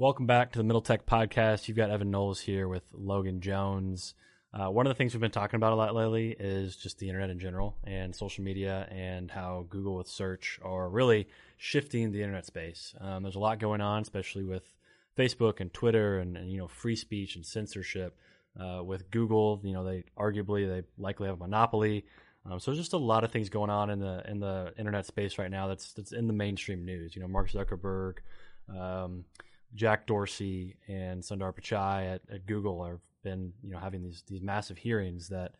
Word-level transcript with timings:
Welcome 0.00 0.24
back 0.24 0.52
to 0.52 0.58
the 0.58 0.64
Middle 0.64 0.80
Tech 0.80 1.04
Podcast. 1.04 1.68
You've 1.68 1.76
got 1.76 1.90
Evan 1.90 2.10
Knowles 2.10 2.40
here 2.40 2.66
with 2.68 2.84
Logan 2.94 3.42
Jones. 3.42 4.14
Uh, 4.50 4.70
one 4.70 4.86
of 4.86 4.90
the 4.90 4.94
things 4.94 5.12
we've 5.12 5.20
been 5.20 5.30
talking 5.30 5.58
about 5.58 5.74
a 5.74 5.76
lot 5.76 5.94
lately 5.94 6.34
is 6.40 6.74
just 6.74 6.98
the 6.98 7.08
internet 7.08 7.28
in 7.28 7.38
general 7.38 7.76
and 7.84 8.16
social 8.16 8.42
media 8.42 8.88
and 8.90 9.30
how 9.30 9.66
Google 9.68 9.96
with 9.96 10.08
search 10.08 10.58
are 10.62 10.88
really 10.88 11.28
shifting 11.58 12.12
the 12.12 12.22
internet 12.22 12.46
space. 12.46 12.94
Um, 12.98 13.24
there's 13.24 13.34
a 13.34 13.40
lot 13.40 13.58
going 13.58 13.82
on, 13.82 14.00
especially 14.00 14.42
with 14.42 14.64
Facebook 15.18 15.60
and 15.60 15.70
Twitter 15.70 16.18
and, 16.18 16.34
and 16.34 16.50
you 16.50 16.56
know 16.56 16.66
free 16.66 16.96
speech 16.96 17.36
and 17.36 17.44
censorship. 17.44 18.16
Uh, 18.58 18.82
with 18.82 19.10
Google, 19.10 19.60
you 19.62 19.74
know 19.74 19.84
they 19.84 20.04
arguably 20.18 20.66
they 20.66 20.82
likely 20.96 21.26
have 21.26 21.36
a 21.36 21.44
monopoly. 21.44 22.06
Um, 22.46 22.58
so 22.58 22.70
there's 22.70 22.80
just 22.80 22.94
a 22.94 22.96
lot 22.96 23.22
of 23.22 23.32
things 23.32 23.50
going 23.50 23.68
on 23.68 23.90
in 23.90 24.00
the 24.00 24.22
in 24.26 24.40
the 24.40 24.72
internet 24.78 25.04
space 25.04 25.36
right 25.36 25.50
now 25.50 25.68
that's 25.68 25.92
that's 25.92 26.12
in 26.12 26.26
the 26.26 26.32
mainstream 26.32 26.86
news. 26.86 27.14
You 27.14 27.20
know, 27.20 27.28
Mark 27.28 27.50
Zuckerberg. 27.50 28.14
Um, 28.74 29.24
Jack 29.74 30.06
Dorsey 30.06 30.76
and 30.88 31.22
Sundar 31.22 31.54
Pichai 31.54 32.14
at, 32.14 32.22
at 32.32 32.46
Google 32.46 32.84
have 32.84 33.00
been, 33.22 33.52
you 33.62 33.70
know, 33.70 33.78
having 33.78 34.02
these 34.02 34.22
these 34.26 34.40
massive 34.40 34.78
hearings 34.78 35.28
that, 35.28 35.54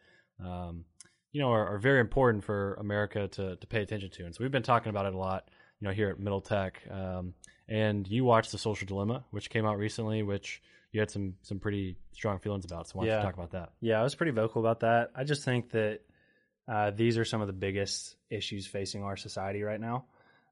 um, 0.45 0.84
you 1.33 1.41
know, 1.41 1.51
are, 1.51 1.75
are, 1.75 1.79
very 1.79 2.01
important 2.01 2.45
for 2.45 2.75
America 2.75 3.29
to 3.29 3.57
to 3.57 3.67
pay 3.67 3.83
attention 3.83 4.11
to. 4.11 4.25
And 4.25 4.34
so 4.34 4.43
we've 4.43 4.51
been 4.51 4.62
talking 4.62 4.91
about 4.91 5.07
it 5.07 5.15
a 5.15 5.19
lot, 5.19 5.48
you 5.81 5.87
know, 5.89 5.95
here 5.95 6.11
at 6.11 6.19
Middle 6.19 6.41
Tech. 6.41 6.83
Um, 6.91 7.34
and 7.69 8.07
you 8.09 8.25
watched 8.25 8.51
The 8.53 8.59
Social 8.59 8.87
Dilemma, 8.87 9.25
which 9.31 9.48
came 9.48 9.65
out 9.65 9.79
recently, 9.79 10.23
which 10.23 10.61
you 10.92 11.01
had 11.01 11.11
some 11.11 11.34
some 11.42 11.61
pretty 11.61 11.97
strong 12.12 12.39
feelings 12.39 12.65
about. 12.65 12.89
So 12.89 12.98
why 12.98 13.05
don't 13.05 13.12
yeah. 13.12 13.19
you 13.19 13.25
talk 13.25 13.34
about 13.34 13.53
that? 13.53 13.70
Yeah, 13.81 14.01
I 14.01 14.03
was 14.03 14.15
pretty 14.15 14.33
vocal 14.33 14.61
about 14.61 14.81
that. 14.81 15.12
I 15.15 15.25
just 15.25 15.45
think 15.45 15.70
that 15.70 16.01
uh, 16.69 16.91
these 16.91 17.17
are 17.19 17.25
some 17.25 17.41
of 17.41 17.47
the 17.47 17.53
biggest 17.53 18.17
issues 18.29 18.67
facing 18.67 19.03
our 19.03 19.17
society 19.17 19.62
right 19.62 19.81
now. 19.81 20.05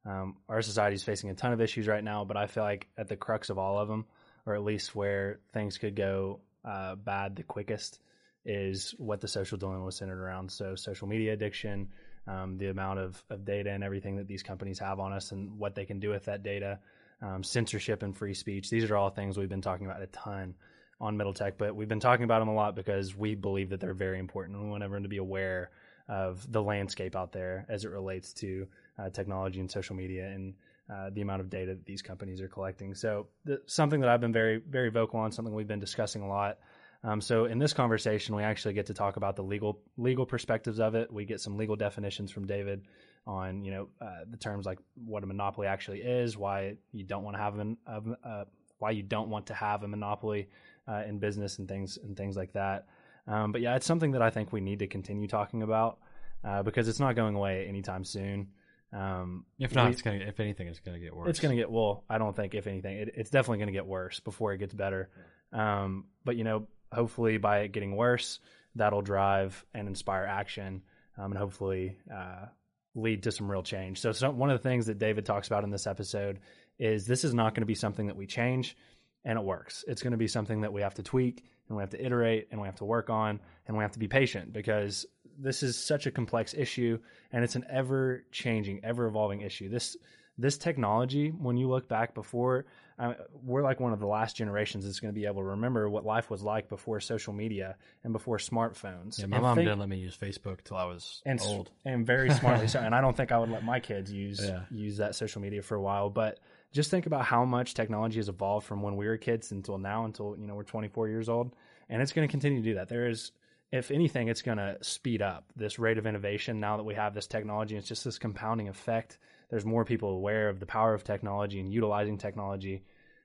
Um, 0.09 0.37
our 0.49 0.63
society 0.63 0.95
is 0.95 1.05
facing 1.05 1.29
a 1.29 1.35
ton 1.35 1.53
of 1.53 1.61
issues 1.61 1.87
right 1.87 2.03
now, 2.03 2.25
but 2.25 2.37
I 2.37 2.47
feel 2.47 2.63
like 2.63 2.87
at 2.97 3.09
the 3.09 3.17
crux 3.17 3.51
of 3.51 3.59
all 3.59 3.79
of 3.79 3.89
them, 3.89 4.07
or 4.47 4.55
at 4.55 4.65
least 4.65 4.95
where 4.95 5.41
things 5.53 5.77
could 5.77 5.95
go 5.95 6.41
uh, 6.65 6.95
bad 6.95 7.37
the 7.37 7.43
quickest, 7.43 8.01
is 8.47 8.95
what 8.97 9.21
the 9.21 9.29
social 9.29 9.59
dilemma 9.59 9.85
was 9.85 9.97
centered 9.97 10.19
around. 10.19 10.51
So, 10.51 10.75
social 10.77 11.09
media 11.09 11.35
addiction, 11.35 11.89
um, 12.27 12.57
the 12.57 12.69
amount 12.69 13.01
of, 13.01 13.23
of 13.29 13.45
data 13.45 13.71
and 13.71 13.85
everything 13.85 14.17
that 14.17 14.27
these 14.27 14.43
companies 14.43 14.79
have 14.79 14.99
on 14.99 15.13
us, 15.13 15.33
and 15.33 15.59
what 15.59 15.75
they 15.75 15.85
can 15.85 16.01
do 16.01 16.09
with 16.09 16.25
that 16.25 16.43
data, 16.43 16.79
um, 17.21 17.43
censorship 17.43 18.03
and 18.03 18.17
free 18.17 18.35
speech. 18.35 18.71
These 18.71 18.91
are 18.91 18.97
all 18.97 19.11
things 19.11 19.37
we've 19.37 19.49
been 19.49 19.61
talking 19.61 19.87
about 19.87 20.01
a 20.01 20.07
ton 20.07 20.55
on 21.01 21.19
Middle 21.19 21.35
Tech, 21.35 21.59
but 21.59 21.77
we've 21.77 21.89
been 21.89 22.01
talking 22.01 22.25
about 22.25 22.39
them 22.39 22.49
a 22.49 22.55
lot 22.55 22.75
because 22.75 23.15
we 23.15 23.35
believe 23.35 23.71
that 23.71 23.81
they're 23.81 23.93
very 23.93 24.19
important. 24.19 24.59
We 24.59 24.71
want 24.71 24.83
everyone 24.83 25.03
to 25.03 25.09
be 25.11 25.19
aware 25.19 25.71
of 26.09 26.51
the 26.51 26.63
landscape 26.63 27.15
out 27.15 27.33
there 27.33 27.67
as 27.69 27.85
it 27.85 27.91
relates 27.91 28.33
to 28.33 28.67
uh, 28.99 29.11
technology 29.11 29.61
and 29.61 29.71
social 29.71 29.97
media 29.97 30.27
and 30.27 30.55
uh, 30.93 31.11
the 31.13 31.21
amount 31.21 31.41
of 31.41 31.51
data 31.51 31.75
that 31.75 31.85
these 31.85 32.03
companies 32.03 32.41
are 32.41 32.49
collecting. 32.49 32.95
So 32.95 33.27
the, 33.45 33.61
something 33.67 34.01
that 34.01 34.09
I've 34.09 34.21
been 34.21 34.33
very 34.33 34.59
very 34.59 34.91
vocal 34.91 35.21
on, 35.21 35.33
something 35.33 35.55
we've 35.55 35.69
been 35.69 35.81
discussing 35.81 36.23
a 36.23 36.29
lot. 36.29 36.59
Um, 37.05 37.21
so 37.21 37.45
in 37.45 37.59
this 37.59 37.73
conversation, 37.73 38.35
we 38.35 38.43
actually 38.43 38.75
get 38.75 38.87
to 38.87 38.95
talk 38.95 39.17
about 39.17 39.37
the 39.37 39.43
legal 39.43 39.81
legal 39.97 40.27
perspectives 40.27 40.81
of 40.81 40.95
it. 40.95 41.13
We 41.13 41.25
get 41.25 41.41
some 41.41 41.57
legal 41.57 41.77
definitions 41.77 42.31
from 42.31 42.47
David 42.47 42.87
on 43.27 43.65
you 43.65 43.71
know 43.71 43.89
uh, 44.01 44.25
the 44.29 44.37
terms 44.37 44.67
like 44.67 44.79
what 44.95 45.23
a 45.23 45.27
monopoly 45.27 45.67
actually 45.67 46.01
is, 46.01 46.37
why 46.37 46.77
you 46.93 47.05
don't 47.05 47.23
want 47.23 47.37
to 47.37 47.43
have 47.43 47.59
an 47.59 47.77
uh, 47.87 48.45
why 48.79 48.91
you 48.91 49.03
don't 49.03 49.29
want 49.29 49.47
to 49.47 49.55
have 49.55 49.83
a 49.83 49.89
monopoly 49.89 50.49
uh, 50.89 51.03
in 51.07 51.19
business 51.19 51.59
and 51.59 51.69
things 51.69 51.99
and 52.03 52.17
things 52.17 52.37
like 52.37 52.53
that. 52.55 52.87
Um, 53.27 53.53
but 53.53 53.61
yeah, 53.61 53.77
it's 53.77 53.87
something 53.87 54.13
that 54.13 54.23
I 54.23 54.31
think 54.31 54.53
we 54.53 54.61
need 54.61 54.79
to 54.79 54.87
continue 54.87 55.29
talking 55.29 55.63
about 55.63 55.99
uh, 56.43 56.63
because 56.63 56.89
it's 56.89 57.01
not 57.01 57.15
going 57.15 57.35
away 57.35 57.67
anytime 57.69 58.05
soon. 58.05 58.49
Um, 58.93 59.45
if 59.59 59.75
not, 59.75 59.87
we, 59.87 59.93
it's 59.93 60.03
gonna. 60.03 60.19
If 60.19 60.41
anything, 60.41 60.69
it's 60.69 60.81
gonna 60.81 60.99
get 60.99 61.15
worse. 61.15 61.29
It's 61.31 61.41
gonna 61.41 61.57
get 61.57 61.71
well. 61.71 62.05
I 62.09 62.19
don't 62.19 62.35
think 62.35 62.55
if 62.55 62.67
anything, 62.67 62.97
it, 62.97 63.13
it's 63.17 63.31
definitely 63.31 63.59
gonna 63.59 63.73
get 63.73 63.87
worse 63.87 64.21
before 64.21 64.53
it 64.53 64.59
gets 64.59 64.75
better. 64.75 65.11
Um, 65.53 66.07
but 66.25 66.37
you 66.37 66.45
know, 66.45 66.69
hopefully 66.93 67.39
by 67.39 67.61
it 67.61 67.73
getting 67.73 67.97
worse, 67.97 68.39
that'll 68.75 69.03
drive 69.03 69.65
and 69.75 69.89
inspire 69.89 70.25
action, 70.25 70.83
um, 71.19 71.33
and 71.33 71.39
hopefully 71.39 71.99
uh, 72.15 72.47
lead 72.95 73.25
to 73.25 73.33
some 73.33 73.51
real 73.51 73.63
change. 73.63 74.01
So, 74.01 74.13
so, 74.13 74.31
one 74.31 74.51
of 74.51 74.61
the 74.61 74.69
things 74.69 74.87
that 74.87 74.99
David 74.99 75.27
talks 75.27 75.47
about 75.47 75.65
in 75.65 75.71
this 75.71 75.87
episode 75.87 76.41
is 76.79 77.07
this 77.07 77.25
is 77.25 77.35
not 77.35 77.55
going 77.55 77.63
to 77.63 77.67
be 77.67 77.75
something 77.75 78.07
that 78.07 78.17
we 78.17 78.27
change 78.27 78.77
and 79.25 79.39
it 79.39 79.45
works. 79.45 79.85
It's 79.89 80.03
going 80.03 80.13
to 80.13 80.19
be 80.19 80.29
something 80.29 80.63
that 80.63 80.73
we 80.73 80.83
have 80.83 80.95
to 80.95 81.03
tweak 81.03 81.45
and 81.69 81.77
we 81.77 81.83
have 81.83 81.91
to 81.91 82.05
iterate 82.05 82.49
and 82.51 82.61
we 82.61 82.69
have 82.69 82.77
to 82.77 82.85
work 82.85 83.11
on 83.11 83.41
and 83.67 83.77
we 83.77 83.83
have 83.85 83.93
to 83.93 83.99
be 83.99 84.09
patient 84.09 84.53
because 84.53 85.07
this 85.39 85.63
is 85.63 85.77
such 85.77 86.07
a 86.07 86.11
complex 86.11 86.55
issue 86.55 86.99
and 87.33 87.45
it's 87.45 87.57
an 87.57 87.65
ever 87.71 88.25
changing, 88.33 88.81
ever 88.85 89.07
evolving 89.07 89.41
issue. 89.41 89.69
This 89.69 89.97
this 90.41 90.57
technology, 90.57 91.31
when 91.31 91.57
you 91.57 91.69
look 91.69 91.89
back 91.89 92.15
before, 92.15 92.65
uh, 92.99 93.15
we're 93.43 93.63
like 93.63 93.81
one 93.81 93.93
of 93.93 93.99
the 93.99 94.07
last 94.07 94.37
generations 94.37 94.85
that's 94.85 95.01
going 95.01 95.13
to 95.13 95.19
be 95.19 95.27
able 95.27 95.43
to 95.43 95.49
remember 95.49 95.91
what 95.91 96.07
life 96.07 96.31
was 96.31 96.43
like 96.43 96.69
before 96.69 97.01
social 97.01 97.33
media 97.33 97.77
and 98.05 98.13
before 98.13 98.39
smartphones. 98.39 99.19
Yeah, 99.19 99.27
my 99.27 99.37
and 99.37 99.43
mom 99.43 99.57
think, 99.57 99.67
didn't 99.67 99.81
let 99.81 99.89
me 99.89 99.97
use 99.97 100.17
Facebook 100.17 100.63
till 100.63 100.77
I 100.77 100.85
was 100.85 101.23
and, 101.27 101.41
old, 101.41 101.71
and 101.85 102.07
very 102.07 102.31
smartly 102.35 102.69
so. 102.69 102.79
And 102.79 102.95
I 102.95 103.01
don't 103.01 103.17
think 103.17 103.33
I 103.33 103.39
would 103.39 103.51
let 103.51 103.65
my 103.65 103.81
kids 103.81 104.13
use 104.13 104.41
yeah. 104.41 104.61
use 104.71 104.99
that 104.99 105.17
social 105.17 105.43
media 105.43 105.61
for 105.61 105.75
a 105.75 105.83
while. 105.83 106.09
But 106.09 106.39
just 106.73 106.91
think 106.91 107.07
about 107.07 107.25
how 107.25 107.45
much 107.45 107.75
technology 107.75 108.19
has 108.19 108.29
evolved 108.29 108.67
from 108.67 108.81
when 108.81 108.97
we 108.97 109.09
were 109.09 109.17
kids 109.17 109.51
until 109.51 109.79
now, 109.79 110.05
until 110.05 110.37
you 110.39 110.47
know 110.47 110.55
we're 110.55 110.63
24 110.63 111.09
years 111.09 111.29
old, 111.29 111.53
and 111.89 112.01
it's 112.01 112.13
going 112.13 112.27
to 112.27 112.31
continue 112.31 112.63
to 112.63 112.69
do 112.69 112.75
that. 112.77 112.89
There 112.89 113.09
is 113.09 113.33
if 113.71 113.91
anything, 113.91 114.29
it's 114.29 114.43
going 114.43 114.59
to 114.59 114.77
speed 114.81 115.23
up 115.23 115.45
this 115.55 115.79
rate 115.79 115.99
of 115.99 116.07
innovation 116.07 116.61
now 116.61 116.77
that 116.77 116.85
we 116.85 116.95
have 116.95 117.15
this 117.15 117.27
technology. 117.27 117.77
It's 117.77 117.89
just 117.89 118.05
this 118.05 118.19
compounding 118.19 118.69
effect. 118.69 119.19
There's 119.51 119.65
more 119.65 119.85
people 119.85 120.11
aware 120.11 120.49
of 120.49 120.61
the 120.61 120.67
power 120.67 120.95
of 120.95 121.05
technology 121.05 121.61
and 121.61 121.73
utilizing 121.73 122.19
technology. 122.19 122.85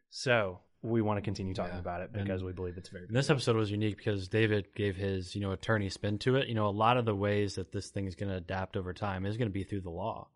So 0.09 0.59
we 0.81 1.01
want 1.01 1.17
to 1.17 1.21
continue 1.21 1.53
talking 1.53 1.75
yeah. 1.75 1.79
about 1.79 2.01
it 2.01 2.11
because 2.11 2.41
and 2.41 2.47
we 2.47 2.53
believe 2.53 2.77
it's 2.77 2.89
very. 2.89 3.07
This 3.09 3.29
episode 3.29 3.55
was 3.55 3.71
unique 3.71 3.97
because 3.97 4.27
David 4.27 4.67
gave 4.75 4.95
his 4.97 5.33
you 5.33 5.41
know 5.41 5.53
attorney 5.53 5.89
spin 5.89 6.19
to 6.19 6.35
it. 6.35 6.47
You 6.47 6.55
know, 6.55 6.67
a 6.67 6.69
lot 6.69 6.97
of 6.97 7.05
the 7.05 7.15
ways 7.15 7.55
that 7.55 7.71
this 7.71 7.89
thing 7.89 8.05
is 8.05 8.15
going 8.15 8.29
to 8.29 8.37
adapt 8.37 8.75
over 8.75 8.93
time 8.93 9.25
is 9.25 9.37
going 9.37 9.49
to 9.49 9.53
be 9.53 9.63
through 9.63 9.81
the 9.81 9.89
law. 9.89 10.27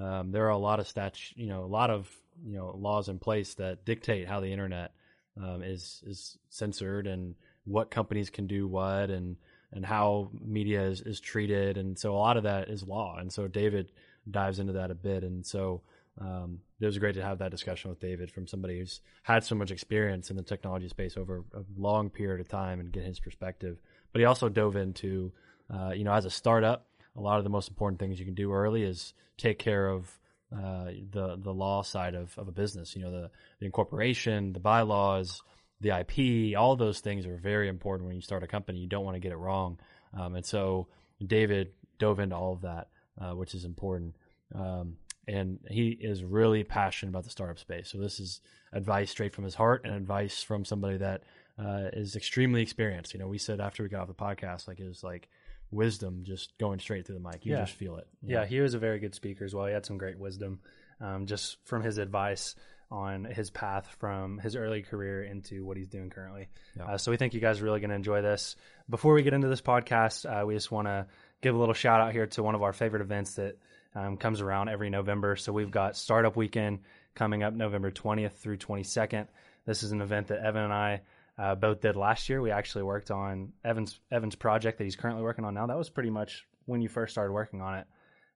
Um, 0.00 0.32
there 0.32 0.46
are 0.46 0.50
a 0.50 0.58
lot 0.58 0.80
of 0.80 0.86
stats, 0.86 1.32
you 1.36 1.46
know, 1.46 1.64
a 1.64 1.66
lot 1.66 1.90
of 1.90 2.10
you 2.44 2.56
know 2.56 2.74
laws 2.76 3.08
in 3.08 3.18
place 3.18 3.54
that 3.54 3.84
dictate 3.84 4.26
how 4.26 4.40
the 4.40 4.50
internet 4.50 4.92
um, 5.36 5.62
is 5.62 6.02
is 6.06 6.36
censored 6.50 7.06
and 7.06 7.36
what 7.64 7.90
companies 7.90 8.28
can 8.28 8.48
do 8.48 8.66
what 8.66 9.10
and 9.10 9.36
and 9.72 9.84
how 9.84 10.30
media 10.44 10.82
is, 10.82 11.00
is 11.00 11.20
treated. 11.20 11.76
And 11.78 11.98
so 11.98 12.14
a 12.14 12.18
lot 12.18 12.36
of 12.36 12.44
that 12.44 12.68
is 12.68 12.82
law. 12.82 13.16
And 13.18 13.32
so 13.32 13.48
David 13.48 13.92
dives 14.30 14.58
into 14.58 14.74
that 14.74 14.90
a 14.90 14.94
bit. 14.94 15.24
And 15.24 15.44
so 15.44 15.82
um, 16.20 16.60
it 16.80 16.86
was 16.86 16.98
great 16.98 17.14
to 17.14 17.22
have 17.22 17.38
that 17.38 17.50
discussion 17.50 17.90
with 17.90 18.00
David 18.00 18.30
from 18.30 18.46
somebody 18.46 18.78
who's 18.78 19.00
had 19.22 19.44
so 19.44 19.54
much 19.54 19.70
experience 19.70 20.30
in 20.30 20.36
the 20.36 20.42
technology 20.42 20.88
space 20.88 21.16
over 21.16 21.44
a 21.54 21.62
long 21.76 22.10
period 22.10 22.40
of 22.40 22.48
time 22.48 22.80
and 22.80 22.92
get 22.92 23.04
his 23.04 23.18
perspective. 23.18 23.78
But 24.12 24.20
he 24.20 24.26
also 24.26 24.48
dove 24.48 24.76
into, 24.76 25.32
uh, 25.72 25.92
you 25.94 26.04
know, 26.04 26.12
as 26.12 26.26
a 26.26 26.30
startup, 26.30 26.86
a 27.16 27.20
lot 27.20 27.38
of 27.38 27.44
the 27.44 27.50
most 27.50 27.68
important 27.68 27.98
things 27.98 28.18
you 28.18 28.26
can 28.26 28.34
do 28.34 28.52
early 28.52 28.82
is 28.82 29.14
take 29.38 29.58
care 29.58 29.88
of 29.88 30.18
uh, 30.54 30.90
the 31.10 31.36
the 31.38 31.52
law 31.52 31.82
side 31.82 32.14
of, 32.14 32.36
of 32.38 32.46
a 32.46 32.52
business. 32.52 32.94
You 32.94 33.02
know, 33.02 33.10
the, 33.10 33.30
the 33.58 33.66
incorporation, 33.66 34.52
the 34.52 34.60
bylaws, 34.60 35.42
the 35.82 35.90
IP, 35.90 36.56
all 36.56 36.76
those 36.76 37.00
things 37.00 37.26
are 37.26 37.36
very 37.36 37.68
important 37.68 38.06
when 38.06 38.14
you 38.14 38.22
start 38.22 38.42
a 38.42 38.46
company. 38.46 38.78
You 38.78 38.86
don't 38.86 39.04
want 39.04 39.16
to 39.16 39.20
get 39.20 39.32
it 39.32 39.36
wrong. 39.36 39.78
Um, 40.18 40.36
and 40.36 40.46
so 40.46 40.86
David 41.24 41.72
dove 41.98 42.20
into 42.20 42.36
all 42.36 42.52
of 42.52 42.62
that, 42.62 42.88
uh, 43.20 43.34
which 43.34 43.54
is 43.54 43.64
important. 43.64 44.16
Um, 44.54 44.96
and 45.26 45.58
he 45.68 45.90
is 45.90 46.24
really 46.24 46.62
passionate 46.62 47.10
about 47.10 47.24
the 47.24 47.30
startup 47.30 47.58
space. 47.58 47.90
So 47.90 47.98
this 47.98 48.20
is 48.20 48.40
advice 48.72 49.10
straight 49.10 49.34
from 49.34 49.44
his 49.44 49.54
heart 49.56 49.82
and 49.84 49.94
advice 49.94 50.42
from 50.42 50.64
somebody 50.64 50.98
that 50.98 51.24
uh, 51.58 51.88
is 51.92 52.14
extremely 52.16 52.62
experienced. 52.62 53.12
You 53.12 53.20
know, 53.20 53.28
we 53.28 53.38
said 53.38 53.60
after 53.60 53.82
we 53.82 53.88
got 53.88 54.02
off 54.02 54.08
the 54.08 54.14
podcast, 54.14 54.68
like 54.68 54.78
it 54.78 54.86
was 54.86 55.02
like 55.02 55.28
wisdom 55.72 56.22
just 56.24 56.56
going 56.58 56.78
straight 56.78 57.06
through 57.06 57.18
the 57.18 57.28
mic. 57.28 57.44
You 57.44 57.52
yeah. 57.52 57.60
just 57.60 57.74
feel 57.74 57.96
it. 57.96 58.06
Yeah, 58.22 58.40
know? 58.40 58.46
he 58.46 58.60
was 58.60 58.74
a 58.74 58.78
very 58.78 59.00
good 59.00 59.14
speaker 59.14 59.44
as 59.44 59.54
well. 59.54 59.66
He 59.66 59.72
had 59.72 59.86
some 59.86 59.98
great 59.98 60.18
wisdom 60.18 60.60
um, 61.00 61.26
just 61.26 61.56
from 61.64 61.82
his 61.82 61.98
advice 61.98 62.54
on 62.92 63.24
his 63.24 63.50
path 63.50 63.86
from 63.98 64.38
his 64.38 64.54
early 64.54 64.82
career 64.82 65.24
into 65.24 65.64
what 65.64 65.78
he's 65.78 65.88
doing 65.88 66.10
currently. 66.10 66.48
Yeah. 66.76 66.84
Uh, 66.84 66.98
so 66.98 67.10
we 67.10 67.16
think 67.16 67.32
you 67.32 67.40
guys 67.40 67.60
are 67.60 67.64
really 67.64 67.80
going 67.80 67.90
to 67.90 67.96
enjoy 67.96 68.20
this. 68.20 68.54
Before 68.88 69.14
we 69.14 69.22
get 69.22 69.32
into 69.32 69.48
this 69.48 69.62
podcast, 69.62 70.26
uh, 70.26 70.44
we 70.44 70.54
just 70.54 70.70
want 70.70 70.88
to 70.88 71.06
give 71.40 71.54
a 71.54 71.58
little 71.58 71.74
shout 71.74 72.02
out 72.02 72.12
here 72.12 72.26
to 72.26 72.42
one 72.42 72.54
of 72.54 72.62
our 72.62 72.74
favorite 72.74 73.00
events 73.00 73.34
that 73.36 73.56
um, 73.94 74.18
comes 74.18 74.42
around 74.42 74.68
every 74.68 74.90
November. 74.90 75.36
So 75.36 75.52
we've 75.54 75.70
got 75.70 75.96
Startup 75.96 76.36
Weekend 76.36 76.80
coming 77.14 77.42
up 77.42 77.54
November 77.54 77.90
20th 77.90 78.32
through 78.32 78.58
22nd. 78.58 79.26
This 79.64 79.82
is 79.82 79.92
an 79.92 80.02
event 80.02 80.28
that 80.28 80.44
Evan 80.44 80.64
and 80.64 80.72
I 80.72 81.00
uh, 81.38 81.54
both 81.54 81.80
did 81.80 81.96
last 81.96 82.28
year. 82.28 82.42
We 82.42 82.50
actually 82.50 82.84
worked 82.84 83.10
on 83.10 83.52
Evan's 83.64 83.98
Evan's 84.10 84.34
project 84.34 84.78
that 84.78 84.84
he's 84.84 84.96
currently 84.96 85.22
working 85.22 85.46
on 85.46 85.54
now. 85.54 85.66
That 85.66 85.78
was 85.78 85.88
pretty 85.88 86.10
much 86.10 86.46
when 86.66 86.82
you 86.82 86.90
first 86.90 87.12
started 87.12 87.32
working 87.32 87.62
on 87.62 87.78
it. 87.78 87.86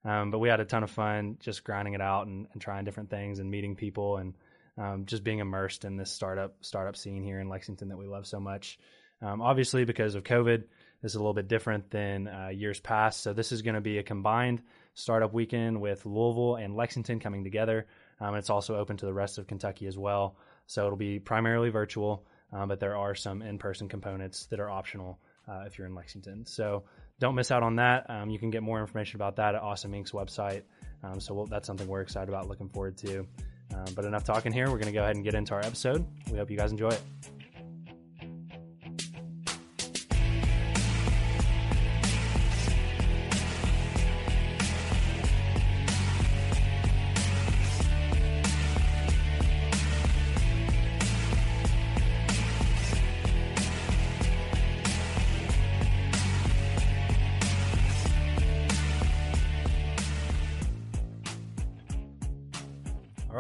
Um, 0.05 0.31
but 0.31 0.39
we 0.39 0.49
had 0.49 0.61
a 0.61 0.65
ton 0.65 0.83
of 0.83 0.91
fun 0.91 1.37
just 1.41 1.65
grinding 1.65 1.95
it 1.95 2.01
out 2.01 2.27
and, 2.27 2.47
and 2.53 2.63
trying 2.63 2.85
different 2.85 3.11
things 3.11 3.39
and 3.39 3.51
meeting 3.51 3.75
people 3.75 4.19
and 4.19 4.35
um, 4.79 5.07
just 5.07 5.25
being 5.25 5.39
immersed 5.39 5.85
in 5.85 5.97
this 5.97 6.11
startup 6.11 6.55
startup 6.61 6.97
scene 6.97 7.23
here 7.23 7.41
in 7.41 7.49
Lexington 7.49 7.89
that 7.89 7.97
we 7.97 8.07
love 8.07 8.27
so 8.27 8.41
much. 8.41 8.79
Um, 9.23 9.41
obviously, 9.41 9.85
because 9.85 10.15
of 10.15 10.25
COVID, 10.25 10.65
this 11.03 11.13
is 11.13 11.15
a 11.15 11.19
little 11.19 11.35
bit 11.35 11.49
different 11.49 11.91
than 11.91 12.29
uh, 12.29 12.49
years 12.49 12.81
past. 12.81 13.23
So 13.23 13.33
this 13.33 13.53
is 13.53 13.63
going 13.63 13.75
to 13.75 13.81
be 13.81 13.99
a 13.99 14.03
combined 14.03 14.63
startup 14.95 15.33
weekend 15.33 15.81
with 15.81 16.05
Louisville 16.05 16.57
and 16.57 16.75
Lexington 16.75 17.21
coming 17.21 17.45
together. 17.45 17.87
Um, 18.21 18.35
it's 18.35 18.51
also 18.51 18.77
open 18.77 18.97
to 18.99 19.07
the 19.07 19.13
rest 19.13 19.39
of 19.39 19.47
Kentucky 19.47 19.87
as 19.87 19.97
well. 19.97 20.37
So 20.67 20.85
it'll 20.85 20.97
be 20.99 21.19
primarily 21.19 21.71
virtual, 21.71 22.27
um, 22.53 22.69
but 22.69 22.81
there 22.81 22.97
are 22.97 23.15
some 23.15 23.43
in 23.43 23.59
person 23.59 23.89
components 23.89 24.47
that 24.47 24.59
are 24.59 24.71
optional 24.71 25.19
uh, 25.49 25.65
if 25.67 25.79
you're 25.79 25.87
in 25.87 25.95
Lexington. 25.95 26.45
So 26.45 26.85
don't 27.21 27.35
miss 27.35 27.51
out 27.51 27.63
on 27.63 27.77
that. 27.77 28.11
Um, 28.11 28.31
you 28.31 28.39
can 28.39 28.51
get 28.51 28.63
more 28.63 28.81
information 28.81 29.17
about 29.17 29.37
that 29.37 29.55
at 29.55 29.63
Awesome 29.63 29.93
Inc.'s 29.93 30.13
website. 30.13 30.63
Um, 31.03 31.21
so 31.21 31.35
we'll, 31.35 31.47
that's 31.47 31.67
something 31.67 31.87
we're 31.87 32.01
excited 32.01 32.29
about, 32.29 32.49
looking 32.49 32.69
forward 32.69 32.97
to. 32.99 33.27
Um, 33.75 33.95
but 33.95 34.05
enough 34.05 34.25
talking 34.25 34.53
here. 34.53 34.67
We're 34.67 34.79
going 34.79 34.87
to 34.87 34.93
go 34.93 35.03
ahead 35.03 35.17
and 35.17 35.25
get 35.25 35.35
into 35.35 35.55
our 35.55 35.61
episode. 35.61 36.07
We 36.31 36.39
hope 36.39 36.51
you 36.51 36.57
guys 36.57 36.71
enjoy 36.71 36.91
it. 36.91 37.03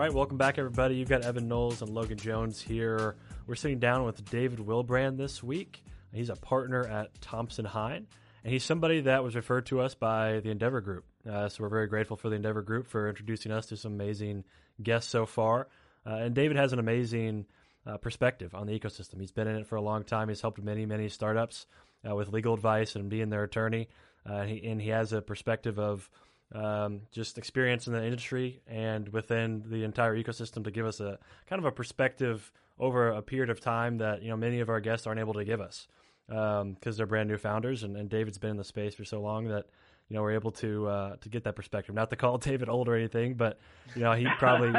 Right, 0.06 0.14
welcome 0.14 0.36
back, 0.36 0.56
everybody. 0.56 0.94
You've 0.94 1.08
got 1.08 1.24
Evan 1.24 1.48
Knowles 1.48 1.82
and 1.82 1.90
Logan 1.90 2.16
Jones 2.16 2.62
here. 2.62 3.16
We're 3.48 3.56
sitting 3.56 3.80
down 3.80 4.04
with 4.04 4.24
David 4.30 4.60
Willbrand 4.60 5.16
this 5.16 5.42
week. 5.42 5.82
He's 6.12 6.28
a 6.28 6.36
partner 6.36 6.86
at 6.86 7.20
Thompson 7.20 7.64
Hine, 7.64 8.06
and 8.44 8.52
he's 8.52 8.62
somebody 8.62 9.00
that 9.00 9.24
was 9.24 9.34
referred 9.34 9.66
to 9.66 9.80
us 9.80 9.96
by 9.96 10.38
the 10.38 10.50
Endeavor 10.50 10.80
Group. 10.80 11.06
Uh, 11.28 11.48
so 11.48 11.64
we're 11.64 11.70
very 11.70 11.88
grateful 11.88 12.16
for 12.16 12.28
the 12.28 12.36
Endeavor 12.36 12.62
Group 12.62 12.86
for 12.86 13.08
introducing 13.08 13.50
us 13.50 13.66
to 13.66 13.76
some 13.76 13.94
amazing 13.94 14.44
guests 14.80 15.10
so 15.10 15.26
far. 15.26 15.66
Uh, 16.06 16.10
and 16.10 16.36
David 16.36 16.56
has 16.56 16.72
an 16.72 16.78
amazing 16.78 17.44
uh, 17.84 17.96
perspective 17.96 18.54
on 18.54 18.68
the 18.68 18.78
ecosystem. 18.78 19.18
He's 19.18 19.32
been 19.32 19.48
in 19.48 19.56
it 19.56 19.66
for 19.66 19.74
a 19.74 19.82
long 19.82 20.04
time. 20.04 20.28
He's 20.28 20.40
helped 20.40 20.62
many, 20.62 20.86
many 20.86 21.08
startups 21.08 21.66
uh, 22.08 22.14
with 22.14 22.28
legal 22.28 22.54
advice 22.54 22.94
and 22.94 23.10
being 23.10 23.30
their 23.30 23.42
attorney. 23.42 23.88
Uh, 24.24 24.44
he, 24.44 24.68
and 24.68 24.80
he 24.80 24.90
has 24.90 25.12
a 25.12 25.20
perspective 25.20 25.80
of 25.80 26.08
um, 26.54 27.02
just 27.10 27.38
experience 27.38 27.86
in 27.86 27.92
the 27.92 28.04
industry 28.04 28.60
and 28.66 29.08
within 29.08 29.64
the 29.66 29.84
entire 29.84 30.16
ecosystem 30.16 30.64
to 30.64 30.70
give 30.70 30.86
us 30.86 31.00
a 31.00 31.18
kind 31.48 31.58
of 31.58 31.66
a 31.66 31.72
perspective 31.72 32.52
over 32.78 33.08
a 33.08 33.22
period 33.22 33.50
of 33.50 33.60
time 33.60 33.98
that 33.98 34.22
you 34.22 34.28
know 34.28 34.36
many 34.36 34.60
of 34.60 34.68
our 34.68 34.80
guests 34.80 35.06
aren't 35.06 35.20
able 35.20 35.34
to 35.34 35.44
give 35.44 35.60
us 35.60 35.88
because 36.28 36.62
um, 36.62 36.76
they're 36.82 37.06
brand 37.06 37.28
new 37.28 37.36
founders 37.36 37.82
and, 37.82 37.96
and, 37.96 38.08
David's 38.10 38.38
been 38.38 38.50
in 38.50 38.56
the 38.56 38.64
space 38.64 38.94
for 38.94 39.04
so 39.04 39.20
long 39.20 39.48
that 39.48 39.66
you 40.08 40.16
know 40.16 40.22
we're 40.22 40.32
able 40.32 40.50
to 40.52 40.86
uh, 40.86 41.16
to 41.16 41.28
get 41.28 41.44
that 41.44 41.56
perspective. 41.56 41.94
Not 41.94 42.10
to 42.10 42.16
call 42.16 42.38
David 42.38 42.68
old 42.68 42.88
or 42.88 42.94
anything, 42.94 43.34
but 43.34 43.58
you 43.94 44.02
know 44.02 44.12
he 44.12 44.26
probably 44.38 44.72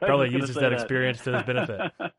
probably 0.00 0.30
uses 0.30 0.54
that, 0.54 0.70
that, 0.70 0.72
experience 0.72 1.22
to 1.24 1.34
his 1.34 1.42
benefit. 1.42 1.92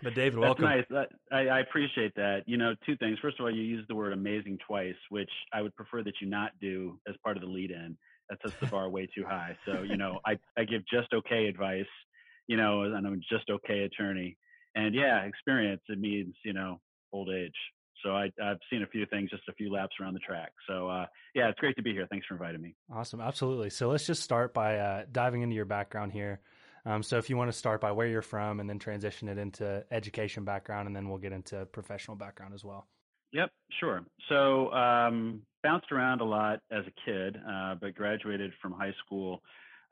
But 0.00 0.14
David, 0.14 0.38
welcome. 0.38 0.64
That's 0.64 0.88
nice. 0.92 1.06
I, 1.32 1.48
I, 1.48 1.58
appreciate 1.58 2.14
that. 2.14 2.44
You 2.46 2.56
know, 2.56 2.74
two 2.86 2.96
things. 2.98 3.18
First 3.20 3.40
of 3.40 3.44
all, 3.44 3.50
you 3.50 3.62
used 3.62 3.88
the 3.88 3.96
word 3.96 4.12
amazing 4.12 4.58
twice, 4.64 4.94
which 5.10 5.28
I 5.52 5.60
would 5.60 5.74
prefer 5.74 6.04
that 6.04 6.14
you 6.20 6.28
not 6.28 6.52
do 6.60 7.00
as 7.08 7.16
part 7.24 7.36
of 7.36 7.42
the 7.42 7.48
lead 7.48 7.72
in 7.72 7.96
that 8.30 8.38
sets 8.42 8.54
the 8.60 8.66
bar 8.66 8.88
way 8.88 9.08
too 9.14 9.24
high. 9.24 9.56
So, 9.66 9.82
you 9.82 9.96
know, 9.96 10.20
I, 10.26 10.38
I 10.56 10.64
give 10.64 10.82
just 10.92 11.12
okay 11.12 11.46
advice, 11.46 11.86
you 12.46 12.56
know, 12.56 12.82
and 12.82 13.06
I'm 13.06 13.20
just 13.30 13.48
okay 13.50 13.80
attorney. 13.80 14.36
And 14.74 14.94
yeah, 14.94 15.22
experience, 15.24 15.82
it 15.88 15.98
means, 15.98 16.34
you 16.44 16.52
know, 16.52 16.80
old 17.12 17.30
age. 17.30 17.54
So 18.04 18.10
I, 18.10 18.30
have 18.38 18.58
seen 18.70 18.82
a 18.82 18.86
few 18.86 19.06
things, 19.06 19.30
just 19.30 19.42
a 19.48 19.52
few 19.54 19.72
laps 19.72 19.96
around 20.00 20.14
the 20.14 20.20
track. 20.20 20.52
So 20.68 20.88
uh, 20.88 21.06
yeah, 21.34 21.48
it's 21.48 21.58
great 21.58 21.76
to 21.76 21.82
be 21.82 21.92
here. 21.92 22.06
Thanks 22.08 22.26
for 22.26 22.34
inviting 22.34 22.60
me. 22.60 22.76
Awesome, 22.92 23.20
absolutely. 23.20 23.70
So 23.70 23.88
let's 23.88 24.06
just 24.06 24.22
start 24.22 24.54
by 24.54 24.78
uh, 24.78 25.04
diving 25.10 25.42
into 25.42 25.56
your 25.56 25.64
background 25.64 26.12
here. 26.12 26.40
Um, 26.86 27.02
so 27.02 27.18
if 27.18 27.28
you 27.28 27.36
want 27.36 27.50
to 27.50 27.58
start 27.58 27.80
by 27.80 27.92
where 27.92 28.06
you're 28.06 28.22
from 28.22 28.60
and 28.60 28.70
then 28.70 28.78
transition 28.78 29.28
it 29.28 29.36
into 29.36 29.84
education 29.90 30.44
background, 30.44 30.86
and 30.86 30.94
then 30.94 31.08
we'll 31.08 31.18
get 31.18 31.32
into 31.32 31.66
professional 31.66 32.16
background 32.16 32.54
as 32.54 32.64
well. 32.64 32.86
Yep, 33.32 33.50
sure. 33.80 34.04
So 34.28 34.72
um, 34.72 35.42
bounced 35.62 35.92
around 35.92 36.20
a 36.20 36.24
lot 36.24 36.60
as 36.70 36.84
a 36.86 36.92
kid, 37.04 37.36
uh, 37.48 37.74
but 37.80 37.94
graduated 37.94 38.52
from 38.62 38.72
high 38.72 38.94
school 39.04 39.42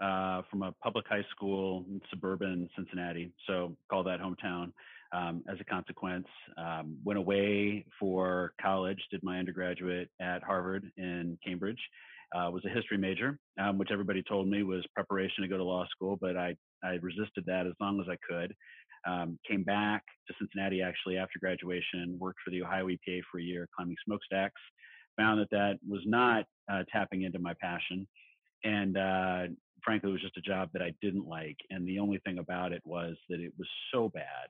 uh, 0.00 0.42
from 0.50 0.62
a 0.62 0.72
public 0.82 1.06
high 1.08 1.24
school 1.34 1.84
in 1.88 2.00
suburban 2.10 2.68
Cincinnati. 2.76 3.32
So 3.46 3.76
call 3.90 4.04
that 4.04 4.20
hometown. 4.20 4.72
Um, 5.12 5.44
as 5.50 5.56
a 5.60 5.64
consequence, 5.64 6.26
um, 6.58 6.98
went 7.04 7.18
away 7.18 7.86
for 7.98 8.52
college, 8.60 8.98
did 9.10 9.22
my 9.22 9.38
undergraduate 9.38 10.10
at 10.20 10.42
Harvard 10.42 10.90
in 10.96 11.38
Cambridge. 11.44 11.78
Uh, 12.34 12.50
was 12.50 12.64
a 12.64 12.68
history 12.68 12.98
major, 12.98 13.38
um, 13.60 13.78
which 13.78 13.90
everybody 13.92 14.20
told 14.20 14.48
me 14.48 14.64
was 14.64 14.84
preparation 14.94 15.42
to 15.42 15.48
go 15.48 15.56
to 15.56 15.62
law 15.62 15.86
school, 15.90 16.18
but 16.20 16.36
I, 16.36 16.56
I 16.82 16.98
resisted 17.00 17.44
that 17.46 17.66
as 17.66 17.72
long 17.80 18.00
as 18.00 18.08
I 18.10 18.16
could. 18.28 18.52
Um, 19.06 19.38
came 19.48 19.62
back 19.62 20.02
to 20.28 20.34
Cincinnati 20.38 20.82
actually 20.82 21.16
after 21.16 21.38
graduation, 21.38 22.16
worked 22.18 22.40
for 22.44 22.50
the 22.50 22.62
Ohio 22.62 22.86
EPA 22.88 23.20
for 23.30 23.38
a 23.38 23.42
year 23.42 23.68
climbing 23.74 23.96
smokestacks, 24.04 24.60
found 25.16 25.40
that 25.40 25.50
that 25.50 25.78
was 25.88 26.02
not 26.04 26.44
uh, 26.70 26.82
tapping 26.92 27.22
into 27.22 27.38
my 27.38 27.54
passion. 27.60 28.06
And 28.64 28.96
uh, 28.96 29.42
frankly, 29.84 30.10
it 30.10 30.12
was 30.12 30.22
just 30.22 30.36
a 30.36 30.40
job 30.40 30.70
that 30.72 30.82
I 30.82 30.92
didn't 31.00 31.26
like. 31.26 31.56
And 31.70 31.86
the 31.86 31.98
only 31.98 32.20
thing 32.24 32.38
about 32.38 32.72
it 32.72 32.82
was 32.84 33.16
that 33.28 33.40
it 33.40 33.52
was 33.58 33.68
so 33.92 34.08
bad 34.08 34.48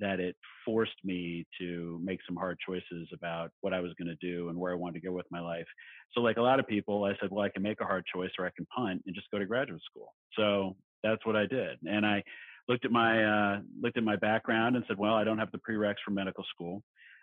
that 0.00 0.20
it 0.20 0.36
forced 0.64 0.96
me 1.04 1.46
to 1.60 2.00
make 2.02 2.18
some 2.26 2.36
hard 2.36 2.58
choices 2.66 3.08
about 3.12 3.50
what 3.60 3.74
I 3.74 3.80
was 3.80 3.92
going 3.98 4.08
to 4.08 4.26
do 4.26 4.48
and 4.48 4.58
where 4.58 4.72
I 4.72 4.76
wanted 4.76 5.00
to 5.00 5.06
go 5.06 5.12
with 5.12 5.26
my 5.30 5.40
life. 5.40 5.66
So, 6.12 6.20
like 6.20 6.38
a 6.38 6.42
lot 6.42 6.58
of 6.58 6.66
people, 6.66 7.04
I 7.04 7.12
said, 7.20 7.30
well, 7.30 7.44
I 7.44 7.50
can 7.50 7.62
make 7.62 7.80
a 7.80 7.84
hard 7.84 8.04
choice 8.12 8.30
or 8.38 8.46
I 8.46 8.50
can 8.56 8.66
punt 8.74 9.02
and 9.06 9.14
just 9.14 9.30
go 9.30 9.38
to 9.38 9.46
graduate 9.46 9.82
school. 9.88 10.14
So 10.36 10.76
that's 11.02 11.24
what 11.26 11.36
I 11.36 11.46
did. 11.46 11.78
And 11.84 12.06
I 12.06 12.22
looked 12.68 12.84
at 12.84 12.90
my 12.90 13.24
uh, 13.24 13.60
looked 13.80 13.96
at 13.96 14.04
my 14.04 14.16
background 14.16 14.76
and 14.76 14.84
said, 14.88 14.98
well, 14.98 15.14
I 15.14 15.24
don't 15.24 15.38
have 15.38 15.50
the 15.52 15.58
prereqs 15.58 15.96
for 16.04 16.10
medical 16.10 16.44
school. 16.54 16.82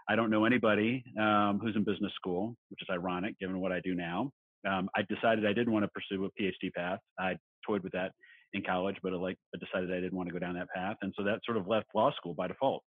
I 0.09 0.15
don't 0.15 0.31
know 0.31 0.45
anybody 0.45 1.03
um, 1.19 1.59
who's 1.61 1.75
in 1.75 1.83
business 1.83 2.11
school, 2.15 2.55
which 2.69 2.81
is 2.81 2.87
ironic 2.91 3.37
given 3.39 3.59
what 3.59 3.71
I 3.71 3.79
do 3.81 3.93
now. 3.93 4.31
Um, 4.67 4.89
I 4.95 5.03
decided 5.03 5.45
I 5.45 5.53
didn't 5.53 5.71
want 5.71 5.85
to 5.85 5.89
pursue 5.89 6.25
a 6.25 6.41
PhD 6.41 6.73
path. 6.75 6.99
I 7.17 7.37
toyed 7.65 7.83
with 7.83 7.93
that 7.93 8.11
in 8.53 8.63
college, 8.63 8.97
but 9.03 9.13
I 9.13 9.17
like 9.17 9.37
I 9.55 9.59
decided 9.59 9.91
I 9.91 10.01
didn't 10.01 10.17
want 10.17 10.27
to 10.27 10.33
go 10.33 10.39
down 10.39 10.55
that 10.55 10.69
path, 10.75 10.97
and 11.01 11.13
so 11.17 11.23
that 11.23 11.39
sort 11.45 11.57
of 11.57 11.67
left 11.67 11.87
law 11.95 12.11
school 12.17 12.33
by 12.33 12.47
default. 12.47 12.83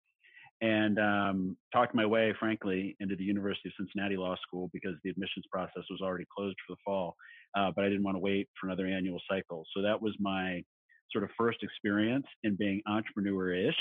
And 0.61 0.99
um, 0.99 1.57
talked 1.73 1.95
my 1.95 2.05
way, 2.05 2.35
frankly, 2.39 2.97
into 2.99 3.15
the 3.15 3.23
University 3.23 3.69
of 3.69 3.75
Cincinnati 3.79 4.17
Law 4.17 4.35
School 4.45 4.69
because 4.73 4.95
the 5.05 5.11
admissions 5.11 5.45
process 5.53 5.85
was 5.89 6.01
already 6.03 6.25
closed 6.37 6.57
for 6.67 6.75
the 6.75 6.81
fall, 6.85 7.15
uh, 7.57 7.71
but 7.75 7.85
I 7.85 7.89
didn't 7.89 8.03
want 8.03 8.17
to 8.17 8.21
wait 8.21 8.49
for 8.61 8.67
another 8.67 8.87
annual 8.87 9.21
cycle. 9.31 9.65
So 9.73 9.83
that 9.83 10.03
was 10.03 10.17
my 10.19 10.65
sort 11.13 11.25
of 11.25 11.31
first 11.39 11.59
experience 11.63 12.27
in 12.45 12.57
being 12.57 12.83
entrepreneur-ish 12.87 13.75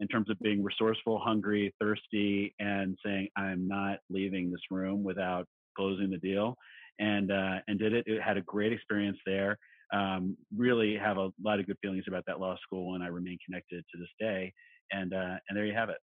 in 0.00 0.08
terms 0.08 0.30
of 0.30 0.38
being 0.40 0.62
resourceful, 0.62 1.18
hungry, 1.18 1.74
thirsty, 1.80 2.54
and 2.60 2.96
saying, 3.04 3.28
I'm 3.36 3.66
not 3.66 3.98
leaving 4.10 4.50
this 4.50 4.60
room 4.70 5.02
without 5.02 5.46
closing 5.76 6.10
the 6.10 6.18
deal. 6.18 6.56
And, 7.00 7.30
uh, 7.30 7.58
and 7.68 7.78
did 7.78 7.92
it. 7.92 8.04
It 8.06 8.20
had 8.20 8.36
a 8.36 8.42
great 8.42 8.72
experience 8.72 9.18
there. 9.24 9.56
Um, 9.92 10.36
really 10.56 10.96
have 10.96 11.16
a 11.16 11.30
lot 11.42 11.60
of 11.60 11.66
good 11.66 11.78
feelings 11.80 12.04
about 12.08 12.24
that 12.26 12.40
law 12.40 12.56
school, 12.62 12.94
and 12.96 13.04
I 13.04 13.06
remain 13.06 13.38
connected 13.46 13.84
to 13.92 14.00
this 14.00 14.08
day. 14.18 14.52
And, 14.90 15.14
uh, 15.14 15.36
and 15.48 15.56
there 15.56 15.64
you 15.64 15.74
have 15.74 15.90
it. 15.90 15.98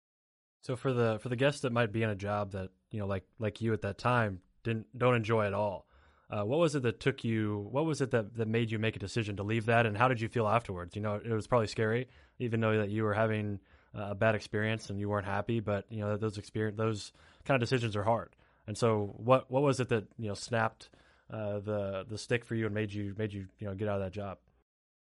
So 0.63 0.77
for 0.77 0.93
the 0.93 1.19
for 1.21 1.27
the 1.27 1.35
guests 1.35 1.61
that 1.61 1.73
might 1.73 1.91
be 1.91 2.03
in 2.03 2.09
a 2.09 2.15
job 2.15 2.53
that 2.53 2.69
you 2.89 2.99
know 2.99 3.05
like 3.05 3.25
like 3.37 3.59
you 3.59 3.73
at 3.73 3.81
that 3.81 3.97
time 3.97 4.39
didn't 4.63 4.97
don't 4.97 5.15
enjoy 5.15 5.45
at 5.45 5.53
all, 5.53 5.87
uh, 6.33 6.43
what 6.43 6.59
was 6.59 6.73
it 6.73 6.81
that 6.81 6.99
took 6.99 7.23
you? 7.23 7.67
What 7.69 7.85
was 7.85 8.01
it 8.01 8.09
that, 8.11 8.35
that 8.37 8.47
made 8.47 8.71
you 8.71 8.79
make 8.79 8.95
a 8.95 8.99
decision 8.99 9.37
to 9.37 9.43
leave 9.43 9.67
that, 9.67 9.85
and 9.85 9.95
how 9.95 10.07
did 10.07 10.19
you 10.19 10.27
feel 10.27 10.47
afterwards? 10.47 10.95
You 10.95 11.01
know, 11.01 11.21
it 11.23 11.31
was 11.31 11.45
probably 11.45 11.67
scary, 11.67 12.07
even 12.39 12.59
though 12.59 12.77
that 12.77 12.89
you 12.89 13.03
were 13.03 13.13
having 13.13 13.59
a 13.93 14.15
bad 14.15 14.33
experience 14.33 14.89
and 14.89 14.99
you 14.99 15.09
weren't 15.09 15.27
happy, 15.27 15.59
but 15.59 15.85
you 15.89 15.99
know 15.99 16.17
those 16.17 16.39
experience 16.39 16.77
those 16.77 17.13
kind 17.45 17.61
of 17.61 17.61
decisions 17.61 17.95
are 17.95 18.03
hard. 18.03 18.35
And 18.65 18.75
so, 18.75 19.13
what 19.17 19.51
what 19.51 19.61
was 19.61 19.79
it 19.79 19.89
that 19.89 20.05
you 20.17 20.27
know 20.27 20.33
snapped 20.33 20.89
uh, 21.31 21.59
the 21.59 22.05
the 22.09 22.17
stick 22.17 22.45
for 22.45 22.55
you 22.55 22.65
and 22.65 22.73
made 22.73 22.91
you 22.91 23.13
made 23.15 23.31
you 23.31 23.45
you 23.59 23.67
know 23.67 23.75
get 23.75 23.87
out 23.87 23.97
of 23.97 24.01
that 24.01 24.13
job? 24.13 24.39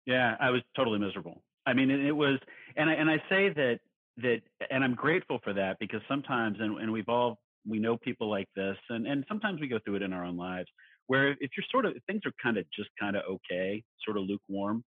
Yeah, 0.05 0.37
I 0.39 0.51
was 0.51 0.61
totally 0.77 0.99
miserable. 0.99 1.41
I 1.65 1.73
mean, 1.73 1.91
it, 1.91 2.11
was, 2.11 2.41
and 2.77 2.91
I 2.91 2.95
and 2.95 3.09
I 3.09 3.17
say 3.31 3.49
that 3.55 3.79
that, 4.19 4.41
and 4.71 4.85
I'm 4.85 4.95
grateful 4.95 5.39
for 5.43 5.55
that 5.55 5.79
because 5.79 6.01
sometimes, 6.09 6.59
and, 6.61 6.79
and 6.79 6.93
we've 6.93 7.09
all 7.09 7.39
we 7.67 7.79
know 7.79 7.97
people 7.97 8.29
like 8.29 8.49
this, 8.55 8.77
and 8.91 9.07
and 9.07 9.25
sometimes 9.29 9.63
we 9.63 9.69
go 9.69 9.79
through 9.83 9.97
it 9.97 10.03
in 10.03 10.13
our 10.13 10.27
own 10.27 10.37
lives 10.37 10.69
where 11.13 11.33
if 11.41 11.51
you're 11.55 11.67
sort 11.71 11.85
of 11.85 11.93
things 12.07 12.23
are 12.25 12.33
kind 12.43 12.57
of 12.57 12.65
just 12.75 12.89
kind 12.99 13.17
of 13.17 13.23
okay, 13.29 13.85
sort 14.03 14.17
of 14.17 14.23
lukewarm, 14.23 14.83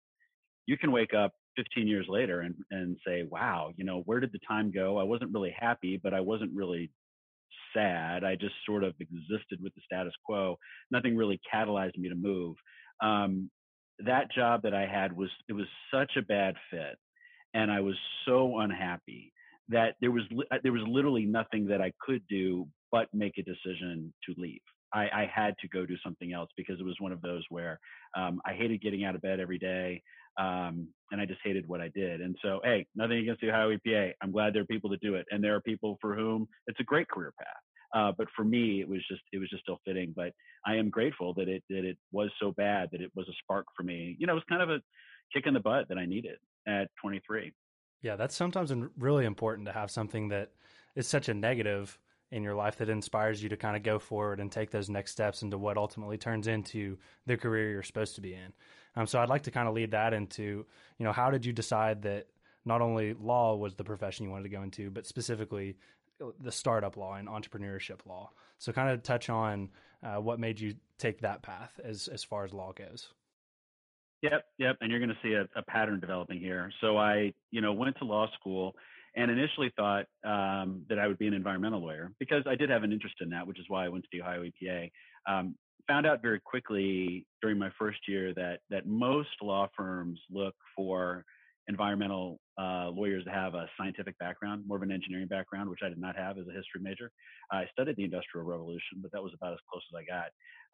you 0.65 0.75
can 0.75 0.91
wake 0.91 1.13
up 1.13 1.33
15 1.55 1.87
years 1.87 2.07
later 2.09 2.41
and, 2.41 2.55
and 2.71 2.97
say, 3.05 3.27
wow, 3.29 3.69
you 3.77 3.85
know, 3.85 4.01
where 4.07 4.19
did 4.19 4.31
the 4.31 4.39
time 4.47 4.71
go? 4.71 4.97
I 4.97 5.03
wasn't 5.03 5.31
really 5.31 5.55
happy, 5.55 5.99
but 6.01 6.15
I 6.15 6.21
wasn't 6.21 6.49
really 6.55 6.89
sad. 7.75 8.23
I 8.23 8.33
just 8.33 8.55
sort 8.65 8.83
of 8.83 8.95
existed 8.99 9.59
with 9.61 9.75
the 9.75 9.81
status 9.85 10.13
quo. 10.25 10.57
Nothing 10.89 11.15
really 11.15 11.39
catalyzed 11.53 11.95
me 11.95 12.09
to 12.09 12.15
move. 12.15 12.55
Um, 13.03 13.51
that 13.99 14.31
job 14.31 14.63
that 14.63 14.73
I 14.73 14.87
had 14.87 15.15
was, 15.15 15.29
it 15.47 15.53
was 15.53 15.67
such 15.93 16.13
a 16.17 16.23
bad 16.23 16.55
fit. 16.71 16.97
And 17.53 17.71
I 17.71 17.81
was 17.81 17.95
so 18.27 18.61
unhappy 18.61 19.31
that 19.69 19.93
there 20.01 20.09
was, 20.09 20.23
uh, 20.51 20.57
there 20.63 20.73
was 20.73 20.81
literally 20.87 21.25
nothing 21.27 21.67
that 21.67 21.83
I 21.83 21.91
could 22.03 22.23
do 22.27 22.67
but 22.91 23.09
make 23.13 23.37
a 23.37 23.43
decision 23.43 24.11
to 24.25 24.33
leave. 24.41 24.61
I, 24.95 25.03
I, 25.13 25.31
had 25.33 25.55
to 25.59 25.67
go 25.67 25.85
do 25.85 25.95
something 26.03 26.33
else 26.33 26.49
because 26.55 26.79
it 26.79 26.85
was 26.85 26.95
one 26.99 27.11
of 27.11 27.21
those 27.21 27.43
where 27.49 27.79
um, 28.17 28.39
I 28.45 28.53
hated 28.53 28.81
getting 28.81 29.03
out 29.03 29.13
of 29.13 29.21
bed 29.21 29.39
every 29.39 29.59
day. 29.59 30.01
Um, 30.39 30.87
and 31.11 31.21
I 31.21 31.25
just 31.25 31.39
hated 31.43 31.67
what 31.67 31.81
I 31.81 31.89
did. 31.93 32.21
And 32.21 32.35
so, 32.41 32.59
hey, 32.63 32.85
nothing 32.95 33.19
against 33.19 33.41
the 33.41 33.49
Ohio 33.49 33.75
EPA. 33.75 34.13
I'm 34.21 34.31
glad 34.31 34.53
there 34.53 34.63
are 34.63 34.65
people 34.65 34.89
that 34.89 35.01
do 35.01 35.15
it, 35.15 35.25
and 35.31 35.43
there 35.43 35.55
are 35.55 35.61
people 35.61 35.97
for 36.01 36.15
whom 36.15 36.47
it's 36.67 36.79
a 36.79 36.83
great 36.83 37.07
career 37.07 37.33
path. 37.37 37.47
Uh, 37.95 38.11
but 38.17 38.27
for 38.35 38.43
me, 38.43 38.81
it 38.81 38.89
was 38.89 38.99
just 39.09 39.21
it 39.31 39.37
was 39.37 39.49
just 39.49 39.63
still 39.63 39.79
fitting. 39.85 40.13
But 40.13 40.33
I 40.65 40.75
am 40.75 40.89
grateful 40.89 41.33
that 41.35 41.47
it 41.47 41.63
that 41.69 41.85
it 41.85 41.97
was 42.11 42.29
so 42.41 42.51
bad 42.51 42.89
that 42.91 42.99
it 42.99 43.11
was 43.15 43.27
a 43.29 43.33
spark 43.43 43.65
for 43.77 43.83
me. 43.83 44.17
You 44.19 44.27
know, 44.27 44.33
it 44.33 44.35
was 44.35 44.43
kind 44.49 44.61
of 44.61 44.69
a 44.69 44.79
kick 45.33 45.47
in 45.47 45.53
the 45.53 45.61
butt 45.61 45.87
that 45.87 45.97
I 45.97 46.05
needed 46.05 46.37
at 46.67 46.89
23. 47.01 47.53
Yeah, 48.01 48.15
that's 48.17 48.35
sometimes 48.35 48.73
really 48.97 49.25
important 49.25 49.67
to 49.67 49.73
have 49.73 49.89
something 49.89 50.27
that 50.29 50.51
is 50.95 51.07
such 51.07 51.29
a 51.29 51.33
negative 51.33 51.97
in 52.35 52.43
your 52.43 52.53
life 52.53 52.75
that 52.75 52.89
inspires 52.89 53.41
you 53.41 53.47
to 53.47 53.55
kind 53.55 53.77
of 53.77 53.83
go 53.83 53.97
forward 53.97 54.41
and 54.41 54.51
take 54.51 54.69
those 54.69 54.89
next 54.89 55.13
steps 55.13 55.41
into 55.41 55.57
what 55.57 55.77
ultimately 55.77 56.17
turns 56.17 56.47
into 56.47 56.97
the 57.25 57.37
career 57.37 57.71
you're 57.71 57.81
supposed 57.81 58.13
to 58.15 58.21
be 58.21 58.33
in. 58.33 58.51
Um, 58.97 59.07
so 59.07 59.21
I'd 59.21 59.29
like 59.29 59.43
to 59.43 59.51
kind 59.51 59.69
of 59.69 59.73
lead 59.73 59.91
that 59.91 60.13
into, 60.13 60.65
you 60.97 61.05
know, 61.05 61.13
how 61.13 61.31
did 61.31 61.45
you 61.45 61.53
decide 61.53 62.01
that 62.01 62.27
not 62.65 62.81
only 62.81 63.13
law 63.13 63.55
was 63.55 63.75
the 63.75 63.85
profession 63.85 64.25
you 64.25 64.31
wanted 64.31 64.43
to 64.43 64.49
go 64.49 64.63
into, 64.63 64.91
but 64.91 65.05
specifically 65.05 65.77
uh, 66.21 66.31
the 66.41 66.51
startup 66.51 66.97
law 66.97 67.15
and 67.15 67.29
entrepreneurship 67.29 68.05
law. 68.05 68.31
So 68.57 68.73
kind 68.73 68.89
of 68.89 69.01
touch 69.01 69.29
on 69.29 69.69
uh, 70.03 70.17
what 70.17 70.37
made 70.37 70.59
you 70.59 70.75
take 70.99 71.21
that 71.21 71.41
path 71.41 71.79
as 71.85 72.09
as 72.09 72.25
far 72.25 72.43
as 72.43 72.53
law 72.53 72.73
goes. 72.73 73.13
Yep, 74.23 74.45
yep. 74.57 74.77
And 74.81 74.91
you're 74.91 74.99
going 74.99 75.09
to 75.09 75.17
see 75.23 75.33
a, 75.35 75.47
a, 75.57 75.63
pattern 75.63 75.99
developing 75.99 76.39
here. 76.39 76.71
So 76.81 76.97
I, 76.97 77.33
you 77.51 77.61
know, 77.61 77.73
went 77.73 77.97
to 77.99 78.05
law 78.05 78.27
school 78.39 78.75
and 79.15 79.31
initially 79.31 79.71
thought 79.75 80.05
um, 80.25 80.83
that 80.89 80.99
I 80.99 81.07
would 81.07 81.17
be 81.17 81.27
an 81.27 81.33
environmental 81.33 81.81
lawyer 81.81 82.11
because 82.19 82.43
I 82.47 82.55
did 82.55 82.69
have 82.69 82.83
an 82.83 82.91
interest 82.91 83.15
in 83.21 83.29
that, 83.29 83.47
which 83.47 83.59
is 83.59 83.65
why 83.67 83.85
I 83.85 83.89
went 83.89 84.03
to 84.03 84.09
the 84.11 84.21
Ohio 84.21 84.43
EPA. 84.43 84.91
Um, 85.27 85.55
found 85.87 86.05
out 86.05 86.21
very 86.21 86.39
quickly 86.39 87.25
during 87.41 87.57
my 87.57 87.69
first 87.77 87.99
year 88.07 88.33
that 88.33 88.59
that 88.69 88.87
most 88.87 89.29
law 89.41 89.67
firms 89.75 90.19
look 90.31 90.55
for 90.75 91.23
environmental 91.67 92.39
uh, 92.59 92.89
lawyers 92.89 93.23
to 93.23 93.31
have 93.31 93.55
a 93.55 93.67
scientific 93.77 94.17
background, 94.19 94.63
more 94.67 94.77
of 94.77 94.83
an 94.83 94.91
engineering 94.91 95.27
background, 95.27 95.69
which 95.69 95.79
I 95.83 95.89
did 95.89 95.97
not 95.97 96.15
have 96.15 96.37
as 96.37 96.45
a 96.47 96.51
history 96.51 96.81
major. 96.81 97.11
I 97.51 97.65
studied 97.71 97.95
the 97.97 98.03
Industrial 98.03 98.45
Revolution, 98.45 99.01
but 99.01 99.11
that 99.11 99.23
was 99.23 99.33
about 99.33 99.53
as 99.53 99.59
close 99.69 99.81
as 99.93 99.97
I 99.99 100.05
got, 100.05 100.29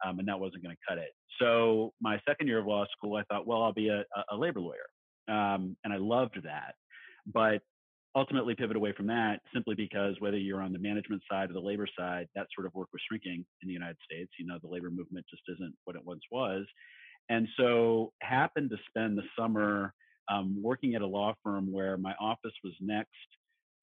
um, 0.06 0.20
and 0.20 0.28
that 0.28 0.40
wasn't 0.40 0.64
going 0.64 0.76
to 0.76 0.82
cut 0.88 0.98
it. 0.98 1.12
So 1.40 1.94
my 2.02 2.20
second 2.28 2.48
year 2.48 2.60
of 2.60 2.68
law 2.68 2.86
school, 2.92 3.16
I 3.16 3.24
thought, 3.24 3.48
well, 3.48 3.64
I'll 3.64 3.74
be 3.74 3.88
a, 3.90 4.04
a 4.32 4.36
labor 4.36 4.60
lawyer, 4.60 4.88
um, 5.30 5.78
and 5.84 5.94
I 5.94 5.98
loved 5.98 6.40
that. 6.44 6.76
But 7.26 7.62
ultimately 8.16 8.56
pivot 8.56 8.76
away 8.76 8.94
from 8.96 9.08
that 9.08 9.40
simply 9.54 9.76
because 9.76 10.16
whether 10.20 10.38
you're 10.38 10.62
on 10.62 10.74
the 10.74 10.80
management 10.80 11.22
side 11.30 11.50
or 11.50 11.54
the 11.54 11.60
labor 11.60 11.88
side, 11.98 12.28
that 12.36 12.48
sort 12.54 12.68
of 12.68 12.74
work 12.74 12.90
was 12.92 13.02
shrinking 13.08 13.46
in 13.62 13.68
the 13.68 13.74
United 13.74 13.98
States. 14.04 14.32
You 14.38 14.46
know, 14.46 14.58
the 14.62 14.68
labor 14.68 14.90
movement 14.90 15.26
just 15.30 15.44
isn't 15.48 15.74
what 15.86 15.96
it 15.96 16.06
once 16.06 16.22
was. 16.32 16.66
And 17.30 17.48
so 17.58 18.12
happened 18.22 18.70
to 18.72 18.78
spend 18.90 19.18
the 19.18 19.24
summer 19.38 19.94
um, 20.30 20.62
working 20.62 20.96
at 20.96 21.02
a 21.02 21.08
law 21.08 21.34
firm 21.44 21.72
where 21.72 21.98
my 21.98 22.14
office 22.20 22.54
was 22.64 22.74
next 22.82 23.10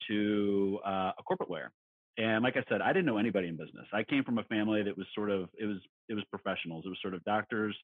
to 0.08 0.78
uh, 0.86 1.12
a 1.18 1.22
corporate 1.26 1.50
lawyer. 1.50 1.70
And 2.18 2.42
like 2.42 2.56
I 2.56 2.64
said, 2.68 2.82
I 2.82 2.88
didn't 2.88 3.06
know 3.06 3.18
anybody 3.18 3.48
in 3.48 3.56
business. 3.56 3.86
I 3.92 4.02
came 4.02 4.24
from 4.24 4.38
a 4.38 4.44
family 4.44 4.82
that 4.82 4.96
was 4.96 5.06
sort 5.14 5.30
of 5.30 5.48
it 5.58 5.66
was 5.66 5.78
it 6.08 6.14
was 6.14 6.24
professionals. 6.30 6.84
It 6.84 6.88
was 6.88 6.98
sort 7.00 7.14
of 7.14 7.22
doctors, 7.24 7.76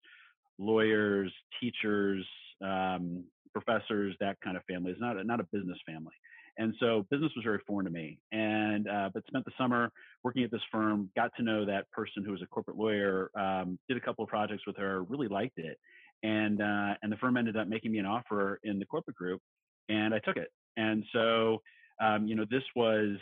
lawyers, 0.58 1.32
teachers, 1.60 2.26
um, 2.62 3.24
professors, 3.52 4.16
that 4.20 4.36
kind 4.42 4.56
of 4.56 4.64
family. 4.64 4.90
It's 4.90 5.00
not 5.00 5.16
a, 5.16 5.24
not 5.24 5.40
a 5.40 5.44
business 5.52 5.78
family. 5.86 6.12
And 6.56 6.74
so 6.78 7.04
business 7.10 7.32
was 7.34 7.44
very 7.44 7.58
foreign 7.66 7.86
to 7.86 7.90
me. 7.90 8.18
And 8.32 8.88
uh, 8.88 9.10
but 9.12 9.26
spent 9.26 9.44
the 9.44 9.52
summer 9.58 9.90
working 10.22 10.44
at 10.44 10.50
this 10.50 10.60
firm, 10.70 11.10
got 11.16 11.30
to 11.36 11.42
know 11.42 11.64
that 11.64 11.90
person 11.90 12.24
who 12.24 12.32
was 12.32 12.42
a 12.42 12.46
corporate 12.46 12.76
lawyer, 12.76 13.30
um, 13.38 13.78
did 13.88 13.96
a 13.96 14.00
couple 14.00 14.24
of 14.24 14.30
projects 14.30 14.62
with 14.66 14.76
her, 14.76 15.02
really 15.04 15.28
liked 15.28 15.58
it, 15.58 15.78
and 16.22 16.60
uh, 16.60 16.94
and 17.02 17.10
the 17.10 17.16
firm 17.16 17.36
ended 17.36 17.56
up 17.56 17.68
making 17.68 17.92
me 17.92 17.98
an 17.98 18.06
offer 18.06 18.60
in 18.62 18.78
the 18.78 18.86
corporate 18.86 19.16
group, 19.16 19.40
and 19.88 20.14
I 20.14 20.20
took 20.20 20.36
it. 20.36 20.48
And 20.76 21.04
so 21.12 21.60
um, 22.00 22.26
you 22.26 22.36
know 22.36 22.44
this 22.48 22.62
was 22.76 23.18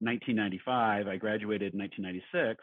1995. 0.00 1.06
I 1.06 1.16
graduated 1.16 1.74
in 1.74 1.78
1996. 1.78 2.62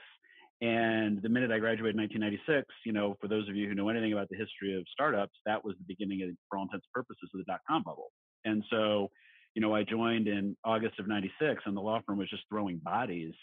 And 0.61 1.21
the 1.21 1.29
minute 1.29 1.51
I 1.51 1.59
graduated 1.59 1.95
in 1.95 2.01
1996, 2.01 2.67
you 2.85 2.91
know, 2.91 3.15
for 3.21 3.29
those 3.29 3.47
of 3.47 3.55
you 3.55 3.69
who 3.69 3.75
know 3.75 3.87
anything 3.87 4.11
about 4.11 4.27
the 4.27 4.35
history 4.35 4.75
of 4.75 4.83
startups, 4.91 5.31
that 5.45 5.63
was 5.63 5.75
the 5.77 5.85
beginning, 5.87 6.21
of, 6.23 6.35
for 6.49 6.57
all 6.57 6.63
intents 6.63 6.85
and 6.85 6.93
purposes, 6.93 7.29
of 7.33 7.39
the 7.39 7.45
dot 7.45 7.61
com 7.65 7.81
bubble. 7.83 8.11
And 8.43 8.61
so 8.69 9.09
you 9.55 9.61
know, 9.61 9.73
I 9.73 9.83
joined 9.83 10.27
in 10.27 10.55
August 10.63 10.99
of 10.99 11.07
96 11.07 11.63
and 11.65 11.75
the 11.75 11.81
law 11.81 12.01
firm 12.05 12.17
was 12.17 12.29
just 12.29 12.43
throwing 12.49 12.77
bodies 12.77 13.33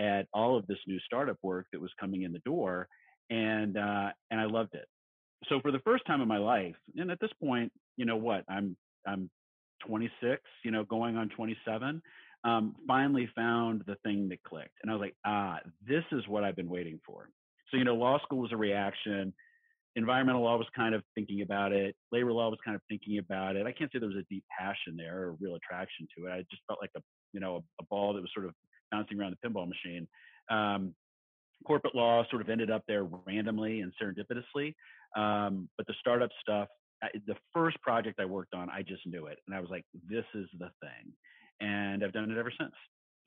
at 0.00 0.26
all 0.32 0.56
of 0.56 0.66
this 0.66 0.78
new 0.86 0.98
startup 1.00 1.38
work 1.42 1.66
that 1.72 1.80
was 1.80 1.90
coming 1.98 2.22
in 2.22 2.32
the 2.32 2.38
door. 2.40 2.88
And, 3.30 3.76
uh, 3.76 4.10
and 4.30 4.40
I 4.40 4.44
loved 4.44 4.74
it. 4.74 4.86
So 5.48 5.60
for 5.60 5.70
the 5.70 5.80
first 5.80 6.06
time 6.06 6.20
in 6.20 6.28
my 6.28 6.38
life, 6.38 6.74
and 6.96 7.10
at 7.10 7.20
this 7.20 7.30
point, 7.42 7.72
you 7.96 8.06
know 8.06 8.16
what, 8.16 8.44
I'm, 8.48 8.76
I'm 9.06 9.30
26, 9.86 10.40
you 10.64 10.70
know, 10.70 10.84
going 10.84 11.16
on 11.16 11.28
27, 11.30 12.02
um, 12.44 12.74
finally 12.86 13.28
found 13.34 13.82
the 13.86 13.96
thing 14.04 14.28
that 14.28 14.42
clicked. 14.42 14.74
And 14.82 14.90
I 14.90 14.94
was 14.94 15.00
like, 15.00 15.16
ah, 15.24 15.58
this 15.86 16.04
is 16.12 16.26
what 16.28 16.44
I've 16.44 16.56
been 16.56 16.68
waiting 16.68 17.00
for. 17.04 17.28
So, 17.70 17.76
you 17.76 17.84
know, 17.84 17.94
law 17.94 18.18
school 18.20 18.38
was 18.38 18.52
a 18.52 18.56
reaction 18.56 19.32
environmental 19.98 20.42
law 20.42 20.56
was 20.56 20.66
kind 20.74 20.94
of 20.94 21.02
thinking 21.14 21.42
about 21.42 21.72
it. 21.72 21.94
Labor 22.12 22.32
law 22.32 22.48
was 22.48 22.58
kind 22.64 22.74
of 22.74 22.82
thinking 22.88 23.18
about 23.18 23.56
it. 23.56 23.66
I 23.66 23.72
can't 23.72 23.90
say 23.92 23.98
there 23.98 24.08
was 24.08 24.16
a 24.16 24.26
deep 24.30 24.44
passion 24.58 24.96
there 24.96 25.22
or 25.24 25.36
real 25.40 25.56
attraction 25.56 26.06
to 26.16 26.26
it. 26.26 26.30
I 26.30 26.38
just 26.50 26.62
felt 26.66 26.78
like 26.80 26.90
a 26.96 27.00
you 27.32 27.40
know 27.40 27.56
a, 27.56 27.82
a 27.82 27.86
ball 27.90 28.14
that 28.14 28.20
was 28.20 28.30
sort 28.34 28.46
of 28.46 28.54
bouncing 28.90 29.20
around 29.20 29.36
the 29.36 29.48
pinball 29.48 29.68
machine. 29.68 30.08
Um, 30.50 30.94
corporate 31.66 31.94
law 31.94 32.24
sort 32.30 32.40
of 32.40 32.48
ended 32.48 32.70
up 32.70 32.82
there 32.88 33.04
randomly 33.26 33.80
and 33.80 33.92
serendipitously. 34.00 34.74
Um, 35.16 35.68
but 35.76 35.86
the 35.86 35.94
startup 36.00 36.30
stuff, 36.40 36.68
I, 37.02 37.08
the 37.26 37.36
first 37.52 37.80
project 37.82 38.20
I 38.20 38.24
worked 38.24 38.54
on, 38.54 38.70
I 38.70 38.82
just 38.82 39.06
knew 39.06 39.26
it, 39.26 39.38
and 39.46 39.54
I 39.54 39.60
was 39.60 39.70
like, 39.70 39.84
this 40.08 40.24
is 40.34 40.46
the 40.58 40.70
thing, 40.80 41.12
and 41.60 42.04
I've 42.04 42.12
done 42.12 42.30
it 42.30 42.38
ever 42.38 42.52
since, 42.58 42.74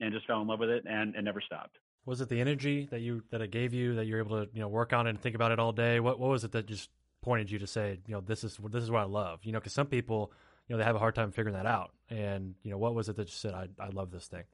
and 0.00 0.12
just 0.12 0.26
fell 0.26 0.40
in 0.40 0.48
love 0.48 0.60
with 0.60 0.70
it 0.70 0.84
and, 0.88 1.14
and 1.14 1.24
never 1.24 1.40
stopped 1.40 1.76
was 2.04 2.20
it 2.20 2.28
the 2.28 2.40
energy 2.40 2.88
that 2.90 3.00
you 3.00 3.22
that 3.30 3.40
it 3.40 3.50
gave 3.50 3.72
you 3.72 3.94
that 3.96 4.06
you're 4.06 4.18
able 4.18 4.44
to 4.44 4.50
you 4.52 4.60
know 4.60 4.68
work 4.68 4.92
on 4.92 5.06
it 5.06 5.10
and 5.10 5.20
think 5.20 5.34
about 5.34 5.52
it 5.52 5.58
all 5.58 5.72
day? 5.72 6.00
What 6.00 6.18
what 6.18 6.30
was 6.30 6.44
it 6.44 6.52
that 6.52 6.66
just 6.66 6.90
pointed 7.22 7.50
you 7.50 7.58
to 7.60 7.66
say 7.66 8.00
you 8.06 8.14
know 8.14 8.20
this 8.20 8.44
is 8.44 8.58
this 8.70 8.82
is 8.82 8.90
what 8.90 9.00
I 9.00 9.04
love? 9.04 9.40
You 9.44 9.52
know, 9.52 9.58
because 9.58 9.72
some 9.72 9.86
people 9.86 10.32
you 10.68 10.74
know 10.74 10.78
they 10.78 10.84
have 10.84 10.96
a 10.96 11.00
hard 11.00 11.14
time 11.14 11.30
figuring 11.32 11.56
that 11.56 11.66
out. 11.66 11.92
And 12.10 12.54
you 12.62 12.70
know, 12.70 12.78
what 12.78 12.94
was 12.94 13.08
it 13.08 13.16
that 13.16 13.26
just 13.26 13.40
said 13.40 13.54
I 13.54 13.68
I 13.78 13.88
love 13.88 14.10
this 14.10 14.26
thing? 14.26 14.44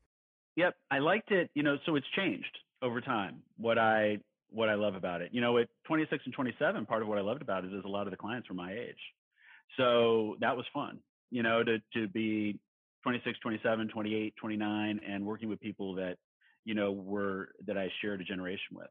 Yep, 0.56 0.74
I 0.90 0.98
liked 0.98 1.30
it. 1.30 1.50
You 1.54 1.62
know, 1.62 1.76
so 1.86 1.96
it's 1.96 2.06
changed 2.16 2.58
over 2.82 3.00
time. 3.00 3.42
What 3.56 3.78
I 3.78 4.18
what 4.50 4.68
I 4.68 4.74
love 4.74 4.94
about 4.94 5.20
it. 5.20 5.30
You 5.32 5.40
know, 5.40 5.58
at 5.58 5.68
26 5.86 6.22
and 6.24 6.34
27, 6.34 6.86
part 6.86 7.02
of 7.02 7.08
what 7.08 7.18
I 7.18 7.20
loved 7.20 7.42
about 7.42 7.64
it 7.64 7.72
is 7.72 7.84
a 7.84 7.88
lot 7.88 8.06
of 8.06 8.10
the 8.10 8.16
clients 8.16 8.48
were 8.48 8.54
my 8.54 8.72
age. 8.72 8.96
So 9.76 10.36
that 10.40 10.56
was 10.56 10.64
fun, 10.72 10.98
you 11.30 11.42
know, 11.42 11.62
to, 11.62 11.78
to 11.94 12.08
be 12.08 12.58
26, 13.02 13.38
27, 13.40 13.88
28, 13.88 14.34
29, 14.36 15.00
and 15.06 15.26
working 15.26 15.48
with 15.48 15.60
people 15.60 15.94
that 15.96 16.16
you 16.68 16.74
know, 16.74 16.92
were 16.92 17.48
that 17.66 17.78
I 17.78 17.90
shared 18.02 18.20
a 18.20 18.24
generation 18.24 18.76
with. 18.76 18.90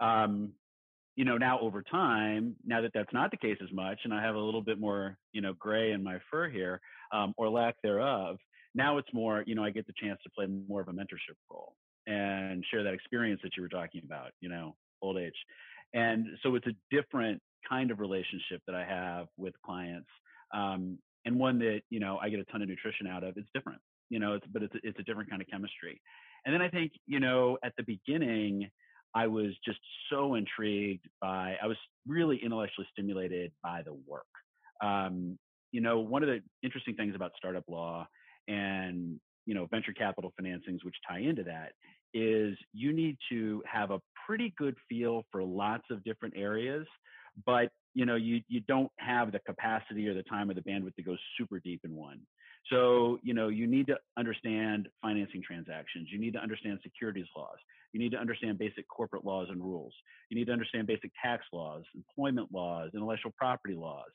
Um, 0.00 0.54
you 1.14 1.26
know, 1.26 1.36
now 1.36 1.60
over 1.60 1.82
time, 1.82 2.56
now 2.64 2.80
that 2.80 2.92
that's 2.94 3.12
not 3.12 3.30
the 3.30 3.36
case 3.36 3.58
as 3.62 3.70
much, 3.70 3.98
and 4.04 4.14
I 4.14 4.22
have 4.22 4.34
a 4.34 4.40
little 4.40 4.62
bit 4.62 4.80
more, 4.80 5.18
you 5.32 5.42
know, 5.42 5.52
gray 5.52 5.92
in 5.92 6.02
my 6.02 6.18
fur 6.30 6.48
here, 6.48 6.80
um, 7.12 7.34
or 7.36 7.50
lack 7.50 7.74
thereof. 7.82 8.38
Now 8.74 8.96
it's 8.96 9.12
more, 9.12 9.44
you 9.46 9.54
know, 9.54 9.62
I 9.62 9.68
get 9.68 9.86
the 9.86 9.92
chance 10.02 10.18
to 10.24 10.30
play 10.30 10.46
more 10.46 10.80
of 10.80 10.88
a 10.88 10.92
mentorship 10.92 11.36
role 11.50 11.74
and 12.06 12.64
share 12.70 12.82
that 12.82 12.94
experience 12.94 13.40
that 13.42 13.58
you 13.58 13.62
were 13.62 13.68
talking 13.68 14.00
about, 14.06 14.30
you 14.40 14.48
know, 14.48 14.74
old 15.02 15.18
age. 15.18 15.36
And 15.92 16.28
so 16.42 16.54
it's 16.54 16.66
a 16.66 16.76
different 16.90 17.42
kind 17.68 17.90
of 17.90 18.00
relationship 18.00 18.62
that 18.66 18.74
I 18.74 18.86
have 18.86 19.26
with 19.36 19.52
clients, 19.66 20.08
um, 20.54 20.96
and 21.26 21.38
one 21.38 21.58
that 21.58 21.82
you 21.90 22.00
know 22.00 22.16
I 22.22 22.30
get 22.30 22.40
a 22.40 22.44
ton 22.44 22.62
of 22.62 22.68
nutrition 22.68 23.06
out 23.06 23.22
of. 23.22 23.36
It's 23.36 23.50
different, 23.52 23.80
you 24.08 24.18
know, 24.18 24.32
it's 24.32 24.46
but 24.50 24.62
it's 24.62 24.74
it's 24.82 24.98
a 24.98 25.02
different 25.02 25.28
kind 25.28 25.42
of 25.42 25.48
chemistry. 25.48 26.00
And 26.44 26.54
then 26.54 26.62
I 26.62 26.68
think, 26.68 26.92
you 27.06 27.20
know, 27.20 27.58
at 27.62 27.72
the 27.76 27.82
beginning, 27.84 28.70
I 29.14 29.26
was 29.26 29.52
just 29.64 29.80
so 30.10 30.34
intrigued 30.34 31.06
by, 31.20 31.56
I 31.62 31.66
was 31.66 31.76
really 32.06 32.38
intellectually 32.42 32.86
stimulated 32.92 33.52
by 33.62 33.82
the 33.82 33.94
work. 33.94 34.26
Um, 34.82 35.38
you 35.72 35.80
know, 35.80 35.98
one 36.00 36.22
of 36.22 36.28
the 36.28 36.40
interesting 36.62 36.94
things 36.94 37.14
about 37.14 37.32
startup 37.36 37.64
law 37.68 38.06
and, 38.46 39.20
you 39.46 39.54
know, 39.54 39.66
venture 39.66 39.92
capital 39.92 40.32
financings, 40.40 40.84
which 40.84 40.94
tie 41.08 41.20
into 41.20 41.42
that, 41.44 41.72
is 42.14 42.56
you 42.72 42.92
need 42.92 43.16
to 43.30 43.62
have 43.66 43.90
a 43.90 44.00
pretty 44.26 44.54
good 44.56 44.76
feel 44.88 45.24
for 45.30 45.42
lots 45.42 45.84
of 45.90 46.02
different 46.04 46.34
areas, 46.36 46.86
but 47.44 47.70
you 47.94 48.06
know, 48.06 48.16
you 48.16 48.40
you 48.48 48.60
don't 48.60 48.90
have 48.98 49.32
the 49.32 49.40
capacity 49.40 50.06
or 50.08 50.14
the 50.14 50.22
time 50.22 50.50
or 50.50 50.54
the 50.54 50.60
bandwidth 50.60 50.94
to 50.96 51.02
go 51.02 51.16
super 51.36 51.58
deep 51.60 51.80
in 51.84 51.94
one. 51.94 52.20
So, 52.70 53.18
you 53.22 53.34
know, 53.34 53.48
you 53.48 53.66
need 53.66 53.86
to 53.86 53.96
understand 54.18 54.88
financing 55.00 55.42
transactions. 55.42 56.08
You 56.10 56.18
need 56.18 56.34
to 56.34 56.38
understand 56.38 56.78
securities 56.82 57.26
laws. 57.36 57.56
You 57.92 58.00
need 58.00 58.12
to 58.12 58.18
understand 58.18 58.58
basic 58.58 58.86
corporate 58.88 59.24
laws 59.24 59.48
and 59.50 59.60
rules. 59.60 59.94
You 60.28 60.36
need 60.36 60.46
to 60.46 60.52
understand 60.52 60.86
basic 60.86 61.10
tax 61.22 61.44
laws, 61.52 61.82
employment 61.94 62.48
laws, 62.52 62.90
intellectual 62.94 63.32
property 63.38 63.74
laws. 63.74 64.10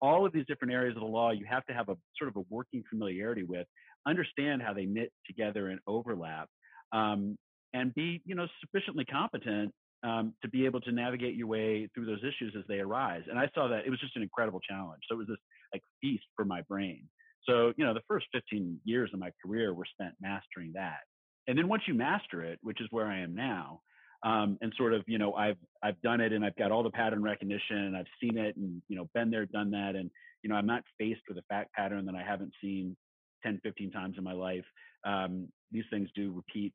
All 0.00 0.24
of 0.24 0.32
these 0.32 0.46
different 0.46 0.72
areas 0.72 0.96
of 0.96 1.02
the 1.02 1.08
law, 1.08 1.32
you 1.32 1.44
have 1.50 1.66
to 1.66 1.72
have 1.72 1.88
a 1.88 1.96
sort 2.16 2.28
of 2.28 2.36
a 2.36 2.44
working 2.48 2.84
familiarity 2.88 3.42
with, 3.42 3.66
understand 4.06 4.62
how 4.62 4.72
they 4.72 4.84
knit 4.84 5.12
together 5.26 5.68
and 5.68 5.80
overlap, 5.88 6.48
um, 6.92 7.36
and 7.74 7.92
be, 7.94 8.22
you 8.24 8.36
know, 8.36 8.46
sufficiently 8.60 9.04
competent 9.04 9.72
um, 10.04 10.34
to 10.42 10.48
be 10.48 10.64
able 10.64 10.80
to 10.82 10.92
navigate 10.92 11.34
your 11.34 11.48
way 11.48 11.88
through 11.94 12.06
those 12.06 12.20
issues 12.20 12.54
as 12.56 12.64
they 12.68 12.78
arise. 12.78 13.22
And 13.28 13.38
I 13.38 13.48
saw 13.54 13.66
that 13.68 13.84
it 13.84 13.90
was 13.90 13.98
just 13.98 14.14
an 14.14 14.22
incredible 14.22 14.60
challenge. 14.60 15.02
So 15.08 15.16
it 15.16 15.18
was 15.18 15.26
this 15.26 15.38
like 15.72 15.82
feast 16.00 16.24
for 16.36 16.44
my 16.44 16.62
brain. 16.62 17.08
So, 17.48 17.72
you 17.76 17.84
know, 17.84 17.94
the 17.94 18.02
first 18.06 18.26
15 18.32 18.80
years 18.84 19.10
of 19.12 19.20
my 19.20 19.30
career 19.44 19.72
were 19.72 19.86
spent 19.86 20.14
mastering 20.20 20.72
that. 20.74 21.00
And 21.46 21.56
then 21.56 21.68
once 21.68 21.82
you 21.86 21.94
master 21.94 22.42
it, 22.42 22.58
which 22.62 22.80
is 22.80 22.88
where 22.90 23.06
I 23.06 23.20
am 23.20 23.34
now, 23.34 23.80
um, 24.22 24.58
and 24.60 24.72
sort 24.76 24.92
of, 24.92 25.02
you 25.06 25.16
know, 25.18 25.34
I've 25.34 25.56
I've 25.82 26.00
done 26.02 26.20
it 26.20 26.32
and 26.32 26.44
I've 26.44 26.56
got 26.56 26.72
all 26.72 26.82
the 26.82 26.90
pattern 26.90 27.22
recognition 27.22 27.76
and 27.78 27.96
I've 27.96 28.06
seen 28.20 28.36
it 28.36 28.56
and 28.56 28.82
you 28.88 28.96
know 28.96 29.08
been 29.14 29.30
there, 29.30 29.46
done 29.46 29.70
that, 29.70 29.94
and 29.94 30.10
you 30.42 30.50
know 30.50 30.56
I'm 30.56 30.66
not 30.66 30.82
faced 30.98 31.22
with 31.28 31.38
a 31.38 31.42
fact 31.48 31.72
pattern 31.72 32.04
that 32.06 32.16
I 32.16 32.22
haven't 32.22 32.52
seen 32.60 32.96
10, 33.44 33.60
15 33.62 33.92
times 33.92 34.16
in 34.18 34.24
my 34.24 34.32
life. 34.32 34.64
Um, 35.06 35.48
these 35.70 35.84
things 35.90 36.08
do 36.16 36.32
repeat. 36.32 36.74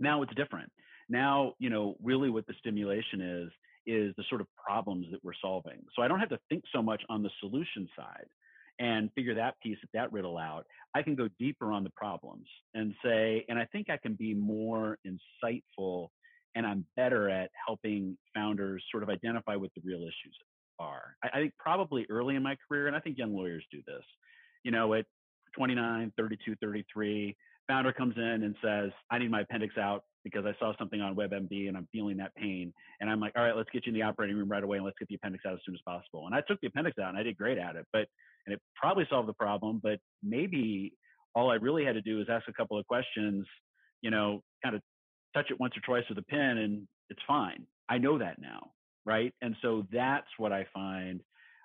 Now 0.00 0.22
it's 0.22 0.34
different. 0.34 0.70
Now, 1.08 1.54
you 1.60 1.70
know, 1.70 1.96
really 2.02 2.30
what 2.30 2.46
the 2.48 2.54
stimulation 2.58 3.20
is 3.20 3.50
is 3.86 4.12
the 4.16 4.24
sort 4.28 4.40
of 4.40 4.48
problems 4.56 5.06
that 5.12 5.22
we're 5.22 5.32
solving. 5.40 5.78
So 5.94 6.02
I 6.02 6.08
don't 6.08 6.18
have 6.18 6.30
to 6.30 6.40
think 6.48 6.64
so 6.74 6.82
much 6.82 7.02
on 7.08 7.22
the 7.22 7.30
solution 7.40 7.88
side 7.96 8.26
and 8.78 9.10
figure 9.14 9.34
that 9.34 9.54
piece 9.62 9.78
of 9.82 9.88
that 9.94 10.12
riddle 10.12 10.38
out. 10.38 10.66
I 10.94 11.02
can 11.02 11.14
go 11.14 11.28
deeper 11.38 11.72
on 11.72 11.84
the 11.84 11.90
problems 11.90 12.46
and 12.74 12.94
say, 13.04 13.44
and 13.48 13.58
I 13.58 13.66
think 13.66 13.90
I 13.90 13.96
can 13.96 14.14
be 14.14 14.34
more 14.34 14.98
insightful 15.06 16.08
and 16.54 16.66
I'm 16.66 16.86
better 16.96 17.28
at 17.28 17.50
helping 17.66 18.16
founders 18.34 18.82
sort 18.90 19.02
of 19.02 19.10
identify 19.10 19.56
what 19.56 19.70
the 19.74 19.82
real 19.84 20.00
issues 20.00 20.36
are. 20.78 21.16
I, 21.22 21.28
I 21.34 21.40
think 21.40 21.52
probably 21.58 22.06
early 22.08 22.34
in 22.34 22.42
my 22.42 22.56
career, 22.66 22.86
and 22.86 22.96
I 22.96 23.00
think 23.00 23.18
young 23.18 23.34
lawyers 23.34 23.64
do 23.70 23.82
this, 23.86 24.02
you 24.64 24.70
know, 24.70 24.94
at 24.94 25.04
29, 25.54 26.12
32, 26.16 26.56
33, 26.60 27.36
founder 27.68 27.92
comes 27.92 28.14
in 28.16 28.42
and 28.42 28.54
says, 28.62 28.90
I 29.10 29.18
need 29.18 29.30
my 29.30 29.42
appendix 29.42 29.76
out 29.76 30.04
because 30.24 30.44
I 30.44 30.54
saw 30.58 30.72
something 30.78 31.00
on 31.00 31.14
WebMD 31.14 31.68
and 31.68 31.76
I'm 31.76 31.88
feeling 31.92 32.16
that 32.16 32.34
pain. 32.34 32.72
And 33.00 33.10
I'm 33.10 33.20
like, 33.20 33.32
all 33.36 33.44
right, 33.44 33.56
let's 33.56 33.70
get 33.70 33.86
you 33.86 33.90
in 33.90 33.98
the 33.98 34.02
operating 34.02 34.36
room 34.36 34.48
right 34.48 34.62
away 34.62 34.78
and 34.78 34.84
let's 34.84 34.98
get 34.98 35.08
the 35.08 35.14
appendix 35.14 35.44
out 35.46 35.54
as 35.54 35.60
soon 35.64 35.74
as 35.74 35.80
possible. 35.86 36.26
And 36.26 36.34
I 36.34 36.40
took 36.40 36.60
the 36.60 36.68
appendix 36.68 36.98
out 36.98 37.10
and 37.10 37.18
I 37.18 37.22
did 37.22 37.36
great 37.36 37.58
at 37.58 37.76
it, 37.76 37.86
but, 37.92 38.08
and 38.46 38.54
it 38.54 38.60
probably 38.74 39.06
solved 39.10 39.28
the 39.28 39.34
problem, 39.34 39.80
but 39.82 39.98
maybe 40.22 40.92
all 41.34 41.50
I 41.50 41.56
really 41.56 41.84
had 41.84 41.94
to 41.94 42.02
do 42.02 42.18
was 42.18 42.28
ask 42.30 42.48
a 42.48 42.52
couple 42.52 42.78
of 42.78 42.86
questions, 42.86 43.46
you 44.00 44.10
know, 44.10 44.42
kind 44.62 44.74
of 44.74 44.82
touch 45.34 45.50
it 45.50 45.60
once 45.60 45.74
or 45.76 45.80
twice 45.80 46.08
with 46.08 46.18
a 46.18 46.22
pen 46.22 46.58
and 46.58 46.88
it's 47.10 47.20
fine. 47.26 47.66
I 47.88 47.98
know 47.98 48.18
that 48.18 48.40
now. 48.40 48.70
Right. 49.04 49.32
And 49.40 49.54
so 49.62 49.86
that's 49.92 50.26
what 50.38 50.52
I 50.52 50.66
find 50.74 51.20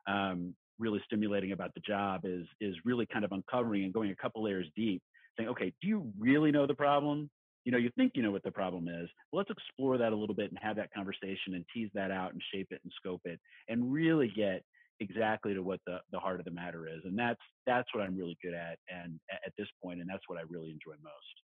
um, 0.08 0.54
really 0.78 1.02
stimulating 1.06 1.54
about 1.54 1.74
the 1.74 1.82
job 1.82 2.22
is, 2.24 2.46
is 2.60 2.76
really 2.86 3.08
kind 3.12 3.26
of 3.26 3.32
uncovering 3.32 3.84
and 3.84 3.94
going 3.94 4.12
a 4.12 4.16
couple 4.16 4.44
layers 4.44 4.68
deep 4.76 5.02
saying, 5.38 5.50
okay, 5.50 5.74
do 5.82 5.88
you 5.88 6.12
really 6.20 6.52
know 6.52 6.68
the 6.68 6.74
problem? 6.74 7.30
You 7.64 7.72
know, 7.72 7.78
you 7.78 7.90
think 7.96 8.14
you 8.16 8.24
know 8.24 8.32
what 8.32 8.44
the 8.44 8.52
problem 8.52 8.88
is. 8.88 9.10
Well, 9.32 9.40
let's 9.40 9.50
explore 9.50 9.98
that 9.98 10.14
a 10.14 10.16
little 10.16 10.36
bit 10.36 10.50
and 10.50 10.60
have 10.62 10.76
that 10.76 10.94
conversation 10.94 11.54
and 11.54 11.66
tease 11.74 11.90
that 11.94 12.12
out 12.12 12.34
and 12.34 12.42
shape 12.54 12.68
it 12.72 12.82
and 12.84 12.92
scope 12.96 13.22
it 13.26 13.40
and 13.70 13.92
really 13.92 14.32
get 14.36 14.64
exactly 15.02 15.54
to 15.54 15.62
what 15.62 15.82
the, 15.86 15.98
the 16.12 16.20
heart 16.20 16.40
of 16.40 16.46
the 16.46 16.52
matter 16.52 16.88
is. 16.88 17.02
And 17.04 17.18
that's 17.18 17.40
that's 17.68 17.88
what 17.94 18.04
I'm 18.04 18.16
really 18.16 18.38
good 18.42 18.54
at 18.54 18.78
and 18.90 19.20
at 19.46 19.52
this 19.58 19.68
point, 19.84 20.00
and 20.00 20.10
that's 20.10 20.24
what 20.28 20.38
I 20.40 20.44
really 20.50 20.70
enjoy 20.70 20.96
most. 21.04 21.42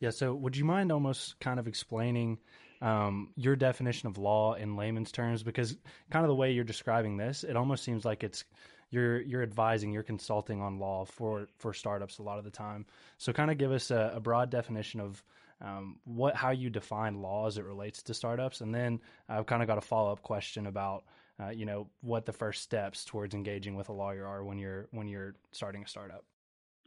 Yeah. 0.00 0.10
So, 0.10 0.34
would 0.34 0.56
you 0.56 0.64
mind 0.64 0.92
almost 0.92 1.38
kind 1.40 1.58
of 1.58 1.68
explaining 1.68 2.38
um, 2.82 3.30
your 3.36 3.56
definition 3.56 4.08
of 4.08 4.18
law 4.18 4.54
in 4.54 4.76
layman's 4.76 5.12
terms? 5.12 5.42
Because 5.42 5.76
kind 6.10 6.24
of 6.24 6.28
the 6.28 6.34
way 6.34 6.52
you're 6.52 6.64
describing 6.64 7.16
this, 7.16 7.44
it 7.44 7.56
almost 7.56 7.84
seems 7.84 8.04
like 8.04 8.24
it's 8.24 8.44
you're 8.90 9.20
you're 9.22 9.42
advising, 9.42 9.92
you're 9.92 10.02
consulting 10.02 10.60
on 10.60 10.78
law 10.78 11.04
for 11.04 11.48
for 11.58 11.72
startups 11.72 12.18
a 12.18 12.22
lot 12.22 12.38
of 12.38 12.44
the 12.44 12.50
time. 12.50 12.84
So, 13.18 13.32
kind 13.32 13.50
of 13.50 13.58
give 13.58 13.72
us 13.72 13.90
a, 13.90 14.12
a 14.16 14.20
broad 14.20 14.50
definition 14.50 15.00
of 15.00 15.22
um, 15.62 15.96
what 16.04 16.36
how 16.36 16.50
you 16.50 16.68
define 16.68 17.22
law 17.22 17.46
as 17.46 17.56
it 17.56 17.64
relates 17.64 18.02
to 18.04 18.14
startups, 18.14 18.60
and 18.60 18.74
then 18.74 19.00
I've 19.28 19.46
kind 19.46 19.62
of 19.62 19.68
got 19.68 19.78
a 19.78 19.82
follow 19.82 20.12
up 20.12 20.22
question 20.22 20.66
about. 20.66 21.04
Uh, 21.38 21.50
you 21.50 21.66
know 21.66 21.88
what 22.00 22.24
the 22.24 22.32
first 22.32 22.62
steps 22.62 23.04
towards 23.04 23.34
engaging 23.34 23.76
with 23.76 23.88
a 23.90 23.92
lawyer 23.92 24.26
are 24.26 24.42
when 24.42 24.58
you're 24.58 24.88
when 24.90 25.06
you're 25.06 25.34
starting 25.52 25.82
a 25.82 25.88
startup. 25.88 26.24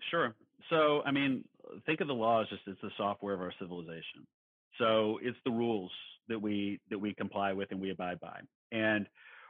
Sure. 0.09 0.35
So, 0.69 1.01
I 1.05 1.11
mean, 1.11 1.43
think 1.85 2.01
of 2.01 2.07
the 2.07 2.13
law 2.13 2.41
as 2.41 2.49
just 2.49 2.61
it's 2.67 2.81
the 2.81 2.89
software 2.97 3.33
of 3.33 3.41
our 3.41 3.53
civilization. 3.59 4.25
So 4.77 5.19
it's 5.21 5.37
the 5.45 5.51
rules 5.51 5.91
that 6.27 6.41
we 6.41 6.79
that 6.89 6.99
we 6.99 7.13
comply 7.13 7.53
with 7.53 7.71
and 7.71 7.79
we 7.79 7.91
abide 7.91 8.19
by. 8.19 8.39
And 8.71 9.07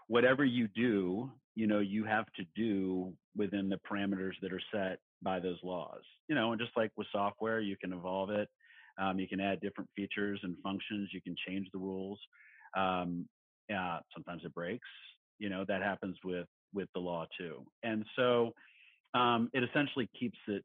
whatever 0.07 0.43
you 0.43 0.67
do, 0.67 1.31
you 1.55 1.67
know, 1.67 1.79
you 1.79 2.03
have 2.05 2.25
to 2.37 2.43
do 2.55 3.13
within 3.35 3.69
the 3.69 3.79
parameters 3.89 4.33
that 4.41 4.51
are 4.51 4.61
set 4.73 4.99
by 5.21 5.39
those 5.39 5.57
laws. 5.63 6.01
You 6.27 6.35
know, 6.35 6.51
and 6.51 6.59
just 6.59 6.75
like 6.75 6.91
with 6.97 7.07
software, 7.11 7.59
you 7.59 7.77
can 7.77 7.93
evolve 7.93 8.31
it. 8.31 8.49
Um, 8.99 9.19
you 9.19 9.27
can 9.27 9.39
add 9.39 9.61
different 9.61 9.89
features 9.95 10.39
and 10.43 10.57
functions. 10.61 11.09
You 11.13 11.21
can 11.21 11.35
change 11.47 11.67
the 11.71 11.79
rules. 11.79 12.19
Um, 12.77 13.27
uh, 13.73 13.99
sometimes 14.13 14.43
it 14.45 14.53
breaks. 14.53 14.87
You 15.39 15.49
know, 15.49 15.65
that 15.67 15.81
happens 15.81 16.17
with 16.23 16.47
with 16.73 16.89
the 16.93 16.99
law 16.99 17.25
too. 17.37 17.65
And 17.83 18.05
so 18.15 18.53
um, 19.13 19.49
it 19.53 19.63
essentially 19.63 20.09
keeps 20.19 20.37
it 20.47 20.63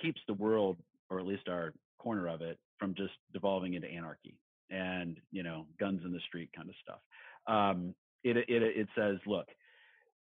keeps 0.00 0.20
the 0.26 0.34
world, 0.34 0.76
or 1.10 1.20
at 1.20 1.26
least 1.26 1.48
our 1.48 1.72
corner 1.98 2.28
of 2.28 2.42
it, 2.42 2.58
from 2.78 2.94
just 2.94 3.14
devolving 3.32 3.74
into 3.74 3.88
anarchy 3.88 4.34
and 4.70 5.16
you 5.30 5.42
know 5.42 5.66
guns 5.80 6.02
in 6.04 6.12
the 6.12 6.20
street 6.26 6.50
kind 6.54 6.68
of 6.68 6.74
stuff. 6.82 7.00
Um, 7.46 7.94
it, 8.24 8.36
it 8.36 8.62
it 8.62 8.88
says, 8.96 9.16
look, 9.26 9.46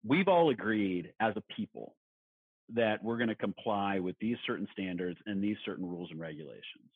we've 0.06 0.28
all 0.28 0.50
agreed 0.50 1.12
as 1.20 1.34
a 1.36 1.42
people 1.54 1.94
that 2.74 3.02
we're 3.02 3.16
going 3.16 3.28
to 3.28 3.34
comply 3.34 3.98
with 3.98 4.16
these 4.20 4.36
certain 4.46 4.66
standards 4.72 5.18
and 5.26 5.42
these 5.42 5.56
certain 5.64 5.86
rules 5.86 6.10
and 6.10 6.20
regulations. 6.20 6.88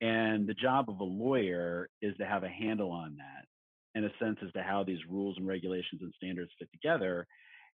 And 0.00 0.46
the 0.46 0.54
job 0.54 0.90
of 0.90 0.98
a 0.98 1.04
lawyer 1.04 1.88
is 2.02 2.16
to 2.16 2.26
have 2.26 2.42
a 2.42 2.48
handle 2.48 2.90
on 2.90 3.16
that 3.18 3.46
in 3.94 4.04
a 4.04 4.10
sense 4.20 4.38
as 4.44 4.52
to 4.52 4.62
how 4.62 4.82
these 4.82 4.98
rules 5.08 5.36
and 5.36 5.46
regulations 5.46 6.00
and 6.02 6.12
standards 6.16 6.50
fit 6.58 6.68
together 6.72 7.26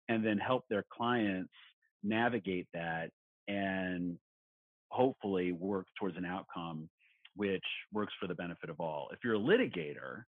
and 0.09 0.25
then 0.25 0.39
help 0.39 0.65
their 0.69 0.85
clients 0.93 1.53
navigate 2.03 2.67
that 2.75 3.11
and 3.49 4.17
hopefully 4.89 5.53
work 5.53 5.87
towards 5.99 6.17
an 6.17 6.25
outcome 6.25 6.89
which 7.37 7.65
works 7.93 8.13
for 8.21 8.27
the 8.27 8.35
benefit 8.35 8.71
of 8.71 8.81
all. 8.81 9.09
If 9.13 9.21
you're 9.25 9.37
a 9.37 9.39
litigator, 9.39 10.25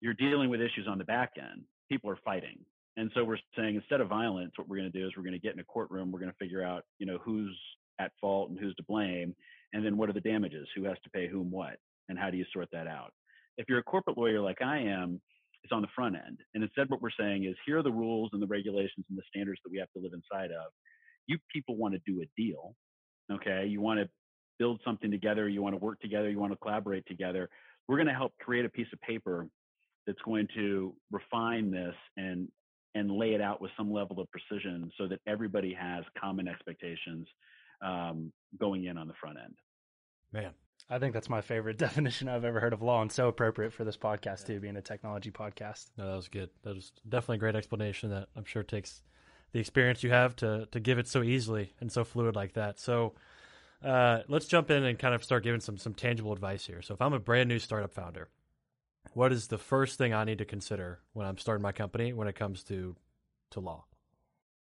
you're 0.00 0.14
dealing 0.14 0.48
with 0.50 0.60
issues 0.60 0.88
on 0.88 0.98
the 0.98 1.04
back 1.04 1.32
end. 1.36 1.62
People 1.90 2.10
are 2.10 2.18
fighting. 2.24 2.58
And 2.96 3.10
so 3.14 3.24
we're 3.24 3.38
saying 3.56 3.76
instead 3.76 4.00
of 4.00 4.08
violence, 4.08 4.52
what 4.56 4.68
we're 4.68 4.78
going 4.78 4.90
to 4.90 4.98
do 4.98 5.06
is 5.06 5.12
we're 5.16 5.22
going 5.22 5.34
to 5.34 5.38
get 5.38 5.54
in 5.54 5.60
a 5.60 5.64
courtroom, 5.64 6.10
we're 6.10 6.18
going 6.18 6.32
to 6.32 6.36
figure 6.38 6.64
out, 6.64 6.84
you 6.98 7.06
know, 7.06 7.18
who's 7.22 7.56
at 8.00 8.12
fault 8.20 8.50
and 8.50 8.58
who's 8.58 8.74
to 8.76 8.82
blame, 8.84 9.34
and 9.72 9.84
then 9.84 9.96
what 9.96 10.08
are 10.08 10.14
the 10.14 10.20
damages, 10.20 10.66
who 10.74 10.84
has 10.84 10.96
to 11.04 11.10
pay 11.10 11.28
whom 11.28 11.50
what, 11.50 11.76
and 12.08 12.18
how 12.18 12.30
do 12.30 12.36
you 12.36 12.44
sort 12.52 12.68
that 12.72 12.86
out? 12.86 13.12
If 13.60 13.68
you're 13.68 13.78
a 13.78 13.84
corporate 13.84 14.16
lawyer 14.16 14.40
like 14.40 14.62
I 14.62 14.78
am, 14.78 15.20
it's 15.62 15.72
on 15.72 15.82
the 15.82 15.88
front 15.94 16.16
end. 16.16 16.38
And 16.54 16.64
instead 16.64 16.88
what 16.88 17.02
we're 17.02 17.10
saying 17.18 17.44
is 17.44 17.54
here 17.66 17.78
are 17.78 17.82
the 17.82 17.92
rules 17.92 18.30
and 18.32 18.42
the 18.42 18.46
regulations 18.46 19.04
and 19.08 19.18
the 19.18 19.22
standards 19.28 19.60
that 19.64 19.70
we 19.70 19.78
have 19.78 19.90
to 19.92 20.02
live 20.02 20.12
inside 20.14 20.50
of. 20.50 20.72
You 21.26 21.38
people 21.52 21.76
want 21.76 21.94
to 21.94 22.00
do 22.06 22.22
a 22.22 22.40
deal 22.40 22.74
okay? 23.32 23.66
You 23.66 23.80
want 23.80 24.00
to 24.00 24.08
build 24.58 24.80
something 24.84 25.10
together. 25.10 25.48
You 25.48 25.62
want 25.62 25.74
to 25.74 25.84
work 25.84 26.00
together. 26.00 26.28
You 26.30 26.38
want 26.38 26.52
to 26.52 26.58
collaborate 26.58 27.06
together. 27.06 27.48
We're 27.88 27.96
going 27.96 28.08
to 28.08 28.14
help 28.14 28.32
create 28.40 28.64
a 28.64 28.68
piece 28.68 28.86
of 28.92 29.00
paper 29.00 29.46
that's 30.06 30.20
going 30.24 30.48
to 30.54 30.94
refine 31.10 31.70
this 31.70 31.94
and 32.16 32.48
and 32.96 33.08
lay 33.08 33.34
it 33.34 33.40
out 33.40 33.60
with 33.60 33.70
some 33.76 33.92
level 33.92 34.18
of 34.18 34.26
precision 34.32 34.90
so 34.98 35.06
that 35.06 35.20
everybody 35.24 35.72
has 35.72 36.02
common 36.20 36.48
expectations 36.48 37.24
um, 37.84 38.32
going 38.58 38.86
in 38.86 38.98
on 38.98 39.06
the 39.06 39.14
front 39.20 39.38
end. 39.38 39.54
Man 40.32 40.50
I 40.88 40.98
think 40.98 41.14
that's 41.14 41.28
my 41.28 41.40
favorite 41.40 41.78
definition 41.78 42.28
I've 42.28 42.44
ever 42.44 42.60
heard 42.60 42.72
of 42.72 42.82
law, 42.82 43.02
and 43.02 43.10
so 43.10 43.28
appropriate 43.28 43.72
for 43.72 43.84
this 43.84 43.96
podcast 43.96 44.46
too, 44.46 44.60
being 44.60 44.76
a 44.76 44.82
technology 44.82 45.30
podcast. 45.30 45.90
No, 45.96 46.08
that 46.08 46.16
was 46.16 46.28
good. 46.28 46.50
That 46.62 46.74
was 46.74 46.92
definitely 47.08 47.36
a 47.36 47.40
great 47.40 47.56
explanation. 47.56 48.10
That 48.10 48.28
I'm 48.36 48.44
sure 48.44 48.62
takes 48.62 49.02
the 49.52 49.60
experience 49.60 50.02
you 50.02 50.10
have 50.10 50.36
to 50.36 50.66
to 50.70 50.80
give 50.80 50.98
it 50.98 51.08
so 51.08 51.22
easily 51.22 51.72
and 51.80 51.90
so 51.90 52.04
fluid 52.04 52.36
like 52.36 52.54
that. 52.54 52.78
So 52.78 53.14
uh, 53.84 54.20
let's 54.28 54.46
jump 54.46 54.70
in 54.70 54.84
and 54.84 54.98
kind 54.98 55.14
of 55.14 55.24
start 55.24 55.44
giving 55.44 55.60
some 55.60 55.78
some 55.78 55.94
tangible 55.94 56.32
advice 56.32 56.66
here. 56.66 56.82
So 56.82 56.94
if 56.94 57.02
I'm 57.02 57.12
a 57.12 57.20
brand 57.20 57.48
new 57.48 57.58
startup 57.58 57.92
founder, 57.92 58.28
what 59.14 59.32
is 59.32 59.48
the 59.48 59.58
first 59.58 59.98
thing 59.98 60.14
I 60.14 60.24
need 60.24 60.38
to 60.38 60.44
consider 60.44 61.00
when 61.12 61.26
I'm 61.26 61.38
starting 61.38 61.62
my 61.62 61.72
company 61.72 62.12
when 62.12 62.28
it 62.28 62.34
comes 62.34 62.62
to 62.64 62.96
to 63.50 63.60
law? 63.60 63.84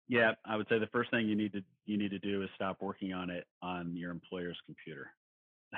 Yeah, 0.07 0.31
I 0.45 0.57
would 0.57 0.67
say 0.67 0.79
the 0.79 0.87
first 0.87 1.11
thing 1.11 1.27
you 1.27 1.35
need 1.35 1.53
to 1.53 1.63
you 1.85 1.97
need 1.97 2.11
to 2.11 2.19
do 2.19 2.43
is 2.43 2.49
stop 2.55 2.77
working 2.81 3.13
on 3.13 3.29
it 3.29 3.45
on 3.61 3.95
your 3.95 4.11
employer's 4.11 4.57
computer. 4.65 5.11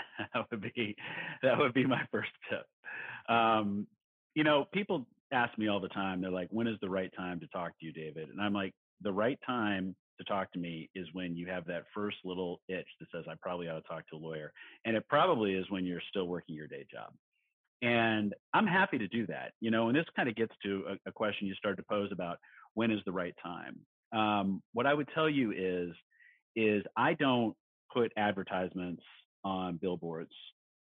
that 0.34 0.46
would 0.52 0.62
be 0.62 0.96
that 1.44 1.58
would 1.58 1.74
be 1.74 1.86
my 1.86 2.02
first 2.12 2.32
tip. 2.50 2.66
Um, 3.34 3.88
you 4.34 4.44
know, 4.44 4.66
people 4.74 5.06
ask 5.32 5.58
me 5.58 5.68
all 5.68 5.80
the 5.80 5.90
time. 5.90 6.22
They're 6.22 6.32
like, 6.32 6.50
"When 6.52 6.68
is 6.68 6.78
the 6.82 6.90
right 6.90 7.12
time 7.16 7.40
to 7.40 7.48
talk 7.48 7.72
to 7.80 7.86
you, 7.86 7.92
David?" 7.92 8.30
And 8.30 8.42
I'm 8.42 8.54
like, 8.54 8.74
the 9.02 9.14
right 9.14 9.40
time 9.46 9.96
to 10.18 10.24
talk 10.26 10.52
to 10.54 10.60
me 10.60 10.90
is 10.96 11.08
when 11.14 11.36
you 11.36 11.48
have 11.48 11.66
that 11.66 11.84
first 11.94 12.18
little 12.24 12.62
itch 12.68 12.88
that 13.00 13.08
says, 13.12 13.26
I 13.30 13.34
probably 13.42 13.68
ought 13.68 13.76
to 13.76 13.82
talk 13.82 14.08
to 14.10 14.16
a 14.16 14.18
lawyer. 14.18 14.52
And 14.86 14.96
it 14.96 15.08
probably 15.10 15.54
is 15.54 15.70
when 15.70 15.86
you're 15.86 16.02
still 16.10 16.28
working 16.28 16.56
your 16.56 16.68
day 16.68 16.86
job. 16.92 17.12
And 17.82 18.34
I'm 18.54 18.68
happy 18.68 18.98
to 18.98 19.08
do 19.08 19.28
that, 19.28 19.52
you 19.60 19.70
know, 19.70 19.90
and 19.90 19.98
this 19.98 20.06
kind 20.16 20.30
of 20.30 20.36
gets 20.36 20.54
to 20.64 20.86
a, 20.90 21.10
a 21.10 21.12
question 21.12 21.48
you 21.48 21.54
started 21.56 21.78
to 21.78 21.88
pose 21.90 22.10
about 22.12 22.38
when 22.74 22.92
is 22.92 23.02
the 23.06 23.12
right 23.12 23.36
time. 23.44 23.80
Um, 24.14 24.64
what 24.74 24.86
I 24.86 24.94
would 24.94 25.10
tell 25.14 25.30
you 25.30 25.52
is, 25.52 25.94
is 26.56 26.84
I 26.96 27.14
don't 27.14 27.54
put 27.94 28.14
advertisements 28.18 29.04
on 29.46 29.78
billboards 29.78 30.34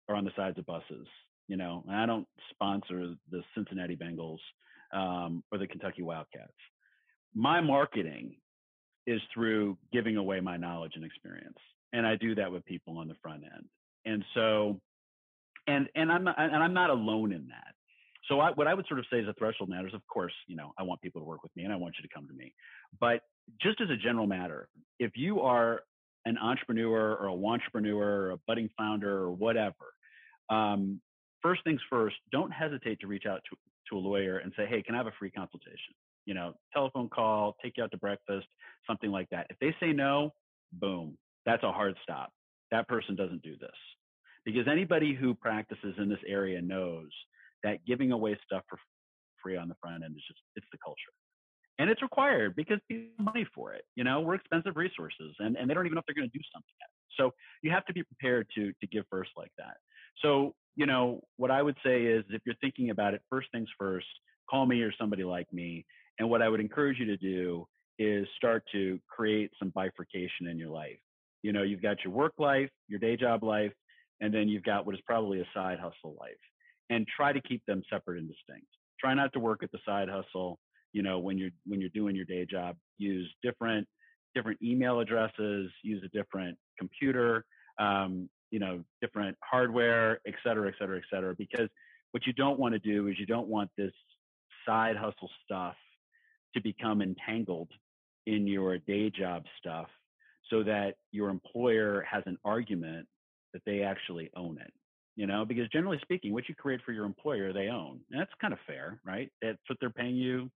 or 0.08 0.16
on 0.16 0.24
the 0.24 0.32
sides 0.36 0.58
of 0.58 0.66
buses 0.66 1.06
You 1.48 1.56
know, 1.56 1.84
and 1.88 1.96
I 1.96 2.06
don't 2.06 2.26
sponsor 2.50 3.14
the 3.30 3.42
Cincinnati 3.54 3.96
Bengals 3.96 4.38
um, 4.92 5.42
or 5.52 5.58
the 5.58 5.66
Kentucky 5.66 6.02
Wildcats. 6.02 6.52
My 7.34 7.60
marketing 7.62 8.36
is 9.06 9.20
through 9.32 9.78
giving 9.92 10.16
away 10.18 10.40
my 10.40 10.58
knowledge 10.58 10.92
and 10.96 11.04
experience, 11.04 11.58
and 11.94 12.06
I 12.06 12.16
do 12.16 12.34
that 12.34 12.52
with 12.52 12.64
people 12.66 12.98
on 12.98 13.08
the 13.08 13.14
front 13.22 13.44
end. 13.44 13.66
And 14.04 14.24
so, 14.34 14.80
and 15.66 15.88
and 15.94 16.12
I'm 16.12 16.24
not, 16.24 16.36
and 16.38 16.56
I'm 16.56 16.74
not 16.74 16.90
alone 16.90 17.32
in 17.32 17.48
that. 17.48 17.74
So 18.28 18.40
I, 18.40 18.50
what 18.52 18.66
I 18.66 18.74
would 18.74 18.86
sort 18.88 19.00
of 19.00 19.06
say 19.10 19.20
is 19.20 19.28
a 19.28 19.34
threshold 19.34 19.70
matters. 19.70 19.94
Of 19.94 20.02
course, 20.06 20.34
you 20.48 20.56
know, 20.56 20.72
I 20.78 20.82
want 20.82 21.00
people 21.00 21.20
to 21.22 21.26
work 21.26 21.42
with 21.42 21.54
me 21.56 21.64
and 21.64 21.72
I 21.72 21.76
want 21.76 21.94
you 21.98 22.06
to 22.06 22.14
come 22.14 22.26
to 22.28 22.34
me. 22.34 22.54
But 23.00 23.22
just 23.62 23.80
as 23.80 23.88
a 23.90 23.96
general 23.96 24.26
matter, 24.26 24.68
if 24.98 25.12
you 25.16 25.40
are 25.40 25.82
an 26.28 26.38
entrepreneur 26.38 27.14
or 27.14 27.26
a 27.26 27.34
entrepreneur 27.34 28.26
or 28.26 28.30
a 28.32 28.36
budding 28.46 28.68
founder 28.76 29.18
or 29.18 29.32
whatever, 29.32 29.74
um, 30.50 31.00
first 31.42 31.62
things 31.64 31.80
first, 31.88 32.16
don't 32.32 32.50
hesitate 32.50 33.00
to 33.00 33.06
reach 33.06 33.24
out 33.26 33.40
to, 33.50 33.56
to 33.88 33.96
a 33.96 34.00
lawyer 34.00 34.38
and 34.38 34.52
say, 34.56 34.66
hey, 34.66 34.82
can 34.82 34.94
I 34.94 34.98
have 34.98 35.06
a 35.06 35.12
free 35.18 35.30
consultation? 35.30 35.94
You 36.26 36.34
know, 36.34 36.54
telephone 36.72 37.08
call, 37.08 37.56
take 37.62 37.76
you 37.76 37.84
out 37.84 37.90
to 37.92 37.96
breakfast, 37.96 38.46
something 38.86 39.10
like 39.10 39.28
that. 39.30 39.46
If 39.50 39.58
they 39.60 39.74
say 39.80 39.92
no, 39.92 40.32
boom, 40.72 41.16
that's 41.46 41.62
a 41.62 41.72
hard 41.72 41.94
stop. 42.02 42.30
That 42.70 42.86
person 42.88 43.16
doesn't 43.16 43.42
do 43.42 43.56
this. 43.58 43.70
Because 44.44 44.68
anybody 44.70 45.14
who 45.14 45.34
practices 45.34 45.94
in 45.98 46.08
this 46.08 46.18
area 46.26 46.60
knows 46.60 47.08
that 47.64 47.84
giving 47.86 48.12
away 48.12 48.38
stuff 48.44 48.62
for 48.68 48.78
free 49.42 49.56
on 49.56 49.68
the 49.68 49.74
front 49.80 50.04
end 50.04 50.14
is 50.16 50.22
just 50.26 50.40
it's 50.56 50.66
the 50.72 50.78
culture 50.84 51.12
and 51.78 51.88
it's 51.90 52.02
required 52.02 52.54
because 52.56 52.78
people 52.88 53.24
money 53.24 53.46
for 53.54 53.72
it 53.72 53.82
you 53.96 54.04
know 54.04 54.20
we're 54.20 54.34
expensive 54.34 54.76
resources 54.76 55.34
and, 55.38 55.56
and 55.56 55.68
they 55.68 55.74
don't 55.74 55.86
even 55.86 55.94
know 55.94 56.00
if 56.00 56.06
they're 56.06 56.14
going 56.14 56.28
to 56.30 56.38
do 56.38 56.44
something 56.52 56.74
yet 56.80 56.88
so 57.16 57.32
you 57.62 57.70
have 57.70 57.84
to 57.86 57.92
be 57.92 58.02
prepared 58.02 58.46
to 58.54 58.72
to 58.80 58.86
give 58.86 59.04
first 59.10 59.30
like 59.36 59.52
that 59.58 59.76
so 60.22 60.54
you 60.76 60.86
know 60.86 61.20
what 61.36 61.50
i 61.50 61.62
would 61.62 61.76
say 61.84 62.04
is 62.04 62.24
if 62.30 62.42
you're 62.44 62.54
thinking 62.60 62.90
about 62.90 63.14
it 63.14 63.22
first 63.30 63.48
things 63.52 63.68
first 63.78 64.06
call 64.48 64.66
me 64.66 64.82
or 64.82 64.92
somebody 64.98 65.24
like 65.24 65.52
me 65.52 65.84
and 66.18 66.28
what 66.28 66.42
i 66.42 66.48
would 66.48 66.60
encourage 66.60 66.98
you 66.98 67.06
to 67.06 67.16
do 67.16 67.66
is 67.98 68.26
start 68.36 68.62
to 68.70 69.00
create 69.08 69.50
some 69.58 69.70
bifurcation 69.70 70.46
in 70.48 70.58
your 70.58 70.70
life 70.70 70.98
you 71.42 71.52
know 71.52 71.62
you've 71.62 71.82
got 71.82 71.96
your 72.04 72.12
work 72.12 72.34
life 72.38 72.70
your 72.88 72.98
day 72.98 73.16
job 73.16 73.42
life 73.42 73.72
and 74.20 74.34
then 74.34 74.48
you've 74.48 74.64
got 74.64 74.84
what 74.84 74.94
is 74.94 75.00
probably 75.06 75.40
a 75.40 75.46
side 75.54 75.78
hustle 75.78 76.16
life 76.18 76.32
and 76.90 77.06
try 77.06 77.32
to 77.32 77.40
keep 77.40 77.64
them 77.66 77.82
separate 77.90 78.18
and 78.18 78.28
distinct. 78.28 78.66
Try 79.00 79.14
not 79.14 79.32
to 79.34 79.40
work 79.40 79.62
at 79.62 79.70
the 79.72 79.78
side 79.86 80.08
hustle. 80.08 80.58
You 80.98 81.04
know, 81.04 81.20
when 81.20 81.38
you're 81.38 81.52
when 81.64 81.80
you're 81.80 81.90
doing 81.94 82.16
your 82.16 82.24
day 82.24 82.44
job, 82.44 82.74
use 82.96 83.32
different 83.40 83.86
different 84.34 84.58
email 84.60 84.98
addresses, 84.98 85.70
use 85.84 86.02
a 86.04 86.08
different 86.08 86.58
computer, 86.76 87.44
um, 87.78 88.28
you 88.50 88.58
know, 88.58 88.82
different 89.00 89.38
hardware, 89.48 90.18
et 90.26 90.34
cetera, 90.42 90.66
et 90.66 90.74
cetera, 90.76 90.98
et 90.98 91.04
cetera. 91.08 91.36
Because 91.36 91.68
what 92.10 92.26
you 92.26 92.32
don't 92.32 92.58
want 92.58 92.72
to 92.72 92.80
do 92.80 93.06
is 93.06 93.14
you 93.16 93.26
don't 93.26 93.46
want 93.46 93.70
this 93.78 93.92
side 94.66 94.96
hustle 94.96 95.30
stuff 95.44 95.76
to 96.56 96.60
become 96.60 97.00
entangled 97.00 97.70
in 98.26 98.48
your 98.48 98.78
day 98.78 99.08
job 99.08 99.44
stuff 99.60 99.86
so 100.50 100.64
that 100.64 100.94
your 101.12 101.28
employer 101.28 102.04
has 102.10 102.24
an 102.26 102.36
argument 102.44 103.06
that 103.52 103.62
they 103.64 103.82
actually 103.82 104.30
own 104.34 104.58
it 104.60 104.72
you 105.16 105.26
know, 105.26 105.44
because 105.44 105.68
generally 105.70 105.98
speaking, 106.00 106.32
what 106.32 106.48
you 106.48 106.54
create 106.54 106.80
for 106.86 106.92
your 106.92 107.04
employer, 107.04 107.52
they 107.52 107.66
own. 107.66 107.98
And 108.08 108.20
that's 108.20 108.30
kind 108.40 108.52
of 108.52 108.60
fair, 108.68 109.00
right? 109.04 109.28
That's 109.42 109.58
what 109.68 109.76
they're 109.80 109.90
paying 109.90 110.14
you 110.14 110.48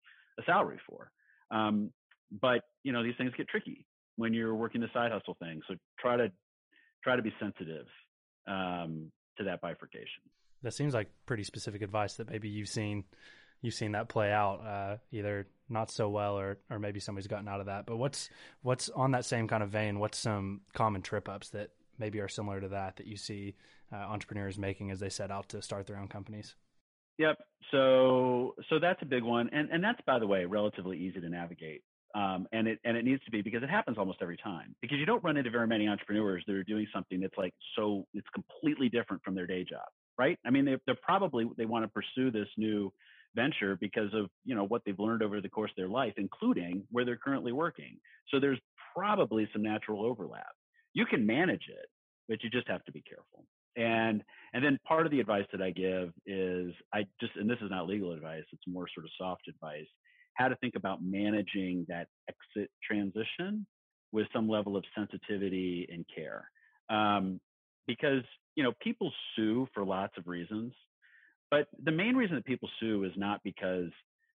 a 0.40 0.44
salary 0.44 0.78
for. 0.88 1.10
Um, 1.50 1.90
but 2.40 2.62
you 2.82 2.92
know, 2.92 3.02
these 3.02 3.14
things 3.18 3.32
get 3.36 3.48
tricky 3.48 3.86
when 4.16 4.34
you're 4.34 4.54
working 4.54 4.80
the 4.80 4.88
side 4.92 5.12
hustle 5.12 5.36
thing. 5.40 5.60
So 5.68 5.74
try 5.98 6.16
to 6.16 6.30
try 7.02 7.16
to 7.16 7.22
be 7.22 7.32
sensitive 7.40 7.86
um, 8.46 9.10
to 9.38 9.44
that 9.44 9.60
bifurcation. 9.60 10.22
That 10.62 10.72
seems 10.72 10.92
like 10.94 11.08
pretty 11.26 11.44
specific 11.44 11.82
advice 11.82 12.14
that 12.14 12.30
maybe 12.30 12.48
you've 12.48 12.68
seen 12.68 13.04
you've 13.62 13.74
seen 13.74 13.92
that 13.92 14.08
play 14.08 14.32
out 14.32 14.60
uh, 14.60 14.96
either 15.10 15.46
not 15.68 15.90
so 15.90 16.08
well 16.08 16.38
or 16.38 16.58
or 16.70 16.78
maybe 16.78 17.00
somebody's 17.00 17.28
gotten 17.28 17.48
out 17.48 17.60
of 17.60 17.66
that. 17.66 17.86
But 17.86 17.96
what's 17.96 18.30
what's 18.62 18.88
on 18.90 19.12
that 19.12 19.24
same 19.24 19.48
kind 19.48 19.62
of 19.62 19.70
vein? 19.70 19.98
What's 19.98 20.18
some 20.18 20.62
common 20.74 21.02
trip 21.02 21.28
ups 21.28 21.50
that 21.50 21.70
maybe 21.98 22.20
are 22.20 22.28
similar 22.28 22.60
to 22.60 22.68
that 22.68 22.96
that 22.96 23.06
you 23.06 23.16
see 23.16 23.54
uh, 23.92 23.96
entrepreneurs 23.96 24.58
making 24.58 24.90
as 24.90 25.00
they 25.00 25.10
set 25.10 25.30
out 25.30 25.48
to 25.50 25.62
start 25.62 25.86
their 25.86 25.98
own 25.98 26.08
companies? 26.08 26.54
Yep. 27.18 27.38
So 27.70 28.54
so 28.68 28.78
that's 28.80 29.00
a 29.02 29.06
big 29.06 29.22
one, 29.22 29.50
and 29.52 29.70
and 29.70 29.82
that's 29.84 30.00
by 30.06 30.18
the 30.18 30.26
way 30.26 30.44
relatively 30.44 30.98
easy 30.98 31.20
to 31.20 31.28
navigate. 31.28 31.82
Um, 32.14 32.48
and 32.52 32.66
it 32.66 32.80
and 32.84 32.96
it 32.96 33.04
needs 33.04 33.22
to 33.24 33.30
be 33.30 33.42
because 33.42 33.62
it 33.62 33.70
happens 33.70 33.98
almost 33.98 34.18
every 34.22 34.36
time 34.36 34.74
because 34.82 34.98
you 34.98 35.06
don't 35.06 35.22
run 35.22 35.36
into 35.36 35.50
very 35.50 35.66
many 35.68 35.86
entrepreneurs 35.88 36.42
that 36.46 36.54
are 36.56 36.64
doing 36.64 36.86
something 36.92 37.20
that's 37.20 37.36
like 37.38 37.54
so 37.76 38.06
it's 38.14 38.26
completely 38.34 38.88
different 38.88 39.22
from 39.24 39.34
their 39.34 39.46
day 39.46 39.64
job, 39.64 39.86
right? 40.18 40.38
I 40.44 40.50
mean, 40.50 40.64
they 40.64 40.76
they're 40.86 40.96
probably 41.02 41.48
they 41.56 41.66
want 41.66 41.84
to 41.84 41.88
pursue 41.88 42.30
this 42.32 42.48
new 42.56 42.92
venture 43.36 43.76
because 43.80 44.12
of 44.14 44.28
you 44.44 44.54
know 44.56 44.64
what 44.64 44.82
they've 44.84 44.98
learned 44.98 45.22
over 45.22 45.40
the 45.40 45.48
course 45.48 45.70
of 45.70 45.76
their 45.76 45.88
life, 45.88 46.14
including 46.16 46.84
where 46.90 47.04
they're 47.04 47.16
currently 47.16 47.52
working. 47.52 48.00
So 48.28 48.40
there's 48.40 48.60
probably 48.94 49.48
some 49.52 49.62
natural 49.62 50.04
overlap 50.04 50.48
you 50.94 51.06
can 51.06 51.26
manage 51.26 51.66
it, 51.68 51.86
but 52.28 52.42
you 52.42 52.50
just 52.50 52.68
have 52.68 52.84
to 52.86 52.92
be 52.92 53.02
careful. 53.02 53.46
And 53.76 54.22
and 54.52 54.64
then 54.64 54.78
part 54.86 55.06
of 55.06 55.12
the 55.12 55.20
advice 55.20 55.46
that 55.52 55.62
I 55.62 55.70
give 55.70 56.12
is 56.26 56.72
I 56.92 57.06
just 57.20 57.32
and 57.36 57.48
this 57.48 57.58
is 57.62 57.70
not 57.70 57.86
legal 57.86 58.12
advice, 58.12 58.44
it's 58.52 58.62
more 58.66 58.86
sort 58.94 59.06
of 59.06 59.12
soft 59.18 59.48
advice, 59.48 59.86
how 60.34 60.48
to 60.48 60.56
think 60.56 60.74
about 60.76 61.02
managing 61.02 61.86
that 61.88 62.08
exit 62.28 62.70
transition 62.82 63.66
with 64.12 64.26
some 64.32 64.48
level 64.48 64.76
of 64.76 64.84
sensitivity 64.96 65.88
and 65.92 66.04
care. 66.14 66.50
Um, 66.88 67.40
because 67.86 68.24
you 68.56 68.64
know 68.64 68.72
people 68.82 69.12
sue 69.36 69.68
for 69.72 69.84
lots 69.84 70.16
of 70.18 70.26
reasons, 70.26 70.72
but 71.50 71.68
the 71.84 71.92
main 71.92 72.16
reason 72.16 72.34
that 72.36 72.44
people 72.44 72.68
sue 72.80 73.04
is 73.04 73.12
not 73.16 73.40
because 73.44 73.90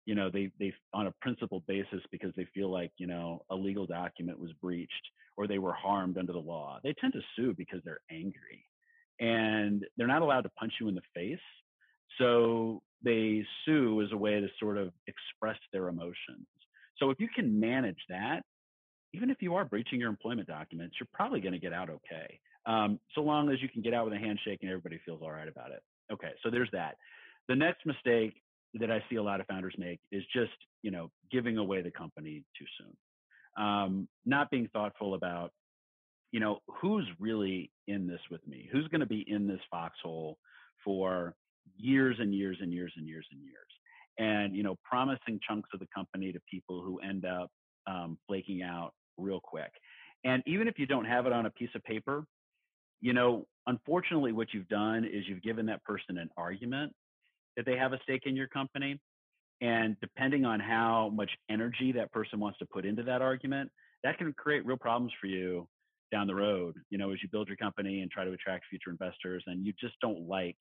you 0.07 0.15
know 0.15 0.31
they 0.31 0.51
they 0.59 0.73
on 0.93 1.07
a 1.07 1.15
principled 1.21 1.67
basis 1.67 2.01
because 2.11 2.33
they 2.37 2.47
feel 2.55 2.71
like 2.71 2.91
you 2.99 3.07
know 3.07 3.43
a 3.51 3.55
legal 3.55 3.87
document 3.87 4.39
was 4.39 4.53
breached 4.61 4.93
or 5.37 5.47
they 5.47 5.59
were 5.59 5.73
harmed 5.73 6.19
under 6.19 6.33
the 6.33 6.39
law 6.39 6.79
they 6.83 6.95
tend 7.01 7.13
to 7.13 7.21
sue 7.37 7.55
because 7.57 7.81
they're 7.85 8.01
angry 8.11 8.65
and 9.21 9.85
they're 9.97 10.07
not 10.07 10.23
allowed 10.23 10.43
to 10.43 10.51
punch 10.59 10.73
you 10.81 10.89
in 10.89 10.95
the 10.95 11.03
face. 11.15 11.39
So 12.19 12.83
they 13.05 13.45
sue 13.65 14.03
as 14.03 14.09
a 14.13 14.17
way 14.17 14.41
to 14.41 14.49
sort 14.59 14.79
of 14.79 14.93
express 15.07 15.59
their 15.73 15.89
emotions. 15.89 16.47
So 16.99 17.11
if 17.11 17.21
you 17.21 17.29
can 17.35 17.61
manage 17.61 17.99
that 18.09 18.43
even 19.13 19.31
if 19.31 19.39
you 19.41 19.55
are 19.55 19.65
breaching 19.65 19.99
your 19.99 20.09
employment 20.09 20.47
documents 20.47 20.97
you're 21.01 21.09
probably 21.13 21.41
going 21.41 21.53
to 21.53 21.59
get 21.59 21.73
out 21.73 21.91
okay 21.91 22.39
um, 22.67 23.01
so 23.15 23.23
long 23.23 23.51
as 23.51 23.61
you 23.63 23.69
can 23.69 23.83
get 23.83 23.95
out 23.95 24.05
with 24.05 24.15
a 24.15 24.19
handshake 24.19 24.59
and 24.63 24.71
everybody 24.71 25.01
feels 25.05 25.21
all 25.23 25.33
right 25.33 25.49
about 25.49 25.71
it. 25.71 25.83
Okay 26.13 26.33
so 26.43 26.51
there's 26.51 26.69
that. 26.73 26.97
The 27.49 27.57
next 27.57 27.87
mistake 27.87 28.35
that 28.75 28.91
I 28.91 29.03
see 29.11 29.17
a 29.17 29.23
lot 29.23 29.41
of 29.41 29.47
founders 29.47 29.75
make 29.79 29.99
is 30.13 30.23
just, 30.33 30.53
you 30.83 30.91
know, 30.91 31.11
giving 31.33 31.59
away 31.59 31.83
the 31.83 31.91
company 31.91 32.45
too 32.57 32.67
soon. 32.79 33.65
Um, 33.65 34.09
not 34.25 34.51
being 34.51 34.69
thoughtful 34.73 35.15
about, 35.15 35.53
you 36.33 36.41
know, 36.41 36.59
who's 36.69 37.07
really 37.19 37.71
in 37.89 38.07
this 38.07 38.21
with 38.31 38.47
me? 38.47 38.69
Who's 38.71 38.87
going 38.89 39.01
to 39.01 39.07
be 39.07 39.25
in 39.27 39.47
this 39.47 39.61
foxhole 39.71 40.39
for 40.85 41.35
years 41.77 42.17
and 42.21 42.35
years 42.35 42.59
and 42.61 42.73
years 42.73 42.93
and 42.97 43.07
years 43.07 43.27
and 43.33 43.41
years? 43.43 43.57
And, 44.19 44.55
you 44.55 44.63
know, 44.63 44.77
promising 44.85 45.41
chunks 45.47 45.71
of 45.73 45.81
the 45.81 45.89
company 45.95 46.33
to 46.33 46.41
people 46.51 46.83
who 46.83 47.01
end 47.01 47.25
up 47.25 47.51
um, 47.87 48.19
flaking 48.27 48.63
out 48.63 48.93
real 49.17 49.41
quick. 49.43 49.73
And 50.25 50.43
even 50.47 50.69
if 50.69 50.79
you 50.79 50.87
don't 50.87 51.07
have 51.07 51.27
it 51.27 51.33
on 51.33 51.47
a 51.47 51.51
piece 51.51 51.71
of 51.75 51.83
paper, 51.85 52.25
you 53.01 53.13
know, 53.13 53.47
unfortunately, 53.67 54.33
what 54.33 54.49
you've 54.53 54.69
done 54.69 55.05
is 55.05 55.25
you've 55.27 55.43
given 55.43 55.67
that 55.67 55.83
person 55.85 56.19
an 56.19 56.29
argument 56.37 56.93
that 57.57 57.65
they 57.67 57.77
have 57.77 57.93
a 57.93 57.99
stake 58.03 58.23
in 58.27 58.37
your 58.37 58.49
company. 58.49 59.01
And 59.63 59.97
depending 60.01 60.45
on 60.45 60.61
how 60.61 61.11
much 61.13 61.31
energy 61.51 61.93
that 61.93 62.13
person 62.13 62.41
wants 62.41 62.59
to 62.59 62.67
put 62.67 62.87
into 62.87 63.03
that 63.05 63.21
argument, 63.21 63.71
that 64.05 64.17
can 64.19 64.33
create 64.35 64.65
real 64.65 64.77
problems 64.77 65.13
for 65.21 65.27
you 65.27 65.67
down 66.13 66.27
the 66.27 66.35
road, 66.35 66.75
you 66.91 66.99
know, 66.99 67.13
as 67.13 67.19
you 67.23 67.29
build 67.31 67.49
your 67.49 67.57
company 67.57 68.03
and 68.03 68.11
try 68.11 68.25
to 68.25 68.33
attract 68.33 68.67
future 68.69 68.91
investors. 68.91 69.43
And 69.47 69.65
you 69.65 69.73
just 69.81 69.95
don't 70.01 70.29
like 70.29 70.57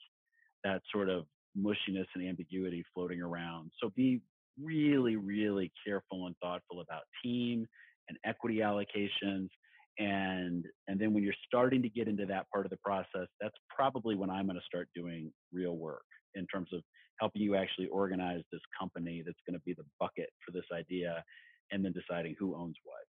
that 0.63 0.81
sort 0.91 1.09
of 1.09 1.25
mushiness 1.57 2.05
and 2.15 2.27
ambiguity 2.27 2.83
floating 2.93 3.21
around. 3.21 3.71
So 3.81 3.91
be 3.95 4.21
really, 4.61 5.15
really 5.15 5.71
careful 5.85 6.27
and 6.27 6.35
thoughtful 6.41 6.81
about 6.81 7.03
team 7.23 7.65
and 8.07 8.17
equity 8.25 8.57
allocations. 8.57 9.49
And 9.97 10.65
and 10.87 10.99
then 10.99 11.13
when 11.13 11.23
you're 11.23 11.33
starting 11.45 11.81
to 11.81 11.89
get 11.89 12.07
into 12.07 12.25
that 12.27 12.49
part 12.51 12.65
of 12.65 12.69
the 12.69 12.77
process, 12.77 13.27
that's 13.41 13.55
probably 13.75 14.15
when 14.15 14.29
I'm 14.29 14.45
going 14.45 14.57
to 14.57 14.65
start 14.65 14.87
doing 14.95 15.31
real 15.51 15.75
work 15.75 16.05
in 16.35 16.45
terms 16.47 16.69
of 16.73 16.81
helping 17.19 17.41
you 17.41 17.55
actually 17.55 17.87
organize 17.87 18.41
this 18.51 18.61
company 18.79 19.23
that's 19.25 19.39
going 19.47 19.59
to 19.59 19.63
be 19.65 19.73
the 19.73 19.83
bucket 19.99 20.29
for 20.45 20.51
this 20.51 20.63
idea 20.73 21.23
and 21.71 21.83
then 21.83 21.93
deciding 21.93 22.35
who 22.39 22.55
owns 22.55 22.75
what. 22.83 23.03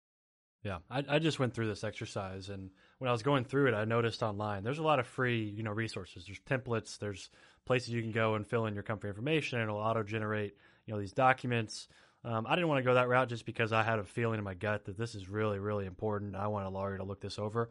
Yeah, 0.63 0.79
I, 0.91 1.05
I 1.09 1.19
just 1.19 1.39
went 1.39 1.55
through 1.55 1.69
this 1.69 1.85
exercise, 1.85 2.49
and 2.49 2.71
when 2.99 3.09
I 3.09 3.13
was 3.13 3.23
going 3.23 3.45
through 3.45 3.69
it, 3.69 3.75
I 3.75 3.85
noticed 3.85 4.23
online 4.23 4.65
there's 4.65 4.79
a 4.79 4.83
lot 4.83 4.99
of 4.99 5.07
free, 5.07 5.45
you 5.45 5.63
know, 5.63 5.71
resources. 5.71 6.27
There's 6.27 6.41
templates, 6.41 6.99
there's 6.99 7.31
places 7.67 7.91
you 7.91 8.03
can 8.03 8.13
go 8.13 8.35
and 8.35 8.47
fill 8.47 8.67
in 8.67 8.75
your 8.75 8.83
company 8.83 9.11
information, 9.11 9.61
and 9.61 9.69
it'll 9.69 9.81
auto 9.81 10.03
generate, 10.03 10.57
you 10.87 10.95
know, 10.95 11.01
these 11.01 11.13
documents. 11.13 11.89
Um, 12.25 12.47
I 12.49 12.57
didn't 12.57 12.69
want 12.69 12.79
to 12.79 12.89
go 12.89 12.95
that 12.95 13.09
route 13.09 13.29
just 13.29 13.47
because 13.47 13.73
I 13.73 13.85
had 13.85 14.01
a 14.01 14.05
feeling 14.05 14.39
in 14.39 14.45
my 14.45 14.55
gut 14.55 14.87
that 14.87 14.99
this 14.99 15.15
is 15.15 15.29
really, 15.29 15.61
really 15.61 15.87
important. 15.87 16.35
I 16.35 16.49
want 16.49 16.67
a 16.67 16.71
lawyer 16.71 16.97
to 16.97 17.05
look 17.05 17.21
this 17.21 17.39
over. 17.39 17.71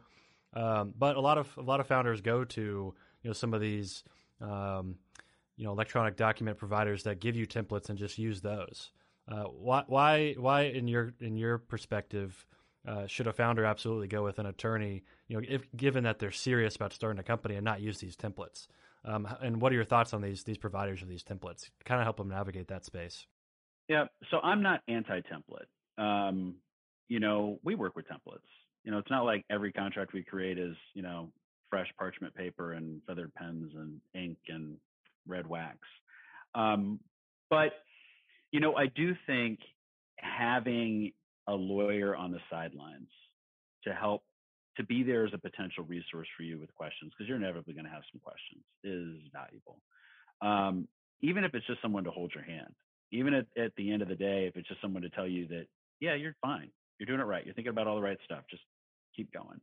Um, 0.54 0.94
but 0.96 1.16
a 1.16 1.20
lot 1.20 1.36
of 1.36 1.48
a 1.58 1.62
lot 1.62 1.80
of 1.80 1.86
founders 1.86 2.22
go 2.22 2.44
to 2.44 2.60
you 2.60 3.28
know 3.28 3.34
some 3.34 3.52
of 3.52 3.60
these 3.60 4.04
um, 4.40 4.96
you 5.56 5.64
know, 5.64 5.72
electronic 5.72 6.16
document 6.16 6.58
providers 6.58 7.02
that 7.04 7.20
give 7.20 7.36
you 7.36 7.46
templates 7.46 7.88
and 7.88 7.98
just 7.98 8.18
use 8.18 8.40
those. 8.40 8.90
Uh, 9.28 9.44
why, 9.44 9.84
why, 9.86 10.34
why, 10.38 10.62
in 10.62 10.86
your 10.86 11.12
in 11.20 11.36
your 11.36 11.58
perspective, 11.58 12.46
uh, 12.86 13.06
should 13.06 13.26
a 13.26 13.32
founder 13.32 13.64
absolutely 13.64 14.08
go 14.08 14.22
with 14.22 14.38
an 14.38 14.46
attorney? 14.46 15.02
You 15.28 15.40
know, 15.40 15.46
if 15.48 15.62
given 15.76 16.04
that 16.04 16.18
they're 16.18 16.30
serious 16.30 16.76
about 16.76 16.92
starting 16.92 17.18
a 17.18 17.22
company 17.22 17.56
and 17.56 17.64
not 17.64 17.80
use 17.80 17.98
these 17.98 18.16
templates. 18.16 18.66
Um, 19.04 19.28
and 19.40 19.60
what 19.60 19.72
are 19.72 19.74
your 19.74 19.84
thoughts 19.84 20.12
on 20.12 20.20
these 20.20 20.42
these 20.44 20.58
providers 20.58 21.02
of 21.02 21.08
these 21.08 21.22
templates? 21.22 21.70
Kind 21.84 22.00
of 22.00 22.04
help 22.04 22.16
them 22.16 22.28
navigate 22.28 22.68
that 22.68 22.84
space. 22.84 23.26
Yeah, 23.88 24.06
so 24.30 24.38
I'm 24.42 24.62
not 24.62 24.80
anti-template. 24.88 25.68
Um, 25.96 26.56
you 27.08 27.20
know, 27.20 27.60
we 27.62 27.76
work 27.76 27.94
with 27.94 28.06
templates. 28.08 28.40
You 28.84 28.90
know, 28.90 28.98
it's 28.98 29.10
not 29.10 29.24
like 29.24 29.44
every 29.48 29.72
contract 29.72 30.12
we 30.12 30.22
create 30.22 30.58
is 30.58 30.74
you 30.94 31.02
know 31.02 31.30
fresh 31.70 31.88
parchment 31.98 32.34
paper 32.34 32.72
and 32.72 33.00
feathered 33.06 33.34
pens 33.34 33.72
and 33.74 34.00
ink 34.14 34.38
and 34.48 34.76
red 35.26 35.46
wax. 35.46 35.78
Um, 36.54 37.00
but 37.50 37.72
you 38.50 38.60
know, 38.60 38.74
I 38.74 38.86
do 38.86 39.14
think 39.26 39.60
having 40.18 41.12
a 41.48 41.54
lawyer 41.54 42.16
on 42.16 42.32
the 42.32 42.40
sidelines 42.50 43.08
to 43.84 43.92
help 43.92 44.22
to 44.76 44.84
be 44.84 45.02
there 45.02 45.24
as 45.24 45.32
a 45.32 45.38
potential 45.38 45.84
resource 45.84 46.28
for 46.36 46.42
you 46.42 46.58
with 46.58 46.74
questions 46.74 47.12
because 47.16 47.28
you're 47.28 47.38
inevitably 47.38 47.72
going 47.72 47.86
to 47.86 47.90
have 47.90 48.02
some 48.12 48.20
questions 48.20 48.62
is 48.84 49.30
valuable. 49.32 49.78
Um, 50.42 50.86
even 51.22 51.44
if 51.44 51.54
it's 51.54 51.66
just 51.66 51.80
someone 51.80 52.04
to 52.04 52.10
hold 52.10 52.32
your 52.34 52.44
hand, 52.44 52.74
even 53.10 53.32
at, 53.32 53.46
at 53.56 53.72
the 53.76 53.90
end 53.90 54.02
of 54.02 54.08
the 54.08 54.14
day, 54.14 54.46
if 54.46 54.56
it's 54.56 54.68
just 54.68 54.82
someone 54.82 55.02
to 55.02 55.10
tell 55.10 55.26
you 55.26 55.46
that, 55.48 55.66
yeah, 56.00 56.14
you're 56.14 56.36
fine, 56.42 56.70
you're 56.98 57.06
doing 57.06 57.20
it 57.20 57.24
right, 57.24 57.44
you're 57.44 57.54
thinking 57.54 57.70
about 57.70 57.86
all 57.86 57.96
the 57.96 58.02
right 58.02 58.18
stuff, 58.24 58.42
just 58.50 58.62
keep 59.14 59.32
going. 59.32 59.60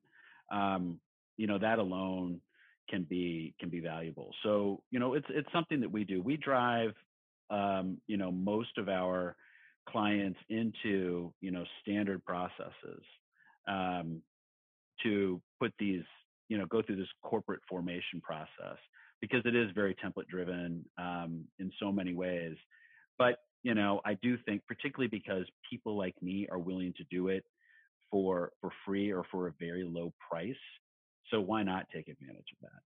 Um, 0.52 1.00
you 1.38 1.46
know, 1.46 1.60
that 1.60 1.80
alone 1.80 2.42
can 2.90 3.04
be 3.04 3.54
can 3.60 3.70
be 3.70 3.80
valuable. 3.80 4.32
So, 4.44 4.82
you 4.90 5.00
know, 5.00 5.14
it's 5.14 5.28
it's 5.30 5.52
something 5.54 5.82
that 5.82 5.92
we 5.92 6.04
do. 6.04 6.22
We 6.22 6.38
drive 6.38 6.94
um, 7.50 7.98
you 8.08 8.18
know, 8.18 8.32
most 8.32 8.78
of 8.78 8.90
our 8.90 9.36
clients 9.88 10.40
into, 10.50 11.34
you 11.42 11.52
know, 11.52 11.64
standard 11.82 12.24
processes 12.26 13.04
um, 13.68 14.22
to 15.04 15.42
put 15.60 15.74
these, 15.80 16.04
you 16.50 16.58
know, 16.58 16.66
go 16.66 16.82
through 16.82 16.98
this 16.98 17.08
corporate 17.24 17.62
formation 17.70 18.22
process 18.22 18.78
because 19.22 19.42
it 19.46 19.56
is 19.56 19.70
very 19.74 19.96
template 19.96 20.28
driven 20.28 20.84
um, 20.98 21.46
in 21.60 21.72
so 21.80 21.92
many 21.92 22.14
ways. 22.14 22.56
But, 23.18 23.40
you 23.64 23.74
know, 23.74 24.02
I 24.06 24.16
do 24.22 24.38
think 24.46 24.62
particularly 24.68 25.10
because 25.10 25.46
people 25.70 25.98
like 25.98 26.16
me 26.22 26.48
are 26.52 26.60
willing 26.60 26.94
to 26.98 27.04
do 27.10 27.30
it 27.30 27.46
for 28.12 28.52
for 28.62 28.72
free 28.86 29.12
or 29.12 29.24
for 29.32 29.48
a 29.48 29.54
very 29.60 29.84
low 29.84 30.14
price. 30.30 30.56
So 31.32 31.40
why 31.40 31.64
not 31.64 31.88
take 31.94 32.08
advantage 32.10 32.46
of 32.54 32.62
that? 32.62 32.82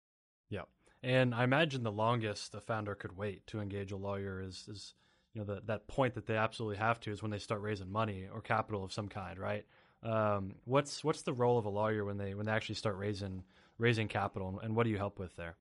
Yeah. 0.51 0.63
And 1.03 1.35
I 1.35 1.45
imagine 1.45 1.83
the 1.83 1.93
longest 1.93 2.55
a 2.55 2.61
founder 2.61 2.95
could 2.95 3.17
wait 3.17 3.47
to 3.49 3.61
engage 3.61 3.93
a 3.93 3.97
lawyer 3.97 4.41
is, 4.41 4.67
is 4.69 4.95
you 5.35 5.41
know, 5.41 5.55
the, 5.55 5.63
that 5.67 5.87
point 5.89 6.15
that 6.15 6.27
they 6.27 6.37
absolutely 6.37 6.77
have 6.77 7.01
to 7.01 7.11
is 7.11 7.21
when 7.21 7.31
they 7.31 7.39
start 7.39 7.61
raising 7.61 7.91
money 7.91 8.27
or 8.33 8.41
capital 8.41 8.85
of 8.85 8.93
some 8.93 9.09
kind, 9.09 9.39
right? 9.39 9.67
Um, 10.03 10.55
what's 10.65 11.03
what's 11.03 11.23
the 11.23 11.33
role 11.33 11.59
of 11.59 11.65
a 11.65 11.71
lawyer 11.71 12.05
when 12.05 12.19
they 12.19 12.35
when 12.35 12.47
they 12.47 12.53
actually 12.53 12.77
start 12.77 12.97
raising 12.97 13.43
raising 13.79 14.07
capital, 14.07 14.61
and 14.63 14.77
what 14.77 14.85
do 14.85 14.91
you 14.91 14.99
help 14.99 15.19
with 15.19 15.35
there? 15.37 15.57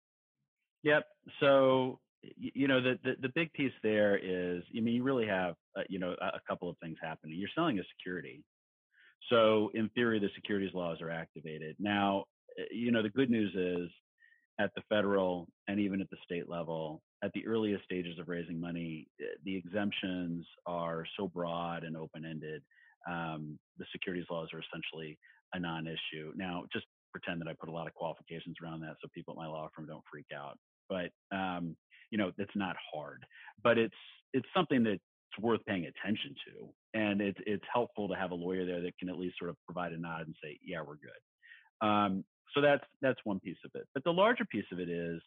Yep. 0.83 1.05
So 1.39 1.99
you 2.37 2.67
know 2.67 2.81
the, 2.81 2.99
the, 3.03 3.13
the 3.21 3.29
big 3.35 3.51
piece 3.53 3.73
there 3.81 4.17
is 4.17 4.63
I 4.75 4.81
mean 4.81 4.95
you 4.95 5.03
really 5.03 5.27
have 5.27 5.55
uh, 5.77 5.83
you 5.89 5.97
know 5.97 6.15
a, 6.21 6.25
a 6.25 6.41
couple 6.47 6.69
of 6.69 6.77
things 6.81 6.97
happening. 7.01 7.37
You're 7.37 7.49
selling 7.55 7.79
a 7.79 7.83
security, 7.97 8.43
so 9.29 9.71
in 9.73 9.89
theory 9.89 10.19
the 10.19 10.29
securities 10.35 10.73
laws 10.73 11.01
are 11.01 11.09
activated. 11.09 11.77
Now 11.79 12.25
uh, 12.59 12.63
you 12.71 12.91
know 12.91 13.01
the 13.01 13.09
good 13.09 13.29
news 13.29 13.53
is 13.55 13.89
at 14.59 14.71
the 14.75 14.81
federal 14.89 15.47
and 15.67 15.79
even 15.79 16.01
at 16.01 16.09
the 16.09 16.17
state 16.23 16.47
level, 16.49 17.01
at 17.23 17.31
the 17.33 17.47
earliest 17.47 17.85
stages 17.85 18.19
of 18.19 18.27
raising 18.27 18.59
money, 18.59 19.07
eh, 19.21 19.25
the 19.45 19.55
exemptions 19.55 20.45
are 20.65 21.05
so 21.17 21.27
broad 21.27 21.83
and 21.83 21.95
open 21.95 22.25
ended. 22.25 22.61
Um, 23.09 23.57
the 23.77 23.85
securities 23.91 24.27
laws 24.29 24.49
are 24.53 24.61
essentially 24.61 25.17
a 25.53 25.59
non 25.59 25.87
issue. 25.87 26.33
Now, 26.35 26.63
just 26.71 26.85
pretend 27.11 27.39
that 27.41 27.47
I 27.47 27.53
put 27.53 27.69
a 27.69 27.71
lot 27.71 27.87
of 27.87 27.93
qualifications 27.93 28.57
around 28.61 28.81
that 28.81 28.95
so 29.01 29.07
people 29.13 29.33
at 29.33 29.37
my 29.37 29.47
law 29.47 29.69
firm 29.75 29.87
don't 29.87 30.03
freak 30.11 30.27
out. 30.35 30.57
But, 30.89 31.11
um, 31.35 31.75
you 32.11 32.17
know, 32.17 32.31
it's 32.37 32.55
not 32.55 32.75
hard, 32.93 33.25
but 33.63 33.77
it's, 33.77 33.95
it's 34.33 34.47
something 34.55 34.83
that's 34.83 34.99
worth 35.39 35.63
paying 35.65 35.85
attention 35.85 36.35
to. 36.47 36.99
And 36.99 37.21
it's, 37.21 37.39
it's 37.45 37.63
helpful 37.71 38.07
to 38.09 38.15
have 38.15 38.31
a 38.31 38.35
lawyer 38.35 38.65
there 38.65 38.81
that 38.81 38.97
can 38.97 39.09
at 39.09 39.17
least 39.17 39.35
sort 39.39 39.49
of 39.49 39.57
provide 39.65 39.93
a 39.93 39.97
nod 39.97 40.25
and 40.25 40.35
say, 40.43 40.59
yeah, 40.63 40.81
we're 40.81 40.95
good. 40.95 41.87
Um, 41.87 42.25
so 42.53 42.61
that's 42.61 42.83
that's 43.01 43.19
one 43.23 43.39
piece 43.39 43.57
of 43.65 43.71
it. 43.75 43.87
But 43.93 44.03
the 44.03 44.13
larger 44.13 44.45
piece 44.45 44.65
of 44.71 44.79
it 44.79 44.89
is 44.89 45.21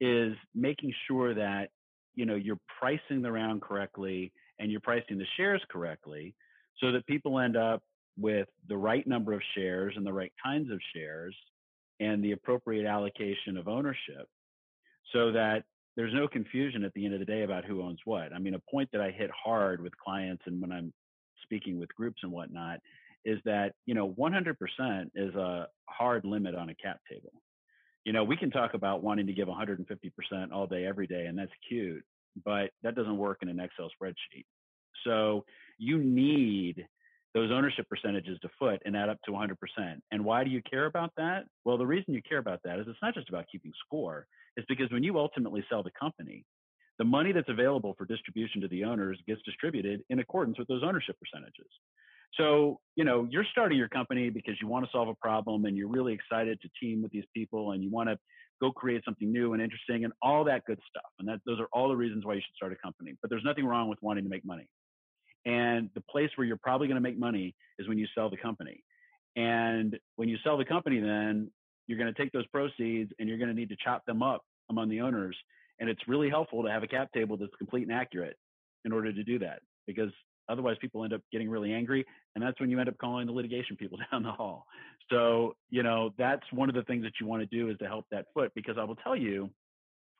is 0.00 0.34
making 0.54 0.92
sure 1.06 1.34
that 1.34 1.70
you 2.14 2.26
know 2.26 2.34
you're 2.34 2.58
pricing 2.78 3.22
the 3.22 3.30
round 3.30 3.62
correctly 3.62 4.32
and 4.58 4.70
you're 4.70 4.80
pricing 4.80 5.18
the 5.18 5.26
shares 5.36 5.62
correctly 5.70 6.34
so 6.80 6.92
that 6.92 7.06
people 7.06 7.38
end 7.38 7.56
up 7.56 7.82
with 8.18 8.48
the 8.68 8.76
right 8.76 9.06
number 9.06 9.32
of 9.32 9.40
shares 9.54 9.94
and 9.96 10.04
the 10.04 10.12
right 10.12 10.32
kinds 10.42 10.70
of 10.70 10.80
shares 10.94 11.34
and 12.00 12.22
the 12.22 12.32
appropriate 12.32 12.86
allocation 12.86 13.56
of 13.56 13.68
ownership 13.68 14.28
so 15.12 15.32
that 15.32 15.64
there's 15.96 16.14
no 16.14 16.28
confusion 16.28 16.84
at 16.84 16.92
the 16.94 17.04
end 17.04 17.14
of 17.14 17.20
the 17.20 17.26
day 17.26 17.42
about 17.42 17.64
who 17.64 17.82
owns 17.82 17.98
what. 18.04 18.32
I 18.32 18.38
mean, 18.38 18.54
a 18.54 18.70
point 18.70 18.88
that 18.92 19.00
I 19.00 19.10
hit 19.10 19.30
hard 19.32 19.82
with 19.82 19.96
clients 19.96 20.42
and 20.46 20.60
when 20.60 20.70
I'm 20.70 20.92
speaking 21.42 21.78
with 21.78 21.92
groups 21.94 22.20
and 22.22 22.30
whatnot 22.30 22.78
is 23.24 23.38
that 23.44 23.72
you 23.86 23.94
know 23.94 24.10
100% 24.10 24.54
is 25.14 25.34
a 25.34 25.66
hard 25.86 26.24
limit 26.24 26.54
on 26.54 26.70
a 26.70 26.74
cap 26.74 27.00
table. 27.10 27.32
You 28.08 28.14
know, 28.14 28.24
we 28.24 28.38
can 28.38 28.50
talk 28.50 28.72
about 28.72 29.02
wanting 29.02 29.26
to 29.26 29.34
give 29.34 29.48
150% 29.48 29.84
all 30.50 30.66
day 30.66 30.86
every 30.86 31.06
day 31.06 31.26
and 31.26 31.38
that's 31.38 31.52
cute, 31.68 32.02
but 32.42 32.70
that 32.82 32.94
doesn't 32.94 33.18
work 33.18 33.40
in 33.42 33.50
an 33.50 33.60
Excel 33.60 33.90
spreadsheet. 34.00 34.46
So 35.04 35.44
you 35.76 35.98
need 35.98 36.86
those 37.34 37.50
ownership 37.52 37.86
percentages 37.86 38.38
to 38.40 38.48
foot 38.58 38.80
and 38.86 38.96
add 38.96 39.10
up 39.10 39.18
to 39.26 39.32
100%. 39.32 39.56
And 40.10 40.24
why 40.24 40.42
do 40.42 40.48
you 40.48 40.62
care 40.62 40.86
about 40.86 41.12
that? 41.18 41.44
Well, 41.66 41.76
the 41.76 41.86
reason 41.86 42.14
you 42.14 42.22
care 42.26 42.38
about 42.38 42.60
that 42.64 42.78
is 42.78 42.86
it's 42.88 42.96
not 43.02 43.12
just 43.12 43.28
about 43.28 43.44
keeping 43.52 43.72
score. 43.84 44.26
It's 44.56 44.66
because 44.70 44.90
when 44.90 45.02
you 45.02 45.18
ultimately 45.18 45.62
sell 45.68 45.82
the 45.82 45.90
company, 46.00 46.46
the 46.98 47.04
money 47.04 47.32
that's 47.32 47.50
available 47.50 47.94
for 47.98 48.06
distribution 48.06 48.62
to 48.62 48.68
the 48.68 48.84
owners 48.84 49.20
gets 49.26 49.42
distributed 49.42 50.02
in 50.08 50.20
accordance 50.20 50.58
with 50.58 50.68
those 50.68 50.82
ownership 50.82 51.16
percentages. 51.20 51.68
So, 52.34 52.78
you 52.94 53.04
know, 53.04 53.26
you're 53.30 53.46
starting 53.50 53.78
your 53.78 53.88
company 53.88 54.30
because 54.30 54.54
you 54.60 54.68
want 54.68 54.84
to 54.84 54.90
solve 54.92 55.08
a 55.08 55.14
problem 55.14 55.64
and 55.64 55.76
you're 55.76 55.88
really 55.88 56.12
excited 56.12 56.60
to 56.60 56.68
team 56.80 57.02
with 57.02 57.10
these 57.10 57.24
people 57.34 57.72
and 57.72 57.82
you 57.82 57.90
want 57.90 58.08
to 58.08 58.18
go 58.60 58.70
create 58.70 59.02
something 59.04 59.32
new 59.32 59.52
and 59.52 59.62
interesting 59.62 60.04
and 60.04 60.12
all 60.20 60.44
that 60.44 60.64
good 60.66 60.78
stuff. 60.88 61.10
And 61.18 61.28
that 61.28 61.40
those 61.46 61.60
are 61.60 61.68
all 61.72 61.88
the 61.88 61.96
reasons 61.96 62.24
why 62.24 62.34
you 62.34 62.40
should 62.40 62.54
start 62.54 62.72
a 62.72 62.76
company. 62.76 63.14
But 63.20 63.30
there's 63.30 63.44
nothing 63.44 63.64
wrong 63.64 63.88
with 63.88 63.98
wanting 64.02 64.24
to 64.24 64.30
make 64.30 64.44
money. 64.44 64.68
And 65.46 65.90
the 65.94 66.02
place 66.10 66.30
where 66.36 66.46
you're 66.46 66.58
probably 66.62 66.88
going 66.88 66.96
to 66.96 67.08
make 67.08 67.18
money 67.18 67.54
is 67.78 67.88
when 67.88 67.98
you 67.98 68.06
sell 68.14 68.28
the 68.28 68.36
company. 68.36 68.82
And 69.36 69.98
when 70.16 70.28
you 70.28 70.36
sell 70.44 70.58
the 70.58 70.64
company, 70.64 71.00
then 71.00 71.50
you're 71.86 71.98
going 71.98 72.12
to 72.12 72.20
take 72.20 72.32
those 72.32 72.46
proceeds 72.48 73.12
and 73.18 73.28
you're 73.28 73.38
going 73.38 73.48
to 73.48 73.54
need 73.54 73.68
to 73.70 73.76
chop 73.82 74.04
them 74.04 74.22
up 74.22 74.42
among 74.68 74.88
the 74.88 75.00
owners. 75.00 75.36
And 75.80 75.88
it's 75.88 76.06
really 76.08 76.28
helpful 76.28 76.62
to 76.64 76.70
have 76.70 76.82
a 76.82 76.88
cap 76.88 77.12
table 77.14 77.36
that's 77.36 77.54
complete 77.56 77.88
and 77.88 77.92
accurate 77.92 78.36
in 78.84 78.92
order 78.92 79.12
to 79.12 79.24
do 79.24 79.38
that 79.38 79.60
because 79.86 80.10
Otherwise, 80.48 80.76
people 80.80 81.04
end 81.04 81.12
up 81.12 81.20
getting 81.32 81.48
really 81.48 81.72
angry, 81.72 82.04
and 82.34 82.42
that's 82.42 82.58
when 82.60 82.70
you 82.70 82.78
end 82.78 82.88
up 82.88 82.98
calling 82.98 83.26
the 83.26 83.32
litigation 83.32 83.76
people 83.76 83.98
down 84.10 84.22
the 84.22 84.32
hall. 84.32 84.66
So, 85.10 85.56
you 85.70 85.82
know, 85.82 86.10
that's 86.18 86.44
one 86.52 86.68
of 86.68 86.74
the 86.74 86.82
things 86.82 87.02
that 87.04 87.12
you 87.20 87.26
want 87.26 87.42
to 87.42 87.56
do 87.56 87.70
is 87.70 87.78
to 87.78 87.86
help 87.86 88.06
that 88.10 88.26
foot. 88.34 88.52
Because 88.54 88.76
I 88.78 88.84
will 88.84 88.96
tell 88.96 89.16
you, 89.16 89.50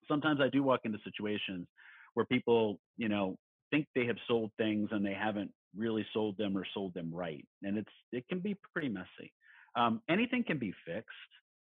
sometimes 0.06 0.40
I 0.40 0.48
do 0.48 0.62
walk 0.62 0.80
into 0.84 0.98
situations 1.04 1.66
where 2.14 2.26
people, 2.26 2.78
you 2.96 3.08
know, 3.08 3.36
think 3.70 3.86
they 3.94 4.06
have 4.06 4.16
sold 4.26 4.50
things 4.56 4.88
and 4.92 5.04
they 5.04 5.14
haven't 5.14 5.52
really 5.76 6.06
sold 6.14 6.36
them 6.38 6.56
or 6.56 6.64
sold 6.72 6.94
them 6.94 7.10
right, 7.12 7.46
and 7.62 7.76
it's 7.76 7.92
it 8.12 8.26
can 8.28 8.40
be 8.40 8.56
pretty 8.72 8.88
messy. 8.88 9.32
Um, 9.76 10.00
anything 10.08 10.44
can 10.44 10.58
be 10.58 10.74
fixed. 10.86 11.08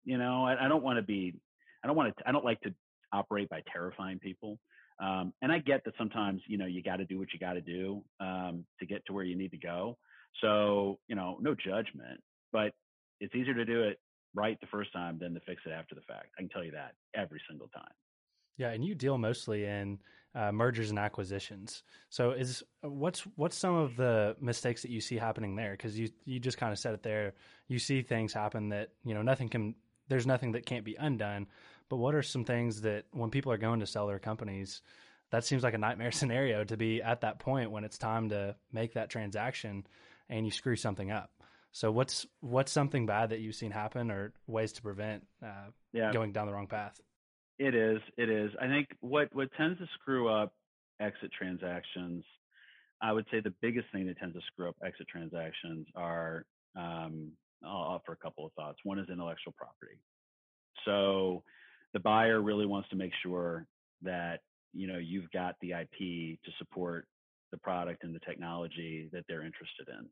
You 0.04 0.18
know, 0.18 0.44
I, 0.44 0.66
I 0.66 0.68
don't 0.68 0.84
want 0.84 0.98
to 0.98 1.04
be, 1.04 1.34
I 1.84 1.88
don't 1.88 1.96
want 1.96 2.16
to, 2.18 2.28
I 2.28 2.32
don't 2.32 2.44
like 2.44 2.60
to 2.62 2.74
operate 3.14 3.50
by 3.50 3.62
terrifying 3.72 4.20
people. 4.20 4.60
Um, 5.00 5.34
and 5.42 5.52
I 5.52 5.60
get 5.60 5.84
that 5.86 5.94
sometimes, 5.98 6.42
you 6.48 6.58
know, 6.58 6.66
you 6.66 6.84
got 6.84 6.98
to 6.98 7.06
do 7.06 7.20
what 7.20 7.30
you 7.34 7.40
got 7.40 7.54
to 7.54 7.62
do 7.62 8.04
um, 8.20 8.66
to 8.80 8.86
get 8.86 9.06
to 9.08 9.14
where 9.14 9.24
you 9.24 9.36
need 9.36 9.52
to 9.52 9.58
go. 9.58 9.98
So, 10.42 11.00
you 11.08 11.16
know, 11.16 11.38
no 11.42 11.56
judgment, 11.56 12.22
but 12.52 12.74
it's 13.20 13.34
easier 13.36 13.54
to 13.54 13.66
do 13.66 13.84
it 13.84 14.00
right 14.36 14.60
the 14.60 14.68
first 14.68 14.92
time 14.94 15.18
than 15.20 15.34
to 15.34 15.40
fix 15.42 15.62
it 15.66 15.72
after 15.72 15.96
the 15.96 16.02
fact. 16.02 16.28
I 16.38 16.42
can 16.42 16.50
tell 16.50 16.64
you 16.64 16.72
that 16.72 16.94
every 17.16 17.42
single 17.50 17.68
time. 17.70 17.94
Yeah, 18.58 18.70
and 18.70 18.84
you 18.86 18.96
deal 18.96 19.18
mostly 19.18 19.66
in 19.66 20.00
uh, 20.36 20.52
mergers 20.52 20.90
and 20.90 21.00
acquisitions. 21.00 21.84
So, 22.10 22.32
is 22.32 22.64
what's 22.82 23.22
what's 23.36 23.58
some 23.58 23.76
of 23.76 23.96
the 23.96 24.36
mistakes 24.40 24.82
that 24.84 24.92
you 24.92 25.02
see 25.02 25.18
happening 25.18 25.56
there? 25.56 25.72
Because 25.72 25.98
you 25.98 26.10
you 26.26 26.40
just 26.40 26.58
kind 26.58 26.72
of 26.72 26.80
said 26.80 26.94
it 26.94 27.04
there. 27.04 27.34
You 27.68 27.80
see 27.80 28.02
things 28.02 28.34
happen 28.34 28.70
that 28.70 28.90
you 29.04 29.14
know 29.14 29.22
nothing 29.22 29.50
can. 29.50 29.76
There's 30.08 30.28
nothing 30.28 30.52
that 30.52 30.66
can't 30.66 30.84
be 30.84 30.96
undone. 31.00 31.48
But 31.90 31.98
what 31.98 32.16
are 32.16 32.24
some 32.24 32.46
things 32.46 32.82
that 32.82 33.06
when 33.12 33.30
people 33.30 33.52
are 33.52 33.58
going 33.58 33.82
to 33.82 33.88
sell 33.88 34.08
their 34.08 34.20
companies, 34.20 34.82
that 35.32 35.44
seems 35.44 35.64
like 35.64 35.74
a 35.74 35.80
nightmare 35.80 36.12
scenario 36.22 36.64
to 36.64 36.78
be 36.78 37.02
at 37.02 37.22
that 37.22 37.40
point 37.40 37.72
when 37.72 37.84
it's 37.84 37.98
time 37.98 38.30
to 38.30 38.56
make 38.72 38.94
that 38.94 39.10
transaction 39.10 39.86
and 40.30 40.46
you 40.46 40.52
screw 40.52 40.76
something 40.76 41.12
up. 41.12 41.32
So 41.72 41.92
what's 41.92 42.28
what's 42.40 42.72
something 42.72 43.08
bad 43.08 43.32
that 43.32 43.40
you've 43.40 43.56
seen 43.56 43.72
happen 43.72 44.12
or 44.12 44.32
ways 44.46 44.74
to 44.74 44.84
prevent 44.84 45.26
uh, 45.44 45.72
yeah. 45.92 46.14
going 46.14 46.32
down 46.32 46.46
the 46.46 46.54
wrong 46.54 46.68
path? 46.68 47.00
It 47.58 47.74
is. 47.74 48.00
It 48.16 48.30
is. 48.30 48.52
I 48.62 48.68
think 48.68 48.90
what 49.02 49.34
what 49.34 49.50
tends 49.58 49.80
to 49.80 49.88
screw 50.00 50.30
up 50.30 50.54
exit 51.00 51.32
transactions, 51.36 52.24
I 53.02 53.12
would 53.12 53.26
say 53.32 53.40
the 53.40 53.54
biggest 53.60 53.88
thing 53.92 54.06
that 54.06 54.20
tends 54.20 54.36
to 54.36 54.42
screw 54.52 54.70
up 54.70 54.76
exit 54.86 55.08
transactions 55.08 55.88
are. 55.96 56.46
Um, 56.76 57.32
I'll 57.66 57.96
offer 57.96 58.12
a 58.12 58.18
couple 58.18 58.46
of 58.46 58.52
thoughts. 58.54 58.80
One 58.84 59.00
is 59.00 59.08
intellectual 59.10 59.54
property. 59.54 59.98
So 60.86 61.44
the 61.94 62.00
buyer 62.00 62.42
really 62.42 62.66
wants 62.66 62.90
to 62.90 62.96
make 62.96 63.12
sure 63.22 63.66
that 64.02 64.42
you 64.74 64.88
know 64.88 64.98
you've 64.98 65.32
got 65.32 65.56
the 65.62 65.72
IP 65.72 66.40
to 66.44 66.52
support 66.58 67.08
the 67.52 67.58
product 67.60 68.04
and 68.04 68.14
the 68.14 68.20
technology 68.20 69.10
that 69.14 69.24
they're 69.28 69.46
interested 69.46 69.88
in. 69.88 70.08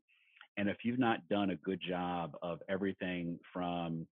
And 0.56 0.68
if 0.68 0.78
you've 0.84 0.98
not 0.98 1.26
done 1.28 1.50
a 1.50 1.56
good 1.56 1.80
job 1.86 2.36
of 2.42 2.60
everything 2.68 3.38
from 3.52 4.06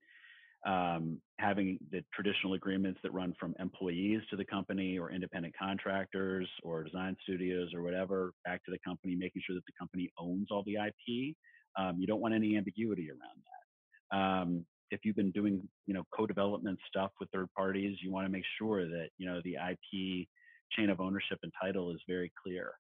um, 0.67 1.21
having 1.39 1.79
the 1.91 2.03
traditional 2.13 2.55
agreements 2.55 3.01
that 3.03 3.13
run 3.13 3.35
from 3.39 3.55
employees 3.59 4.21
to 4.31 4.37
the 4.37 4.45
company 4.45 4.99
or 4.99 5.11
independent 5.11 5.55
contractors 5.59 6.49
or 6.63 6.83
design 6.83 7.17
studios 7.23 7.73
or 7.75 7.83
whatever 7.83 8.33
back 8.45 8.65
to 8.65 8.71
the 8.71 8.79
company, 8.85 9.15
making 9.15 9.43
sure 9.47 9.55
that 9.55 9.65
the 9.67 9.73
company 9.79 10.11
owns 10.19 10.49
all 10.51 10.63
the 10.67 10.75
IP. 10.75 11.35
Um, 11.79 11.97
you 11.99 12.07
don't 12.07 12.21
want 12.21 12.35
any 12.35 12.57
ambiguity 12.57 13.09
around 13.11 13.43
that. 13.47 14.17
Um, 14.17 14.67
if 14.91 15.01
you've 15.05 15.17
been 15.17 15.31
doing, 15.31 15.67
you 15.87 15.95
know, 15.95 16.05
co-development 16.15 16.79
stuff 16.89 17.11
with 17.21 17.31
third 17.31 17.49
parties, 17.57 17.99
you 18.03 18.11
want 18.11 18.27
to 18.27 18.33
make 18.33 18.45
sure 18.59 18.87
that 18.87 19.09
you 19.19 19.27
know 19.27 19.41
the 19.45 19.55
IP 19.55 20.27
chain 20.73 20.91
of 20.91 21.01
ownership 21.01 21.39
and 21.43 21.53
title 21.61 21.91
is 21.91 22.01
very 22.09 22.33
clear. 22.43 22.73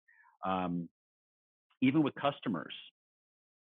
Um, 0.44 0.88
even 1.82 2.02
with 2.02 2.14
customers, 2.14 2.74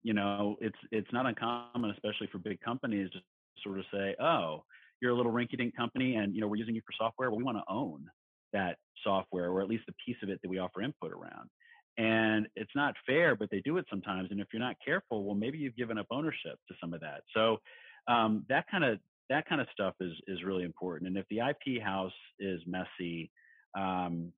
you 0.03 0.15
know, 0.15 0.57
it's 0.61 0.79
it's 0.91 1.13
not 1.13 1.27
uncommon, 1.27 1.91
especially 1.91 2.29
for 2.31 2.39
big 2.39 2.61
companies, 2.61 3.11
to 3.13 3.19
sort 3.63 3.79
of 3.79 3.85
say, 3.93 4.15
"Oh, 4.21 4.65
you're 5.01 5.13
a 5.13 5.17
little 5.17 5.33
rinky-dink 5.33 5.77
company, 5.77 6.17
and 6.17 6.35
you 6.35 6.41
know 6.41 6.49
we're 6.49 6.57
using 6.57 6.75
you 6.75 6.83
for 6.87 6.93
software. 6.97 7.31
Well, 7.31 7.39
we 7.39 7.45
want 7.45 7.59
to 7.59 7.65
own 7.69 8.07
that 8.53 8.79
software, 9.03 9.51
or 9.51 9.63
at 9.63 9.69
least 9.69 9.85
the 9.87 9.95
piece 10.05 10.17
of 10.23 10.29
it 10.29 10.41
that 10.43 10.49
we 10.49 10.59
offer 10.59 10.83
input 10.83 11.13
around." 11.13 11.49
And 11.97 12.49
it's 12.57 12.75
not 12.75 12.95
fair, 13.07 13.37
but 13.37 13.51
they 13.51 13.61
do 13.61 13.77
it 13.77 13.87
sometimes. 13.89 14.31
And 14.31 14.41
if 14.41 14.49
you're 14.53 14.61
not 14.61 14.77
careful, 14.85 15.25
well, 15.25 15.37
maybe 15.37 15.59
you've 15.59 15.77
given 15.77 15.97
up 15.97 16.07
ownership 16.11 16.59
to 16.69 16.75
some 16.81 16.93
of 16.93 17.01
that. 17.01 17.23
So 17.33 17.59
um, 18.09 18.45
that 18.49 18.67
kind 18.71 18.85
of 18.85 18.99
that 19.31 19.49
kind 19.49 19.61
of 19.61 19.67
stuff 19.73 19.95
is 20.01 20.13
is 20.27 20.43
really 20.45 20.65
important. 20.65 21.09
And 21.09 21.17
if 21.17 21.27
the 21.31 21.39
IP 21.39 21.83
house 21.83 22.13
is 22.39 22.61
messy, 22.67 23.31
um, 23.77 24.33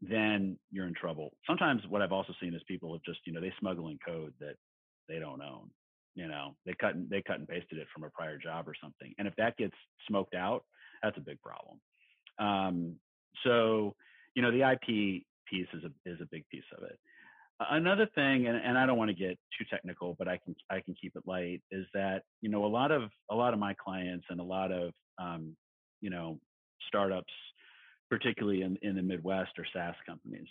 then 0.00 0.58
you're 0.70 0.86
in 0.86 0.94
trouble. 0.94 1.32
Sometimes 1.46 1.82
what 1.88 2.02
I've 2.02 2.12
also 2.12 2.32
seen 2.40 2.54
is 2.54 2.62
people 2.68 2.92
have 2.92 3.02
just 3.02 3.20
you 3.24 3.32
know 3.32 3.40
they 3.40 3.52
smuggle 3.58 3.88
in 3.88 3.98
code 4.06 4.34
that 4.40 4.54
they 5.08 5.18
don't 5.18 5.42
own. 5.42 5.70
You 6.14 6.26
know, 6.26 6.56
they 6.66 6.74
cut 6.80 6.94
and 6.94 7.08
they 7.08 7.22
cut 7.22 7.38
and 7.38 7.48
pasted 7.48 7.78
it 7.78 7.86
from 7.94 8.04
a 8.04 8.10
prior 8.10 8.38
job 8.38 8.68
or 8.68 8.74
something. 8.82 9.14
And 9.18 9.28
if 9.28 9.34
that 9.36 9.56
gets 9.56 9.74
smoked 10.08 10.34
out, 10.34 10.64
that's 11.02 11.16
a 11.16 11.20
big 11.20 11.38
problem. 11.40 11.80
Um, 12.38 12.96
so, 13.44 13.94
you 14.34 14.42
know, 14.42 14.50
the 14.50 14.68
IP 14.68 15.22
piece 15.48 15.68
is 15.72 15.84
a 15.84 16.10
is 16.10 16.20
a 16.20 16.28
big 16.30 16.44
piece 16.48 16.64
of 16.76 16.84
it. 16.84 16.98
Another 17.60 18.06
thing, 18.14 18.46
and, 18.46 18.56
and 18.56 18.78
I 18.78 18.86
don't 18.86 18.98
want 18.98 19.08
to 19.08 19.16
get 19.16 19.36
too 19.58 19.64
technical, 19.68 20.14
but 20.16 20.28
I 20.28 20.38
can 20.38 20.54
I 20.70 20.80
can 20.80 20.94
keep 21.00 21.16
it 21.16 21.24
light, 21.26 21.60
is 21.72 21.86
that 21.92 22.22
you 22.40 22.48
know 22.48 22.64
a 22.64 22.68
lot 22.68 22.92
of 22.92 23.10
a 23.30 23.34
lot 23.34 23.52
of 23.52 23.58
my 23.58 23.74
clients 23.74 24.26
and 24.30 24.38
a 24.38 24.44
lot 24.44 24.70
of 24.70 24.92
um, 25.20 25.56
you 26.00 26.08
know 26.08 26.38
startups, 26.86 27.32
particularly 28.10 28.62
in, 28.62 28.78
in 28.82 28.94
the 28.94 29.02
Midwest, 29.02 29.50
are 29.58 29.66
SaaS 29.72 29.96
companies 30.06 30.46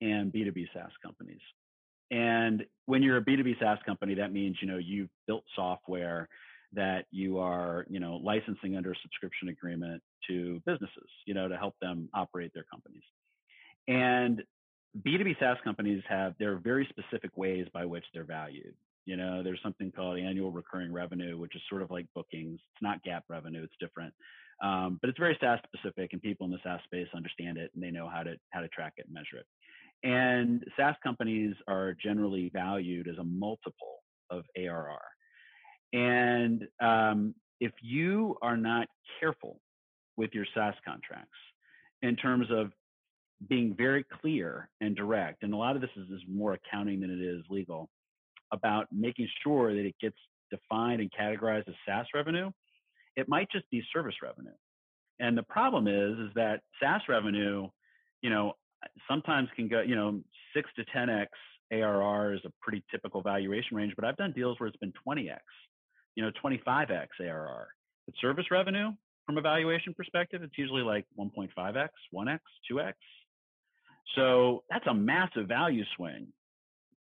and 0.00 0.32
B2B 0.32 0.66
SaaS 0.74 0.90
companies. 1.02 1.40
And 2.10 2.64
when 2.86 3.02
you're 3.02 3.16
a 3.16 3.24
B2B 3.24 3.58
SaaS 3.58 3.78
company, 3.86 4.14
that 4.14 4.32
means, 4.32 4.56
you 4.60 4.68
know, 4.68 4.76
you've 4.78 5.08
built 5.26 5.44
software 5.56 6.28
that 6.74 7.06
you 7.10 7.38
are, 7.38 7.86
you 7.88 8.00
know, 8.00 8.16
licensing 8.16 8.76
under 8.76 8.92
a 8.92 8.96
subscription 9.02 9.48
agreement 9.48 10.02
to 10.28 10.60
businesses, 10.66 11.08
you 11.26 11.34
know, 11.34 11.48
to 11.48 11.56
help 11.56 11.74
them 11.80 12.08
operate 12.14 12.52
their 12.54 12.64
companies. 12.70 13.02
And 13.88 14.42
B2B 15.02 15.38
SaaS 15.38 15.56
companies 15.64 16.02
have 16.08 16.34
there 16.38 16.52
are 16.52 16.58
very 16.58 16.88
specific 16.90 17.36
ways 17.36 17.66
by 17.72 17.84
which 17.84 18.04
they're 18.12 18.24
valued. 18.24 18.74
You 19.06 19.16
know, 19.16 19.42
there's 19.42 19.60
something 19.62 19.92
called 19.92 20.18
annual 20.18 20.50
recurring 20.50 20.92
revenue, 20.92 21.36
which 21.36 21.54
is 21.54 21.62
sort 21.68 21.82
of 21.82 21.90
like 21.90 22.06
bookings. 22.14 22.60
It's 22.72 22.82
not 22.82 23.04
GAAP 23.04 23.22
revenue, 23.28 23.62
it's 23.62 23.74
different. 23.80 24.14
Um, 24.62 24.98
but 25.00 25.10
it's 25.10 25.18
very 25.18 25.36
SaaS 25.40 25.58
specific 25.64 26.12
and 26.12 26.22
people 26.22 26.46
in 26.46 26.52
the 26.52 26.58
SaaS 26.62 26.80
space 26.84 27.08
understand 27.14 27.58
it 27.58 27.70
and 27.74 27.82
they 27.82 27.90
know 27.90 28.08
how 28.08 28.22
to 28.22 28.36
how 28.50 28.60
to 28.60 28.68
track 28.68 28.94
it 28.96 29.06
and 29.06 29.14
measure 29.14 29.38
it. 29.38 29.46
And 30.04 30.64
SaaS 30.76 30.94
companies 31.02 31.54
are 31.66 31.94
generally 32.02 32.50
valued 32.52 33.08
as 33.08 33.18
a 33.18 33.24
multiple 33.24 34.02
of 34.30 34.44
ARR. 34.56 35.00
And 35.92 36.66
um, 36.80 37.34
if 37.60 37.72
you 37.82 38.36
are 38.42 38.56
not 38.56 38.88
careful 39.20 39.60
with 40.16 40.30
your 40.34 40.46
SaaS 40.54 40.74
contracts 40.84 41.38
in 42.02 42.16
terms 42.16 42.46
of 42.50 42.70
being 43.48 43.74
very 43.76 44.04
clear 44.20 44.68
and 44.80 44.96
direct, 44.96 45.42
and 45.42 45.52
a 45.52 45.56
lot 45.56 45.76
of 45.76 45.82
this 45.82 45.90
is, 45.96 46.08
is 46.10 46.22
more 46.28 46.54
accounting 46.54 47.00
than 47.00 47.10
it 47.10 47.20
is 47.20 47.42
legal, 47.48 47.88
about 48.52 48.86
making 48.92 49.28
sure 49.42 49.74
that 49.74 49.84
it 49.84 49.94
gets 50.00 50.16
defined 50.50 51.00
and 51.00 51.10
categorized 51.12 51.68
as 51.68 51.74
SaaS 51.86 52.06
revenue, 52.14 52.50
it 53.16 53.28
might 53.28 53.50
just 53.50 53.68
be 53.70 53.82
service 53.92 54.14
revenue. 54.22 54.54
And 55.20 55.36
the 55.36 55.42
problem 55.42 55.86
is, 55.86 56.18
is 56.18 56.34
that 56.34 56.60
SaaS 56.80 57.02
revenue, 57.08 57.68
you 58.22 58.30
know, 58.30 58.54
sometimes 59.08 59.48
can 59.56 59.68
go, 59.68 59.80
you 59.80 59.96
know, 59.96 60.20
six 60.54 60.70
to 60.76 60.84
10x 60.96 61.26
ARR 61.72 62.34
is 62.34 62.40
a 62.44 62.52
pretty 62.60 62.84
typical 62.90 63.22
valuation 63.22 63.76
range, 63.76 63.94
but 63.96 64.04
I've 64.04 64.16
done 64.16 64.32
deals 64.32 64.58
where 64.58 64.68
it's 64.68 64.76
been 64.76 64.92
20x, 65.06 65.38
you 66.14 66.22
know, 66.22 66.30
25x 66.44 67.06
ARR. 67.20 67.68
But 68.06 68.14
service 68.20 68.46
revenue, 68.50 68.90
from 69.26 69.38
a 69.38 69.40
valuation 69.40 69.94
perspective, 69.94 70.42
it's 70.42 70.58
usually 70.58 70.82
like 70.82 71.06
1.5x, 71.18 71.88
1x, 72.14 72.38
2x. 72.70 72.92
So 74.16 74.64
that's 74.70 74.86
a 74.86 74.94
massive 74.94 75.48
value 75.48 75.84
swing. 75.96 76.28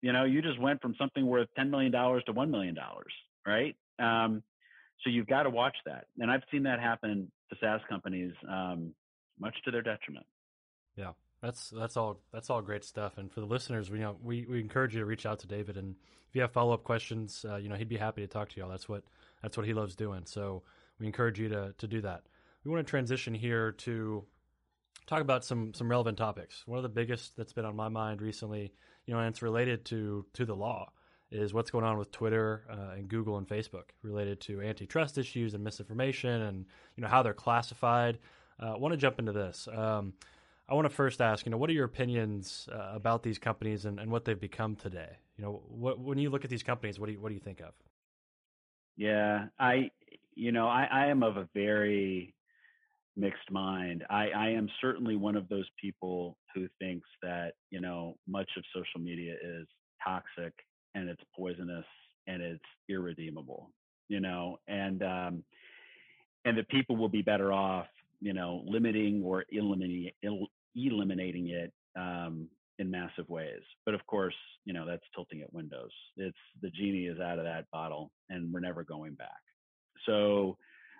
You 0.02 0.12
know, 0.12 0.24
you 0.24 0.42
just 0.42 0.60
went 0.60 0.80
from 0.82 0.94
something 0.98 1.26
worth 1.26 1.48
$10 1.58 1.70
million 1.70 1.92
to 1.92 1.98
$1 2.32 2.50
million, 2.50 2.76
right? 3.46 3.76
Um, 3.98 4.42
so 5.02 5.10
you've 5.10 5.26
got 5.26 5.44
to 5.44 5.50
watch 5.50 5.76
that. 5.86 6.06
And 6.18 6.30
I've 6.30 6.42
seen 6.50 6.64
that 6.64 6.80
happen 6.80 7.30
to 7.50 7.56
SaaS 7.60 7.80
companies, 7.88 8.32
um, 8.48 8.92
much 9.38 9.54
to 9.64 9.70
their 9.70 9.82
detriment. 9.82 10.26
Yeah. 10.96 11.12
That's 11.42 11.70
that's 11.70 11.96
all 11.96 12.20
that's 12.32 12.50
all 12.50 12.62
great 12.62 12.84
stuff. 12.84 13.18
And 13.18 13.30
for 13.30 13.40
the 13.40 13.46
listeners, 13.46 13.90
we 13.90 13.98
you 13.98 14.04
know 14.04 14.16
we, 14.22 14.46
we 14.48 14.60
encourage 14.60 14.94
you 14.94 15.00
to 15.00 15.06
reach 15.06 15.26
out 15.26 15.38
to 15.40 15.46
David, 15.46 15.76
and 15.76 15.94
if 16.28 16.34
you 16.34 16.40
have 16.40 16.50
follow 16.50 16.72
up 16.72 16.82
questions, 16.82 17.44
uh, 17.48 17.56
you 17.56 17.68
know 17.68 17.76
he'd 17.76 17.88
be 17.88 17.98
happy 17.98 18.22
to 18.22 18.26
talk 18.26 18.48
to 18.50 18.60
y'all. 18.60 18.70
That's 18.70 18.88
what 18.88 19.04
that's 19.42 19.56
what 19.56 19.66
he 19.66 19.74
loves 19.74 19.94
doing. 19.94 20.22
So 20.24 20.62
we 20.98 21.06
encourage 21.06 21.38
you 21.38 21.48
to 21.50 21.74
to 21.76 21.86
do 21.86 22.00
that. 22.00 22.22
We 22.64 22.70
want 22.70 22.86
to 22.86 22.90
transition 22.90 23.34
here 23.34 23.72
to 23.72 24.24
talk 25.06 25.20
about 25.20 25.44
some 25.44 25.74
some 25.74 25.88
relevant 25.90 26.18
topics. 26.18 26.62
One 26.66 26.78
of 26.78 26.82
the 26.82 26.88
biggest 26.88 27.36
that's 27.36 27.52
been 27.52 27.64
on 27.64 27.76
my 27.76 27.88
mind 27.88 28.22
recently, 28.22 28.72
you 29.06 29.14
know, 29.14 29.20
and 29.20 29.28
it's 29.28 29.42
related 29.42 29.84
to 29.86 30.26
to 30.34 30.44
the 30.44 30.56
law, 30.56 30.92
is 31.30 31.54
what's 31.54 31.70
going 31.70 31.84
on 31.84 31.98
with 31.98 32.10
Twitter 32.10 32.64
uh, 32.70 32.94
and 32.96 33.08
Google 33.08 33.38
and 33.38 33.48
Facebook 33.48 33.90
related 34.02 34.40
to 34.42 34.60
antitrust 34.60 35.18
issues 35.18 35.54
and 35.54 35.64
misinformation, 35.64 36.42
and 36.42 36.66
you 36.96 37.02
know 37.02 37.08
how 37.08 37.22
they're 37.22 37.34
classified. 37.34 38.18
Uh, 38.62 38.74
I 38.74 38.76
want 38.78 38.92
to 38.92 38.98
jump 38.98 39.18
into 39.18 39.32
this. 39.32 39.68
Um, 39.72 40.14
I 40.68 40.74
want 40.74 40.86
to 40.86 40.94
first 40.94 41.20
ask, 41.20 41.46
you 41.46 41.50
know, 41.50 41.58
what 41.58 41.70
are 41.70 41.74
your 41.74 41.84
opinions 41.84 42.68
uh, 42.72 42.90
about 42.94 43.22
these 43.22 43.38
companies 43.38 43.84
and, 43.84 44.00
and 44.00 44.10
what 44.10 44.24
they've 44.24 44.40
become 44.40 44.74
today? 44.74 45.18
You 45.36 45.44
know, 45.44 45.62
what, 45.68 46.00
when 46.00 46.18
you 46.18 46.28
look 46.28 46.44
at 46.44 46.50
these 46.50 46.64
companies, 46.64 46.98
what 46.98 47.06
do 47.06 47.12
you, 47.12 47.20
what 47.20 47.28
do 47.28 47.34
you 47.34 47.40
think 47.40 47.60
of? 47.60 47.72
Yeah, 48.96 49.46
I, 49.60 49.90
you 50.34 50.50
know, 50.50 50.66
I, 50.66 50.88
I 50.90 51.06
am 51.06 51.22
of 51.22 51.36
a 51.36 51.48
very 51.54 52.34
mixed 53.16 53.50
mind. 53.50 54.04
I, 54.10 54.28
I 54.28 54.48
am 54.50 54.68
certainly 54.80 55.16
one 55.16 55.36
of 55.36 55.48
those 55.48 55.68
people 55.80 56.36
who 56.54 56.68
thinks 56.78 57.08
that, 57.22 57.52
you 57.70 57.80
know, 57.80 58.16
much 58.28 58.50
of 58.56 58.64
social 58.74 59.00
media 59.00 59.34
is 59.42 59.66
toxic 60.04 60.52
and 60.94 61.08
it's 61.08 61.22
poisonous 61.36 61.84
and 62.26 62.42
it's 62.42 62.64
irredeemable, 62.88 63.70
you 64.08 64.20
know, 64.20 64.58
and, 64.68 65.02
um, 65.02 65.44
and 66.44 66.56
that 66.58 66.68
people 66.68 66.96
will 66.96 67.08
be 67.08 67.22
better 67.22 67.52
off 67.52 67.86
you 68.20 68.32
know, 68.32 68.62
limiting 68.66 69.22
or 69.24 69.44
eliminating 69.50 70.10
eliminating 70.74 71.48
it 71.48 71.72
um, 71.98 72.48
in 72.78 72.90
massive 72.90 73.28
ways. 73.28 73.60
But 73.84 73.94
of 73.94 74.04
course, 74.06 74.34
you 74.64 74.72
know, 74.72 74.86
that's 74.86 75.02
tilting 75.14 75.42
at 75.42 75.52
windows. 75.52 75.90
It's 76.16 76.36
the 76.62 76.70
genie 76.70 77.06
is 77.06 77.20
out 77.20 77.38
of 77.38 77.44
that 77.44 77.66
bottle 77.72 78.10
and 78.28 78.52
we're 78.52 78.60
never 78.60 78.84
going 78.84 79.14
back. 79.14 79.30
So 80.06 80.56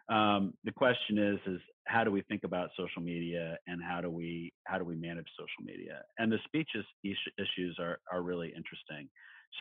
um, 0.08 0.54
the 0.64 0.72
question 0.72 1.18
is, 1.18 1.38
is 1.46 1.60
how 1.86 2.04
do 2.04 2.10
we 2.10 2.22
think 2.22 2.44
about 2.44 2.70
social 2.76 3.02
media 3.02 3.56
and 3.66 3.82
how 3.82 4.00
do 4.00 4.10
we, 4.10 4.52
how 4.64 4.78
do 4.78 4.84
we 4.84 4.96
manage 4.96 5.26
social 5.38 5.64
media? 5.64 6.02
And 6.18 6.30
the 6.30 6.38
speeches 6.44 6.84
issues 7.04 7.76
are, 7.80 7.98
are 8.12 8.22
really 8.22 8.48
interesting. 8.48 9.08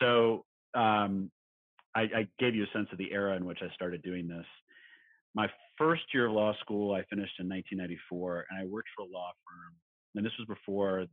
So 0.00 0.44
um, 0.74 1.30
I, 1.94 2.02
I 2.02 2.28
gave 2.38 2.54
you 2.54 2.64
a 2.64 2.76
sense 2.76 2.88
of 2.92 2.98
the 2.98 3.12
era 3.12 3.36
in 3.36 3.44
which 3.44 3.58
I 3.62 3.72
started 3.74 4.02
doing 4.02 4.28
this. 4.28 4.46
My 5.34 5.48
first 5.76 6.02
year 6.14 6.26
of 6.26 6.32
law 6.32 6.54
school, 6.60 6.94
I 6.94 7.02
finished 7.10 7.34
in 7.38 7.48
1994, 7.48 8.46
and 8.50 8.60
I 8.60 8.64
worked 8.66 8.88
for 8.96 9.02
a 9.02 9.08
law 9.08 9.30
firm 9.46 9.74
and 10.16 10.24
this 10.24 10.32
was 10.38 10.48
before 10.48 11.04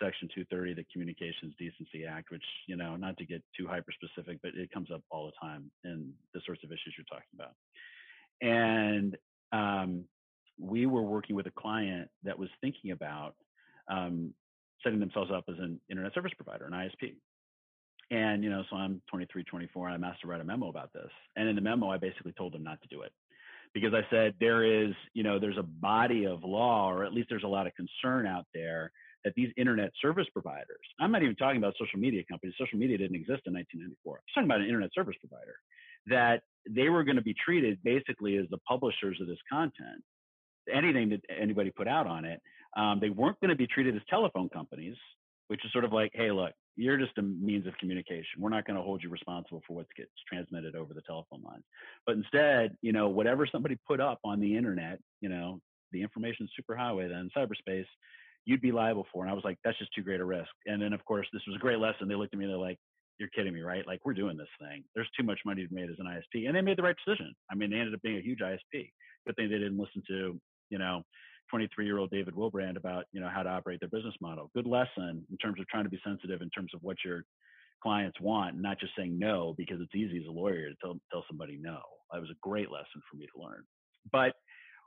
Section 0.00 0.30
230 0.34 0.74
the 0.74 0.86
Communications 0.92 1.54
Decency 1.58 2.06
Act, 2.06 2.30
which, 2.30 2.44
you 2.66 2.76
know, 2.76 2.96
not 2.96 3.18
to 3.18 3.26
get 3.26 3.42
too 3.56 3.66
hyper 3.66 3.90
specific, 3.92 4.38
but 4.42 4.54
it 4.54 4.70
comes 4.70 4.90
up 4.94 5.02
all 5.10 5.26
the 5.26 5.38
time 5.42 5.70
in 5.84 6.12
the 6.32 6.40
sorts 6.46 6.62
of 6.64 6.70
issues 6.70 6.94
you're 6.96 7.10
talking 7.10 7.34
about. 7.34 7.54
And 8.40 9.16
um, 9.52 10.04
we 10.58 10.86
were 10.86 11.02
working 11.02 11.36
with 11.36 11.46
a 11.46 11.50
client 11.50 12.08
that 12.24 12.38
was 12.38 12.48
thinking 12.60 12.90
about 12.90 13.34
um, 13.88 14.34
setting 14.82 15.00
themselves 15.00 15.30
up 15.34 15.44
as 15.48 15.56
an 15.58 15.80
internet 15.90 16.14
service 16.14 16.32
provider, 16.36 16.66
an 16.66 16.72
ISP. 16.72 17.14
And, 18.10 18.44
you 18.44 18.50
know, 18.50 18.62
so 18.68 18.76
I'm 18.76 19.00
23, 19.10 19.44
24, 19.44 19.88
and 19.88 19.94
I'm 19.94 20.04
asked 20.04 20.20
to 20.20 20.26
write 20.26 20.40
a 20.40 20.44
memo 20.44 20.68
about 20.68 20.92
this. 20.92 21.10
And 21.36 21.48
in 21.48 21.56
the 21.56 21.62
memo, 21.62 21.90
I 21.90 21.96
basically 21.96 22.32
told 22.32 22.52
them 22.52 22.62
not 22.62 22.80
to 22.82 22.88
do 22.88 23.02
it 23.02 23.12
because 23.72 23.92
I 23.92 24.02
said 24.10 24.34
there 24.38 24.64
is, 24.64 24.94
you 25.14 25.22
know, 25.22 25.38
there's 25.38 25.58
a 25.58 25.62
body 25.62 26.26
of 26.26 26.44
law, 26.44 26.90
or 26.90 27.04
at 27.04 27.12
least 27.12 27.28
there's 27.28 27.44
a 27.44 27.48
lot 27.48 27.66
of 27.66 27.72
concern 27.74 28.26
out 28.26 28.46
there 28.54 28.92
that 29.24 29.34
these 29.34 29.50
internet 29.56 29.90
service 30.00 30.26
providers, 30.32 30.86
I'm 31.00 31.10
not 31.10 31.22
even 31.22 31.34
talking 31.34 31.56
about 31.56 31.74
social 31.78 31.98
media 31.98 32.22
companies. 32.30 32.54
Social 32.58 32.78
media 32.78 32.98
didn't 32.98 33.16
exist 33.16 33.42
in 33.46 33.54
1994. 33.54 34.16
I'm 34.16 34.22
talking 34.34 34.48
about 34.48 34.60
an 34.60 34.66
internet 34.66 34.90
service 34.94 35.16
provider 35.18 35.56
that 36.06 36.42
they 36.68 36.88
were 36.88 37.04
going 37.04 37.16
to 37.16 37.22
be 37.22 37.34
treated 37.34 37.78
basically 37.82 38.36
as 38.36 38.46
the 38.50 38.58
publishers 38.58 39.18
of 39.20 39.26
this 39.26 39.38
content. 39.50 40.02
Anything 40.72 41.10
that 41.10 41.20
anybody 41.28 41.70
put 41.70 41.88
out 41.88 42.06
on 42.06 42.24
it, 42.24 42.40
um, 42.76 42.98
they 43.00 43.10
weren't 43.10 43.38
going 43.40 43.50
to 43.50 43.56
be 43.56 43.66
treated 43.66 43.94
as 43.94 44.02
telephone 44.08 44.48
companies, 44.48 44.96
which 45.48 45.64
is 45.64 45.72
sort 45.72 45.84
of 45.84 45.92
like, 45.92 46.10
hey, 46.14 46.30
look, 46.30 46.52
you're 46.76 46.96
just 46.96 47.16
a 47.18 47.22
means 47.22 47.66
of 47.66 47.76
communication. 47.78 48.40
We're 48.40 48.50
not 48.50 48.66
going 48.66 48.76
to 48.76 48.82
hold 48.82 49.02
you 49.02 49.10
responsible 49.10 49.62
for 49.66 49.74
what 49.74 49.86
gets 49.96 50.10
transmitted 50.28 50.74
over 50.74 50.94
the 50.94 51.02
telephone 51.02 51.42
lines. 51.42 51.62
But 52.06 52.16
instead, 52.16 52.76
you 52.82 52.92
know, 52.92 53.08
whatever 53.08 53.46
somebody 53.46 53.78
put 53.86 54.00
up 54.00 54.18
on 54.24 54.40
the 54.40 54.56
internet, 54.56 54.98
you 55.20 55.28
know, 55.28 55.60
the 55.92 56.02
information 56.02 56.48
superhighway, 56.58 57.08
then 57.08 57.30
cyberspace, 57.36 57.86
you'd 58.44 58.60
be 58.60 58.72
liable 58.72 59.06
for. 59.12 59.22
And 59.22 59.30
I 59.30 59.34
was 59.34 59.44
like, 59.44 59.58
that's 59.64 59.78
just 59.78 59.94
too 59.94 60.02
great 60.02 60.20
a 60.20 60.24
risk. 60.24 60.50
And 60.66 60.82
then, 60.82 60.92
of 60.92 61.04
course, 61.04 61.26
this 61.32 61.42
was 61.46 61.56
a 61.56 61.60
great 61.60 61.78
lesson. 61.78 62.08
They 62.08 62.14
looked 62.14 62.34
at 62.34 62.38
me, 62.38 62.46
and 62.46 62.52
they're 62.52 62.58
like, 62.58 62.78
you're 63.18 63.28
kidding 63.30 63.54
me, 63.54 63.60
right? 63.60 63.86
Like, 63.86 64.00
we're 64.04 64.14
doing 64.14 64.36
this 64.36 64.48
thing. 64.60 64.84
There's 64.94 65.08
too 65.18 65.24
much 65.24 65.38
money 65.44 65.62
to 65.62 65.68
be 65.68 65.74
made 65.74 65.90
as 65.90 65.96
an 65.98 66.06
ISP. 66.06 66.46
And 66.46 66.56
they 66.56 66.60
made 66.60 66.78
the 66.78 66.82
right 66.82 66.96
decision. 67.04 67.34
I 67.50 67.54
mean, 67.54 67.70
they 67.70 67.78
ended 67.78 67.94
up 67.94 68.02
being 68.02 68.18
a 68.18 68.22
huge 68.22 68.40
ISP. 68.40 68.90
Good 69.26 69.36
thing 69.36 69.50
they 69.50 69.58
didn't 69.58 69.78
listen 69.78 70.02
to, 70.08 70.40
you 70.70 70.78
know, 70.78 71.02
23 71.50 71.84
year 71.84 71.98
old 71.98 72.10
David 72.10 72.34
Willbrand 72.34 72.76
about, 72.76 73.04
you 73.12 73.20
know, 73.20 73.28
how 73.32 73.42
to 73.42 73.50
operate 73.50 73.80
their 73.80 73.88
business 73.88 74.14
model. 74.20 74.50
Good 74.54 74.66
lesson 74.66 75.24
in 75.30 75.36
terms 75.40 75.60
of 75.60 75.68
trying 75.68 75.84
to 75.84 75.90
be 75.90 76.00
sensitive 76.04 76.42
in 76.42 76.50
terms 76.50 76.72
of 76.74 76.82
what 76.82 76.96
your 77.04 77.24
clients 77.82 78.20
want, 78.20 78.60
not 78.60 78.80
just 78.80 78.92
saying 78.96 79.18
no 79.18 79.54
because 79.56 79.78
it's 79.80 79.94
easy 79.94 80.18
as 80.18 80.26
a 80.26 80.32
lawyer 80.32 80.68
to 80.68 80.74
tell, 80.80 80.98
tell 81.12 81.24
somebody 81.28 81.58
no. 81.60 81.78
That 82.12 82.20
was 82.20 82.30
a 82.30 82.36
great 82.42 82.70
lesson 82.70 83.02
for 83.10 83.16
me 83.16 83.26
to 83.26 83.42
learn. 83.42 83.62
But 84.10 84.34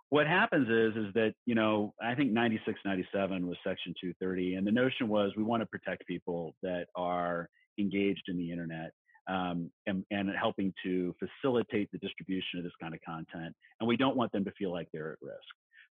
what 0.10 0.28
happens 0.28 0.70
is 0.70 0.96
is 0.96 1.14
that 1.14 1.34
you 1.46 1.56
know 1.56 1.94
i 2.02 2.16
think 2.16 2.32
96 2.32 2.80
97 2.86 3.46
was 3.46 3.58
section 3.64 3.94
230 4.00 4.56
and 4.56 4.66
the 4.66 4.72
notion 4.72 5.08
was 5.08 5.32
we 5.36 5.44
want 5.44 5.62
to 5.62 5.66
protect 5.66 6.08
people 6.08 6.56
that 6.64 6.86
are 6.96 7.50
engaged 7.80 8.24
in 8.28 8.38
the 8.38 8.52
internet 8.52 8.92
um, 9.28 9.70
and, 9.86 10.04
and 10.12 10.30
helping 10.40 10.74
to 10.84 11.14
facilitate 11.20 11.90
the 11.92 11.98
distribution 11.98 12.60
of 12.60 12.64
this 12.64 12.74
kind 12.82 12.94
of 12.94 13.00
content 13.06 13.54
and 13.80 13.88
we 13.88 13.98
don't 13.98 14.16
want 14.16 14.32
them 14.32 14.46
to 14.46 14.52
feel 14.52 14.72
like 14.72 14.88
they're 14.94 15.14
at 15.14 15.18
risk. 15.22 15.38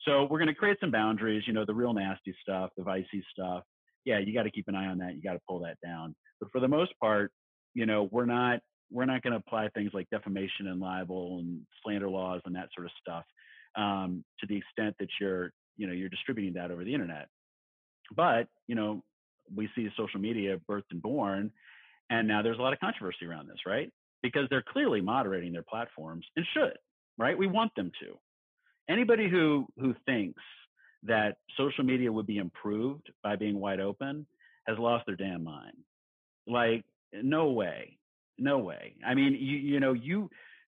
So 0.05 0.27
we're 0.31 0.39
going 0.39 0.49
to 0.49 0.55
create 0.55 0.79
some 0.81 0.91
boundaries 0.91 1.45
you 1.47 1.53
know 1.53 1.65
the 1.65 1.75
real 1.75 1.93
nasty 1.93 2.35
stuff 2.43 2.71
the 2.77 2.83
vicey 2.83 3.23
stuff. 3.31 3.65
Yeah 4.05 4.19
you 4.19 4.35
got 4.35 4.45
to 4.45 4.51
keep 4.51 4.69
an 4.69 4.75
eye 4.75 4.87
on 4.87 4.99
that 4.99 5.15
you 5.15 5.23
got 5.23 5.35
to 5.35 5.41
pull 5.49 5.61
that 5.61 5.77
down. 5.85 6.15
But 6.41 6.51
for 6.53 6.61
the 6.61 6.69
most 6.69 6.93
part 7.01 7.33
you 7.75 7.87
know 7.87 8.09
we're 8.11 8.27
not 8.27 8.61
we're 8.91 9.07
not 9.07 9.23
going 9.23 9.33
to 9.33 9.39
apply 9.39 9.69
things 9.75 9.91
like 9.93 10.09
defamation 10.11 10.69
and 10.69 10.81
libel 10.81 11.39
and 11.41 11.61
slander 11.83 12.09
laws 12.09 12.41
and 12.45 12.55
that 12.55 12.69
sort 12.75 12.87
of 12.87 12.93
stuff 13.01 13.25
um, 13.77 14.25
to 14.41 14.47
the 14.47 14.57
extent 14.57 14.95
that 14.99 15.09
you're 15.21 15.53
you 15.77 15.87
know 15.87 15.93
you're 15.93 16.09
distributing 16.09 16.55
that 16.55 16.71
over 16.71 16.85
the 16.85 16.95
internet. 16.95 17.27
But 18.15 18.47
you 18.67 18.75
know 18.75 19.03
we 19.55 19.69
see 19.75 19.89
social 19.97 20.21
media 20.21 20.59
birthed 20.69 20.91
and 20.91 21.03
born 21.03 21.51
and 22.11 22.29
now 22.29 22.43
there's 22.43 22.59
a 22.59 22.63
lot 22.63 22.73
of 22.73 22.81
controversy 22.81 23.27
around 23.27 23.49
this 23.49 23.61
right? 23.67 23.91
Because 24.23 24.47
they're 24.51 24.65
clearly 24.67 25.01
moderating 25.01 25.53
their 25.53 25.65
platforms 25.69 26.27
and 26.37 26.47
should 26.55 26.77
right? 27.19 27.37
We 27.37 27.47
want 27.47 27.73
them 27.77 27.91
to. 28.01 28.19
Anybody 28.89 29.29
who 29.29 29.67
who 29.79 29.95
thinks 30.07 30.43
that 31.05 31.37
social 31.57 31.85
media 31.85 32.11
would 32.11 32.27
be 32.27 32.39
improved 32.39 33.11
by 33.23 33.37
being 33.37 33.59
wide 33.61 33.81
open 33.81 34.27
has 34.67 34.79
lost 34.79 35.07
their 35.07 35.17
damn 35.17 35.45
mind. 35.45 35.77
Like 36.47 36.85
no 37.13 37.51
way 37.51 37.99
no 38.39 38.59
way. 38.59 38.97
I 39.07 39.15
mean 39.15 39.35
you 39.35 39.57
you 39.57 39.81
know 39.81 39.93
you 39.93 40.29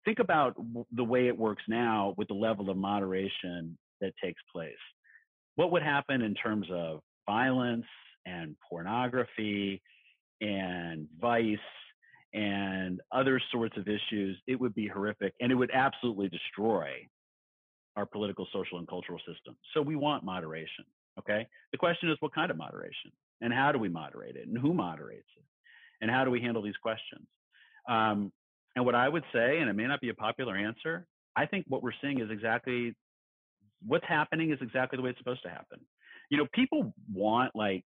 think 0.04 0.20
about 0.20 0.56
the 0.92 1.04
way 1.04 1.26
it 1.26 1.36
works 1.36 1.62
now 1.68 2.14
with 2.16 2.28
the 2.28 2.34
level 2.34 2.70
of 2.70 2.76
moderation 2.76 3.76
that 4.00 4.12
takes 4.22 4.40
place. 4.52 4.72
What 5.56 5.72
would 5.72 5.82
happen 5.82 6.22
in 6.22 6.34
terms 6.34 6.66
of 6.70 7.00
violence 7.26 7.84
and 8.26 8.54
pornography 8.68 9.82
and 10.40 11.06
vice 11.20 11.56
and 12.34 13.00
other 13.12 13.40
sorts 13.52 13.76
of 13.76 13.88
issues? 13.88 14.38
It 14.46 14.60
would 14.60 14.74
be 14.74 14.86
horrific 14.86 15.34
and 15.40 15.50
it 15.50 15.54
would 15.54 15.70
absolutely 15.72 16.28
destroy 16.28 16.90
our 17.96 18.06
political, 18.06 18.46
social, 18.52 18.78
and 18.78 18.86
cultural 18.86 19.18
system. 19.18 19.56
So 19.74 19.82
we 19.82 19.96
want 19.96 20.24
moderation. 20.24 20.84
Okay. 21.18 21.46
The 21.72 21.78
question 21.78 22.10
is, 22.10 22.16
what 22.20 22.32
kind 22.34 22.50
of 22.50 22.56
moderation? 22.56 23.10
And 23.40 23.52
how 23.52 23.72
do 23.72 23.78
we 23.78 23.88
moderate 23.88 24.36
it? 24.36 24.46
And 24.46 24.56
who 24.56 24.72
moderates 24.72 25.26
it? 25.36 25.44
And 26.00 26.10
how 26.10 26.24
do 26.24 26.30
we 26.30 26.40
handle 26.40 26.62
these 26.62 26.76
questions? 26.80 27.26
Um, 27.88 28.32
and 28.76 28.84
what 28.84 28.94
I 28.94 29.08
would 29.08 29.24
say, 29.32 29.58
and 29.58 29.68
it 29.68 29.72
may 29.72 29.86
not 29.86 30.00
be 30.00 30.10
a 30.10 30.14
popular 30.14 30.56
answer, 30.56 31.06
I 31.34 31.46
think 31.46 31.64
what 31.68 31.82
we're 31.82 31.92
seeing 32.00 32.20
is 32.20 32.30
exactly 32.30 32.94
what's 33.86 34.06
happening 34.06 34.52
is 34.52 34.58
exactly 34.60 34.96
the 34.96 35.02
way 35.02 35.10
it's 35.10 35.18
supposed 35.18 35.42
to 35.42 35.48
happen. 35.48 35.80
You 36.30 36.38
know, 36.38 36.46
people 36.52 36.92
want 37.12 37.54
like 37.54 37.84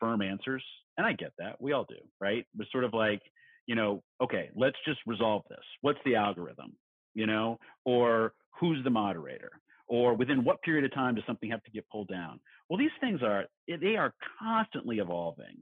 firm 0.00 0.22
answers, 0.22 0.64
and 0.96 1.06
I 1.06 1.12
get 1.12 1.32
that. 1.38 1.60
We 1.60 1.72
all 1.72 1.86
do, 1.88 1.96
right? 2.20 2.46
But 2.54 2.66
sort 2.70 2.84
of 2.84 2.94
like, 2.94 3.20
you 3.66 3.74
know, 3.74 4.02
okay, 4.22 4.50
let's 4.54 4.76
just 4.86 5.00
resolve 5.06 5.42
this. 5.48 5.64
What's 5.80 5.98
the 6.04 6.16
algorithm? 6.16 6.76
You 7.14 7.26
know, 7.26 7.58
or 7.84 8.32
who's 8.60 8.82
the 8.84 8.90
moderator? 8.90 9.50
Or 9.86 10.14
within 10.14 10.44
what 10.44 10.62
period 10.62 10.84
of 10.84 10.94
time 10.94 11.14
does 11.14 11.24
something 11.26 11.50
have 11.50 11.62
to 11.64 11.70
get 11.70 11.88
pulled 11.90 12.08
down? 12.08 12.40
Well, 12.68 12.78
these 12.78 12.90
things 13.00 13.22
are 13.22 13.44
eh, 13.68 13.76
they 13.80 13.96
are 13.96 14.14
constantly 14.40 14.98
evolving. 14.98 15.58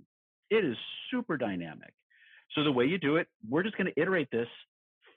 It 0.50 0.64
is 0.64 0.76
super 1.10 1.36
dynamic. 1.36 1.92
So 2.54 2.62
the 2.62 2.72
way 2.72 2.84
you 2.84 2.98
do 2.98 3.16
it, 3.16 3.26
we're 3.48 3.62
just 3.62 3.76
going 3.76 3.90
to 3.92 4.00
iterate 4.00 4.28
this 4.30 4.48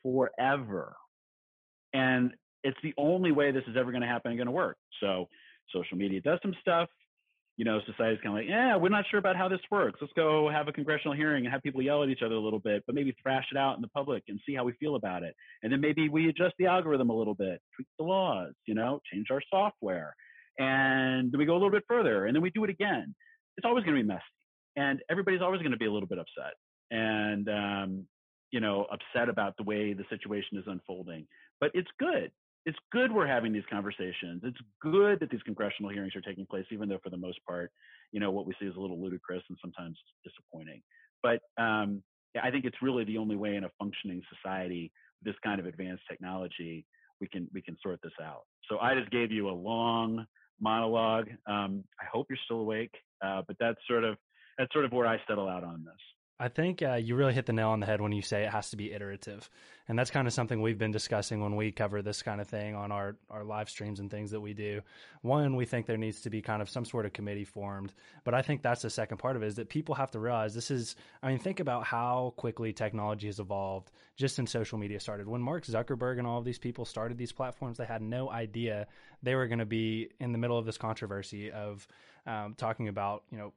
forever. 0.01 0.95
And 1.93 2.31
it's 2.63 2.77
the 2.83 2.93
only 2.97 3.31
way 3.31 3.51
this 3.51 3.63
is 3.67 3.75
ever 3.77 3.91
going 3.91 4.01
to 4.01 4.07
happen 4.07 4.31
and 4.31 4.37
going 4.37 4.47
to 4.47 4.51
work. 4.51 4.77
So 5.01 5.27
social 5.73 5.97
media 5.97 6.21
does 6.21 6.39
some 6.41 6.55
stuff. 6.61 6.89
You 7.57 7.63
know, 7.63 7.79
society's 7.85 8.19
kind 8.21 8.35
of 8.35 8.41
like, 8.41 8.49
yeah, 8.49 8.75
we're 8.75 8.89
not 8.89 9.05
sure 9.09 9.19
about 9.19 9.37
how 9.37 9.47
this 9.47 9.61
works. 9.71 9.99
Let's 10.01 10.13
go 10.13 10.49
have 10.49 10.67
a 10.67 10.73
congressional 10.73 11.15
hearing 11.15 11.45
and 11.45 11.53
have 11.53 11.63
people 11.63 11.81
yell 11.81 12.03
at 12.03 12.09
each 12.09 12.21
other 12.21 12.35
a 12.35 12.39
little 12.39 12.59
bit, 12.59 12.83
but 12.85 12.95
maybe 12.95 13.15
thrash 13.21 13.45
it 13.51 13.57
out 13.57 13.77
in 13.77 13.81
the 13.81 13.87
public 13.89 14.23
and 14.27 14.39
see 14.45 14.53
how 14.55 14.65
we 14.65 14.73
feel 14.73 14.95
about 14.95 15.23
it. 15.23 15.35
And 15.63 15.71
then 15.71 15.79
maybe 15.79 16.09
we 16.09 16.27
adjust 16.27 16.55
the 16.59 16.65
algorithm 16.65 17.09
a 17.09 17.17
little 17.17 17.33
bit, 17.33 17.61
tweak 17.75 17.87
the 17.97 18.03
laws, 18.03 18.53
you 18.65 18.75
know, 18.75 18.99
change 19.11 19.27
our 19.31 19.41
software. 19.49 20.13
And 20.59 21.31
then 21.31 21.39
we 21.39 21.45
go 21.45 21.53
a 21.53 21.59
little 21.59 21.71
bit 21.71 21.83
further 21.87 22.25
and 22.25 22.35
then 22.35 22.41
we 22.41 22.49
do 22.49 22.63
it 22.65 22.69
again. 22.69 23.15
It's 23.57 23.65
always 23.65 23.85
going 23.85 23.95
to 23.95 24.03
be 24.03 24.07
messy. 24.07 24.21
And 24.75 25.01
everybody's 25.09 25.41
always 25.41 25.61
going 25.61 25.71
to 25.71 25.77
be 25.77 25.85
a 25.85 25.91
little 25.91 26.07
bit 26.07 26.19
upset 26.19 26.55
and 26.91 27.49
um, 27.49 28.07
you 28.51 28.59
know 28.59 28.85
upset 28.91 29.29
about 29.29 29.55
the 29.57 29.63
way 29.63 29.93
the 29.93 30.05
situation 30.09 30.57
is 30.57 30.63
unfolding. 30.67 31.27
But 31.59 31.71
it's 31.73 31.89
good. 31.99 32.31
It's 32.65 32.77
good 32.91 33.11
we're 33.11 33.27
having 33.27 33.53
these 33.53 33.63
conversations. 33.69 34.41
It's 34.43 34.57
good 34.81 35.19
that 35.19 35.29
these 35.29 35.43
congressional 35.43 35.91
hearings 35.91 36.15
are 36.15 36.21
taking 36.21 36.45
place, 36.45 36.65
even 36.71 36.89
though 36.89 36.99
for 37.03 37.11
the 37.11 37.17
most 37.17 37.39
part, 37.47 37.71
you 38.11 38.19
know, 38.19 38.31
what 38.31 38.47
we 38.47 38.53
see 38.59 38.65
is 38.65 38.75
a 38.75 38.79
little 38.79 39.01
ludicrous 39.01 39.43
and 39.49 39.57
sometimes 39.61 39.97
disappointing. 40.23 40.81
But 41.21 41.41
um, 41.61 42.01
I 42.41 42.51
think 42.51 42.65
it's 42.65 42.81
really 42.81 43.03
the 43.03 43.17
only 43.17 43.35
way 43.35 43.55
in 43.55 43.65
a 43.65 43.69
functioning 43.77 44.21
society, 44.33 44.91
this 45.21 45.35
kind 45.43 45.59
of 45.59 45.65
advanced 45.65 46.03
technology, 46.09 46.85
we 47.21 47.27
can 47.27 47.47
we 47.53 47.61
can 47.61 47.77
sort 47.81 47.99
this 48.03 48.13
out. 48.21 48.43
So 48.69 48.79
I 48.79 48.95
just 48.95 49.11
gave 49.11 49.31
you 49.31 49.49
a 49.49 49.51
long 49.51 50.25
monologue. 50.59 51.29
Um, 51.47 51.83
I 51.99 52.05
hope 52.11 52.27
you're 52.29 52.39
still 52.45 52.59
awake, 52.59 52.93
uh, 53.23 53.41
but 53.47 53.57
that's 53.59 53.79
sort 53.87 54.03
of 54.03 54.17
that's 54.57 54.71
sort 54.73 54.85
of 54.85 54.91
where 54.91 55.07
I 55.07 55.19
settle 55.27 55.47
out 55.47 55.63
on 55.63 55.83
this. 55.85 56.14
I 56.37 56.49
think 56.49 56.81
uh, 56.81 56.95
you 56.95 57.15
really 57.15 57.33
hit 57.33 57.45
the 57.45 57.53
nail 57.53 57.69
on 57.69 57.79
the 57.79 57.85
head 57.85 58.01
when 58.01 58.11
you 58.11 58.21
say 58.21 58.43
it 58.43 58.51
has 58.51 58.69
to 58.71 58.75
be 58.75 58.91
iterative, 58.91 59.49
and 59.87 59.97
that's 59.97 60.11
kind 60.11 60.27
of 60.27 60.33
something 60.33 60.61
we've 60.61 60.77
been 60.77 60.91
discussing 60.91 61.39
when 61.39 61.55
we 61.55 61.71
cover 61.71 62.01
this 62.01 62.21
kind 62.21 62.41
of 62.41 62.47
thing 62.49 62.75
on 62.75 62.91
our 62.91 63.15
our 63.29 63.45
live 63.45 63.69
streams 63.69 64.01
and 64.01 64.11
things 64.11 64.31
that 64.31 64.41
we 64.41 64.53
do. 64.53 64.81
One, 65.21 65.55
we 65.55 65.63
think 65.63 65.85
there 65.85 65.95
needs 65.95 66.21
to 66.21 66.29
be 66.29 66.41
kind 66.41 66.61
of 66.61 66.69
some 66.69 66.83
sort 66.83 67.05
of 67.05 67.13
committee 67.13 67.45
formed, 67.45 67.93
but 68.25 68.33
I 68.33 68.41
think 68.41 68.61
that's 68.61 68.81
the 68.81 68.89
second 68.89 69.17
part 69.17 69.37
of 69.37 69.43
it 69.43 69.45
is 69.45 69.55
that 69.55 69.69
people 69.69 69.95
have 69.95 70.11
to 70.11 70.19
realize 70.19 70.53
this 70.53 70.71
is. 70.71 70.97
I 71.23 71.29
mean, 71.29 71.39
think 71.39 71.61
about 71.61 71.85
how 71.85 72.33
quickly 72.35 72.73
technology 72.73 73.27
has 73.27 73.39
evolved 73.39 73.91
just 74.17 74.35
since 74.35 74.51
social 74.51 74.77
media 74.77 74.99
started. 74.99 75.29
When 75.29 75.41
Mark 75.41 75.65
Zuckerberg 75.65 76.17
and 76.17 76.27
all 76.27 76.39
of 76.39 76.45
these 76.45 76.59
people 76.59 76.83
started 76.83 77.17
these 77.17 77.31
platforms, 77.31 77.77
they 77.77 77.85
had 77.85 78.01
no 78.01 78.29
idea 78.29 78.87
they 79.23 79.35
were 79.35 79.47
going 79.47 79.59
to 79.59 79.65
be 79.65 80.09
in 80.19 80.33
the 80.33 80.37
middle 80.37 80.57
of 80.57 80.65
this 80.65 80.77
controversy 80.77 81.49
of 81.49 81.87
um, 82.27 82.55
talking 82.57 82.89
about 82.89 83.23
you 83.31 83.37
know 83.37 83.53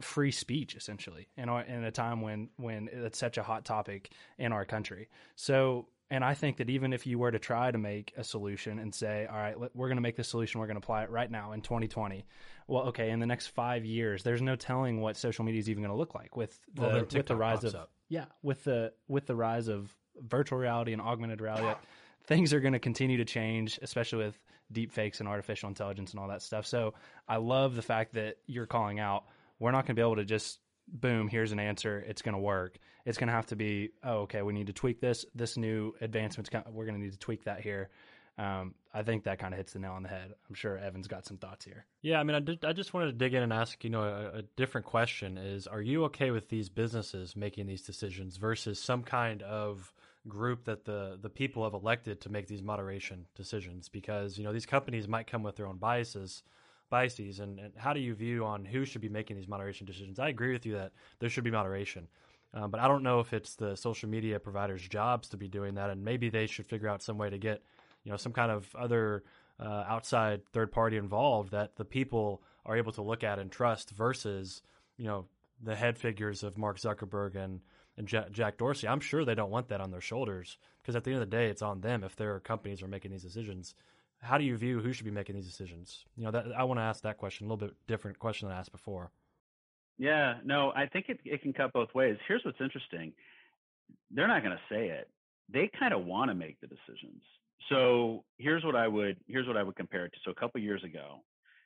free 0.00 0.30
speech 0.30 0.74
essentially 0.74 1.28
in, 1.36 1.48
our, 1.48 1.62
in 1.62 1.84
a 1.84 1.90
time 1.90 2.20
when 2.20 2.48
when 2.56 2.88
it's 2.92 3.18
such 3.18 3.38
a 3.38 3.42
hot 3.42 3.64
topic 3.64 4.10
in 4.38 4.52
our 4.52 4.64
country 4.64 5.08
so 5.36 5.86
and 6.10 6.24
i 6.24 6.32
think 6.32 6.56
that 6.56 6.70
even 6.70 6.92
if 6.92 7.06
you 7.06 7.18
were 7.18 7.30
to 7.30 7.38
try 7.38 7.70
to 7.70 7.78
make 7.78 8.12
a 8.16 8.24
solution 8.24 8.78
and 8.78 8.94
say 8.94 9.26
all 9.30 9.36
right 9.36 9.56
we're 9.74 9.88
going 9.88 9.96
to 9.96 10.02
make 10.02 10.16
this 10.16 10.28
solution 10.28 10.60
we're 10.60 10.66
going 10.66 10.80
to 10.80 10.84
apply 10.84 11.02
it 11.02 11.10
right 11.10 11.30
now 11.30 11.52
in 11.52 11.60
2020 11.60 12.24
well 12.68 12.84
okay 12.84 13.10
in 13.10 13.20
the 13.20 13.26
next 13.26 13.48
five 13.48 13.84
years 13.84 14.22
there's 14.22 14.42
no 14.42 14.56
telling 14.56 15.00
what 15.00 15.16
social 15.16 15.44
media 15.44 15.58
is 15.58 15.68
even 15.68 15.82
going 15.82 15.92
to 15.92 15.98
look 15.98 16.14
like 16.14 16.36
with 16.36 16.58
the 16.74 16.82
well, 16.82 17.04
with 17.12 17.26
the 17.26 17.36
rise 17.36 17.64
of 17.64 17.74
up. 17.74 17.90
yeah 18.08 18.24
with 18.42 18.64
the 18.64 18.92
with 19.08 19.26
the 19.26 19.36
rise 19.36 19.68
of 19.68 19.94
virtual 20.22 20.58
reality 20.58 20.92
and 20.92 21.02
augmented 21.02 21.40
reality 21.40 21.78
things 22.26 22.52
are 22.52 22.60
going 22.60 22.72
to 22.72 22.78
continue 22.78 23.18
to 23.18 23.24
change, 23.24 23.78
especially 23.82 24.24
with 24.24 24.38
deep 24.70 24.92
fakes 24.92 25.20
and 25.20 25.28
artificial 25.28 25.68
intelligence 25.68 26.12
and 26.12 26.20
all 26.20 26.28
that 26.28 26.42
stuff. 26.42 26.66
So 26.66 26.94
I 27.28 27.36
love 27.36 27.74
the 27.74 27.82
fact 27.82 28.14
that 28.14 28.36
you're 28.46 28.66
calling 28.66 29.00
out. 29.00 29.24
We're 29.62 29.70
not 29.70 29.86
going 29.86 29.94
to 29.94 30.00
be 30.00 30.02
able 30.02 30.16
to 30.16 30.24
just 30.24 30.58
boom, 30.88 31.28
here's 31.28 31.52
an 31.52 31.60
answer. 31.60 32.04
It's 32.08 32.20
going 32.20 32.34
to 32.34 32.40
work. 32.40 32.78
It's 33.06 33.16
going 33.16 33.28
to 33.28 33.32
have 33.32 33.46
to 33.46 33.56
be, 33.56 33.90
oh, 34.02 34.22
okay, 34.22 34.42
we 34.42 34.52
need 34.52 34.66
to 34.66 34.72
tweak 34.72 35.00
this. 35.00 35.24
This 35.36 35.56
new 35.56 35.94
advancement's 36.00 36.50
we're 36.68 36.84
going 36.84 36.96
to 36.96 37.00
need 37.00 37.12
to 37.12 37.18
tweak 37.18 37.44
that 37.44 37.60
here. 37.60 37.88
Um, 38.38 38.74
I 38.92 39.02
think 39.04 39.22
that 39.24 39.38
kind 39.38 39.54
of 39.54 39.58
hits 39.58 39.74
the 39.74 39.78
nail 39.78 39.92
on 39.92 40.02
the 40.02 40.08
head. 40.08 40.32
I'm 40.48 40.56
sure 40.56 40.76
Evan's 40.78 41.06
got 41.06 41.26
some 41.26 41.36
thoughts 41.36 41.64
here. 41.64 41.86
Yeah, 42.00 42.18
I 42.18 42.24
mean, 42.24 42.34
I, 42.34 42.40
did, 42.40 42.64
I 42.64 42.72
just 42.72 42.92
wanted 42.92 43.06
to 43.06 43.12
dig 43.12 43.34
in 43.34 43.42
and 43.44 43.52
ask, 43.52 43.84
you 43.84 43.90
know, 43.90 44.02
a, 44.02 44.38
a, 44.38 44.42
different 44.56 44.86
question: 44.86 45.38
Is 45.38 45.68
are 45.68 45.82
you 45.82 46.04
okay 46.06 46.32
with 46.32 46.48
these 46.48 46.68
businesses 46.68 47.36
making 47.36 47.66
these 47.66 47.82
decisions 47.82 48.38
versus 48.38 48.80
some 48.80 49.02
kind 49.04 49.42
of 49.42 49.92
group 50.26 50.64
that 50.64 50.86
the 50.86 51.18
the 51.20 51.28
people 51.28 51.62
have 51.64 51.74
elected 51.74 52.22
to 52.22 52.30
make 52.30 52.48
these 52.48 52.62
moderation 52.62 53.26
decisions? 53.36 53.90
Because 53.90 54.38
you 54.38 54.44
know 54.44 54.52
these 54.52 54.66
companies 54.66 55.06
might 55.06 55.26
come 55.26 55.42
with 55.42 55.56
their 55.56 55.66
own 55.66 55.76
biases, 55.76 56.42
biases, 56.92 57.40
and, 57.40 57.58
and 57.58 57.72
how 57.74 57.94
do 57.94 58.00
you 58.00 58.14
view 58.14 58.44
on 58.44 58.66
who 58.66 58.84
should 58.84 59.00
be 59.00 59.08
making 59.08 59.34
these 59.34 59.48
moderation 59.48 59.86
decisions? 59.86 60.18
I 60.18 60.28
agree 60.28 60.52
with 60.52 60.66
you 60.66 60.74
that 60.74 60.92
there 61.20 61.30
should 61.30 61.42
be 61.42 61.50
moderation. 61.50 62.06
Um, 62.52 62.70
but 62.70 62.80
I 62.80 62.86
don't 62.86 63.02
know 63.02 63.20
if 63.20 63.32
it's 63.32 63.54
the 63.54 63.74
social 63.76 64.10
media 64.10 64.38
providers' 64.38 64.86
jobs 64.86 65.30
to 65.30 65.38
be 65.38 65.48
doing 65.48 65.74
that, 65.76 65.88
and 65.88 66.04
maybe 66.04 66.28
they 66.28 66.46
should 66.46 66.66
figure 66.66 66.88
out 66.88 67.02
some 67.02 67.16
way 67.16 67.30
to 67.30 67.38
get 67.38 67.62
you 68.04 68.10
know 68.10 68.18
some 68.18 68.32
kind 68.32 68.52
of 68.52 68.68
other 68.76 69.24
uh, 69.58 69.84
outside 69.88 70.44
third 70.52 70.70
party 70.70 70.98
involved 70.98 71.50
that 71.52 71.76
the 71.76 71.84
people 71.84 72.42
are 72.66 72.76
able 72.76 72.92
to 72.92 73.02
look 73.02 73.24
at 73.24 73.38
and 73.38 73.50
trust 73.50 73.90
versus 73.90 74.60
you 74.98 75.06
know 75.06 75.24
the 75.62 75.74
head 75.74 75.96
figures 75.96 76.42
of 76.42 76.58
Mark 76.58 76.78
Zuckerberg 76.78 77.36
and 77.36 77.60
and 77.96 78.06
Jack 78.06 78.58
Dorsey. 78.58 78.86
I'm 78.86 79.00
sure 79.00 79.24
they 79.24 79.34
don't 79.34 79.50
want 79.50 79.68
that 79.68 79.80
on 79.80 79.90
their 79.90 80.00
shoulders 80.00 80.58
because 80.82 80.94
at 80.94 81.04
the 81.04 81.12
end 81.12 81.22
of 81.22 81.30
the 81.30 81.36
day, 81.36 81.48
it's 81.48 81.62
on 81.62 81.80
them 81.80 82.04
if 82.04 82.16
their 82.16 82.38
companies 82.40 82.82
are 82.82 82.88
making 82.88 83.12
these 83.12 83.22
decisions. 83.22 83.74
How 84.22 84.38
do 84.38 84.44
you 84.44 84.56
view 84.56 84.80
who 84.80 84.92
should 84.92 85.04
be 85.04 85.10
making 85.10 85.34
these 85.34 85.46
decisions? 85.46 86.04
You 86.16 86.24
know, 86.24 86.30
that, 86.30 86.46
I 86.56 86.64
want 86.64 86.78
to 86.78 86.82
ask 86.82 87.02
that 87.02 87.18
question 87.18 87.46
a 87.46 87.52
little 87.52 87.66
bit 87.66 87.76
different 87.86 88.18
question 88.18 88.48
than 88.48 88.56
I 88.56 88.60
asked 88.60 88.72
before. 88.72 89.10
Yeah, 89.98 90.34
no, 90.44 90.72
I 90.74 90.86
think 90.86 91.06
it, 91.08 91.20
it 91.24 91.42
can 91.42 91.52
cut 91.52 91.72
both 91.72 91.94
ways. 91.94 92.16
Here's 92.26 92.44
what's 92.44 92.60
interesting: 92.60 93.12
they're 94.10 94.28
not 94.28 94.42
going 94.42 94.56
to 94.56 94.74
say 94.74 94.88
it. 94.88 95.08
They 95.52 95.70
kind 95.78 95.92
of 95.92 96.04
want 96.04 96.30
to 96.30 96.34
make 96.34 96.60
the 96.60 96.66
decisions 96.66 97.22
so 97.68 98.24
here's 98.38 98.64
what 98.64 98.76
I 98.76 98.88
would 98.88 99.16
here's 99.28 99.46
what 99.46 99.56
I 99.56 99.62
would 99.62 99.76
compare 99.76 100.04
it 100.04 100.12
to. 100.12 100.18
So 100.24 100.30
a 100.30 100.34
couple 100.34 100.60
years 100.60 100.82
ago, 100.84 101.22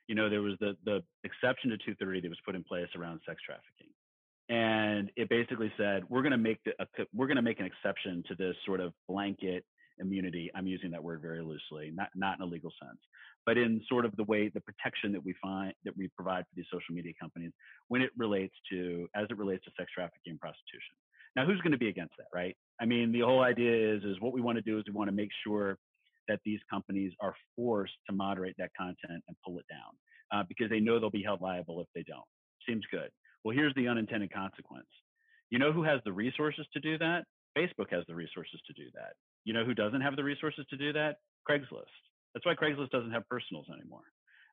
you 0.07 0.15
know, 0.15 0.29
there 0.29 0.41
was 0.41 0.53
the 0.59 0.75
the 0.85 1.03
exception 1.23 1.69
to 1.71 1.77
230 1.77 2.21
that 2.21 2.29
was 2.29 2.39
put 2.45 2.55
in 2.55 2.63
place 2.63 2.87
around 2.95 3.19
sex 3.27 3.41
trafficking, 3.45 3.91
and 4.49 5.11
it 5.15 5.29
basically 5.29 5.71
said 5.77 6.03
we're 6.09 6.21
going 6.21 6.31
to 6.31 6.37
make 6.37 6.63
the, 6.65 6.71
a, 6.79 6.85
we're 7.13 7.27
going 7.27 7.37
to 7.37 7.41
make 7.41 7.59
an 7.59 7.65
exception 7.65 8.23
to 8.27 8.35
this 8.35 8.55
sort 8.65 8.79
of 8.79 8.93
blanket 9.07 9.65
immunity. 9.99 10.49
I'm 10.55 10.67
using 10.67 10.91
that 10.91 11.03
word 11.03 11.21
very 11.21 11.41
loosely, 11.41 11.91
not 11.93 12.09
not 12.15 12.37
in 12.37 12.43
a 12.43 12.45
legal 12.45 12.71
sense, 12.81 12.99
but 13.45 13.57
in 13.57 13.81
sort 13.87 14.05
of 14.05 14.15
the 14.15 14.23
way 14.23 14.49
the 14.49 14.61
protection 14.61 15.11
that 15.13 15.23
we 15.23 15.33
find 15.41 15.73
that 15.85 15.95
we 15.97 16.09
provide 16.15 16.43
for 16.43 16.55
these 16.55 16.65
social 16.71 16.93
media 16.93 17.13
companies 17.19 17.51
when 17.87 18.01
it 18.01 18.11
relates 18.17 18.53
to 18.71 19.07
as 19.15 19.27
it 19.29 19.37
relates 19.37 19.63
to 19.65 19.71
sex 19.77 19.91
trafficking 19.93 20.31
and 20.31 20.39
prostitution. 20.39 20.95
Now, 21.35 21.45
who's 21.45 21.61
going 21.61 21.71
to 21.71 21.77
be 21.77 21.89
against 21.89 22.13
that, 22.17 22.27
right? 22.33 22.55
I 22.81 22.85
mean, 22.85 23.11
the 23.11 23.21
whole 23.21 23.41
idea 23.41 23.95
is 23.95 24.03
is 24.03 24.19
what 24.19 24.33
we 24.33 24.41
want 24.41 24.57
to 24.57 24.61
do 24.61 24.77
is 24.77 24.85
we 24.87 24.93
want 24.93 25.09
to 25.09 25.15
make 25.15 25.29
sure 25.45 25.77
that 26.27 26.39
these 26.45 26.59
companies 26.69 27.13
are 27.21 27.33
forced 27.55 27.93
to 28.09 28.15
moderate 28.15 28.55
that 28.57 28.71
content 28.77 29.23
and 29.27 29.37
pull 29.45 29.59
it 29.59 29.65
down 29.69 29.93
uh, 30.33 30.43
because 30.47 30.69
they 30.69 30.79
know 30.79 30.99
they'll 30.99 31.09
be 31.09 31.23
held 31.23 31.41
liable 31.41 31.79
if 31.81 31.87
they 31.95 32.03
don't. 32.03 32.25
Seems 32.67 32.83
good. 32.91 33.09
Well, 33.43 33.55
here's 33.55 33.73
the 33.75 33.87
unintended 33.87 34.33
consequence. 34.33 34.87
You 35.49 35.59
know 35.59 35.71
who 35.71 35.83
has 35.83 36.01
the 36.03 36.11
resources 36.11 36.67
to 36.73 36.79
do 36.79 36.97
that? 36.97 37.23
Facebook 37.57 37.89
has 37.91 38.03
the 38.07 38.15
resources 38.15 38.59
to 38.67 38.73
do 38.73 38.89
that. 38.93 39.13
You 39.47 39.53
know 39.53 39.63
who 39.63 39.73
doesn't 39.73 40.01
have 40.01 40.17
the 40.17 40.25
resources 40.25 40.65
to 40.71 40.75
do 40.75 40.91
that? 40.91 41.19
Craigslist. 41.49 41.85
That's 42.33 42.45
why 42.45 42.53
Craigslist 42.53 42.89
doesn't 42.89 43.11
have 43.11 43.25
personals 43.29 43.67
anymore. 43.73 44.03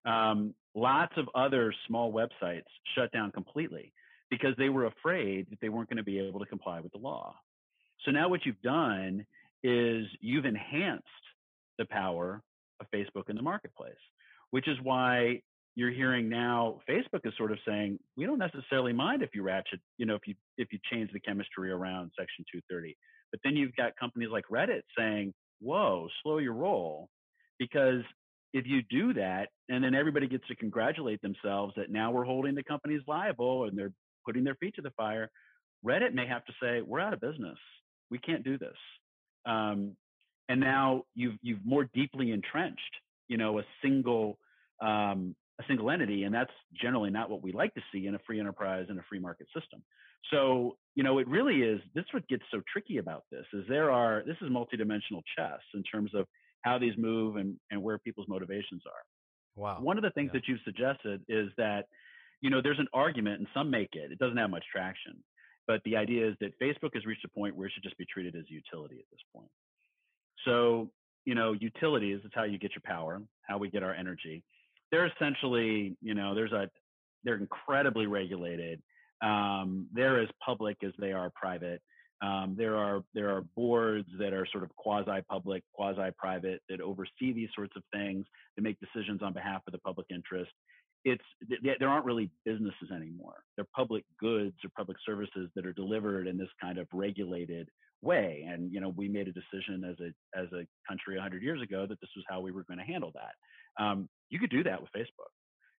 Um, 0.04 0.54
lots 0.76 1.12
of 1.16 1.28
other 1.34 1.74
small 1.88 2.12
websites 2.12 2.62
shut 2.94 3.10
down 3.10 3.32
completely 3.32 3.92
because 4.30 4.54
they 4.56 4.68
were 4.68 4.86
afraid 4.86 5.50
that 5.50 5.58
they 5.60 5.68
weren't 5.68 5.88
going 5.88 5.96
to 5.96 6.04
be 6.04 6.20
able 6.20 6.38
to 6.38 6.46
comply 6.46 6.78
with 6.78 6.92
the 6.92 6.98
law. 6.98 7.34
So 8.04 8.12
now 8.12 8.28
what 8.28 8.46
you've 8.46 8.62
done 8.62 9.26
is 9.64 10.06
you've 10.20 10.44
enhanced 10.44 11.02
the 11.76 11.86
power 11.86 12.40
of 12.78 12.86
Facebook 12.94 13.28
in 13.28 13.34
the 13.34 13.42
marketplace, 13.42 13.94
which 14.50 14.68
is 14.68 14.76
why 14.80 15.42
you're 15.74 15.90
hearing 15.90 16.28
now 16.28 16.80
Facebook 16.88 17.20
is 17.24 17.32
sort 17.36 17.52
of 17.52 17.58
saying 17.66 17.98
we 18.16 18.26
don't 18.26 18.38
necessarily 18.38 18.92
mind 18.92 19.22
if 19.22 19.30
you 19.34 19.42
ratchet, 19.42 19.80
you 19.98 20.06
know, 20.06 20.14
if 20.14 20.22
you 20.26 20.34
if 20.56 20.68
you 20.72 20.78
change 20.90 21.10
the 21.12 21.20
chemistry 21.20 21.70
around 21.70 22.10
Section 22.18 22.44
230. 22.52 22.96
But 23.30 23.40
then 23.42 23.56
you've 23.56 23.74
got 23.74 23.96
companies 23.96 24.28
like 24.30 24.44
Reddit 24.50 24.82
saying, 24.96 25.34
"Whoa, 25.60 26.08
slow 26.22 26.38
your 26.38 26.52
roll," 26.52 27.08
because 27.58 28.02
if 28.52 28.66
you 28.66 28.82
do 28.88 29.14
that, 29.14 29.48
and 29.68 29.82
then 29.82 29.94
everybody 29.94 30.28
gets 30.28 30.46
to 30.46 30.54
congratulate 30.54 31.20
themselves 31.22 31.74
that 31.76 31.90
now 31.90 32.12
we're 32.12 32.24
holding 32.24 32.54
the 32.54 32.62
companies 32.62 33.02
liable 33.08 33.64
and 33.64 33.76
they're 33.76 33.92
putting 34.24 34.44
their 34.44 34.54
feet 34.54 34.76
to 34.76 34.82
the 34.82 34.92
fire, 34.92 35.28
Reddit 35.84 36.14
may 36.14 36.26
have 36.26 36.44
to 36.44 36.52
say, 36.62 36.82
"We're 36.82 37.00
out 37.00 37.12
of 37.12 37.20
business. 37.20 37.58
We 38.10 38.18
can't 38.18 38.44
do 38.44 38.58
this." 38.58 38.76
Um, 39.44 39.96
and 40.48 40.60
now 40.60 41.02
you've 41.14 41.38
you've 41.42 41.64
more 41.64 41.88
deeply 41.94 42.30
entrenched 42.30 42.80
you 43.28 43.36
know 43.36 43.58
a 43.58 43.64
single 43.82 44.38
um, 44.80 45.34
a 45.60 45.64
single 45.68 45.90
entity 45.90 46.24
and 46.24 46.34
that's 46.34 46.50
generally 46.80 47.10
not 47.10 47.30
what 47.30 47.42
we 47.42 47.52
like 47.52 47.72
to 47.74 47.80
see 47.92 48.06
in 48.06 48.14
a 48.14 48.18
free 48.26 48.40
enterprise 48.40 48.86
and 48.88 48.98
a 48.98 49.04
free 49.08 49.18
market 49.18 49.46
system 49.58 49.82
so 50.30 50.76
you 50.94 51.02
know 51.02 51.18
it 51.18 51.28
really 51.28 51.62
is 51.62 51.80
this 51.94 52.04
what 52.12 52.26
gets 52.28 52.42
so 52.50 52.60
tricky 52.72 52.98
about 52.98 53.24
this 53.30 53.44
is 53.52 53.64
there 53.68 53.90
are 53.90 54.22
this 54.26 54.36
is 54.42 54.48
multidimensional 54.48 55.22
chess 55.36 55.60
in 55.74 55.82
terms 55.82 56.10
of 56.14 56.26
how 56.62 56.78
these 56.78 56.96
move 56.96 57.36
and, 57.36 57.56
and 57.70 57.82
where 57.82 57.98
people's 57.98 58.28
motivations 58.28 58.82
are 58.86 59.62
wow 59.62 59.78
one 59.80 59.96
of 59.96 60.02
the 60.02 60.10
things 60.10 60.30
yeah. 60.32 60.40
that 60.40 60.48
you've 60.48 60.60
suggested 60.64 61.22
is 61.28 61.48
that 61.56 61.84
you 62.40 62.50
know 62.50 62.60
there's 62.62 62.80
an 62.80 62.88
argument 62.92 63.38
and 63.38 63.46
some 63.54 63.70
make 63.70 63.90
it 63.92 64.10
it 64.10 64.18
doesn't 64.18 64.38
have 64.38 64.50
much 64.50 64.64
traction 64.72 65.14
but 65.66 65.80
the 65.84 65.96
idea 65.96 66.28
is 66.28 66.34
that 66.40 66.58
facebook 66.60 66.90
has 66.94 67.04
reached 67.06 67.24
a 67.24 67.28
point 67.28 67.54
where 67.56 67.68
it 67.68 67.72
should 67.72 67.84
just 67.84 67.96
be 67.96 68.06
treated 68.12 68.34
as 68.34 68.44
a 68.50 68.52
utility 68.52 68.96
at 68.96 69.06
this 69.12 69.20
point 69.32 69.50
so, 70.44 70.90
you 71.24 71.34
know, 71.34 71.52
utilities 71.52 72.20
is 72.24 72.30
how 72.34 72.44
you 72.44 72.58
get 72.58 72.72
your 72.72 72.82
power, 72.84 73.22
how 73.42 73.58
we 73.58 73.70
get 73.70 73.82
our 73.82 73.94
energy. 73.94 74.42
They're 74.94 75.06
essentially, 75.06 75.96
you 76.00 76.14
know, 76.14 76.36
there's 76.36 76.52
a, 76.52 76.70
they're 77.24 77.34
incredibly 77.34 78.06
regulated. 78.06 78.80
Um, 79.24 79.88
they're 79.92 80.20
as 80.20 80.28
public 80.44 80.76
as 80.84 80.92
they 81.00 81.10
are 81.10 81.32
private. 81.34 81.82
Um, 82.22 82.54
there 82.56 82.76
are 82.76 83.02
there 83.12 83.28
are 83.36 83.42
boards 83.56 84.06
that 84.20 84.32
are 84.32 84.46
sort 84.52 84.62
of 84.62 84.70
quasi-public, 84.76 85.64
quasi-private 85.72 86.62
that 86.68 86.80
oversee 86.80 87.32
these 87.32 87.48
sorts 87.56 87.72
of 87.74 87.82
things, 87.92 88.24
that 88.54 88.62
make 88.62 88.78
decisions 88.78 89.20
on 89.20 89.32
behalf 89.32 89.62
of 89.66 89.72
the 89.72 89.80
public 89.80 90.06
interest. 90.10 90.52
It's 91.04 91.24
there 91.80 91.88
aren't 91.88 92.06
really 92.06 92.30
businesses 92.44 92.92
anymore. 92.94 93.42
They're 93.56 93.66
public 93.74 94.04
goods 94.20 94.54
or 94.62 94.70
public 94.76 94.98
services 95.04 95.50
that 95.56 95.66
are 95.66 95.72
delivered 95.72 96.28
in 96.28 96.38
this 96.38 96.48
kind 96.62 96.78
of 96.78 96.86
regulated 96.92 97.68
way. 98.00 98.46
And 98.48 98.72
you 98.72 98.80
know, 98.80 98.90
we 98.90 99.08
made 99.08 99.26
a 99.26 99.32
decision 99.32 99.82
as 99.82 99.96
a 99.98 100.38
as 100.38 100.46
a 100.52 100.64
country 100.88 101.16
100 101.16 101.42
years 101.42 101.60
ago 101.60 101.84
that 101.84 102.00
this 102.00 102.10
was 102.14 102.24
how 102.28 102.40
we 102.40 102.52
were 102.52 102.62
going 102.62 102.78
to 102.78 102.84
handle 102.84 103.10
that. 103.14 103.82
Um, 103.84 104.08
you 104.30 104.38
could 104.38 104.50
do 104.50 104.62
that 104.64 104.80
with 104.80 104.90
Facebook. 104.96 105.32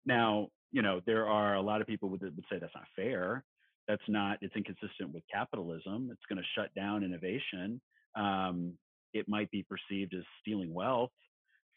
Now, 0.07 0.49
you 0.73 0.83
know, 0.83 1.01
there 1.07 1.27
are 1.27 1.55
a 1.55 1.63
lot 1.63 1.81
of 1.81 1.87
people 1.87 2.11
that 2.11 2.23
would 2.23 2.45
say 2.51 2.59
that's 2.59 2.75
not 2.75 2.85
fair. 2.97 3.45
That's 3.89 4.03
not. 4.09 4.39
It's 4.41 4.57
inconsistent 4.57 5.13
with 5.13 5.23
capitalism. 5.33 6.09
It's 6.11 6.23
going 6.29 6.39
to 6.39 6.49
shut 6.55 6.75
down 6.75 7.05
innovation. 7.05 7.81
Um, 8.17 8.75
it 9.13 9.29
might 9.29 9.51
be 9.51 9.65
perceived 9.65 10.15
as 10.15 10.25
stealing 10.41 10.73
wealth 10.73 11.13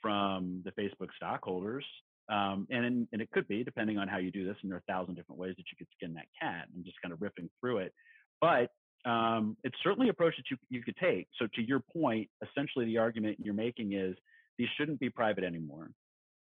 from 0.02 0.64
the 0.66 0.72
Facebook 0.72 1.10
stockholders. 1.16 1.86
Um, 2.30 2.68
and, 2.70 3.08
and 3.12 3.22
it 3.22 3.32
could 3.32 3.48
be, 3.48 3.64
depending 3.64 3.98
on 3.98 4.08
how 4.08 4.18
you 4.18 4.32
do 4.32 4.46
this, 4.46 4.58
and 4.62 4.72
there 4.72 4.78
are 4.78 4.84
a 4.88 4.92
thousand 4.92 5.16
different 5.16 5.40
ways 5.40 5.54
that 5.58 5.66
you 5.72 5.78
could 5.78 5.88
skin 5.96 6.14
that 6.16 6.26
cat. 6.42 6.66
I'm 6.76 6.84
just 6.84 7.02
kind 7.02 7.14
of 7.14 7.20
riffing 7.20 7.50
through 7.62 7.80
it. 7.80 7.94
But 8.42 8.72
um, 9.10 9.56
it's 9.64 9.78
certainly 9.84 10.08
a 10.08 10.12
approach 10.12 10.36
that 10.38 10.44
you, 10.52 10.58
you 10.70 10.84
could 10.84 10.98
take. 10.98 11.28
So 11.40 11.48
to 11.56 11.62
your 11.62 11.80
point, 11.80 12.30
essentially 12.44 12.86
the 12.86 12.98
argument 12.98 13.38
you're 13.40 13.54
making 13.54 13.94
is 13.94 14.16
these 14.58 14.68
shouldn't 14.78 15.00
be 15.00 15.10
private 15.10 15.44
anymore. 15.44 15.92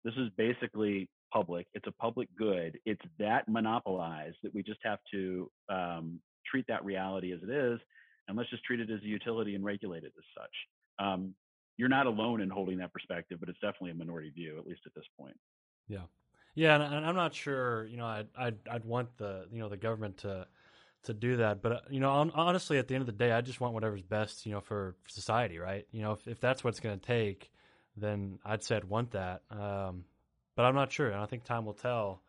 This 0.05 0.14
is 0.14 0.28
basically 0.36 1.09
public. 1.32 1.66
It's 1.74 1.86
a 1.86 1.92
public 1.92 2.28
good. 2.38 2.78
It's 2.84 3.00
that 3.18 3.48
monopolized 3.48 4.36
that 4.42 4.55
we 4.55 4.62
just 4.62 4.80
have 4.84 4.98
to 5.12 5.50
um, 5.68 6.20
treat 6.50 6.66
that 6.68 6.84
reality 6.84 7.32
as 7.32 7.40
it 7.42 7.50
is, 7.50 7.80
and 8.28 8.36
let's 8.36 8.50
just 8.50 8.64
treat 8.64 8.80
it 8.80 8.90
as 8.90 9.00
a 9.02 9.07
utility 9.07 9.55
and 9.55 9.64
regulate 9.64 10.05
it 10.05 10.12
as 10.16 10.24
such. 10.36 11.05
Um, 11.07 11.34
you're 11.76 11.88
not 11.88 12.07
alone 12.07 12.40
in 12.40 12.50
holding 12.50 12.78
that 12.78 12.92
perspective, 12.92 13.38
but 13.40 13.48
it's 13.48 13.59
definitely 13.59 13.90
a 13.90 13.94
minority 13.94 14.30
view, 14.30 14.59
at 14.59 14.66
least 14.66 14.82
at 14.86 14.94
this 14.94 15.05
point. 15.18 15.36
Yeah, 15.88 16.07
yeah, 16.55 16.76
and 16.76 17.05
I'm 17.05 17.16
not 17.16 17.34
sure. 17.34 17.86
You 17.86 17.96
know, 17.96 18.07
I'd 18.07 18.28
I'd, 18.38 18.57
I'd 18.70 18.84
want 18.84 19.16
the 19.16 19.46
you 19.50 19.59
know 19.59 19.68
the 19.68 19.76
government 19.76 20.18
to 20.18 20.46
to 21.05 21.14
do 21.14 21.36
that. 21.36 21.62
But 21.62 21.72
uh, 21.72 21.80
you 21.90 22.00
know, 22.00 22.30
honestly, 22.34 22.78
at 22.78 22.88
the 22.88 22.94
end 22.94 23.02
of 23.02 23.07
the 23.07 23.12
day, 23.12 23.32
I 23.32 23.40
just 23.40 23.61
want 23.61 23.74
whatever's 23.74 24.02
best, 24.02 24.46
you 24.46 24.52
know, 24.52 24.61
for 24.61 24.96
society, 25.09 25.59
right? 25.59 25.86
You 25.90 26.02
know, 26.02 26.12
if 26.12 26.26
if 26.28 26.40
that's 26.40 26.62
what 26.62 26.70
it's 26.70 26.80
going 26.80 26.98
to 26.98 27.07
take, 27.07 27.50
then 27.97 28.38
I'd 28.45 28.62
say 28.62 28.76
I'd 28.76 28.84
want 28.84 29.12
that. 29.12 29.42
Um, 29.51 30.05
but 30.57 30.64
I'm 30.64 30.74
not 30.74 30.92
sure, 30.92 31.12
I 31.14 31.26
think 31.26 31.45
time 31.45 31.64
will 31.64 31.74
tell. 31.74 32.22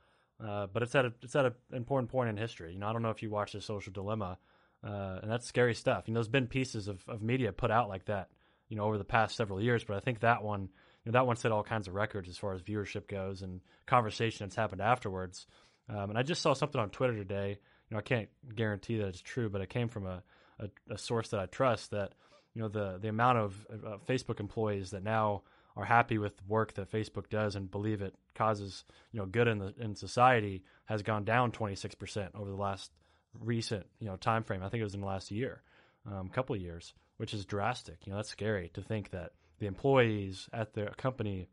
Uh, 0.43 0.67
but 0.67 0.83
it's 0.83 0.95
at 0.95 1.05
a, 1.05 1.13
it's 1.21 1.35
at 1.35 1.45
an 1.45 1.53
important 1.71 2.11
point 2.11 2.29
in 2.29 2.37
history. 2.37 2.73
You 2.73 2.79
know, 2.79 2.87
I 2.87 2.93
don't 2.93 3.01
know 3.01 3.09
if 3.09 3.23
you 3.23 3.29
watch 3.29 3.53
the 3.53 3.61
Social 3.61 3.93
Dilemma, 3.93 4.37
uh, 4.83 5.19
and 5.21 5.31
that's 5.31 5.47
scary 5.47 5.73
stuff. 5.73 6.03
You 6.07 6.13
know, 6.13 6.19
there's 6.19 6.27
been 6.27 6.47
pieces 6.47 6.87
of, 6.87 7.01
of 7.07 7.21
media 7.21 7.53
put 7.53 7.71
out 7.71 7.87
like 7.87 8.05
that 8.05 8.29
you 8.69 8.77
know, 8.77 8.83
over 8.83 8.97
the 8.97 9.03
past 9.03 9.35
several 9.35 9.61
years. 9.61 9.83
But 9.83 9.97
I 9.97 9.99
think 9.99 10.21
that 10.21 10.43
one, 10.43 10.61
you 10.61 11.11
know, 11.11 11.13
that 11.13 11.27
one 11.27 11.35
set 11.35 11.51
all 11.51 11.63
kinds 11.63 11.87
of 11.87 11.93
records 11.93 12.29
as 12.29 12.37
far 12.37 12.53
as 12.53 12.61
viewership 12.61 13.07
goes 13.07 13.41
and 13.41 13.61
conversation 13.85 14.45
that's 14.45 14.55
happened 14.55 14.81
afterwards. 14.81 15.47
Um, 15.89 16.09
and 16.09 16.17
I 16.17 16.23
just 16.23 16.41
saw 16.41 16.53
something 16.53 16.81
on 16.81 16.89
Twitter 16.89 17.15
today. 17.15 17.59
You 17.89 17.95
know, 17.95 17.99
I 17.99 18.01
can't 18.01 18.29
guarantee 18.55 18.97
that 18.97 19.07
it's 19.07 19.21
true, 19.21 19.49
but 19.49 19.61
it 19.61 19.69
came 19.69 19.87
from 19.87 20.07
a, 20.07 20.23
a, 20.59 20.69
a 20.89 20.97
source 20.97 21.29
that 21.29 21.39
I 21.39 21.45
trust 21.45 21.91
that 21.91 22.13
you 22.55 22.61
know 22.61 22.69
the 22.69 22.97
the 22.99 23.09
amount 23.09 23.37
of 23.37 23.67
uh, 23.71 23.97
Facebook 24.07 24.39
employees 24.39 24.91
that 24.91 25.03
now 25.03 25.43
are 25.75 25.85
happy 25.85 26.17
with 26.17 26.37
the 26.37 26.43
work 26.47 26.73
that 26.73 26.91
Facebook 26.91 27.29
does 27.29 27.55
and 27.55 27.69
believe 27.69 28.01
it 28.01 28.15
causes 28.33 28.83
you 29.11 29.19
know 29.19 29.25
good 29.25 29.47
in 29.47 29.59
the 29.59 29.73
in 29.79 29.95
society 29.95 30.63
has 30.85 31.01
gone 31.01 31.23
down 31.23 31.51
26% 31.51 32.29
over 32.35 32.49
the 32.49 32.55
last 32.55 32.91
recent 33.39 33.85
you 33.99 34.07
know 34.07 34.15
time 34.15 34.43
frame. 34.43 34.63
I 34.63 34.69
think 34.69 34.81
it 34.81 34.85
was 34.85 34.95
in 34.95 35.01
the 35.01 35.07
last 35.07 35.31
year, 35.31 35.61
um, 36.09 36.29
couple 36.29 36.55
of 36.55 36.61
years, 36.61 36.93
which 37.17 37.33
is 37.33 37.45
drastic. 37.45 38.05
You 38.05 38.11
know 38.11 38.17
that's 38.17 38.29
scary 38.29 38.69
to 38.73 38.81
think 38.81 39.11
that 39.11 39.31
the 39.59 39.67
employees 39.67 40.49
at 40.53 40.73
the 40.73 40.85
company 40.97 41.49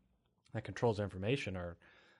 that 0.53 0.63
controls 0.63 0.99
information 0.99 1.55
are 1.55 1.77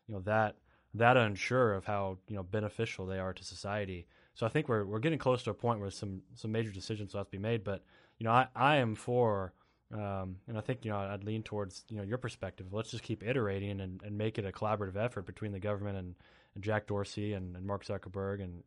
you 0.07 0.15
know 0.15 0.21
that 0.21 0.57
that 0.95 1.17
unsure 1.17 1.73
of 1.73 1.85
how 1.85 2.17
you 2.27 2.35
know 2.35 2.43
beneficial 2.43 3.05
they 3.05 3.19
are 3.19 3.33
to 3.33 3.43
society. 3.43 4.07
So 4.35 4.45
I 4.45 4.49
think 4.49 4.67
we're 4.67 4.85
we're 4.85 4.99
getting 4.99 5.19
close 5.19 5.43
to 5.43 5.51
a 5.51 5.55
point 5.55 5.79
where 5.79 5.91
some 5.91 6.21
some 6.35 6.51
major 6.51 6.71
decisions 6.71 7.13
will 7.13 7.19
have 7.19 7.27
to 7.27 7.37
be 7.37 7.37
made. 7.37 7.63
But 7.63 7.83
you 8.17 8.25
know 8.25 8.31
I, 8.31 8.47
I 8.55 8.75
am 8.77 8.95
for 8.95 9.53
um, 9.93 10.37
and 10.47 10.57
I 10.57 10.61
think 10.61 10.83
you 10.83 10.91
know 10.91 10.97
I'd 10.97 11.23
lean 11.23 11.43
towards 11.43 11.83
you 11.89 11.97
know 11.97 12.03
your 12.03 12.17
perspective. 12.17 12.67
Let's 12.71 12.91
just 12.91 13.03
keep 13.03 13.23
iterating 13.23 13.79
and, 13.79 14.01
and 14.03 14.17
make 14.17 14.37
it 14.37 14.45
a 14.45 14.51
collaborative 14.51 14.95
effort 14.95 15.25
between 15.25 15.51
the 15.51 15.59
government 15.59 15.97
and, 15.97 16.15
and 16.55 16.63
Jack 16.63 16.87
Dorsey 16.87 17.33
and, 17.33 17.55
and 17.55 17.65
Mark 17.65 17.85
Zuckerberg 17.85 18.43
and 18.43 18.63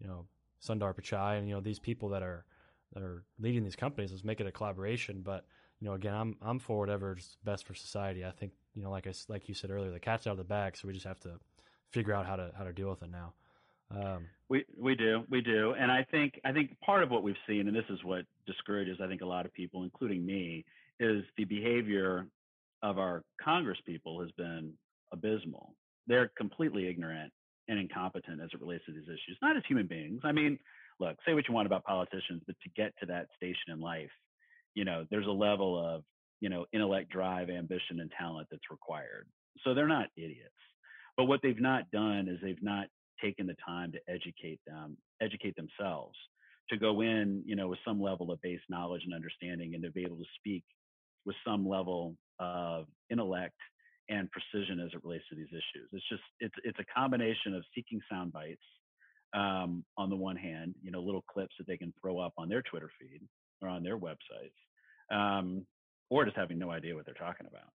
you 0.00 0.06
know 0.06 0.26
Sundar 0.66 0.94
Pichai 0.94 1.38
and 1.38 1.48
you 1.48 1.54
know 1.54 1.60
these 1.60 1.78
people 1.78 2.08
that 2.10 2.22
are 2.22 2.44
that 2.94 3.02
are 3.02 3.24
leading 3.38 3.62
these 3.62 3.76
companies. 3.76 4.10
Let's 4.10 4.24
make 4.24 4.40
it 4.40 4.46
a 4.46 4.52
collaboration. 4.52 5.20
But 5.22 5.44
you 5.80 5.86
know 5.86 5.94
again, 5.94 6.14
I'm 6.14 6.36
I'm 6.40 6.58
for 6.58 6.78
whatever's 6.78 7.36
best 7.44 7.66
for 7.66 7.74
society. 7.74 8.24
I 8.24 8.30
think 8.30 8.52
you 8.74 8.82
know 8.82 8.90
like 8.90 9.06
I 9.06 9.12
like 9.28 9.48
you 9.48 9.54
said 9.54 9.70
earlier, 9.70 9.90
the 9.90 10.00
cat's 10.00 10.26
out 10.26 10.32
of 10.32 10.38
the 10.38 10.44
bag, 10.44 10.76
so 10.76 10.88
we 10.88 10.94
just 10.94 11.06
have 11.06 11.20
to 11.20 11.38
figure 11.90 12.14
out 12.14 12.26
how 12.26 12.36
to 12.36 12.52
how 12.56 12.64
to 12.64 12.72
deal 12.72 12.88
with 12.88 13.02
it 13.02 13.10
now. 13.10 13.34
Um, 13.90 14.26
we 14.48 14.64
we 14.78 14.94
do 14.94 15.24
we 15.30 15.40
do, 15.40 15.74
and 15.78 15.90
I 15.90 16.04
think 16.10 16.40
I 16.44 16.52
think 16.52 16.78
part 16.80 17.02
of 17.02 17.10
what 17.10 17.22
we've 17.22 17.36
seen, 17.46 17.66
and 17.66 17.76
this 17.76 17.84
is 17.88 18.02
what 18.04 18.24
discourages 18.46 18.98
I 19.02 19.06
think 19.06 19.22
a 19.22 19.26
lot 19.26 19.46
of 19.46 19.52
people, 19.52 19.82
including 19.82 20.24
me, 20.24 20.64
is 20.98 21.24
the 21.36 21.44
behavior 21.44 22.26
of 22.82 22.98
our 22.98 23.22
Congress 23.42 23.78
people 23.86 24.20
has 24.20 24.30
been 24.32 24.72
abysmal. 25.12 25.74
They're 26.06 26.30
completely 26.36 26.88
ignorant 26.88 27.32
and 27.68 27.78
incompetent 27.78 28.40
as 28.40 28.50
it 28.52 28.60
relates 28.60 28.84
to 28.86 28.92
these 28.92 29.04
issues, 29.04 29.38
not 29.42 29.56
as 29.56 29.62
human 29.68 29.86
beings. 29.86 30.20
I 30.24 30.32
mean, 30.32 30.58
look, 30.98 31.16
say 31.26 31.34
what 31.34 31.46
you 31.46 31.54
want 31.54 31.66
about 31.66 31.84
politicians, 31.84 32.42
but 32.46 32.56
to 32.62 32.70
get 32.76 32.92
to 33.00 33.06
that 33.06 33.26
station 33.36 33.72
in 33.72 33.80
life, 33.80 34.10
you 34.74 34.84
know, 34.84 35.04
there's 35.10 35.26
a 35.26 35.30
level 35.30 35.78
of 35.78 36.02
you 36.40 36.48
know 36.48 36.66
intellect, 36.72 37.10
drive, 37.10 37.50
ambition, 37.50 38.00
and 38.00 38.10
talent 38.18 38.48
that's 38.50 38.70
required. 38.70 39.26
So 39.64 39.74
they're 39.74 39.88
not 39.88 40.08
idiots. 40.16 40.54
But 41.16 41.24
what 41.24 41.40
they've 41.42 41.60
not 41.60 41.90
done 41.90 42.28
is 42.28 42.38
they've 42.42 42.62
not 42.62 42.86
taken 43.22 43.46
the 43.46 43.56
time 43.66 43.92
to 43.92 43.98
educate 44.08 44.60
them, 44.66 44.96
educate 45.20 45.56
themselves, 45.56 46.16
to 46.70 46.76
go 46.76 47.00
in, 47.00 47.42
you 47.44 47.56
know, 47.56 47.68
with 47.68 47.78
some 47.84 48.00
level 48.00 48.30
of 48.30 48.40
base 48.42 48.60
knowledge 48.68 49.02
and 49.04 49.14
understanding, 49.14 49.74
and 49.74 49.82
to 49.82 49.90
be 49.90 50.02
able 50.02 50.16
to 50.16 50.24
speak 50.38 50.64
with 51.24 51.36
some 51.46 51.68
level 51.68 52.16
of 52.38 52.86
intellect 53.10 53.56
and 54.08 54.28
precision 54.30 54.80
as 54.80 54.90
it 54.92 55.02
relates 55.04 55.24
to 55.28 55.36
these 55.36 55.48
issues. 55.50 55.88
It's 55.92 56.08
just 56.08 56.22
it's 56.40 56.54
it's 56.64 56.78
a 56.78 56.98
combination 56.98 57.54
of 57.54 57.64
seeking 57.74 58.00
sound 58.10 58.32
bites 58.32 58.62
um, 59.34 59.84
on 59.96 60.10
the 60.10 60.16
one 60.16 60.36
hand, 60.36 60.74
you 60.82 60.90
know, 60.90 61.00
little 61.00 61.24
clips 61.32 61.54
that 61.58 61.66
they 61.66 61.76
can 61.76 61.92
throw 62.00 62.18
up 62.18 62.32
on 62.36 62.48
their 62.48 62.62
Twitter 62.62 62.90
feed 63.00 63.20
or 63.62 63.68
on 63.68 63.82
their 63.82 63.98
websites, 63.98 64.56
um, 65.12 65.64
or 66.08 66.24
just 66.24 66.36
having 66.36 66.58
no 66.58 66.70
idea 66.70 66.94
what 66.94 67.04
they're 67.04 67.14
talking 67.14 67.46
about. 67.46 67.70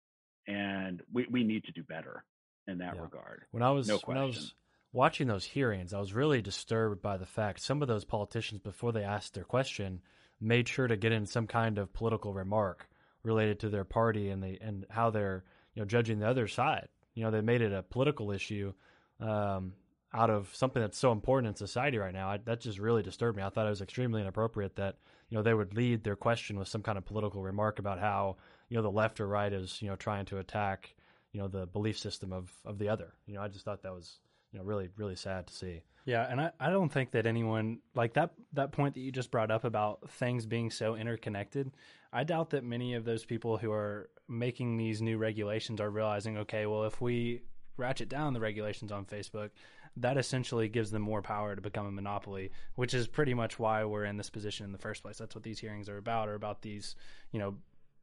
And 0.46 1.02
we 1.12 1.26
we 1.30 1.44
need 1.44 1.64
to 1.64 1.72
do 1.72 1.82
better 1.84 2.24
in 2.66 2.78
that 2.78 2.96
yeah. 2.96 3.02
regard. 3.02 3.44
When 3.50 3.62
I 3.62 3.70
was 3.70 3.88
no 3.88 3.98
when 4.04 4.18
I 4.18 4.24
was 4.24 4.54
watching 4.94 5.26
those 5.26 5.44
hearings, 5.44 5.92
I 5.92 5.98
was 5.98 6.14
really 6.14 6.40
disturbed 6.40 7.02
by 7.02 7.16
the 7.16 7.26
fact 7.26 7.60
some 7.60 7.82
of 7.82 7.88
those 7.88 8.04
politicians, 8.04 8.60
before 8.60 8.92
they 8.92 9.02
asked 9.02 9.34
their 9.34 9.44
question, 9.44 10.00
made 10.40 10.68
sure 10.68 10.86
to 10.86 10.96
get 10.96 11.12
in 11.12 11.26
some 11.26 11.46
kind 11.46 11.78
of 11.78 11.92
political 11.92 12.32
remark 12.32 12.88
related 13.24 13.58
to 13.60 13.68
their 13.68 13.84
party 13.84 14.30
and 14.30 14.42
they 14.42 14.58
and 14.60 14.86
how 14.90 15.10
they're 15.10 15.44
you 15.74 15.82
know 15.82 15.86
judging 15.86 16.20
the 16.20 16.28
other 16.28 16.46
side. 16.46 16.88
You 17.14 17.24
know, 17.24 17.30
they 17.30 17.40
made 17.40 17.60
it 17.60 17.72
a 17.72 17.82
political 17.82 18.30
issue 18.30 18.72
um, 19.20 19.72
out 20.12 20.30
of 20.30 20.54
something 20.54 20.80
that's 20.80 20.98
so 20.98 21.12
important 21.12 21.48
in 21.48 21.56
society 21.56 21.98
right 21.98 22.14
now. 22.14 22.30
I, 22.30 22.38
that 22.44 22.60
just 22.60 22.78
really 22.78 23.02
disturbed 23.02 23.36
me. 23.36 23.42
I 23.42 23.50
thought 23.50 23.66
it 23.66 23.70
was 23.70 23.82
extremely 23.82 24.20
inappropriate 24.20 24.76
that 24.76 24.96
you 25.28 25.36
know 25.36 25.42
they 25.42 25.54
would 25.54 25.74
lead 25.74 26.04
their 26.04 26.16
question 26.16 26.56
with 26.56 26.68
some 26.68 26.82
kind 26.82 26.98
of 26.98 27.04
political 27.04 27.42
remark 27.42 27.80
about 27.80 27.98
how 27.98 28.36
you 28.68 28.76
know 28.76 28.82
the 28.82 28.90
left 28.90 29.20
or 29.20 29.26
right 29.26 29.52
is 29.52 29.82
you 29.82 29.88
know 29.88 29.96
trying 29.96 30.26
to 30.26 30.38
attack 30.38 30.94
you 31.32 31.40
know 31.40 31.48
the 31.48 31.66
belief 31.66 31.98
system 31.98 32.32
of 32.32 32.52
of 32.64 32.78
the 32.78 32.88
other. 32.88 33.12
You 33.26 33.34
know, 33.34 33.42
I 33.42 33.48
just 33.48 33.64
thought 33.64 33.82
that 33.82 33.92
was 33.92 34.20
you 34.54 34.60
know 34.60 34.64
really 34.64 34.88
really 34.96 35.16
sad 35.16 35.46
to 35.48 35.54
see. 35.54 35.82
Yeah, 36.06 36.26
and 36.30 36.40
I, 36.40 36.52
I 36.60 36.70
don't 36.70 36.92
think 36.92 37.10
that 37.12 37.26
anyone 37.26 37.80
like 37.94 38.14
that 38.14 38.30
that 38.52 38.72
point 38.72 38.94
that 38.94 39.00
you 39.00 39.10
just 39.10 39.30
brought 39.30 39.50
up 39.50 39.64
about 39.64 40.08
things 40.10 40.46
being 40.46 40.70
so 40.70 40.94
interconnected. 40.94 41.72
I 42.12 42.24
doubt 42.24 42.50
that 42.50 42.62
many 42.62 42.94
of 42.94 43.04
those 43.04 43.24
people 43.24 43.58
who 43.58 43.72
are 43.72 44.08
making 44.28 44.76
these 44.76 45.02
new 45.02 45.18
regulations 45.18 45.80
are 45.80 45.90
realizing, 45.90 46.38
okay, 46.38 46.66
well, 46.66 46.84
if 46.84 47.00
we 47.00 47.42
ratchet 47.76 48.08
down 48.08 48.32
the 48.32 48.40
regulations 48.40 48.92
on 48.92 49.04
Facebook, 49.04 49.50
that 49.96 50.16
essentially 50.16 50.68
gives 50.68 50.92
them 50.92 51.02
more 51.02 51.22
power 51.22 51.56
to 51.56 51.60
become 51.60 51.86
a 51.86 51.90
monopoly, 51.90 52.52
which 52.76 52.94
is 52.94 53.08
pretty 53.08 53.34
much 53.34 53.58
why 53.58 53.84
we're 53.84 54.04
in 54.04 54.16
this 54.16 54.30
position 54.30 54.64
in 54.64 54.72
the 54.72 54.78
first 54.78 55.02
place. 55.02 55.18
That's 55.18 55.34
what 55.34 55.42
these 55.42 55.58
hearings 55.58 55.88
are 55.88 55.98
about, 55.98 56.28
are 56.28 56.34
about 56.34 56.62
these, 56.62 56.94
you 57.32 57.40
know, 57.40 57.56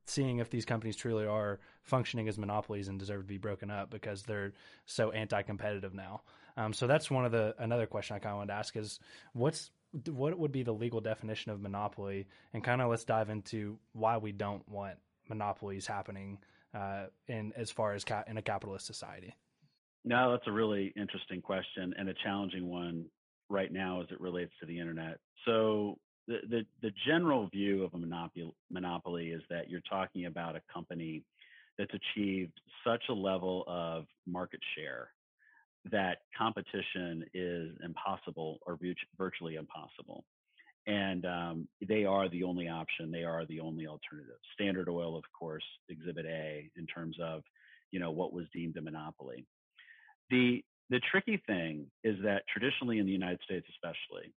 seeing 0.06 0.40
if 0.40 0.50
these 0.50 0.66
companies 0.66 0.96
truly 0.96 1.26
are 1.26 1.60
functioning 1.84 2.28
as 2.28 2.38
monopolies 2.38 2.88
and 2.88 3.00
deserve 3.00 3.22
to 3.22 3.28
be 3.28 3.38
broken 3.38 3.72
up 3.72 3.90
because 3.90 4.24
they're 4.24 4.54
so 4.86 5.12
anti-competitive 5.12 5.94
now. 5.94 6.22
Um, 6.58 6.74
so 6.74 6.88
that's 6.88 7.10
one 7.10 7.26
of 7.26 7.32
the 7.32 7.56
another 7.60 7.86
question 7.86 8.16
I 8.16 8.20
kind 8.20 8.32
of 8.32 8.38
wanted 8.38 8.54
to 8.54 8.60
ask 8.60 8.76
is 8.76 9.00
what's 9.34 9.72
what 10.08 10.38
would 10.38 10.52
be 10.52 10.64
the 10.64 10.72
legal 10.72 11.02
definition 11.02 11.52
of 11.52 11.60
monopoly, 11.60 12.28
and 12.54 12.64
kind 12.64 12.82
of 12.82 12.90
let's 12.90 13.04
dive 13.04 13.30
into 13.30 13.78
why 13.94 14.18
we 14.18 14.32
don't 14.32 14.68
want 14.70 14.96
monopolies 15.28 15.86
happening 15.86 16.38
uh, 16.74 17.06
in 17.28 17.54
as 17.56 17.72
far 17.72 17.94
as 17.94 18.04
ca- 18.04 18.24
in 18.28 18.38
a 18.38 18.42
capitalist 18.42 18.86
society. 18.86 19.36
No, 20.04 20.32
that's 20.32 20.48
a 20.48 20.52
really 20.52 20.94
interesting 20.96 21.42
question 21.42 21.94
and 21.98 22.10
a 22.10 22.14
challenging 22.24 22.70
one 22.70 23.06
right 23.50 23.72
now 23.72 24.02
as 24.02 24.08
it 24.12 24.20
relates 24.20 24.52
to 24.60 24.66
the 24.66 24.80
internet. 24.80 25.20
So 25.46 25.98
the, 26.28 26.38
the, 26.50 26.66
the 26.82 26.92
general 27.06 27.48
view 27.50 27.84
of 27.84 27.94
a 27.94 27.98
monopoly, 27.98 28.54
monopoly 28.72 29.28
is 29.28 29.42
that 29.50 29.70
you're 29.70 29.82
talking 29.90 30.26
about 30.26 30.56
a 30.56 30.62
company 30.74 31.24
that's 31.78 31.92
achieved 31.94 32.54
such 32.86 33.04
a 33.10 33.14
level 33.14 33.64
of 33.68 34.06
market 34.26 34.60
share 34.76 35.10
that 35.90 36.20
competition 36.38 37.26
is 37.34 37.72
impossible 37.84 38.60
or 38.66 38.78
virtually 39.18 39.56
impossible. 39.56 40.24
And 40.88 41.26
um, 41.26 41.68
they 41.88 42.06
are 42.06 42.30
the 42.30 42.44
only 42.44 42.68
option. 42.68 43.12
They 43.12 43.24
are 43.24 43.46
the 43.46 43.60
only 43.60 43.88
alternative. 43.88 44.38
Standard 44.54 44.90
Oil, 44.90 45.16
of 45.16 45.24
course, 45.38 45.64
Exhibit 45.90 46.26
A 46.26 46.70
in 46.76 46.86
terms 46.88 47.18
of, 47.22 47.44
you 47.92 48.00
know, 48.00 48.12
what 48.12 48.34
was 48.34 48.46
deemed 48.54 48.78
a 48.78 48.82
monopoly. 48.82 49.46
The 50.30 50.64
the 50.90 51.00
tricky 51.10 51.42
thing 51.48 51.86
is 52.04 52.18
that 52.24 52.44
traditionally 52.52 53.00
in 53.00 53.06
the 53.06 53.12
United 53.14 53.40
States, 53.46 53.66
especially, 53.70 54.34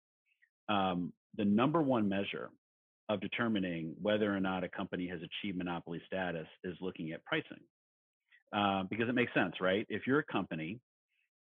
um, 0.68 1.12
the 1.36 1.44
number 1.44 1.80
one 1.80 2.08
measure 2.08 2.50
of 3.08 3.20
determining 3.20 3.94
whether 4.00 4.34
or 4.34 4.40
not 4.40 4.62
a 4.62 4.68
company 4.68 5.08
has 5.08 5.20
achieved 5.22 5.56
monopoly 5.56 6.00
status 6.06 6.46
is 6.62 6.76
looking 6.80 7.12
at 7.12 7.24
pricing. 7.24 7.60
Uh, 8.54 8.82
because 8.90 9.08
it 9.08 9.14
makes 9.14 9.32
sense, 9.32 9.54
right? 9.62 9.86
If 9.88 10.06
you're 10.06 10.18
a 10.18 10.24
company 10.24 10.78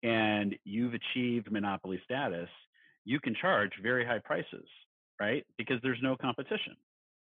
and 0.04 0.56
you've 0.66 0.94
achieved 0.94 1.52
monopoly 1.52 2.00
status, 2.04 2.50
you 3.06 3.20
can 3.20 3.36
charge 3.40 3.72
very 3.82 4.06
high 4.06 4.20
prices, 4.24 4.68
right? 5.20 5.46
Because 5.58 5.78
there's 5.82 6.00
no 6.02 6.16
competition. 6.16 6.76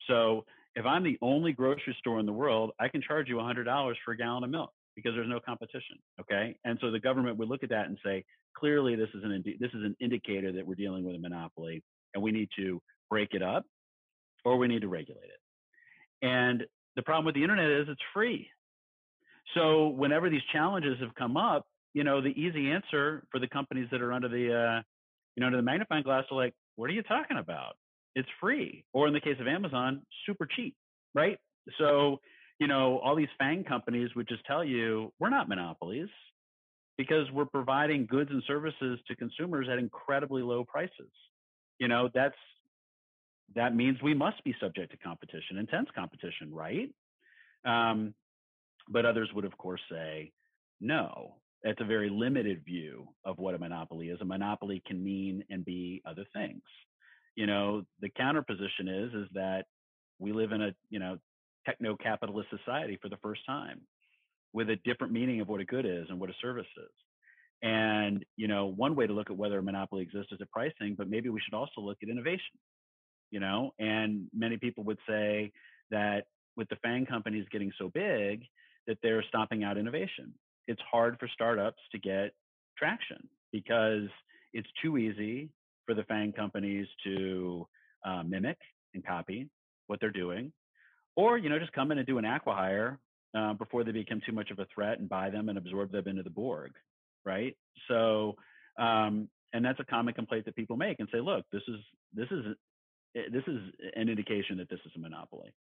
So 0.07 0.45
if 0.75 0.85
I'm 0.85 1.03
the 1.03 1.17
only 1.21 1.51
grocery 1.51 1.95
store 1.99 2.19
in 2.19 2.25
the 2.25 2.33
world, 2.33 2.71
I 2.79 2.87
can 2.87 3.01
charge 3.01 3.27
you 3.27 3.35
$100 3.35 3.93
for 4.03 4.11
a 4.13 4.17
gallon 4.17 4.43
of 4.43 4.49
milk 4.49 4.71
because 4.95 5.13
there's 5.15 5.29
no 5.29 5.39
competition. 5.39 5.97
Okay, 6.19 6.57
and 6.65 6.77
so 6.81 6.91
the 6.91 6.99
government 6.99 7.37
would 7.37 7.49
look 7.49 7.63
at 7.63 7.69
that 7.69 7.87
and 7.87 7.97
say, 8.03 8.23
clearly 8.57 8.95
this 8.95 9.09
is 9.13 9.23
an 9.23 9.43
this 9.59 9.69
is 9.73 9.83
an 9.83 9.95
indicator 9.99 10.51
that 10.51 10.65
we're 10.65 10.75
dealing 10.75 11.03
with 11.03 11.15
a 11.15 11.19
monopoly, 11.19 11.83
and 12.13 12.23
we 12.23 12.31
need 12.31 12.49
to 12.57 12.81
break 13.09 13.29
it 13.33 13.41
up, 13.41 13.65
or 14.45 14.57
we 14.57 14.67
need 14.67 14.81
to 14.81 14.87
regulate 14.87 15.23
it. 15.23 16.25
And 16.25 16.63
the 16.95 17.01
problem 17.01 17.25
with 17.25 17.35
the 17.35 17.43
internet 17.43 17.69
is 17.69 17.87
it's 17.89 18.01
free. 18.13 18.49
So 19.55 19.89
whenever 19.89 20.29
these 20.29 20.41
challenges 20.51 20.99
have 20.99 21.15
come 21.15 21.35
up, 21.35 21.65
you 21.93 22.03
know, 22.03 22.21
the 22.21 22.29
easy 22.29 22.71
answer 22.71 23.23
for 23.31 23.39
the 23.39 23.47
companies 23.47 23.87
that 23.91 24.01
are 24.01 24.13
under 24.13 24.29
the 24.29 24.53
uh, 24.53 24.81
you 25.35 25.41
know 25.41 25.47
under 25.47 25.57
the 25.57 25.63
magnifying 25.63 26.03
glass 26.03 26.25
are 26.31 26.37
like, 26.37 26.53
what 26.75 26.89
are 26.89 26.93
you 26.93 27.03
talking 27.03 27.37
about? 27.37 27.75
It's 28.15 28.29
free. 28.39 28.85
Or 28.93 29.07
in 29.07 29.13
the 29.13 29.21
case 29.21 29.37
of 29.39 29.47
Amazon, 29.47 30.01
super 30.25 30.45
cheap, 30.45 30.75
right? 31.13 31.37
So 31.77 32.19
you 32.59 32.67
know, 32.67 32.99
all 32.99 33.15
these 33.15 33.27
FANG 33.39 33.63
companies 33.63 34.09
would 34.15 34.27
just 34.27 34.45
tell 34.45 34.63
you, 34.63 35.11
we're 35.19 35.31
not 35.31 35.49
monopolies 35.49 36.09
because 36.95 37.25
we're 37.33 37.45
providing 37.45 38.05
goods 38.05 38.29
and 38.29 38.43
services 38.45 38.99
to 39.07 39.15
consumers 39.15 39.67
at 39.71 39.79
incredibly 39.79 40.43
low 40.43 40.63
prices. 40.63 41.09
You 41.79 41.87
know, 41.87 42.09
that's 42.13 42.35
that 43.55 43.75
means 43.75 43.97
we 44.03 44.13
must 44.13 44.43
be 44.43 44.55
subject 44.61 44.91
to 44.91 44.97
competition, 44.97 45.57
intense 45.57 45.89
competition, 45.95 46.53
right? 46.53 46.89
Um, 47.65 48.13
but 48.87 49.05
others 49.05 49.29
would, 49.33 49.45
of 49.45 49.57
course, 49.57 49.81
say, 49.89 50.31
no, 50.79 51.37
it's 51.63 51.81
a 51.81 51.85
very 51.85 52.09
limited 52.09 52.63
view 52.65 53.07
of 53.25 53.37
what 53.37 53.55
a 53.55 53.59
monopoly 53.59 54.09
is. 54.09 54.19
A 54.21 54.25
monopoly 54.25 54.81
can 54.85 55.03
mean 55.03 55.43
and 55.49 55.63
be 55.63 56.01
other 56.05 56.25
things. 56.33 56.61
You 57.35 57.45
know, 57.45 57.83
the 58.01 58.09
counter 58.09 58.41
position 58.41 58.87
is 58.87 59.13
is 59.13 59.27
that 59.33 59.65
we 60.19 60.33
live 60.33 60.51
in 60.51 60.61
a 60.61 60.73
you 60.89 60.99
know 60.99 61.17
techno-capitalist 61.65 62.49
society 62.49 62.97
for 63.01 63.09
the 63.09 63.17
first 63.17 63.45
time 63.45 63.81
with 64.53 64.69
a 64.69 64.75
different 64.83 65.13
meaning 65.13 65.39
of 65.39 65.47
what 65.47 65.61
a 65.61 65.65
good 65.65 65.85
is 65.85 66.07
and 66.09 66.19
what 66.19 66.29
a 66.29 66.33
service 66.41 66.65
is. 66.77 66.91
And 67.63 68.25
you 68.37 68.47
know, 68.47 68.65
one 68.65 68.95
way 68.95 69.05
to 69.05 69.13
look 69.13 69.29
at 69.29 69.37
whether 69.37 69.59
a 69.59 69.63
monopoly 69.63 70.01
exists 70.01 70.31
is 70.31 70.39
at 70.41 70.49
pricing, 70.51 70.95
but 70.97 71.09
maybe 71.09 71.29
we 71.29 71.39
should 71.41 71.55
also 71.55 71.81
look 71.81 71.97
at 72.01 72.09
innovation. 72.09 72.57
You 73.29 73.39
know, 73.39 73.71
and 73.79 74.27
many 74.33 74.57
people 74.57 74.83
would 74.85 74.99
say 75.07 75.51
that 75.91 76.25
with 76.57 76.67
the 76.69 76.75
FANG 76.77 77.05
companies 77.05 77.45
getting 77.51 77.71
so 77.77 77.89
big, 77.93 78.43
that 78.87 78.97
they're 79.01 79.23
stopping 79.29 79.63
out 79.63 79.77
innovation. 79.77 80.33
It's 80.67 80.81
hard 80.89 81.17
for 81.19 81.27
startups 81.33 81.81
to 81.91 81.99
get 81.99 82.31
traction 82.77 83.27
because 83.51 84.07
it's 84.53 84.69
too 84.81 84.97
easy 84.97 85.49
for 85.85 85.95
the 85.95 86.03
FANG 86.03 86.33
companies 86.33 86.87
to 87.03 87.67
uh, 88.05 88.23
mimic 88.23 88.57
and 88.93 89.05
copy 89.05 89.49
what 89.87 89.99
they're 89.99 90.09
doing, 90.09 90.51
or 91.15 91.37
you 91.37 91.49
know 91.49 91.59
just 91.59 91.73
come 91.73 91.91
in 91.91 91.97
and 91.97 92.07
do 92.07 92.17
an 92.17 92.25
acquihire 92.25 92.97
uh, 93.37 93.53
before 93.53 93.83
they 93.83 93.91
become 93.91 94.21
too 94.25 94.31
much 94.31 94.51
of 94.51 94.59
a 94.59 94.67
threat 94.73 94.99
and 94.99 95.09
buy 95.09 95.29
them 95.29 95.49
and 95.49 95.57
absorb 95.57 95.91
them 95.91 96.07
into 96.07 96.23
the 96.23 96.29
Borg, 96.29 96.71
right? 97.25 97.55
So, 97.87 98.35
um, 98.79 99.29
and 99.53 99.63
that's 99.63 99.79
a 99.79 99.85
common 99.85 100.13
complaint 100.13 100.45
that 100.45 100.55
people 100.55 100.77
make 100.77 100.99
and 100.99 101.09
say, 101.11 101.19
look, 101.19 101.45
this 101.51 101.63
is 101.67 101.79
this 102.13 102.27
is 102.31 102.45
eh, 103.15 103.29
this 103.31 103.43
is 103.47 103.59
an 103.95 104.09
indication 104.09 104.57
that 104.57 104.69
this 104.69 104.79
is 104.85 104.91
a 104.95 104.99
monopoly. 104.99 105.53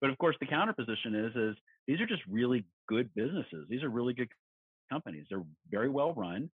But 0.00 0.10
of 0.10 0.18
course, 0.18 0.36
the 0.40 0.46
counterposition 0.46 1.28
is 1.28 1.36
is 1.36 1.56
these 1.86 2.00
are 2.00 2.06
just 2.06 2.22
really 2.28 2.64
good 2.88 3.10
businesses. 3.14 3.66
These 3.68 3.82
are 3.82 3.88
really 3.88 4.14
good 4.14 4.28
companies. 4.90 5.26
They're 5.30 5.44
very 5.70 5.88
well 5.88 6.12
run. 6.14 6.50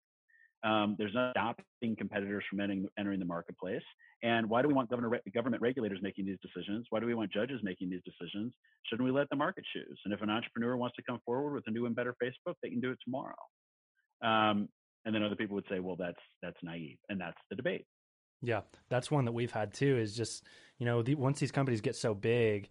Um, 0.64 0.96
there's 0.98 1.14
not 1.14 1.32
stopping 1.32 1.96
competitors 1.96 2.44
from 2.50 2.60
entering, 2.60 2.88
entering, 2.98 3.20
the 3.20 3.26
marketplace. 3.26 3.84
And 4.24 4.50
why 4.50 4.62
do 4.62 4.68
we 4.68 4.74
want 4.74 4.90
government, 4.90 5.24
government 5.34 5.62
regulators 5.62 6.00
making 6.02 6.26
these 6.26 6.38
decisions? 6.42 6.86
Why 6.90 7.00
do 7.00 7.06
we 7.06 7.16
want 7.16 7.32
judges 7.32 7.62
making 7.64 7.90
these 7.90 8.02
decisions? 8.04 8.52
Shouldn't 8.88 9.06
we 9.06 9.12
let 9.12 9.30
the 9.30 9.38
market 9.38 9.64
choose? 9.74 9.98
And 10.04 10.14
if 10.14 10.22
an 10.22 10.30
entrepreneur 10.30 10.76
wants 10.76 10.98
to 10.98 11.04
come 11.04 11.20
forward 11.26 11.54
with 11.54 11.64
a 11.68 11.72
new 11.72 11.86
and 11.86 11.96
better 11.96 12.14
Facebook, 12.22 12.56
they 12.62 12.70
can 12.70 12.82
do 12.82 12.92
it 12.92 12.98
tomorrow. 13.06 13.36
Um, 14.22 14.68
and 15.06 15.16
then 15.16 15.24
other 15.24 15.36
people 15.36 15.56
would 15.56 15.66
say, 15.70 15.80
well, 15.80 15.96
that's 15.96 16.20
that's 16.42 16.58
naive, 16.62 16.98
and 17.08 17.20
that's 17.20 17.38
the 17.50 17.56
debate. 17.56 17.86
Yeah, 18.42 18.62
that's 18.90 19.10
one 19.10 19.26
that 19.26 19.32
we've 19.32 19.52
had 19.52 19.74
too. 19.74 19.98
Is 19.98 20.16
just 20.16 20.46
you 20.78 20.86
know 20.86 21.02
the, 21.02 21.16
once 21.16 21.40
these 21.40 21.52
companies 21.52 21.80
get 21.82 21.96
so 21.96 22.14
big, 22.14 22.70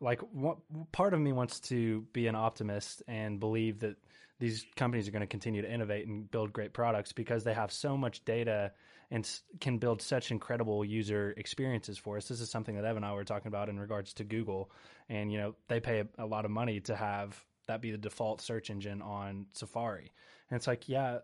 like 0.00 0.20
what, 0.32 0.58
part 0.92 1.14
of 1.14 1.20
me 1.20 1.32
wants 1.32 1.60
to 1.60 2.02
be 2.12 2.26
an 2.26 2.34
optimist 2.34 3.02
and 3.08 3.38
believe 3.38 3.80
that 3.80 3.96
these 4.40 4.66
companies 4.74 5.06
are 5.06 5.12
going 5.12 5.20
to 5.20 5.26
continue 5.26 5.62
to 5.62 5.72
innovate 5.72 6.06
and 6.06 6.28
build 6.30 6.52
great 6.52 6.72
products 6.72 7.12
because 7.12 7.44
they 7.44 7.52
have 7.52 7.70
so 7.70 7.96
much 7.96 8.24
data 8.24 8.72
and 9.10 9.28
can 9.60 9.78
build 9.78 10.00
such 10.00 10.30
incredible 10.30 10.84
user 10.84 11.34
experiences 11.36 11.98
for 11.98 12.16
us. 12.16 12.26
This 12.26 12.40
is 12.40 12.50
something 12.50 12.74
that 12.74 12.84
Evan 12.84 13.04
and 13.04 13.06
I 13.06 13.14
were 13.14 13.24
talking 13.24 13.48
about 13.48 13.68
in 13.68 13.78
regards 13.78 14.14
to 14.14 14.24
Google, 14.24 14.70
and 15.08 15.30
you 15.30 15.38
know 15.38 15.54
they 15.68 15.78
pay 15.78 16.04
a, 16.18 16.26
lot 16.26 16.44
of 16.44 16.50
money 16.50 16.80
to 16.80 16.96
have 16.96 17.38
that 17.66 17.82
be 17.82 17.90
the 17.90 17.98
default 17.98 18.40
search 18.40 18.70
engine 18.70 19.02
on 19.02 19.46
Safari, 19.52 20.10
and 20.48 20.56
it's 20.56 20.66
like, 20.66 20.88
yeah, 20.88 21.18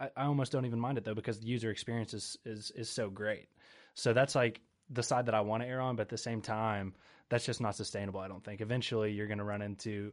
I, 0.00 0.08
I 0.16 0.24
almost 0.24 0.50
don't 0.50 0.66
even 0.66 0.80
mind 0.80 0.98
it 0.98 1.04
though 1.04 1.14
because 1.14 1.40
the 1.40 1.46
user 1.46 1.70
experience 1.70 2.14
is 2.14 2.38
is 2.44 2.70
is 2.70 2.88
so 2.88 3.10
great. 3.10 3.48
So 3.94 4.14
that's 4.14 4.34
like 4.34 4.60
the 4.88 5.02
side 5.02 5.26
that 5.26 5.34
I 5.34 5.42
want 5.42 5.62
to 5.62 5.68
err 5.68 5.80
on, 5.80 5.96
but 5.96 6.02
at 6.02 6.08
the 6.08 6.18
same 6.18 6.40
time, 6.40 6.94
that's 7.28 7.44
just 7.44 7.60
not 7.60 7.76
sustainable. 7.76 8.20
I 8.20 8.28
don't 8.28 8.44
think. 8.44 8.60
Eventually, 8.60 9.12
you're 9.12 9.26
going 9.26 9.38
to 9.38 9.44
run 9.44 9.62
into 9.62 10.12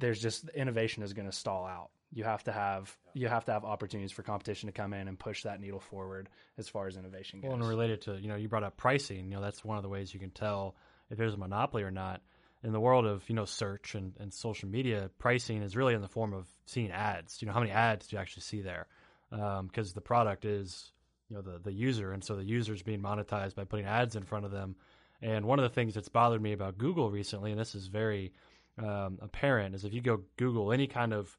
there's 0.00 0.20
just 0.20 0.48
innovation 0.50 1.02
is 1.02 1.12
going 1.12 1.26
to 1.26 1.36
stall 1.36 1.66
out. 1.66 1.90
You 2.12 2.24
have 2.24 2.42
to 2.44 2.52
have 2.52 2.96
you 3.14 3.28
have 3.28 3.44
to 3.44 3.52
have 3.52 3.64
opportunities 3.64 4.10
for 4.10 4.22
competition 4.22 4.66
to 4.66 4.72
come 4.72 4.92
in 4.92 5.06
and 5.06 5.16
push 5.16 5.44
that 5.44 5.60
needle 5.60 5.78
forward 5.78 6.28
as 6.58 6.68
far 6.68 6.88
as 6.88 6.96
innovation 6.96 7.40
goes. 7.40 7.48
Well, 7.48 7.60
and 7.60 7.68
related 7.68 8.02
to 8.02 8.18
you 8.20 8.28
know 8.28 8.34
you 8.34 8.48
brought 8.48 8.64
up 8.64 8.76
pricing. 8.76 9.26
You 9.26 9.36
know 9.36 9.40
that's 9.40 9.64
one 9.64 9.76
of 9.76 9.84
the 9.84 9.88
ways 9.88 10.12
you 10.12 10.18
can 10.18 10.30
tell 10.30 10.74
if 11.10 11.18
there's 11.18 11.34
a 11.34 11.38
monopoly 11.38 11.84
or 11.84 11.90
not. 11.90 12.20
In 12.62 12.72
the 12.72 12.80
world 12.80 13.06
of 13.06 13.22
you 13.28 13.36
know 13.36 13.44
search 13.44 13.94
and, 13.94 14.12
and 14.18 14.34
social 14.34 14.68
media, 14.68 15.10
pricing 15.18 15.62
is 15.62 15.76
really 15.76 15.94
in 15.94 16.02
the 16.02 16.08
form 16.08 16.34
of 16.34 16.46
seeing 16.66 16.90
ads. 16.90 17.40
You 17.40 17.46
know 17.46 17.54
how 17.54 17.60
many 17.60 17.72
ads 17.72 18.08
do 18.08 18.16
you 18.16 18.20
actually 18.20 18.42
see 18.42 18.60
there? 18.60 18.86
Because 19.30 19.88
um, 19.88 19.92
the 19.94 20.00
product 20.00 20.44
is 20.44 20.90
you 21.28 21.36
know 21.36 21.42
the 21.42 21.60
the 21.62 21.72
user, 21.72 22.12
and 22.12 22.24
so 22.24 22.34
the 22.34 22.44
user 22.44 22.74
is 22.74 22.82
being 22.82 23.00
monetized 23.00 23.54
by 23.54 23.64
putting 23.64 23.86
ads 23.86 24.16
in 24.16 24.24
front 24.24 24.46
of 24.46 24.50
them 24.50 24.74
and 25.22 25.44
one 25.44 25.58
of 25.58 25.64
the 25.64 25.74
things 25.74 25.94
that's 25.94 26.08
bothered 26.08 26.40
me 26.40 26.52
about 26.52 26.78
Google 26.78 27.10
recently, 27.10 27.50
and 27.50 27.60
this 27.60 27.74
is 27.74 27.88
very 27.88 28.32
um, 28.82 29.18
apparent, 29.20 29.74
is 29.74 29.84
if 29.84 29.92
you 29.92 30.00
go 30.00 30.20
Google 30.36 30.72
any 30.72 30.86
kind 30.86 31.12
of 31.12 31.36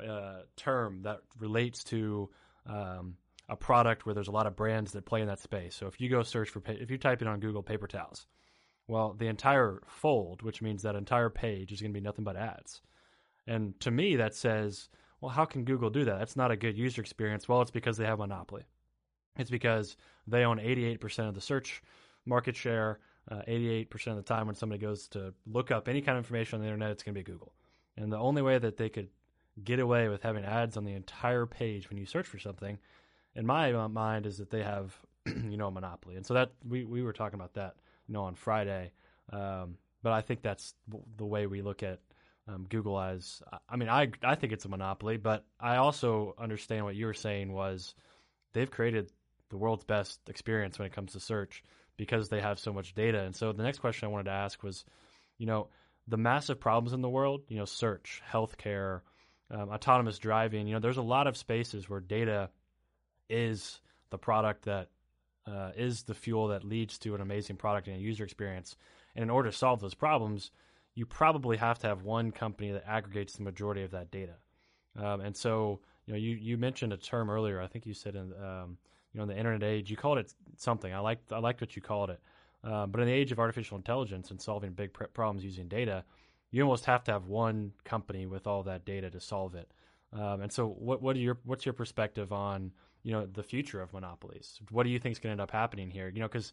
uh, 0.00 0.40
term 0.56 1.02
that 1.02 1.20
relates 1.38 1.84
to 1.84 2.28
um, 2.66 3.16
a 3.48 3.56
product 3.56 4.06
where 4.06 4.14
there's 4.14 4.28
a 4.28 4.32
lot 4.32 4.46
of 4.46 4.56
brands 4.56 4.92
that 4.92 5.04
play 5.04 5.20
in 5.20 5.26
that 5.26 5.40
space. 5.40 5.74
So 5.74 5.86
if 5.86 6.00
you 6.00 6.08
go 6.08 6.22
search 6.22 6.48
for, 6.48 6.62
if 6.66 6.90
you 6.90 6.98
type 6.98 7.22
in 7.22 7.28
on 7.28 7.40
Google 7.40 7.62
paper 7.62 7.86
towels, 7.86 8.26
well, 8.88 9.14
the 9.18 9.28
entire 9.28 9.82
fold, 9.86 10.42
which 10.42 10.62
means 10.62 10.82
that 10.82 10.96
entire 10.96 11.30
page, 11.30 11.72
is 11.72 11.80
going 11.80 11.92
to 11.92 11.98
be 11.98 12.04
nothing 12.04 12.24
but 12.24 12.36
ads. 12.36 12.80
And 13.46 13.78
to 13.80 13.90
me, 13.90 14.16
that 14.16 14.34
says, 14.34 14.88
well, 15.20 15.30
how 15.30 15.44
can 15.44 15.64
Google 15.64 15.90
do 15.90 16.04
that? 16.04 16.18
That's 16.18 16.36
not 16.36 16.50
a 16.50 16.56
good 16.56 16.76
user 16.76 17.00
experience. 17.00 17.48
Well, 17.48 17.62
it's 17.62 17.70
because 17.70 17.96
they 17.96 18.06
have 18.06 18.18
monopoly. 18.18 18.64
It's 19.36 19.50
because 19.50 19.96
they 20.26 20.44
own 20.44 20.58
88% 20.58 21.28
of 21.28 21.34
the 21.34 21.40
search 21.40 21.82
market 22.26 22.56
share 22.56 23.00
uh, 23.30 23.42
88% 23.48 24.08
of 24.08 24.16
the 24.16 24.22
time 24.22 24.46
when 24.46 24.56
somebody 24.56 24.80
goes 24.80 25.08
to 25.08 25.34
look 25.46 25.70
up 25.70 25.88
any 25.88 26.00
kind 26.00 26.18
of 26.18 26.24
information 26.24 26.56
on 26.56 26.62
the 26.62 26.66
internet, 26.66 26.90
it's 26.90 27.02
going 27.02 27.14
to 27.14 27.20
be 27.20 27.24
Google. 27.24 27.52
And 27.96 28.12
the 28.12 28.18
only 28.18 28.42
way 28.42 28.58
that 28.58 28.76
they 28.76 28.88
could 28.88 29.08
get 29.62 29.78
away 29.78 30.08
with 30.08 30.22
having 30.22 30.44
ads 30.44 30.76
on 30.76 30.84
the 30.84 30.94
entire 30.94 31.46
page 31.46 31.88
when 31.88 31.98
you 31.98 32.06
search 32.06 32.26
for 32.26 32.38
something, 32.38 32.78
in 33.34 33.46
my 33.46 33.72
uh, 33.72 33.88
mind, 33.88 34.26
is 34.26 34.38
that 34.38 34.50
they 34.50 34.62
have, 34.62 34.96
you 35.26 35.56
know, 35.56 35.68
a 35.68 35.70
monopoly. 35.70 36.16
And 36.16 36.26
so 36.26 36.34
that 36.34 36.52
we, 36.68 36.84
we 36.84 37.02
were 37.02 37.12
talking 37.12 37.38
about 37.38 37.54
that, 37.54 37.76
you 38.08 38.14
know, 38.14 38.24
on 38.24 38.34
Friday. 38.34 38.92
Um, 39.30 39.76
but 40.02 40.12
I 40.12 40.20
think 40.20 40.42
that's 40.42 40.74
the 41.16 41.26
way 41.26 41.46
we 41.46 41.62
look 41.62 41.82
at 41.82 42.00
um, 42.48 42.66
Google 42.68 43.00
as. 43.00 43.42
I 43.68 43.76
mean, 43.76 43.88
I 43.88 44.10
I 44.22 44.34
think 44.34 44.52
it's 44.52 44.64
a 44.64 44.68
monopoly, 44.68 45.16
but 45.16 45.44
I 45.60 45.76
also 45.76 46.34
understand 46.38 46.84
what 46.84 46.96
you 46.96 47.06
were 47.06 47.14
saying 47.14 47.52
was 47.52 47.94
they've 48.52 48.70
created 48.70 49.12
the 49.50 49.56
world's 49.56 49.84
best 49.84 50.20
experience 50.28 50.78
when 50.78 50.86
it 50.86 50.92
comes 50.92 51.12
to 51.12 51.20
search 51.20 51.62
because 51.96 52.28
they 52.28 52.40
have 52.40 52.58
so 52.58 52.72
much 52.72 52.94
data. 52.94 53.20
And 53.20 53.34
so 53.34 53.52
the 53.52 53.62
next 53.62 53.78
question 53.78 54.06
I 54.06 54.10
wanted 54.10 54.24
to 54.24 54.36
ask 54.36 54.62
was, 54.62 54.84
you 55.38 55.46
know, 55.46 55.68
the 56.08 56.16
massive 56.16 56.58
problems 56.60 56.92
in 56.92 57.00
the 57.00 57.08
world, 57.08 57.42
you 57.48 57.58
know, 57.58 57.64
search, 57.64 58.22
healthcare, 58.30 59.00
um, 59.50 59.70
autonomous 59.70 60.18
driving, 60.18 60.66
you 60.66 60.74
know, 60.74 60.80
there's 60.80 60.96
a 60.96 61.02
lot 61.02 61.26
of 61.26 61.36
spaces 61.36 61.88
where 61.88 62.00
data 62.00 62.50
is 63.28 63.80
the 64.10 64.18
product 64.18 64.64
that 64.64 64.88
uh, 65.46 65.70
is 65.76 66.04
the 66.04 66.14
fuel 66.14 66.48
that 66.48 66.64
leads 66.64 66.98
to 66.98 67.14
an 67.14 67.20
amazing 67.20 67.56
product 67.56 67.88
and 67.88 67.96
a 67.96 68.00
user 68.00 68.24
experience. 68.24 68.76
And 69.14 69.22
in 69.22 69.30
order 69.30 69.50
to 69.50 69.56
solve 69.56 69.80
those 69.80 69.94
problems, 69.94 70.50
you 70.94 71.06
probably 71.06 71.56
have 71.56 71.78
to 71.80 71.86
have 71.86 72.02
one 72.02 72.30
company 72.30 72.72
that 72.72 72.84
aggregates 72.86 73.34
the 73.34 73.42
majority 73.42 73.82
of 73.82 73.92
that 73.92 74.10
data. 74.10 74.34
Um, 74.96 75.20
and 75.20 75.36
so, 75.36 75.80
you 76.06 76.12
know, 76.12 76.18
you, 76.18 76.36
you 76.36 76.58
mentioned 76.58 76.92
a 76.92 76.96
term 76.96 77.30
earlier. 77.30 77.60
I 77.60 77.66
think 77.66 77.86
you 77.86 77.94
said 77.94 78.14
in 78.14 78.32
um, 78.34 78.78
you 79.12 79.18
know, 79.18 79.22
in 79.24 79.28
the 79.28 79.36
internet 79.36 79.62
age, 79.62 79.90
you 79.90 79.96
called 79.96 80.18
it 80.18 80.32
something. 80.56 80.92
I 80.92 80.98
liked 81.00 81.32
I 81.32 81.38
liked 81.38 81.60
what 81.60 81.76
you 81.76 81.82
called 81.82 82.10
it. 82.10 82.20
Uh, 82.64 82.86
but 82.86 83.00
in 83.00 83.06
the 83.06 83.12
age 83.12 83.32
of 83.32 83.38
artificial 83.38 83.76
intelligence 83.76 84.30
and 84.30 84.40
solving 84.40 84.72
big 84.72 84.92
pr- 84.92 85.04
problems 85.04 85.44
using 85.44 85.66
data, 85.66 86.04
you 86.52 86.62
almost 86.62 86.84
have 86.84 87.02
to 87.04 87.12
have 87.12 87.26
one 87.26 87.72
company 87.84 88.26
with 88.26 88.46
all 88.46 88.62
that 88.62 88.84
data 88.84 89.10
to 89.10 89.18
solve 89.20 89.54
it. 89.54 89.68
Um, 90.12 90.42
and 90.42 90.52
so, 90.52 90.68
what 90.68 91.02
what 91.02 91.16
are 91.16 91.20
your 91.20 91.38
what's 91.44 91.66
your 91.66 91.72
perspective 91.72 92.32
on 92.32 92.72
you 93.02 93.12
know 93.12 93.26
the 93.26 93.42
future 93.42 93.80
of 93.80 93.92
monopolies? 93.92 94.60
What 94.70 94.84
do 94.84 94.90
you 94.90 94.98
think 94.98 95.12
is 95.12 95.18
going 95.18 95.30
to 95.30 95.32
end 95.32 95.40
up 95.40 95.50
happening 95.50 95.90
here? 95.90 96.08
You 96.08 96.20
know, 96.20 96.28
because 96.28 96.52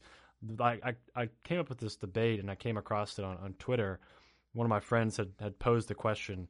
I, 0.59 0.79
I, 0.83 0.95
I 1.15 1.29
came 1.43 1.59
up 1.59 1.69
with 1.69 1.79
this 1.79 1.97
debate 1.97 2.39
and 2.39 2.49
I 2.49 2.55
came 2.55 2.77
across 2.77 3.19
it 3.19 3.25
on, 3.25 3.37
on 3.37 3.53
Twitter. 3.59 3.99
One 4.53 4.65
of 4.65 4.69
my 4.69 4.79
friends 4.79 5.17
had, 5.17 5.31
had 5.39 5.59
posed 5.59 5.89
the 5.89 5.95
question. 5.95 6.47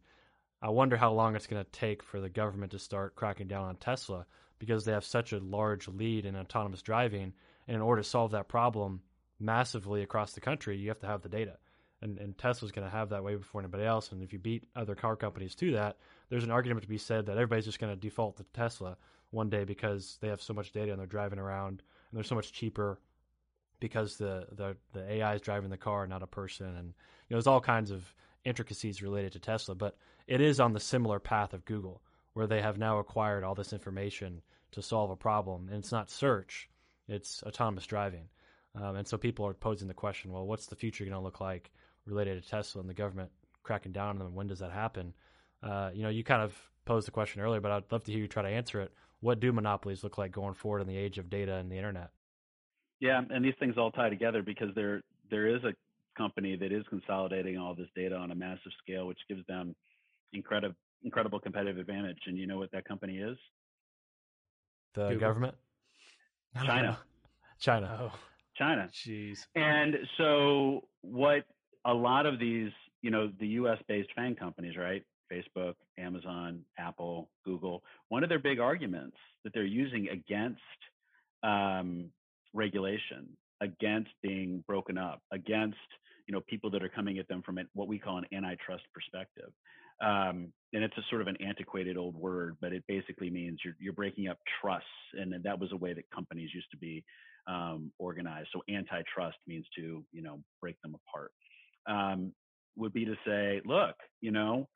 I 0.62 0.70
wonder 0.70 0.97
how 0.97 1.12
long 1.12 1.36
it's 1.36 1.47
going 1.47 1.64
to 1.64 1.72
take 1.72 2.03
for 2.03 2.22
the 2.22 2.30
government 2.30 2.72
to 2.74 2.80
start 2.80 3.16
cracking 3.16 3.47
down 3.47 3.66
on 3.66 3.78
Tesla 3.78 4.26
because 4.60 4.86
they 4.86 4.91
have 4.91 5.05
such 5.05 5.34
a 5.34 5.39
large 5.39 5.88
lead 5.88 6.26
in 6.26 6.36
autonomous 6.36 6.82
driving. 6.82 7.34
And 7.68 7.76
in 7.76 7.82
order 7.82 8.01
to 8.01 8.07
solve 8.07 8.32
that 8.32 8.47
problem 8.47 9.01
massively 9.39 10.03
across 10.03 10.34
the 10.34 10.41
country, 10.41 10.78
you 10.78 10.89
have 10.89 10.99
to 10.99 11.07
have 11.07 11.22
the 11.22 11.30
data. 11.30 11.57
And, 12.01 12.18
and 12.18 12.38
Tesla's 12.38 12.72
going 12.72 12.88
to 12.88 12.95
have 12.95 13.10
that 13.10 13.24
way 13.24 13.36
before 13.36 13.62
anybody 13.62 13.84
else. 13.84 14.12
And 14.12 14.22
if 14.22 14.32
you 14.32 14.39
beat 14.39 14.64
other 14.76 14.95
car 14.95 15.16
companies 15.16 15.55
to 15.55 15.72
that, 15.74 15.97
there's 16.30 16.43
an 16.43 16.51
argument 16.51 16.84
to 16.84 16.89
be 16.89 16.97
said 16.97 17.26
that 17.26 17.34
everybody's 17.34 17.66
just 17.66 17.80
going 17.80 17.93
to 17.93 17.99
default 17.99 18.38
to 18.38 18.45
Tesla 18.53 18.97
one 19.32 19.49
day 19.49 19.64
because 19.64 20.18
they 20.22 20.30
have 20.30 20.41
so 20.41 20.53
much 20.53 20.72
data 20.72 20.91
and 20.91 20.99
they're 20.99 21.07
driving 21.07 21.39
around 21.39 21.82
and 22.10 22.18
they're 22.18 22.24
so 22.24 22.36
much 22.36 22.53
cheaper 22.53 22.99
because 23.80 24.18
the, 24.18 24.45
the, 24.51 24.76
the 24.93 25.12
AI 25.12 25.36
is 25.36 25.41
driving 25.41 25.70
the 25.70 25.78
car, 25.78 26.07
not 26.07 26.24
a 26.24 26.28
person. 26.28 26.68
And 26.68 26.88
you 26.88 27.32
know, 27.32 27.38
there's 27.38 27.47
all 27.47 27.62
kinds 27.62 27.91
of 27.91 28.14
intricacies 28.45 29.01
related 29.01 29.34
to 29.34 29.39
Tesla, 29.39 29.76
but 29.76 29.95
it 30.28 30.41
is 30.41 30.60
on 30.60 30.74
the 30.74 30.80
similar 30.80 31.20
path 31.20 31.53
of 31.53 31.66
Google 31.66 32.01
where 32.39 32.47
they 32.47 32.61
have 32.61 32.77
now 32.77 32.99
acquired 32.99 33.43
all 33.43 33.53
this 33.53 33.73
information 33.73 34.41
to 34.71 34.81
solve 34.81 35.11
a 35.11 35.15
problem. 35.17 35.67
And 35.67 35.77
it's 35.77 35.91
not 35.91 36.09
search, 36.09 36.69
it's 37.09 37.43
autonomous 37.43 37.85
driving. 37.85 38.29
Um, 38.75 38.95
and 38.95 39.05
so 39.05 39.17
people 39.17 39.45
are 39.45 39.53
posing 39.53 39.89
the 39.89 39.93
question, 39.93 40.31
well, 40.31 40.47
what's 40.47 40.67
the 40.67 40.77
future 40.77 41.03
going 41.03 41.17
to 41.17 41.19
look 41.19 41.41
like 41.41 41.69
related 42.05 42.41
to 42.41 42.49
Tesla 42.49 42.79
and 42.79 42.89
the 42.89 42.93
government 42.93 43.29
cracking 43.61 43.91
down 43.91 44.07
on 44.07 44.19
them? 44.19 44.35
When 44.35 44.47
does 44.47 44.59
that 44.59 44.71
happen? 44.71 45.13
Uh, 45.61 45.89
you 45.93 46.01
know, 46.01 46.07
you 46.07 46.23
kind 46.23 46.41
of 46.41 46.57
posed 46.85 47.07
the 47.07 47.11
question 47.11 47.41
earlier, 47.41 47.59
but 47.59 47.71
I'd 47.71 47.91
love 47.91 48.05
to 48.05 48.11
hear 48.13 48.21
you 48.21 48.29
try 48.29 48.43
to 48.43 48.47
answer 48.47 48.79
it. 48.79 48.93
What 49.19 49.41
do 49.41 49.51
monopolies 49.51 50.01
look 50.01 50.17
like 50.17 50.31
going 50.31 50.53
forward 50.53 50.79
in 50.79 50.87
the 50.87 50.95
age 50.95 51.17
of 51.17 51.29
data 51.29 51.55
and 51.55 51.69
the 51.69 51.75
internet? 51.75 52.11
Yeah, 53.01 53.21
and 53.29 53.43
these 53.43 53.55
things 53.59 53.75
all 53.77 53.91
tie 53.91 54.07
together 54.07 54.43
because 54.43 54.69
there 54.75 55.01
there 55.29 55.53
is 55.53 55.61
a 55.65 55.73
company 56.17 56.55
that 56.55 56.71
is 56.71 56.85
consolidating 56.89 57.57
all 57.57 57.75
this 57.75 57.89
data 57.97 58.15
on 58.15 58.31
a 58.31 58.35
massive 58.35 58.71
scale, 58.81 59.07
which 59.07 59.19
gives 59.27 59.45
them 59.47 59.75
incredible 60.31 60.75
incredible 61.03 61.39
competitive 61.39 61.77
advantage. 61.77 62.19
And 62.27 62.37
you 62.37 62.47
know 62.47 62.57
what 62.57 62.71
that 62.71 62.85
company 62.85 63.17
is? 63.17 63.37
The 64.93 65.09
Google. 65.09 65.19
government? 65.19 65.55
China. 66.63 66.97
China. 67.59 67.99
Oh. 68.01 68.19
China. 68.55 68.89
Jeez. 68.91 69.45
And 69.55 69.95
so 70.17 70.83
what 71.01 71.45
a 71.85 71.93
lot 71.93 72.25
of 72.25 72.39
these, 72.39 72.71
you 73.01 73.11
know, 73.11 73.31
the 73.39 73.47
US 73.47 73.77
based 73.87 74.09
FANG 74.15 74.35
companies, 74.35 74.75
right? 74.77 75.03
Facebook, 75.31 75.75
Amazon, 75.97 76.61
Apple, 76.77 77.29
Google, 77.45 77.83
one 78.09 78.23
of 78.23 78.29
their 78.29 78.39
big 78.39 78.59
arguments 78.59 79.17
that 79.43 79.53
they're 79.53 79.63
using 79.63 80.09
against 80.09 80.59
um, 81.43 82.09
regulation, 82.53 83.27
against 83.61 84.09
being 84.23 84.63
broken 84.67 84.97
up, 84.97 85.21
against 85.31 85.77
you 86.27 86.33
know 86.33 86.41
people 86.47 86.69
that 86.71 86.83
are 86.83 86.89
coming 86.89 87.17
at 87.19 87.27
them 87.27 87.41
from 87.43 87.59
what 87.73 87.87
we 87.87 87.97
call 87.97 88.17
an 88.17 88.25
antitrust 88.33 88.83
perspective. 88.93 89.51
Um, 90.01 90.53
and 90.71 90.83
it's 90.83 90.97
a 90.97 91.01
sort 91.09 91.21
of 91.21 91.27
an 91.27 91.37
antiquated 91.41 91.97
old 91.97 92.15
word, 92.15 92.57
but 92.61 92.73
it 92.73 92.83
basically 92.87 93.29
means 93.29 93.59
you're, 93.65 93.75
you're 93.79 93.93
breaking 93.93 94.27
up 94.27 94.37
trusts, 94.61 94.87
and 95.13 95.33
that 95.43 95.59
was 95.59 95.71
a 95.71 95.77
way 95.77 95.93
that 95.93 96.03
companies 96.13 96.51
used 96.53 96.69
to 96.71 96.77
be 96.77 97.03
um, 97.47 97.91
organized. 97.97 98.49
So 98.53 98.61
antitrust 98.69 99.37
means 99.47 99.65
to 99.75 100.03
you 100.11 100.21
know 100.21 100.39
break 100.61 100.79
them 100.81 100.95
apart. 100.95 101.31
Um, 101.87 102.33
would 102.77 102.93
be 102.93 103.05
to 103.05 103.15
say, 103.25 103.61
look, 103.65 103.95
you 104.21 104.31
know, 104.31 104.67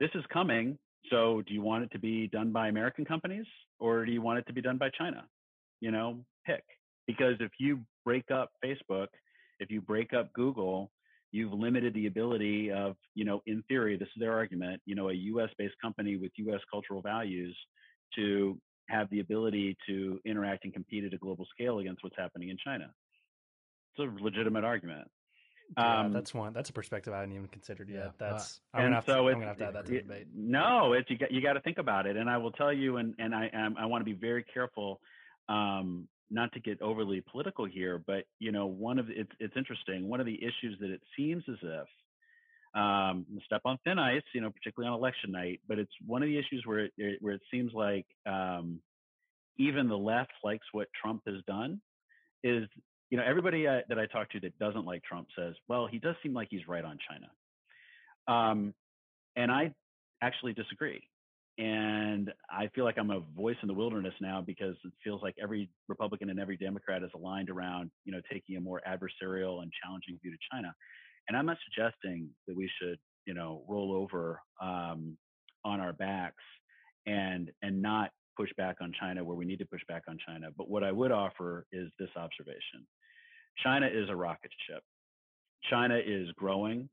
this 0.00 0.10
is 0.14 0.24
coming. 0.32 0.78
So 1.10 1.42
do 1.46 1.54
you 1.54 1.62
want 1.62 1.84
it 1.84 1.90
to 1.92 1.98
be 1.98 2.26
done 2.26 2.52
by 2.52 2.68
American 2.68 3.04
companies 3.04 3.46
or 3.78 4.04
do 4.04 4.12
you 4.12 4.22
want 4.22 4.38
it 4.38 4.46
to 4.46 4.52
be 4.52 4.60
done 4.60 4.78
by 4.78 4.90
China? 4.98 5.24
You 5.80 5.90
know, 5.90 6.24
pick. 6.46 6.64
Because 7.06 7.34
if 7.40 7.52
you 7.58 7.80
break 8.04 8.30
up 8.30 8.50
Facebook, 8.64 9.08
if 9.60 9.70
you 9.70 9.80
break 9.80 10.12
up 10.12 10.32
Google, 10.32 10.90
you've 11.34 11.52
limited 11.52 11.92
the 11.94 12.06
ability 12.06 12.70
of, 12.70 12.94
you 13.16 13.24
know, 13.24 13.42
in 13.46 13.60
theory, 13.66 13.96
this 13.96 14.06
is 14.06 14.20
their 14.20 14.32
argument, 14.32 14.80
you 14.86 14.94
know, 14.94 15.08
a 15.08 15.12
US 15.12 15.50
based 15.58 15.74
company 15.82 16.16
with 16.16 16.30
US 16.36 16.60
cultural 16.70 17.02
values 17.02 17.56
to 18.14 18.56
have 18.88 19.10
the 19.10 19.18
ability 19.18 19.76
to 19.88 20.20
interact 20.24 20.64
and 20.64 20.72
compete 20.72 21.02
at 21.02 21.12
a 21.12 21.18
global 21.18 21.44
scale 21.50 21.80
against 21.80 22.04
what's 22.04 22.16
happening 22.16 22.50
in 22.50 22.56
China. 22.64 22.88
It's 23.96 24.08
a 24.08 24.22
legitimate 24.22 24.62
argument. 24.62 25.08
Yeah, 25.76 26.02
um, 26.02 26.12
that's 26.12 26.32
one. 26.32 26.52
That's 26.52 26.70
a 26.70 26.72
perspective 26.72 27.12
I 27.12 27.20
hadn't 27.20 27.34
even 27.34 27.48
considered 27.48 27.88
yet. 27.88 27.98
Yeah, 28.04 28.10
that's 28.16 28.60
uh, 28.72 28.76
I'm, 28.76 28.84
gonna 28.84 28.94
have, 28.96 29.04
so 29.06 29.14
to, 29.14 29.28
I'm 29.30 29.34
gonna 29.34 29.46
have 29.46 29.56
to 29.56 29.64
add 29.64 29.74
that 29.74 29.86
to 29.86 29.92
the 29.92 30.00
debate. 30.02 30.26
No, 30.36 30.92
it's 30.92 31.10
you 31.10 31.18
got 31.18 31.32
you 31.32 31.40
got 31.40 31.54
to 31.54 31.60
think 31.62 31.78
about 31.78 32.06
it, 32.06 32.16
and 32.16 32.30
I 32.30 32.36
will 32.36 32.52
tell 32.52 32.72
you, 32.72 32.98
and 32.98 33.14
and 33.18 33.34
I 33.34 33.48
um, 33.48 33.74
I 33.78 33.86
want 33.86 34.02
to 34.02 34.04
be 34.04 34.12
very 34.12 34.44
careful, 34.44 35.00
um, 35.48 36.06
not 36.30 36.52
to 36.52 36.60
get 36.60 36.80
overly 36.82 37.22
political 37.30 37.64
here, 37.64 38.02
but 38.06 38.24
you 38.38 38.52
know, 38.52 38.66
one 38.66 38.98
of 38.98 39.06
it's 39.10 39.30
it's 39.40 39.56
interesting. 39.56 40.08
One 40.08 40.20
of 40.20 40.26
the 40.26 40.38
issues 40.42 40.78
that 40.80 40.90
it 40.90 41.02
seems 41.16 41.44
as 41.48 41.58
if 41.62 42.80
um, 42.80 43.26
step 43.46 43.62
on 43.64 43.78
thin 43.84 43.98
ice, 43.98 44.22
you 44.34 44.40
know, 44.40 44.50
particularly 44.50 44.92
on 44.92 44.98
election 44.98 45.30
night, 45.30 45.60
but 45.68 45.78
it's 45.78 45.92
one 46.06 46.22
of 46.22 46.28
the 46.28 46.38
issues 46.38 46.62
where 46.64 46.88
it, 46.96 47.18
where 47.20 47.34
it 47.34 47.42
seems 47.50 47.72
like 47.72 48.06
um, 48.26 48.80
even 49.58 49.88
the 49.88 49.96
left 49.96 50.32
likes 50.42 50.66
what 50.72 50.88
Trump 51.00 51.22
has 51.26 51.36
done. 51.46 51.80
Is 52.42 52.68
you 53.10 53.18
know, 53.18 53.24
everybody 53.24 53.66
uh, 53.66 53.80
that 53.88 53.98
I 53.98 54.06
talk 54.06 54.30
to 54.30 54.40
that 54.40 54.58
doesn't 54.58 54.84
like 54.84 55.02
Trump 55.04 55.28
says, 55.38 55.54
well, 55.68 55.86
he 55.86 55.98
does 55.98 56.16
seem 56.22 56.34
like 56.34 56.48
he's 56.50 56.66
right 56.66 56.84
on 56.84 56.98
China. 57.08 57.28
Um, 58.26 58.74
and 59.36 59.52
I 59.52 59.72
actually 60.20 60.52
disagree. 60.52 61.02
And 61.56 62.32
I 62.50 62.68
feel 62.74 62.84
like 62.84 62.98
I'm 62.98 63.10
a 63.10 63.20
voice 63.36 63.56
in 63.62 63.68
the 63.68 63.74
wilderness 63.74 64.14
now 64.20 64.42
because 64.44 64.74
it 64.84 64.92
feels 65.04 65.22
like 65.22 65.36
every 65.40 65.70
Republican 65.88 66.30
and 66.30 66.40
every 66.40 66.56
Democrat 66.56 67.04
is 67.04 67.10
aligned 67.14 67.48
around, 67.48 67.90
you 68.04 68.12
know, 68.12 68.20
taking 68.30 68.56
a 68.56 68.60
more 68.60 68.82
adversarial 68.88 69.62
and 69.62 69.70
challenging 69.82 70.18
view 70.20 70.32
to 70.32 70.38
China. 70.50 70.74
And 71.28 71.36
I'm 71.36 71.46
not 71.46 71.58
suggesting 71.64 72.28
that 72.48 72.56
we 72.56 72.68
should, 72.80 72.98
you 73.24 73.34
know, 73.34 73.62
roll 73.68 73.92
over 73.92 74.40
um, 74.60 75.16
on 75.64 75.80
our 75.80 75.92
backs 75.92 76.42
and 77.06 77.50
and 77.62 77.80
not 77.80 78.10
push 78.36 78.50
back 78.56 78.76
on 78.80 78.92
China 78.98 79.22
where 79.22 79.36
we 79.36 79.44
need 79.44 79.60
to 79.60 79.66
push 79.66 79.82
back 79.88 80.02
on 80.08 80.18
China. 80.26 80.48
But 80.56 80.68
what 80.68 80.82
I 80.82 80.90
would 80.90 81.12
offer 81.12 81.66
is 81.72 81.88
this 81.98 82.10
observation. 82.16 82.86
China 83.62 83.86
is 83.86 84.08
a 84.08 84.16
rocket 84.16 84.50
ship. 84.68 84.82
China 85.70 85.96
is 86.04 86.28
growing. 86.36 86.88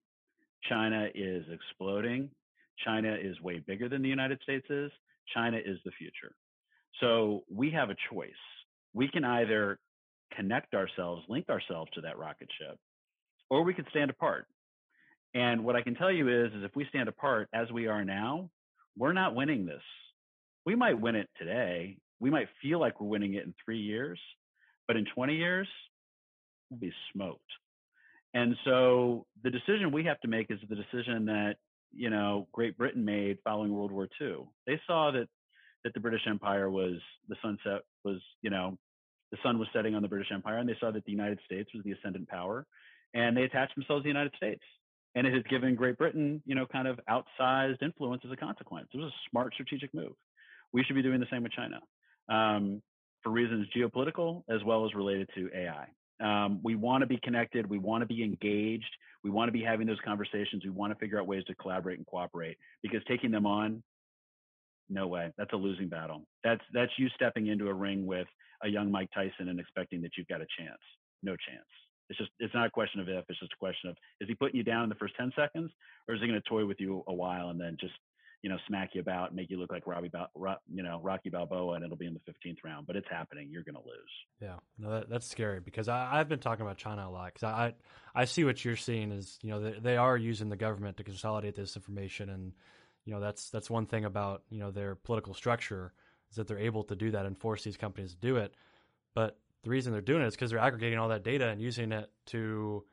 China 0.69 1.07
is 1.15 1.43
exploding. 1.51 2.29
China 2.85 3.15
is 3.21 3.39
way 3.41 3.59
bigger 3.59 3.89
than 3.89 4.01
the 4.01 4.09
United 4.09 4.39
States 4.41 4.65
is. 4.69 4.91
China 5.33 5.57
is 5.57 5.77
the 5.85 5.91
future. 5.91 6.33
So 6.99 7.43
we 7.49 7.71
have 7.71 7.89
a 7.89 7.95
choice. 8.11 8.31
We 8.93 9.07
can 9.07 9.23
either 9.23 9.79
connect 10.35 10.73
ourselves, 10.73 11.23
link 11.29 11.49
ourselves 11.49 11.91
to 11.93 12.01
that 12.01 12.17
rocket 12.17 12.49
ship, 12.59 12.77
or 13.49 13.63
we 13.63 13.73
could 13.73 13.87
stand 13.89 14.09
apart. 14.09 14.47
And 15.33 15.63
what 15.63 15.75
I 15.75 15.81
can 15.81 15.95
tell 15.95 16.11
you 16.11 16.27
is, 16.27 16.51
is 16.53 16.63
if 16.63 16.75
we 16.75 16.85
stand 16.89 17.07
apart 17.07 17.47
as 17.53 17.71
we 17.71 17.87
are 17.87 18.03
now, 18.03 18.49
we're 18.97 19.13
not 19.13 19.35
winning 19.35 19.65
this. 19.65 19.81
We 20.65 20.75
might 20.75 20.99
win 20.99 21.15
it 21.15 21.29
today. 21.37 21.97
We 22.19 22.29
might 22.29 22.49
feel 22.61 22.79
like 22.79 22.99
we're 22.99 23.07
winning 23.07 23.35
it 23.35 23.45
in 23.45 23.53
three 23.63 23.79
years, 23.79 24.19
but 24.87 24.97
in 24.97 25.05
20 25.15 25.35
years, 25.35 25.67
we'll 26.69 26.79
be 26.79 26.93
smoked. 27.13 27.41
And 28.33 28.55
so 28.65 29.25
the 29.43 29.49
decision 29.49 29.91
we 29.91 30.03
have 30.05 30.19
to 30.21 30.27
make 30.27 30.51
is 30.51 30.59
the 30.69 30.75
decision 30.75 31.25
that 31.25 31.55
you 31.93 32.09
know 32.09 32.47
Great 32.51 32.77
Britain 32.77 33.05
made 33.05 33.37
following 33.43 33.73
World 33.73 33.91
War 33.91 34.07
II. 34.19 34.45
They 34.67 34.79
saw 34.87 35.11
that 35.11 35.27
that 35.83 35.93
the 35.93 35.99
British 35.99 36.21
Empire 36.27 36.69
was 36.69 36.95
the 37.27 37.35
sunset 37.41 37.81
was 38.03 38.19
you 38.41 38.49
know 38.49 38.77
the 39.31 39.37
sun 39.43 39.57
was 39.57 39.67
setting 39.73 39.95
on 39.95 40.01
the 40.01 40.07
British 40.07 40.31
Empire, 40.31 40.57
and 40.57 40.67
they 40.67 40.75
saw 40.79 40.91
that 40.91 41.05
the 41.05 41.11
United 41.11 41.39
States 41.45 41.69
was 41.73 41.83
the 41.83 41.91
ascendant 41.91 42.27
power, 42.27 42.65
and 43.13 43.35
they 43.35 43.43
attached 43.43 43.75
themselves 43.75 44.01
to 44.01 44.03
the 44.03 44.09
United 44.09 44.33
States. 44.35 44.61
And 45.15 45.27
it 45.27 45.33
has 45.33 45.43
given 45.49 45.75
Great 45.75 45.97
Britain, 45.97 46.41
you 46.45 46.55
know, 46.55 46.65
kind 46.65 46.87
of 46.87 46.97
outsized 47.09 47.81
influence 47.81 48.21
as 48.25 48.31
a 48.31 48.37
consequence. 48.37 48.87
It 48.93 48.97
was 48.97 49.07
a 49.07 49.29
smart 49.29 49.53
strategic 49.53 49.93
move. 49.93 50.13
We 50.71 50.83
should 50.83 50.95
be 50.95 51.01
doing 51.01 51.19
the 51.19 51.27
same 51.29 51.43
with 51.43 51.51
China 51.51 51.81
um, 52.29 52.81
for 53.21 53.29
reasons 53.29 53.67
geopolitical 53.75 54.43
as 54.49 54.63
well 54.65 54.85
as 54.85 54.93
related 54.93 55.29
to 55.35 55.49
AI. 55.53 55.87
Um, 56.21 56.59
we 56.63 56.75
want 56.75 57.01
to 57.01 57.07
be 57.07 57.17
connected. 57.17 57.69
We 57.69 57.79
want 57.79 58.01
to 58.01 58.05
be 58.05 58.23
engaged. 58.23 58.95
We 59.23 59.29
want 59.29 59.47
to 59.47 59.51
be 59.51 59.63
having 59.63 59.87
those 59.87 59.99
conversations. 60.03 60.63
We 60.63 60.69
want 60.69 60.91
to 60.93 60.99
figure 60.99 61.19
out 61.19 61.27
ways 61.27 61.43
to 61.45 61.55
collaborate 61.55 61.97
and 61.97 62.07
cooperate 62.07 62.57
because 62.81 63.01
taking 63.07 63.31
them 63.31 63.45
on, 63.45 63.83
no 64.89 65.07
way. 65.07 65.31
That's 65.37 65.53
a 65.53 65.57
losing 65.57 65.87
battle. 65.87 66.23
That's 66.43 66.61
that's 66.73 66.91
you 66.97 67.07
stepping 67.15 67.47
into 67.47 67.69
a 67.69 67.73
ring 67.73 68.05
with 68.05 68.27
a 68.63 68.67
young 68.67 68.91
Mike 68.91 69.09
Tyson 69.13 69.49
and 69.49 69.59
expecting 69.59 70.01
that 70.01 70.11
you've 70.17 70.27
got 70.27 70.41
a 70.41 70.47
chance. 70.57 70.81
No 71.23 71.31
chance. 71.31 71.65
It's 72.09 72.19
just 72.19 72.31
it's 72.39 72.53
not 72.53 72.67
a 72.67 72.71
question 72.71 72.99
of 72.99 73.07
if. 73.07 73.23
It's 73.29 73.39
just 73.39 73.53
a 73.53 73.57
question 73.57 73.89
of 73.89 73.95
is 74.19 74.27
he 74.27 74.35
putting 74.35 74.57
you 74.57 74.63
down 74.63 74.83
in 74.83 74.89
the 74.89 74.95
first 74.95 75.15
ten 75.17 75.31
seconds, 75.35 75.71
or 76.07 76.15
is 76.15 76.21
he 76.21 76.27
going 76.27 76.41
to 76.41 76.49
toy 76.49 76.65
with 76.65 76.79
you 76.79 77.03
a 77.07 77.13
while 77.13 77.49
and 77.49 77.59
then 77.59 77.77
just 77.79 77.93
you 78.41 78.49
know, 78.49 78.57
smack 78.67 78.91
you 78.93 79.01
about, 79.01 79.35
make 79.35 79.51
you 79.51 79.59
look 79.59 79.71
like 79.71 79.85
Robbie, 79.85 80.11
you 80.73 80.81
know, 80.81 80.99
Rocky 81.03 81.29
Balboa, 81.29 81.75
and 81.75 81.85
it'll 81.85 81.97
be 81.97 82.07
in 82.07 82.13
the 82.13 82.31
15th 82.31 82.57
round. 82.63 82.87
But 82.87 82.95
it's 82.95 83.07
happening. 83.09 83.49
You're 83.51 83.63
going 83.63 83.75
to 83.75 83.81
lose. 83.81 84.09
Yeah, 84.41 84.55
no, 84.79 84.91
that, 84.91 85.09
that's 85.09 85.29
scary 85.29 85.59
because 85.59 85.87
I, 85.87 86.17
have 86.17 86.27
been 86.27 86.39
talking 86.39 86.65
about 86.65 86.77
China 86.77 87.07
a 87.07 87.11
lot 87.11 87.33
because 87.33 87.43
I, 87.43 87.73
I 88.15 88.25
see 88.25 88.43
what 88.43 88.63
you're 88.65 88.75
seeing 88.75 89.11
is 89.11 89.37
you 89.43 89.51
know 89.51 89.61
they, 89.61 89.79
they 89.79 89.97
are 89.97 90.17
using 90.17 90.49
the 90.49 90.55
government 90.55 90.97
to 90.97 91.03
consolidate 91.03 91.55
this 91.55 91.75
information, 91.75 92.29
and 92.29 92.53
you 93.05 93.13
know 93.13 93.19
that's 93.19 93.49
that's 93.51 93.69
one 93.69 93.85
thing 93.85 94.05
about 94.05 94.43
you 94.49 94.59
know 94.59 94.71
their 94.71 94.95
political 94.95 95.35
structure 95.35 95.93
is 96.31 96.37
that 96.37 96.47
they're 96.47 96.57
able 96.57 96.83
to 96.85 96.95
do 96.95 97.11
that 97.11 97.25
and 97.25 97.37
force 97.37 97.63
these 97.63 97.77
companies 97.77 98.11
to 98.11 98.19
do 98.19 98.37
it. 98.37 98.55
But 99.13 99.37
the 99.63 99.69
reason 99.69 99.91
they're 99.91 100.01
doing 100.01 100.23
it 100.23 100.27
is 100.27 100.33
because 100.33 100.49
they're 100.49 100.59
aggregating 100.59 100.97
all 100.97 101.09
that 101.09 101.23
data 101.23 101.47
and 101.49 101.61
using 101.61 101.91
it 101.91 102.09
to 102.27 102.83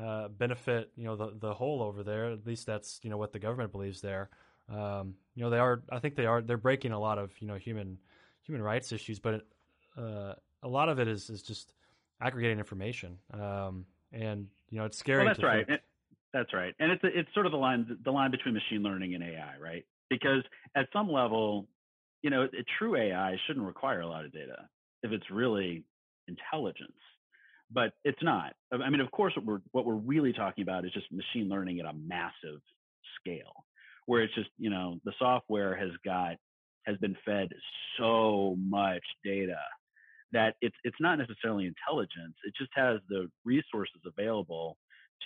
uh, 0.00 0.28
benefit 0.28 0.90
you 0.96 1.04
know 1.04 1.14
the 1.14 1.32
the 1.38 1.54
whole 1.54 1.80
over 1.80 2.02
there. 2.02 2.32
At 2.32 2.44
least 2.44 2.66
that's 2.66 2.98
you 3.04 3.10
know 3.10 3.18
what 3.18 3.32
the 3.32 3.38
government 3.38 3.70
believes 3.70 4.00
there. 4.00 4.30
Um, 4.68 5.14
you 5.34 5.42
know, 5.42 5.50
they 5.50 5.58
are. 5.58 5.82
I 5.90 5.98
think 5.98 6.16
they 6.16 6.26
are. 6.26 6.42
They're 6.42 6.56
breaking 6.56 6.92
a 6.92 6.98
lot 6.98 7.18
of 7.18 7.30
you 7.40 7.46
know 7.46 7.54
human 7.54 7.98
human 8.42 8.62
rights 8.62 8.92
issues, 8.92 9.18
but 9.18 9.34
it, 9.34 9.46
uh, 9.96 10.34
a 10.62 10.68
lot 10.68 10.88
of 10.88 10.98
it 10.98 11.08
is 11.08 11.30
is 11.30 11.42
just 11.42 11.72
aggregating 12.20 12.58
information. 12.58 13.18
Um, 13.32 13.86
and 14.12 14.48
you 14.70 14.78
know, 14.78 14.84
it's 14.84 14.98
scary. 14.98 15.24
Well, 15.24 15.34
that's 15.34 15.42
right. 15.42 15.68
It, 15.68 15.82
that's 16.32 16.52
right. 16.52 16.74
And 16.78 16.92
it's 16.92 17.02
it's 17.04 17.32
sort 17.34 17.46
of 17.46 17.52
the 17.52 17.58
line 17.58 17.98
the 18.04 18.10
line 18.10 18.30
between 18.30 18.54
machine 18.54 18.82
learning 18.82 19.14
and 19.14 19.22
AI, 19.22 19.54
right? 19.60 19.84
Because 20.10 20.42
at 20.76 20.88
some 20.92 21.10
level, 21.10 21.68
you 22.22 22.30
know, 22.30 22.42
a 22.42 22.64
true 22.78 22.96
AI 22.96 23.36
shouldn't 23.46 23.66
require 23.66 24.00
a 24.00 24.06
lot 24.06 24.24
of 24.24 24.32
data 24.32 24.68
if 25.02 25.12
it's 25.12 25.30
really 25.30 25.84
intelligence 26.28 26.92
but 27.70 27.92
it's 28.04 28.22
not. 28.22 28.54
I 28.72 28.90
mean, 28.90 29.00
of 29.00 29.10
course, 29.10 29.34
what 29.36 29.44
we're 29.44 29.60
what 29.72 29.84
we're 29.84 29.94
really 29.94 30.32
talking 30.32 30.62
about 30.62 30.84
is 30.84 30.92
just 30.92 31.06
machine 31.10 31.48
learning 31.48 31.80
at 31.80 31.86
a 31.86 31.92
massive 31.92 32.60
scale 33.20 33.65
where 34.06 34.22
it's 34.22 34.34
just 34.34 34.50
you 34.58 34.70
know 34.70 34.98
the 35.04 35.12
software 35.18 35.76
has 35.76 35.90
got 36.04 36.36
has 36.86 36.96
been 36.98 37.16
fed 37.24 37.48
so 37.98 38.56
much 38.58 39.02
data 39.24 39.58
that 40.32 40.54
it's 40.60 40.76
it's 40.84 40.96
not 41.00 41.18
necessarily 41.18 41.66
intelligence. 41.66 42.34
It 42.44 42.54
just 42.58 42.70
has 42.74 42.98
the 43.08 43.30
resources 43.44 44.00
available 44.06 44.76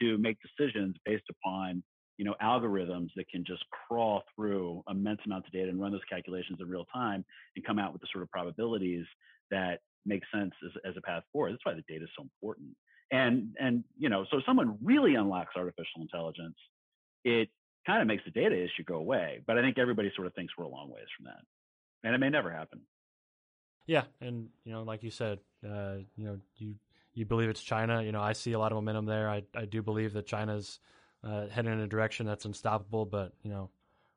to 0.01 0.19
make 0.19 0.39
decisions 0.41 0.97
based 1.05 1.25
upon 1.31 1.83
you 2.17 2.25
know 2.25 2.35
algorithms 2.43 3.09
that 3.17 3.29
can 3.29 3.45
just 3.45 3.65
crawl 3.71 4.23
through 4.35 4.83
immense 4.91 5.21
amounts 5.27 5.49
of 5.49 5.53
data 5.53 5.69
and 5.69 5.81
run 5.81 5.93
those 5.93 6.01
calculations 6.09 6.59
in 6.61 6.69
real 6.69 6.87
time 6.93 7.25
and 7.57 7.65
come 7.65 7.79
out 7.79 7.93
with 7.93 8.03
the 8.03 8.09
sort 8.13 8.23
of 8.23 8.31
probabilities 8.31 9.07
that 9.51 9.81
make 10.07 10.23
sense 10.33 10.53
as, 10.65 10.91
as 10.91 10.97
a 10.97 11.03
path 11.03 11.23
forward. 11.33 11.53
That's 11.53 11.65
why 11.65 11.75
the 11.75 11.85
data 11.89 12.05
is 12.05 12.11
so 12.17 12.23
important. 12.23 12.71
And 13.11 13.57
and 13.59 13.85
you 13.99 14.09
know, 14.09 14.25
so 14.31 14.39
if 14.39 14.45
someone 14.45 14.79
really 14.83 15.15
unlocks 15.15 15.57
artificial 15.57 16.03
intelligence, 16.03 16.57
it 17.25 17.49
kind 17.87 18.03
of 18.03 18.09
makes 18.09 18.25
the 18.25 18.31
data 18.31 18.55
issue 18.55 18.85
go 18.85 18.97
away. 18.97 19.41
But 19.47 19.59
I 19.59 19.63
think 19.63 19.79
everybody 19.79 20.13
sort 20.15 20.27
of 20.27 20.35
thinks 20.35 20.53
we're 20.57 20.65
a 20.65 20.69
long 20.69 20.91
ways 20.91 21.07
from 21.17 21.27
that, 21.27 21.43
and 22.05 22.15
it 22.15 22.19
may 22.19 22.31
never 22.31 22.51
happen. 22.51 22.81
Yeah, 23.87 24.05
and 24.21 24.49
you 24.65 24.73
know, 24.73 24.83
like 24.83 25.03
you 25.03 25.11
said, 25.11 25.39
uh, 25.69 25.97
you 26.17 26.25
know, 26.25 26.39
you 26.57 26.75
you 27.15 27.25
believe 27.25 27.49
it's 27.49 27.63
China. 27.63 28.03
You 28.03 28.13
know, 28.13 28.21
I 28.21 28.35
see 28.35 28.53
a 28.53 28.59
lot 28.59 28.73
of 28.73 28.77
momentum 28.77 29.07
there. 29.07 29.29
I 29.29 29.43
I 29.55 29.65
do 29.65 29.83
believe 29.83 30.13
that 30.13 30.27
China's 30.27 30.79
uh, 31.25 31.49
heading 31.49 31.73
in 31.73 31.81
a 31.81 31.87
direction 31.87 32.27
that's 32.27 32.45
unstoppable. 32.45 33.07
But 33.07 33.33
you 33.43 33.51
know, 33.51 33.71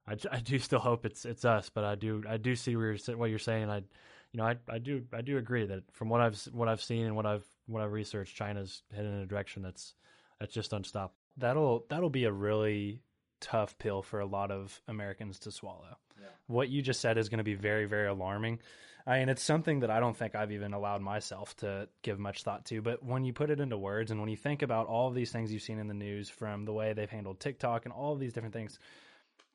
I, 0.07 0.17
I 0.31 0.39
do 0.39 0.59
still 0.59 0.79
hope 0.79 1.05
it's 1.05 1.25
it's 1.25 1.45
us. 1.45 1.69
But 1.69 1.83
I 1.83 1.95
do 1.95 2.23
I 2.27 2.37
do 2.37 2.55
see 2.55 2.75
where 2.75 2.93
you're, 2.93 3.17
what 3.17 3.29
you're 3.29 3.39
saying. 3.39 3.69
I 3.69 3.77
you 3.77 4.37
know 4.37 4.45
I 4.45 4.57
I 4.69 4.77
do 4.77 5.03
I 5.13 5.21
do 5.21 5.37
agree 5.37 5.65
that 5.65 5.83
from 5.91 6.09
what 6.09 6.21
I've 6.21 6.39
what 6.51 6.67
I've 6.67 6.81
seen 6.81 7.05
and 7.05 7.15
what 7.15 7.25
I've 7.25 7.45
what 7.67 7.81
I've 7.81 7.93
researched, 7.93 8.35
China's 8.35 8.83
heading 8.93 9.13
in 9.13 9.19
a 9.19 9.25
direction 9.25 9.63
that's 9.63 9.95
that's 10.39 10.53
just 10.53 10.73
unstoppable. 10.73 11.15
That'll 11.37 11.85
that'll 11.89 12.09
be 12.09 12.25
a 12.25 12.31
really 12.31 12.99
tough 13.43 13.77
pill 13.77 14.01
for 14.01 14.21
a 14.21 14.25
lot 14.25 14.49
of 14.49 14.81
Americans 14.87 15.39
to 15.39 15.51
swallow. 15.51 15.97
Yeah. 16.19 16.27
What 16.47 16.69
you 16.69 16.81
just 16.81 17.01
said 17.01 17.17
is 17.17 17.29
going 17.29 17.39
to 17.39 17.43
be 17.43 17.55
very, 17.55 17.85
very 17.85 18.07
alarming. 18.07 18.59
I 19.05 19.19
mean, 19.19 19.29
it's 19.29 19.43
something 19.43 19.81
that 19.81 19.91
I 19.91 19.99
don't 19.99 20.15
think 20.15 20.33
I've 20.33 20.53
even 20.53 20.73
allowed 20.73 21.01
myself 21.01 21.55
to 21.57 21.89
give 22.03 22.19
much 22.19 22.43
thought 22.43 22.65
to. 22.65 22.81
But 22.81 23.03
when 23.03 23.25
you 23.25 23.33
put 23.33 23.49
it 23.49 23.59
into 23.59 23.77
words 23.77 24.11
and 24.11 24.19
when 24.21 24.29
you 24.29 24.37
think 24.37 24.61
about 24.61 24.87
all 24.87 25.09
of 25.09 25.13
these 25.13 25.31
things 25.31 25.51
you've 25.51 25.61
seen 25.61 25.79
in 25.79 25.87
the 25.87 25.93
news 25.93 26.29
from 26.29 26.63
the 26.63 26.71
way 26.71 26.93
they've 26.93 27.09
handled 27.09 27.41
TikTok 27.41 27.85
and 27.85 27.93
all 27.93 28.13
of 28.13 28.19
these 28.19 28.31
different 28.31 28.53
things, 28.53 28.79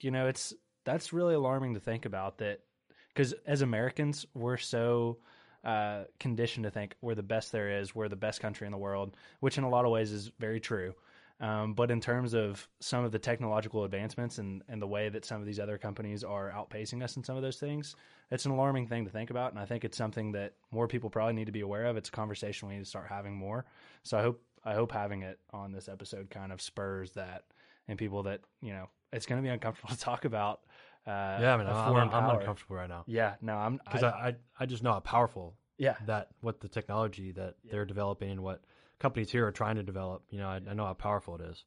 you 0.00 0.10
know, 0.10 0.26
it's 0.26 0.52
that's 0.84 1.12
really 1.12 1.34
alarming 1.34 1.74
to 1.74 1.80
think 1.80 2.04
about 2.04 2.38
that 2.38 2.60
because 3.08 3.32
as 3.46 3.62
Americans, 3.62 4.26
we're 4.34 4.58
so 4.58 5.18
uh, 5.64 6.04
conditioned 6.20 6.64
to 6.64 6.70
think 6.70 6.94
we're 7.00 7.14
the 7.14 7.22
best 7.22 7.50
there 7.50 7.80
is, 7.80 7.94
we're 7.94 8.08
the 8.08 8.16
best 8.16 8.40
country 8.40 8.66
in 8.66 8.70
the 8.70 8.78
world, 8.78 9.16
which 9.40 9.58
in 9.58 9.64
a 9.64 9.68
lot 9.68 9.84
of 9.84 9.90
ways 9.90 10.12
is 10.12 10.30
very 10.38 10.60
true. 10.60 10.94
Um, 11.40 11.74
but 11.74 11.90
in 11.90 12.00
terms 12.00 12.34
of 12.34 12.68
some 12.80 13.04
of 13.04 13.12
the 13.12 13.18
technological 13.18 13.84
advancements 13.84 14.38
and, 14.38 14.62
and 14.68 14.82
the 14.82 14.88
way 14.88 15.08
that 15.08 15.24
some 15.24 15.40
of 15.40 15.46
these 15.46 15.60
other 15.60 15.78
companies 15.78 16.24
are 16.24 16.50
outpacing 16.50 17.02
us 17.02 17.16
in 17.16 17.22
some 17.22 17.36
of 17.36 17.42
those 17.42 17.58
things, 17.58 17.94
it's 18.32 18.44
an 18.44 18.50
alarming 18.50 18.88
thing 18.88 19.04
to 19.04 19.10
think 19.10 19.30
about. 19.30 19.52
And 19.52 19.60
I 19.60 19.64
think 19.64 19.84
it's 19.84 19.96
something 19.96 20.32
that 20.32 20.54
more 20.72 20.88
people 20.88 21.10
probably 21.10 21.34
need 21.34 21.46
to 21.46 21.52
be 21.52 21.60
aware 21.60 21.86
of. 21.86 21.96
It's 21.96 22.08
a 22.08 22.12
conversation 22.12 22.68
we 22.68 22.74
need 22.74 22.84
to 22.84 22.90
start 22.90 23.06
having 23.08 23.36
more. 23.36 23.66
So 24.02 24.18
I 24.18 24.22
hope 24.22 24.42
I 24.64 24.74
hope 24.74 24.90
having 24.90 25.22
it 25.22 25.38
on 25.52 25.70
this 25.70 25.88
episode 25.88 26.28
kind 26.28 26.52
of 26.52 26.60
spurs 26.60 27.12
that 27.12 27.44
and 27.86 27.96
people 27.96 28.24
that 28.24 28.40
you 28.60 28.72
know 28.72 28.88
it's 29.12 29.24
going 29.24 29.40
to 29.40 29.46
be 29.46 29.52
uncomfortable 29.52 29.90
to 29.94 30.00
talk 30.00 30.24
about. 30.24 30.60
Uh, 31.06 31.38
yeah, 31.40 31.54
I 31.54 31.56
mean, 31.56 31.66
I'm, 31.68 31.96
I'm, 31.96 32.10
I'm 32.10 32.36
uncomfortable 32.38 32.76
right 32.76 32.88
now. 32.88 33.04
Yeah, 33.06 33.34
no, 33.40 33.56
I'm 33.56 33.80
because 33.84 34.02
I, 34.02 34.08
I 34.08 34.34
I 34.60 34.66
just 34.66 34.82
know 34.82 34.92
how 34.92 35.00
powerful. 35.00 35.54
Yeah, 35.78 35.94
that 36.06 36.30
what 36.40 36.60
the 36.60 36.68
technology 36.68 37.30
that 37.32 37.54
yeah. 37.62 37.72
they're 37.72 37.84
developing 37.84 38.30
and 38.30 38.42
what 38.42 38.62
companies 38.98 39.30
here 39.30 39.46
are 39.46 39.52
trying 39.52 39.76
to 39.76 39.82
develop. 39.82 40.22
You 40.30 40.38
know, 40.38 40.48
I, 40.48 40.60
I 40.68 40.74
know 40.74 40.84
how 40.84 40.94
powerful 40.94 41.36
it 41.36 41.42
is. 41.42 41.64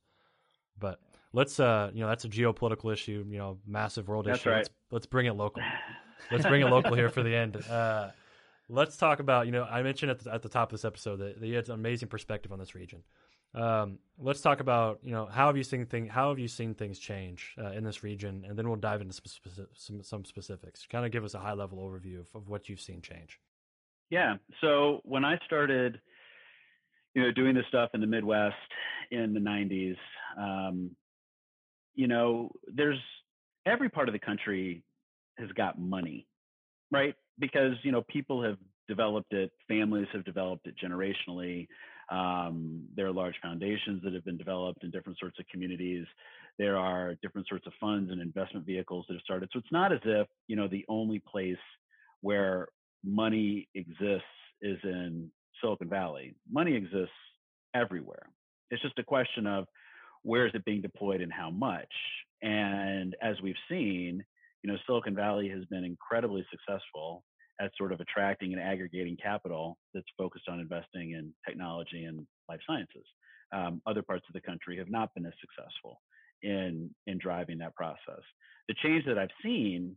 But 0.79 0.99
let's, 1.34 1.59
uh, 1.59 1.91
you 1.93 2.01
know, 2.01 2.07
that's 2.07 2.25
a 2.25 2.29
geopolitical 2.29 2.91
issue. 2.91 3.25
You 3.29 3.38
know, 3.38 3.57
massive 3.65 4.07
world 4.07 4.25
that's 4.25 4.39
issue. 4.39 4.49
Right. 4.49 4.57
Let's, 4.57 4.69
let's 4.91 5.05
bring 5.05 5.27
it 5.27 5.34
local. 5.34 5.61
let's 6.32 6.45
bring 6.45 6.61
it 6.61 6.69
local 6.69 6.95
here 6.95 7.09
for 7.09 7.23
the 7.23 7.36
end. 7.36 7.57
Uh, 7.69 8.09
let's 8.69 8.97
talk 8.97 9.19
about. 9.19 9.45
You 9.45 9.51
know, 9.51 9.63
I 9.63 9.82
mentioned 9.84 10.11
at 10.11 10.19
the, 10.19 10.34
at 10.34 10.41
the 10.41 10.49
top 10.49 10.71
of 10.71 10.79
this 10.79 10.86
episode 10.86 11.17
that, 11.17 11.39
that 11.39 11.47
you 11.47 11.55
had 11.55 11.67
an 11.67 11.75
amazing 11.75 12.09
perspective 12.09 12.51
on 12.51 12.59
this 12.59 12.75
region. 12.75 13.03
Um, 13.53 13.99
let's 14.17 14.39
talk 14.39 14.61
about 14.61 14.99
you 15.03 15.11
know 15.11 15.25
how 15.25 15.47
have 15.47 15.57
you 15.57 15.63
seen 15.63 15.86
thing 15.86 16.07
how 16.07 16.29
have 16.29 16.39
you 16.39 16.47
seen 16.47 16.73
things 16.73 16.97
change 16.97 17.53
uh, 17.61 17.71
in 17.71 17.84
this 17.84 18.01
region, 18.01 18.45
and 18.47 18.57
then 18.57 18.67
we'll 18.67 18.77
dive 18.77 19.01
into 19.01 19.13
some, 19.13 19.25
specific, 19.25 19.69
some, 19.75 20.01
some 20.03 20.25
specifics. 20.25 20.88
Kind 20.89 21.05
of 21.05 21.11
give 21.11 21.25
us 21.25 21.34
a 21.34 21.39
high 21.39 21.53
level 21.53 21.79
overview 21.79 22.21
of, 22.21 22.27
of 22.34 22.47
what 22.47 22.69
you've 22.69 22.79
seen 22.79 23.01
change. 23.01 23.39
Yeah. 24.09 24.36
So 24.61 25.01
when 25.03 25.25
I 25.25 25.38
started 25.45 25.99
you 27.14 27.22
know, 27.22 27.32
doing 27.32 27.55
this 27.55 27.66
stuff 27.68 27.89
in 27.93 28.01
the 28.01 28.07
Midwest 28.07 28.55
in 29.12 29.34
the 29.34 29.39
90s, 29.39 29.97
um, 30.38 30.91
you 31.93 32.07
know, 32.07 32.51
there's 32.74 32.99
every 33.66 33.89
part 33.89 34.07
of 34.07 34.14
the 34.14 34.20
country 34.20 34.84
has 35.38 35.51
got 35.51 35.80
money, 35.80 36.28
right? 36.91 37.16
Because, 37.39 37.74
you 37.84 37.91
know, 37.91 38.01
people 38.03 38.41
have 38.43 38.57
developed 38.88 39.34
it, 39.34 39.51
families 39.68 40.07
have 40.14 40.24
developed 40.24 40.68
it 40.68 40.76
generationally. 40.84 41.68
Um, 42.09 42.84
there 42.95 43.07
are 43.07 43.12
large 43.12 43.36
foundations 43.41 44.01
that 44.03 44.14
have 44.14 44.26
been 44.26 44.38
developed 44.38 44.84
in 44.84 44.91
different 44.91 45.18
sorts 45.20 45.39
of 45.39 45.45
communities. 45.51 46.05
There 46.57 46.78
are 46.78 47.16
different 47.22 47.47
sorts 47.47 47.68
of 47.68 47.74
funds 47.80 48.12
and 48.12 48.22
investment 48.22 48.66
vehicles 48.66 49.05
that 49.07 49.14
have 49.16 49.22
started. 49.22 49.49
So 49.53 49.59
it's 49.59 49.72
not 49.72 49.93
as 49.93 50.01
if, 50.03 50.28
you 50.47 50.55
know, 50.55 50.68
the 50.68 50.86
only 50.89 51.20
place 51.20 51.57
where 52.22 52.68
money 53.03 53.68
exists 53.76 54.26
is 54.62 54.78
in 54.84 55.32
Silicon 55.62 55.89
Valley. 55.89 56.36
Money 56.51 56.76
exists 56.76 57.14
everywhere. 57.76 58.30
It's 58.70 58.82
just 58.82 58.99
a 58.99 59.03
question 59.03 59.47
of 59.47 59.66
where 60.24 60.45
is 60.45 60.53
it 60.53 60.66
being 60.66 60.82
deployed 60.82 61.22
and 61.22 61.32
how 61.32 61.49
much. 61.49 61.91
And 62.41 63.16
as 63.22 63.36
we've 63.41 63.55
seen, 63.70 64.24
you 64.64 64.72
know, 64.72 64.78
Silicon 64.86 65.16
Valley 65.16 65.49
has 65.49 65.66
been 65.66 65.84
incredibly 65.84 66.45
successful 66.51 67.24
at 67.59 67.72
sort 67.78 67.91
of 67.91 67.99
attracting 67.99 68.53
and 68.53 68.62
aggregating 68.62 69.18
capital 69.22 69.78
that's 69.93 70.07
focused 70.18 70.49
on 70.49 70.59
investing 70.59 71.12
in 71.12 71.34
technology 71.47 72.05
and 72.05 72.26
life 72.49 72.59
sciences. 72.68 73.05
Um, 73.53 73.82
other 73.86 74.01
parts 74.01 74.26
of 74.28 74.34
the 74.34 74.41
country 74.41 74.78
have 74.78 74.89
not 74.89 75.14
been 75.14 75.26
as 75.26 75.34
successful 75.41 76.01
in 76.41 76.89
in 77.05 77.20
driving 77.20 77.57
that 77.59 77.76
process. 77.76 78.24
The 78.68 78.76
change 78.82 79.05
that 79.05 79.18
I've 79.18 79.30
seen 79.43 79.95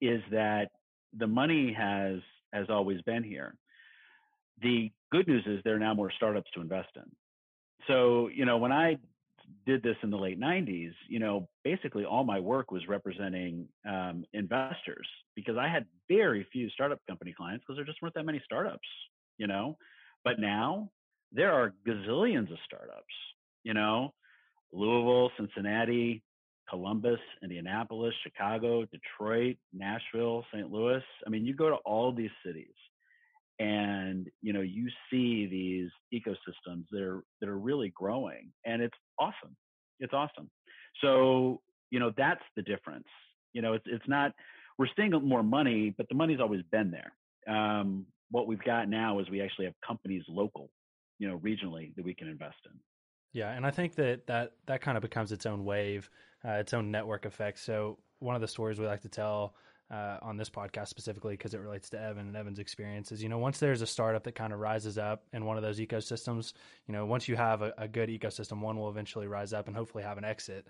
is 0.00 0.22
that 0.30 0.70
the 1.16 1.26
money 1.26 1.72
has 1.72 2.20
has 2.52 2.66
always 2.70 3.00
been 3.02 3.22
here 3.22 3.54
the 4.62 4.90
good 5.10 5.26
news 5.28 5.44
is 5.46 5.60
there 5.64 5.76
are 5.76 5.80
now 5.80 5.94
more 5.94 6.12
startups 6.16 6.50
to 6.54 6.60
invest 6.60 6.90
in. 6.96 7.10
So, 7.86 8.28
you 8.28 8.44
know, 8.44 8.56
when 8.56 8.72
I 8.72 8.96
did 9.66 9.82
this 9.82 9.96
in 10.02 10.10
the 10.10 10.16
late 10.16 10.40
90s, 10.40 10.92
you 11.08 11.18
know, 11.18 11.48
basically 11.64 12.04
all 12.04 12.24
my 12.24 12.40
work 12.40 12.70
was 12.70 12.86
representing 12.88 13.68
um, 13.88 14.24
investors 14.32 15.06
because 15.34 15.56
I 15.56 15.68
had 15.68 15.86
very 16.08 16.46
few 16.52 16.70
startup 16.70 16.98
company 17.08 17.34
clients 17.36 17.64
because 17.66 17.76
there 17.76 17.84
just 17.84 18.00
weren't 18.00 18.14
that 18.14 18.24
many 18.24 18.40
startups, 18.44 18.88
you 19.38 19.46
know. 19.46 19.76
But 20.24 20.38
now 20.38 20.90
there 21.32 21.52
are 21.52 21.74
gazillions 21.86 22.50
of 22.50 22.58
startups, 22.64 23.14
you 23.64 23.74
know, 23.74 24.14
Louisville, 24.72 25.30
Cincinnati, 25.38 26.22
Columbus, 26.68 27.20
Indianapolis, 27.42 28.14
Chicago, 28.22 28.86
Detroit, 28.86 29.56
Nashville, 29.72 30.44
St. 30.52 30.70
Louis. 30.70 31.02
I 31.26 31.30
mean, 31.30 31.44
you 31.44 31.54
go 31.54 31.68
to 31.68 31.76
all 31.76 32.12
these 32.12 32.30
cities 32.44 32.74
and 33.58 34.28
you 34.42 34.52
know 34.52 34.60
you 34.60 34.88
see 35.10 35.46
these 35.46 35.90
ecosystems 36.12 36.84
that 36.90 37.02
are 37.02 37.24
that 37.40 37.48
are 37.48 37.58
really 37.58 37.92
growing 37.94 38.50
and 38.64 38.82
it's 38.82 38.96
awesome. 39.18 39.56
It's 40.00 40.12
awesome. 40.12 40.50
So 41.00 41.60
you 41.90 42.00
know 42.00 42.12
that's 42.16 42.42
the 42.56 42.62
difference. 42.62 43.06
You 43.52 43.62
know 43.62 43.74
it's 43.74 43.86
it's 43.86 44.08
not 44.08 44.32
we're 44.78 44.88
seeing 44.96 45.12
more 45.12 45.42
money 45.42 45.94
but 45.96 46.08
the 46.08 46.14
money's 46.14 46.40
always 46.40 46.62
been 46.72 46.90
there. 46.90 47.12
Um, 47.46 48.06
what 48.30 48.46
we've 48.46 48.62
got 48.62 48.88
now 48.88 49.20
is 49.20 49.28
we 49.30 49.40
actually 49.40 49.66
have 49.66 49.74
companies 49.86 50.22
local 50.28 50.70
you 51.18 51.28
know 51.28 51.38
regionally 51.38 51.94
that 51.96 52.04
we 52.04 52.14
can 52.14 52.28
invest 52.28 52.56
in. 52.66 52.78
Yeah 53.32 53.50
and 53.50 53.66
i 53.66 53.70
think 53.70 53.94
that 53.96 54.26
that 54.26 54.52
that 54.66 54.80
kind 54.80 54.96
of 54.96 55.02
becomes 55.02 55.32
its 55.32 55.46
own 55.46 55.64
wave 55.64 56.08
uh, 56.46 56.52
its 56.52 56.74
own 56.74 56.90
network 56.90 57.24
effect. 57.24 57.58
So 57.58 57.98
one 58.18 58.34
of 58.34 58.40
the 58.40 58.48
stories 58.48 58.78
we 58.78 58.86
like 58.86 59.02
to 59.02 59.08
tell 59.08 59.54
uh, 59.90 60.18
on 60.22 60.36
this 60.36 60.50
podcast 60.50 60.88
specifically 60.88 61.34
because 61.34 61.54
it 61.54 61.60
relates 61.60 61.90
to 61.90 62.00
Evan 62.00 62.26
and 62.26 62.36
Evan's 62.36 62.58
experiences. 62.58 63.22
You 63.22 63.28
know, 63.28 63.38
once 63.38 63.58
there's 63.58 63.82
a 63.82 63.86
startup 63.86 64.24
that 64.24 64.34
kind 64.34 64.52
of 64.52 64.60
rises 64.60 64.98
up 64.98 65.24
in 65.32 65.44
one 65.44 65.56
of 65.56 65.62
those 65.62 65.78
ecosystems, 65.78 66.54
you 66.86 66.92
know, 66.92 67.04
once 67.06 67.28
you 67.28 67.36
have 67.36 67.62
a, 67.62 67.72
a 67.78 67.88
good 67.88 68.08
ecosystem, 68.08 68.60
one 68.60 68.78
will 68.78 68.88
eventually 68.88 69.26
rise 69.26 69.52
up 69.52 69.66
and 69.66 69.76
hopefully 69.76 70.04
have 70.04 70.18
an 70.18 70.24
exit. 70.24 70.66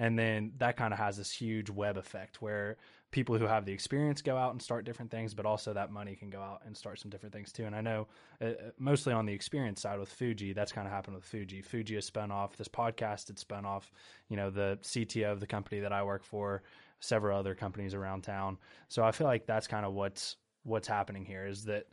And 0.00 0.16
then 0.16 0.52
that 0.58 0.76
kind 0.76 0.92
of 0.92 0.98
has 0.98 1.16
this 1.16 1.30
huge 1.30 1.70
web 1.70 1.96
effect 1.96 2.40
where 2.40 2.76
people 3.10 3.36
who 3.36 3.46
have 3.46 3.64
the 3.64 3.72
experience 3.72 4.22
go 4.22 4.36
out 4.36 4.52
and 4.52 4.62
start 4.62 4.84
different 4.84 5.10
things, 5.10 5.34
but 5.34 5.46
also 5.46 5.72
that 5.72 5.90
money 5.90 6.14
can 6.14 6.30
go 6.30 6.40
out 6.40 6.60
and 6.66 6.76
start 6.76 7.00
some 7.00 7.10
different 7.10 7.32
things 7.32 7.50
too. 7.50 7.64
And 7.64 7.74
I 7.74 7.80
know 7.80 8.06
uh, 8.40 8.44
uh 8.44 8.52
mostly 8.78 9.12
on 9.12 9.26
the 9.26 9.32
experience 9.32 9.80
side 9.80 9.98
with 9.98 10.10
Fuji, 10.10 10.52
that's 10.52 10.70
kind 10.70 10.86
of 10.86 10.92
happened 10.92 11.16
with 11.16 11.24
Fuji. 11.24 11.62
Fuji 11.62 11.96
has 11.96 12.04
spun 12.04 12.30
off 12.30 12.56
this 12.56 12.68
podcast, 12.68 13.28
had 13.28 13.38
spun 13.38 13.64
off, 13.64 13.90
you 14.28 14.36
know, 14.36 14.50
the 14.50 14.78
CTO 14.82 15.32
of 15.32 15.40
the 15.40 15.46
company 15.46 15.80
that 15.80 15.92
I 15.92 16.02
work 16.04 16.22
for 16.22 16.62
several 17.00 17.38
other 17.38 17.54
companies 17.54 17.94
around 17.94 18.22
town. 18.22 18.58
So 18.88 19.04
I 19.04 19.12
feel 19.12 19.26
like 19.26 19.46
that's 19.46 19.66
kind 19.66 19.86
of 19.86 19.92
what's 19.94 20.36
what's 20.64 20.88
happening 20.88 21.24
here 21.24 21.46
is 21.46 21.64
that 21.64 21.86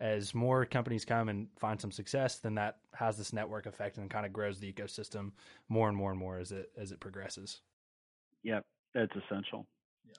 as 0.00 0.34
more 0.34 0.64
companies 0.64 1.04
come 1.04 1.28
and 1.28 1.46
find 1.58 1.80
some 1.80 1.92
success, 1.92 2.38
then 2.38 2.56
that 2.56 2.78
has 2.92 3.16
this 3.16 3.32
network 3.32 3.66
effect 3.66 3.98
and 3.98 4.10
kind 4.10 4.26
of 4.26 4.32
grows 4.32 4.58
the 4.58 4.72
ecosystem 4.72 5.30
more 5.68 5.88
and 5.88 5.96
more 5.96 6.10
and 6.10 6.18
more 6.18 6.38
as 6.38 6.50
it 6.50 6.70
as 6.76 6.90
it 6.90 7.00
progresses. 7.00 7.60
Yep, 8.42 8.64
that's 8.94 9.12
essential. 9.14 9.66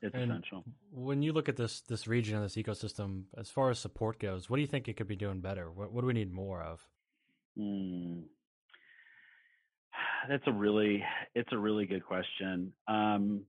it's 0.02 0.16
And 0.16 0.32
essential. 0.32 0.64
When 0.92 1.22
you 1.22 1.34
look 1.34 1.50
at 1.50 1.58
this 1.58 1.82
this 1.82 2.08
region 2.08 2.36
and 2.36 2.46
this 2.46 2.56
ecosystem, 2.56 3.24
as 3.38 3.50
far 3.50 3.70
as 3.70 3.80
support 3.80 4.20
goes, 4.20 4.50
what 4.50 4.56
do 4.58 4.62
you 4.62 4.68
think 4.68 4.88
it 4.88 4.96
could 4.96 5.08
be 5.08 5.18
doing 5.18 5.42
better? 5.42 5.70
What, 5.70 5.92
what 5.92 6.02
do 6.02 6.08
we 6.08 6.14
need 6.14 6.32
more 6.32 6.62
of? 6.62 6.82
Hmm. 7.58 8.22
That's 10.30 10.44
a 10.48 10.54
really 10.54 11.04
it's 11.36 11.52
a 11.52 11.58
really 11.58 11.86
good 11.86 12.06
question. 12.06 12.72
Um, 12.88 13.42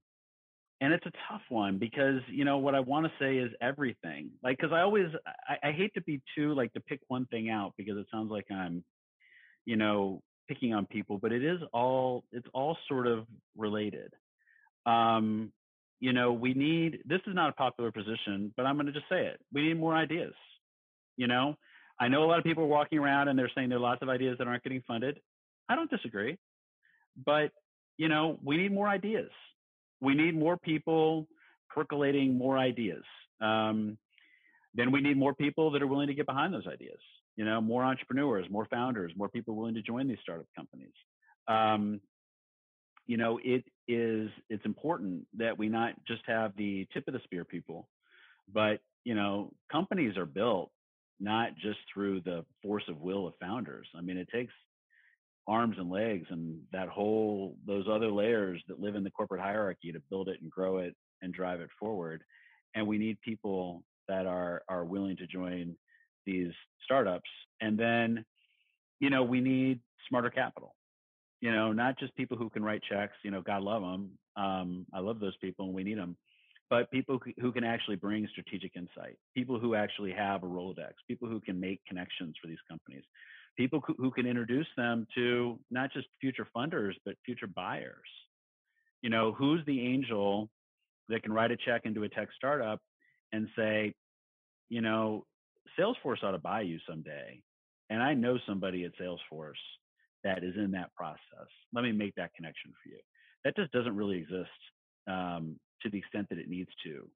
and 0.85 0.93
it's 0.93 1.07
a 1.07 1.12
tough 1.30 1.41
one 1.49 1.78
because 1.78 2.20
you 2.28 2.45
know 2.45 2.59
what 2.59 2.74
I 2.74 2.80
want 2.80 3.07
to 3.07 3.12
say 3.18 3.39
is 3.39 3.51
everything. 3.62 4.28
Like 4.43 4.59
because 4.59 4.72
I 4.72 4.82
always 4.82 5.07
I, 5.49 5.68
I 5.68 5.72
hate 5.72 5.95
to 5.95 6.03
be 6.03 6.20
too 6.37 6.55
like 6.55 6.74
to 6.74 6.80
pick 6.80 7.01
one 7.09 7.24
thing 7.26 7.49
out 7.49 7.72
because 7.78 7.97
it 7.97 8.07
sounds 8.12 8.30
like 8.30 8.45
I'm 8.51 8.85
you 9.64 9.76
know 9.76 10.20
picking 10.47 10.74
on 10.74 10.85
people, 10.85 11.16
but 11.16 11.32
it 11.32 11.43
is 11.43 11.59
all 11.72 12.24
it's 12.32 12.47
all 12.53 12.76
sort 12.87 13.07
of 13.07 13.26
related. 13.57 14.12
Um, 14.85 15.53
you 16.01 16.12
know, 16.12 16.35
we 16.35 16.53
need 16.53 16.99
this 17.07 17.20
is 17.26 17.35
not 17.35 17.49
a 17.49 17.55
popular 17.55 17.91
position, 17.91 18.53
but 18.55 18.66
I'm 18.66 18.76
going 18.76 18.87
to 18.87 18.93
just 18.93 19.09
say 19.09 19.24
it. 19.24 19.41
We 19.55 19.62
need 19.62 19.80
more 19.80 19.95
ideas. 19.95 20.35
You 21.16 21.28
know, 21.28 21.55
I 21.99 22.09
know 22.09 22.24
a 22.24 22.26
lot 22.26 22.39
of 22.39 22.45
people 22.45 22.64
are 22.64 22.66
walking 22.66 22.99
around 22.99 23.28
and 23.28 23.39
they're 23.39 23.51
saying 23.55 23.70
there 23.70 23.78
are 23.78 23.80
lots 23.80 24.03
of 24.03 24.11
ideas 24.11 24.37
that 24.37 24.47
aren't 24.49 24.64
getting 24.64 24.82
funded. 24.87 25.18
I 25.66 25.76
don't 25.76 25.91
disagree, 25.91 26.37
but 27.24 27.53
you 27.97 28.09
know, 28.09 28.39
we 28.45 28.59
need 28.59 28.70
more 28.70 28.89
ideas. 28.89 29.30
We 30.01 30.14
need 30.14 30.38
more 30.38 30.57
people 30.57 31.28
percolating 31.70 32.36
more 32.36 32.59
ideas. 32.59 33.03
Um, 33.40 33.99
then 34.74 34.90
we 34.90 35.01
need 35.01 35.16
more 35.16 35.34
people 35.34 35.70
that 35.72 35.82
are 35.82 35.86
willing 35.86 36.09
to 36.09 36.14
get 36.14 36.26
behind 36.26 36.53
those 36.53 36.66
ideas. 36.66 36.99
You 37.36 37.45
know, 37.45 37.61
more 37.61 37.82
entrepreneurs, 37.84 38.47
more 38.51 38.66
founders, 38.70 39.12
more 39.16 39.28
people 39.28 39.57
willing 39.57 39.74
to 39.74 39.82
join 39.82 40.07
these 40.07 40.18
startup 40.22 40.47
companies. 40.57 40.92
Um, 41.49 42.01
you 43.07 43.16
know, 43.16 43.38
it 43.42 43.64
is 43.86 44.30
it's 44.49 44.64
important 44.64 45.26
that 45.36 45.59
we 45.59 45.68
not 45.68 45.95
just 46.07 46.22
have 46.26 46.53
the 46.57 46.86
tip 46.92 47.07
of 47.07 47.14
the 47.14 47.20
spear 47.24 47.45
people, 47.45 47.88
but 48.53 48.80
you 49.05 49.14
know, 49.14 49.53
companies 49.70 50.16
are 50.16 50.26
built 50.26 50.70
not 51.20 51.55
just 51.57 51.78
through 51.92 52.20
the 52.20 52.45
force 52.62 52.84
of 52.88 53.01
will 53.01 53.26
of 53.26 53.34
founders. 53.40 53.86
I 53.97 54.01
mean, 54.01 54.16
it 54.16 54.28
takes 54.32 54.53
arms 55.47 55.76
and 55.78 55.90
legs 55.90 56.26
and 56.30 56.59
that 56.72 56.88
whole 56.88 57.57
those 57.66 57.86
other 57.90 58.11
layers 58.11 58.62
that 58.68 58.80
live 58.80 58.95
in 58.95 59.05
the 59.05 59.11
corporate 59.11 59.40
hierarchy 59.40 59.92
to 59.92 60.01
build 60.11 60.28
it 60.28 60.40
and 60.40 60.51
grow 60.51 60.78
it 60.78 60.95
and 61.22 61.34
drive 61.34 61.61
it 61.61 61.70
forward. 61.78 62.22
And 62.74 62.86
we 62.86 62.99
need 62.99 63.20
people 63.20 63.82
that 64.09 64.26
are 64.26 64.62
are 64.68 64.84
willing 64.84 65.16
to 65.18 65.26
join 65.26 65.76
these 66.26 66.53
startups. 66.84 67.28
And 67.61 67.78
then, 67.78 68.24
you 69.01 69.11
know, 69.11 69.22
we 69.22 69.40
need 69.40 69.80
smarter 70.09 70.30
capital. 70.30 70.74
You 71.40 71.53
know, 71.53 71.72
not 71.72 71.99
just 71.99 72.14
people 72.16 72.38
who 72.38 72.49
can 72.49 72.64
write 72.64 72.82
checks. 72.90 73.14
You 73.22 73.30
know, 73.30 73.42
God 73.42 73.62
love 73.62 73.82
them. 73.82 74.11
Um, 74.36 74.86
I 74.95 75.01
love 75.01 75.20
those 75.20 75.36
people, 75.42 75.66
and 75.66 75.74
we 75.74 75.84
need 75.84 75.99
them. 75.99 76.16
But 76.70 76.90
people 76.90 77.20
who 77.40 77.53
can 77.53 77.64
actually 77.64 77.97
bring 77.97 78.26
strategic 78.32 78.74
insight, 78.74 79.16
people 79.34 79.61
who 79.61 79.74
actually 79.74 80.12
have 80.12 80.42
a 80.42 80.47
Rolodex, 80.47 80.92
people 81.07 81.28
who 81.28 81.40
can 81.40 81.61
make 81.61 81.84
connections 81.86 82.34
for 82.40 82.49
these 82.49 82.59
companies, 82.68 83.05
people 83.57 83.82
who 83.98 84.11
can 84.11 84.26
introduce 84.26 84.66
them 84.76 85.07
to 85.14 85.59
not 85.70 85.92
just 85.92 86.07
future 86.20 86.46
funders 86.57 86.94
but 87.05 87.14
future 87.24 87.46
buyers. 87.46 88.09
You 89.02 89.11
know, 89.11 89.32
who's 89.32 89.61
the 89.66 89.80
angel 89.86 90.48
that 91.09 91.22
can 91.22 91.32
write 91.32 91.50
a 91.50 91.57
check 91.57 91.82
into 91.84 92.05
a 92.05 92.09
tech 92.09 92.28
startup 92.36 92.80
and 93.32 93.48
say, 93.57 93.94
you 94.68 94.80
know, 94.80 95.26
Salesforce 95.78 96.22
ought 96.22 96.32
to 96.32 96.38
buy 96.38 96.62
you 96.62 96.78
someday. 96.88 97.40
And 97.90 98.02
I 98.02 98.14
know 98.14 98.38
somebody 98.46 98.84
at 98.84 98.92
Salesforce 99.00 99.52
that 100.22 100.42
is 100.42 100.55
in 100.57 100.70
that 100.72 100.94
process. 100.94 101.48
Let 101.72 101.84
me 101.84 101.92
make 101.92 102.14
that 102.14 102.34
connection 102.34 102.72
for 102.82 102.88
you. 102.88 102.98
That 103.44 103.57
just 103.57 103.72
doesn't 103.72 103.94
really 103.94 104.18
exist 104.18 104.48
um, 105.07 105.57
to 105.82 105.90
the 105.90 105.98
extent 105.98 106.28
that 106.30 106.38
it 106.38 106.48
needs 106.48 106.70
to. 106.84 107.09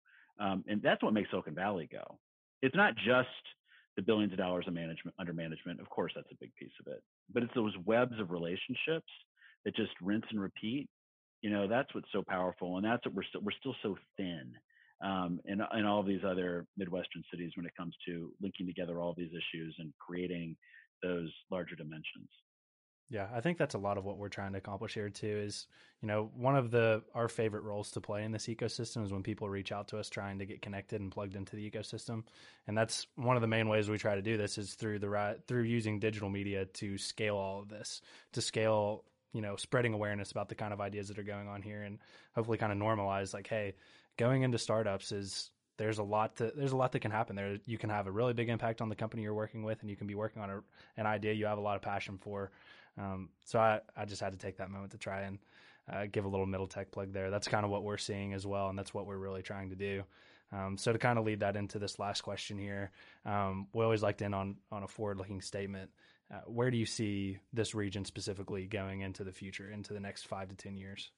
Um, 0.45 0.65
and 0.69 0.83
that's 0.83 1.03
what 1.03 1.15
makes 1.15 1.31
Silicon 1.31 1.55
Valley 1.55 1.89
go. 1.91 2.19
It's 2.61 2.77
not 2.77 2.95
just 2.97 3.29
the 3.99 4.03
billions 4.03 4.33
of 4.33 4.39
dollars 4.39 4.65
of 4.69 4.75
management 4.75 5.13
under 5.19 5.33
management. 5.33 5.81
Of 5.81 5.91
course, 5.91 6.13
that's 6.15 6.31
a 6.31 6.37
big 6.41 6.55
piece 6.55 6.71
of 6.79 6.87
it. 6.93 7.03
But 7.35 7.43
it's 7.43 7.53
those 7.57 7.75
webs 7.85 8.15
of 8.21 8.31
relationships 8.31 9.11
that 9.65 9.75
just 9.75 9.91
rinse 10.01 10.25
and 10.31 10.41
repeat. 10.41 10.89
You 11.43 11.51
know, 11.51 11.67
that's 11.67 11.93
what's 11.97 12.07
so 12.13 12.23
powerful, 12.23 12.77
and 12.77 12.85
that's 12.85 13.05
what 13.05 13.15
we're 13.15 13.25
still 13.25 13.41
we're 13.43 13.59
still 13.59 13.75
so 13.83 13.97
thin 14.17 14.53
um, 15.05 15.41
in, 15.47 15.61
in 15.77 15.85
all 15.85 16.05
these 16.05 16.23
other 16.25 16.65
Midwestern 16.77 17.25
cities 17.29 17.51
when 17.57 17.67
it 17.67 17.77
comes 17.77 17.95
to 18.07 18.31
linking 18.41 18.67
together 18.67 19.01
all 19.01 19.15
these 19.17 19.33
issues 19.33 19.75
and 19.81 19.93
creating 19.99 20.57
those 21.03 21.33
larger 21.51 21.75
dimensions. 21.75 22.31
Yeah, 23.11 23.27
I 23.35 23.41
think 23.41 23.57
that's 23.57 23.75
a 23.75 23.79
lot 23.79 23.97
of 23.97 24.05
what 24.05 24.19
we're 24.19 24.29
trying 24.29 24.53
to 24.53 24.59
accomplish 24.59 24.95
here 24.95 25.09
too. 25.09 25.43
Is 25.45 25.67
you 26.03 26.09
know 26.09 26.31
one 26.37 26.57
of 26.57 26.71
the 26.71 27.03
our 27.15 27.29
favorite 27.29 27.63
roles 27.63 27.91
to 27.93 28.01
play 28.03 28.23
in 28.23 28.33
this 28.33 28.47
ecosystem 28.47 29.03
is 29.03 29.13
when 29.13 29.23
people 29.23 29.49
reach 29.49 29.73
out 29.73 29.89
to 29.89 29.99
us 29.99 30.11
trying 30.11 30.39
to 30.41 30.47
get 30.47 30.61
connected 30.61 31.01
and 31.01 31.11
plugged 31.11 31.35
into 31.35 31.57
the 31.57 31.71
ecosystem, 31.71 32.25
and 32.67 32.77
that's 32.77 33.07
one 33.17 33.37
of 33.37 33.41
the 33.41 33.49
main 33.49 33.69
ways 33.69 33.89
we 33.89 33.97
try 33.97 34.15
to 34.15 34.23
do 34.23 34.37
this 34.37 34.59
is 34.59 34.75
through 34.75 34.99
the 34.99 35.09
right 35.09 35.39
through 35.47 35.63
using 35.63 35.99
digital 35.99 36.29
media 36.29 36.67
to 36.67 36.99
scale 36.99 37.37
all 37.37 37.61
of 37.61 37.69
this, 37.71 38.03
to 38.33 38.43
scale 38.43 39.05
you 39.33 39.41
know 39.41 39.57
spreading 39.57 39.95
awareness 39.95 40.31
about 40.31 40.51
the 40.51 40.55
kind 40.55 40.75
of 40.75 40.81
ideas 40.81 41.09
that 41.09 41.19
are 41.19 41.23
going 41.23 41.49
on 41.49 41.63
here, 41.63 41.85
and 41.85 41.99
hopefully 42.35 42.59
kind 42.59 42.73
of 42.73 42.79
normalize 42.79 43.33
like, 43.33 43.47
hey, 43.47 43.75
going 44.19 44.43
into 44.43 44.59
startups 44.59 45.13
is 45.13 45.51
there's 45.79 45.99
a 45.99 46.03
lot 46.03 46.37
to 46.37 46.53
there's 46.55 46.73
a 46.73 46.77
lot 46.77 46.93
that 46.93 47.01
can 47.01 47.11
happen 47.11 47.37
there. 47.37 47.57
You 47.65 47.79
can 47.79 47.89
have 47.89 48.07
a 48.07 48.13
really 48.13 48.35
big 48.35 48.51
impact 48.51 48.83
on 48.83 48.91
the 48.91 48.97
company 48.97 49.23
you're 49.23 49.33
working 49.33 49.63
with, 49.63 49.81
and 49.81 49.89
you 49.89 49.97
can 49.97 50.07
be 50.07 50.15
working 50.15 50.43
on 50.43 50.51
a, 50.51 50.61
an 50.99 51.07
idea 51.07 51.33
you 51.33 51.47
have 51.47 51.57
a 51.57 51.63
lot 51.63 51.77
of 51.77 51.83
passion 51.83 52.19
for. 52.21 52.51
Um, 52.99 53.31
so 53.45 53.59
I, 53.59 53.81
I 53.97 54.05
just 54.05 54.21
had 54.21 54.33
to 54.33 54.39
take 54.39 54.59
that 54.59 54.71
moment 54.71 54.93
to 54.93 54.99
try 54.99 55.23
and 55.23 55.39
uh, 55.93 56.07
give 56.11 56.25
a 56.25 56.29
little 56.29 56.47
middle 56.47 56.67
tech 56.67 56.91
plug 56.91 57.13
there. 57.13 57.31
That's 57.31 57.49
kind 57.49 57.65
of 57.65 57.71
what 57.71 57.83
we're 57.83 57.99
seeing 57.99 58.33
as 58.33 58.47
well, 58.47 58.69
and 58.69 58.79
that's 58.79 58.93
what 58.93 59.07
we're 59.07 59.19
really 59.19 59.43
trying 59.43 59.71
to 59.71 59.77
do. 59.77 60.03
Um, 60.53 60.79
so 60.79 60.93
to 60.93 60.99
kind 60.99 61.19
of 61.19 61.25
lead 61.25 61.41
that 61.41 61.57
into 61.57 61.79
this 61.79 61.99
last 61.99 62.23
question 62.23 62.59
here, 62.59 62.91
um, 63.27 63.69
we 63.75 63.85
always 63.85 64.03
like 64.03 64.19
to 64.19 64.25
end 64.25 64.35
on 64.35 64.57
on 64.73 64.83
a 64.83 64.89
forward 64.89 65.19
looking 65.19 65.41
statement. 65.41 65.91
Uh, 66.33 66.41
where 66.47 66.71
do 66.71 66.77
you 66.77 66.87
see 66.87 67.39
this 67.53 67.75
region 67.75 68.05
specifically 68.05 68.67
going 68.67 69.01
into 69.01 69.25
the 69.25 69.33
future, 69.33 69.71
into 69.71 69.93
the 69.93 70.01
next 70.01 70.27
five 70.27 70.49
to 70.49 70.55
ten 70.55 70.77
years? 70.77 71.11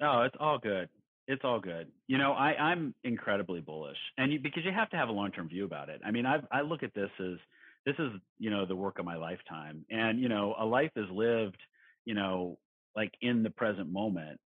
No, 0.00 0.22
it's 0.22 0.36
all 0.38 0.58
good 0.58 0.88
it's 1.28 1.42
all 1.44 1.60
good. 1.60 1.88
You 2.08 2.18
know, 2.18 2.32
I, 2.32 2.54
I'm 2.54 2.94
incredibly 3.04 3.60
bullish, 3.60 3.96
and 4.18 4.32
you, 4.32 4.40
because 4.40 4.64
you 4.64 4.72
have 4.72 4.90
to 4.90 4.96
have 4.96 5.08
a 5.08 5.12
long 5.12 5.30
term 5.30 5.48
view 5.48 5.64
about 5.64 5.88
it. 5.88 6.00
I 6.04 6.10
mean, 6.10 6.26
I 6.26 6.38
I 6.50 6.62
look 6.62 6.82
at 6.82 6.94
this 6.94 7.10
as 7.20 7.38
this 7.86 7.96
is 7.98 8.10
you 8.38 8.50
know 8.50 8.66
the 8.66 8.76
work 8.76 8.98
of 8.98 9.04
my 9.04 9.16
lifetime, 9.16 9.84
and 9.90 10.20
you 10.20 10.28
know, 10.28 10.54
a 10.58 10.64
life 10.64 10.92
is 10.96 11.06
lived, 11.10 11.60
you 12.04 12.14
know, 12.14 12.58
like 12.96 13.12
in 13.20 13.42
the 13.42 13.50
present 13.50 13.90
moment. 13.90 14.38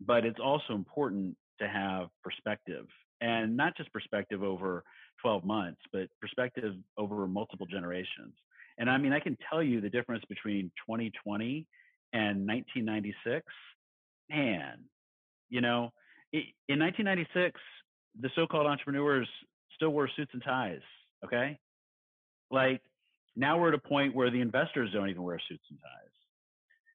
But 0.00 0.24
it's 0.24 0.40
also 0.42 0.74
important 0.74 1.36
to 1.60 1.68
have 1.68 2.08
perspective, 2.22 2.86
and 3.20 3.56
not 3.56 3.76
just 3.76 3.92
perspective 3.92 4.42
over 4.42 4.82
12 5.22 5.44
months, 5.44 5.80
but 5.92 6.08
perspective 6.20 6.74
over 6.96 7.26
multiple 7.26 7.66
generations. 7.66 8.34
And 8.78 8.88
I 8.88 8.96
mean, 8.96 9.12
I 9.12 9.20
can 9.20 9.36
tell 9.50 9.62
you 9.62 9.80
the 9.80 9.90
difference 9.90 10.24
between 10.28 10.72
2020 10.86 11.66
and 12.12 12.46
1996. 12.46 13.44
Man, 14.30 14.78
you 15.50 15.60
know, 15.60 15.90
in 16.32 16.78
1996, 16.78 17.60
the 18.20 18.30
so-called 18.34 18.66
entrepreneurs 18.66 19.28
still 19.74 19.90
wore 19.90 20.08
suits 20.16 20.30
and 20.32 20.42
ties. 20.42 20.80
Okay, 21.24 21.58
like 22.50 22.82
now 23.36 23.58
we're 23.58 23.68
at 23.68 23.74
a 23.74 23.78
point 23.78 24.14
where 24.14 24.30
the 24.30 24.40
investors 24.40 24.90
don't 24.92 25.08
even 25.08 25.22
wear 25.22 25.40
suits 25.48 25.64
and 25.70 25.78
ties. 25.80 26.10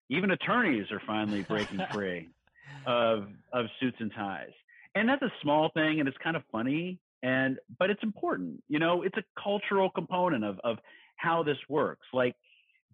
Even 0.10 0.32
attorneys 0.32 0.92
are 0.92 1.02
finally 1.08 1.42
breaking 1.44 1.82
free 1.92 2.30
of 2.86 3.28
of 3.54 3.66
suits 3.80 3.98
and 4.00 4.12
ties, 4.14 4.54
and 4.94 5.10
that's 5.10 5.22
a 5.22 5.32
small 5.42 5.70
thing, 5.74 6.00
and 6.00 6.08
it's 6.08 6.18
kind 6.24 6.36
of 6.36 6.44
funny, 6.52 7.00
and 7.24 7.58
but 7.80 7.90
it's 7.90 8.04
important. 8.04 8.62
You 8.68 8.80
know, 8.80 9.02
it's 9.02 9.18
a 9.18 9.24
cultural 9.42 9.90
component 9.90 10.44
of 10.44 10.60
of 10.64 10.78
how 11.16 11.44
this 11.44 11.58
works. 11.70 12.06
Like 12.14 12.36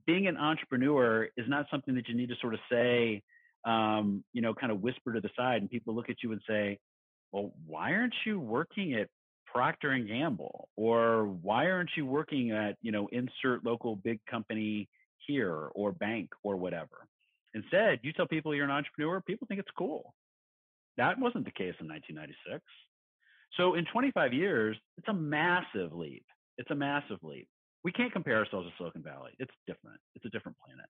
being 0.05 0.27
an 0.27 0.37
entrepreneur 0.37 1.29
is 1.35 1.45
not 1.47 1.65
something 1.69 1.95
that 1.95 2.07
you 2.07 2.15
need 2.15 2.29
to 2.29 2.35
sort 2.41 2.53
of 2.53 2.59
say 2.71 3.23
um, 3.65 4.23
you 4.33 4.41
know, 4.41 4.53
kind 4.53 4.71
of 4.71 4.81
whisper 4.81 5.13
to 5.13 5.21
the 5.21 5.29
side, 5.35 5.61
and 5.61 5.69
people 5.69 5.93
look 5.95 6.09
at 6.09 6.23
you 6.23 6.31
and 6.31 6.41
say, 6.47 6.79
"Well, 7.31 7.53
why 7.65 7.93
aren't 7.93 8.15
you 8.25 8.39
working 8.39 8.93
at 8.93 9.09
Procter 9.53 9.91
and 9.91 10.07
Gamble, 10.07 10.69
or 10.75 11.25
why 11.25 11.69
aren't 11.69 11.91
you 11.95 12.05
working 12.05 12.51
at 12.51 12.77
you 12.81 12.91
know 12.91 13.07
insert 13.11 13.65
local 13.65 13.95
big 13.95 14.19
company 14.29 14.89
here 15.27 15.69
or 15.75 15.91
bank 15.91 16.29
or 16.43 16.55
whatever?" 16.55 17.07
Instead, 17.53 17.99
you 18.03 18.13
tell 18.13 18.27
people 18.27 18.55
you're 18.55 18.65
an 18.65 18.71
entrepreneur, 18.71 19.21
people 19.21 19.45
think 19.47 19.59
it's 19.59 19.69
cool. 19.77 20.13
That 20.97 21.19
wasn't 21.19 21.45
the 21.45 21.51
case 21.51 21.75
in 21.79 21.87
1996. 21.87 22.63
So 23.57 23.75
in 23.75 23.85
25 23.91 24.33
years, 24.33 24.77
it's 24.97 25.07
a 25.09 25.13
massive 25.13 25.93
leap. 25.93 26.25
It's 26.57 26.71
a 26.71 26.75
massive 26.75 27.17
leap. 27.23 27.47
We 27.83 27.91
can't 27.91 28.13
compare 28.13 28.37
ourselves 28.37 28.67
to 28.67 28.73
Silicon 28.77 29.03
Valley. 29.03 29.31
It's 29.39 29.51
different. 29.67 29.99
It's 30.15 30.25
a 30.25 30.29
different 30.29 30.57
planet. 30.63 30.87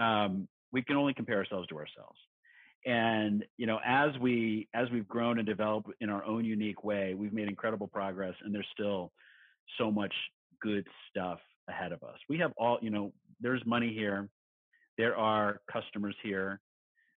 Um, 0.00 0.48
we 0.72 0.82
can 0.82 0.96
only 0.96 1.14
compare 1.14 1.36
ourselves 1.36 1.68
to 1.68 1.76
ourselves 1.76 2.18
and 2.84 3.44
you 3.56 3.66
know 3.66 3.78
as 3.84 4.10
we 4.20 4.68
as 4.74 4.90
we've 4.90 5.08
grown 5.08 5.38
and 5.38 5.46
developed 5.46 5.90
in 6.00 6.10
our 6.10 6.24
own 6.24 6.44
unique 6.44 6.84
way 6.84 7.14
we've 7.14 7.32
made 7.32 7.48
incredible 7.48 7.86
progress 7.86 8.34
and 8.44 8.54
there's 8.54 8.66
still 8.72 9.12
so 9.78 9.90
much 9.90 10.14
good 10.60 10.86
stuff 11.10 11.38
ahead 11.68 11.92
of 11.92 12.02
us 12.02 12.18
we 12.28 12.38
have 12.38 12.52
all 12.56 12.78
you 12.82 12.90
know 12.90 13.12
there's 13.40 13.64
money 13.66 13.92
here 13.92 14.28
there 14.98 15.16
are 15.16 15.60
customers 15.72 16.16
here 16.22 16.60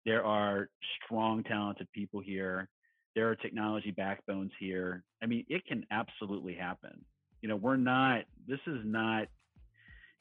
there 0.05 0.25
are 0.25 0.69
strong 1.05 1.43
talented 1.43 1.87
people 1.93 2.19
here 2.19 2.67
There 3.15 3.29
are 3.29 3.35
technology 3.35 3.91
backbones 3.91 4.51
here. 4.59 5.03
I 5.21 5.27
mean, 5.27 5.45
it 5.47 5.65
can 5.65 5.85
absolutely 5.91 6.55
happen. 6.55 7.05
You 7.41 7.49
know, 7.49 7.55
we're 7.55 7.77
not. 7.77 8.23
This 8.47 8.59
is 8.67 8.79
not. 8.83 9.27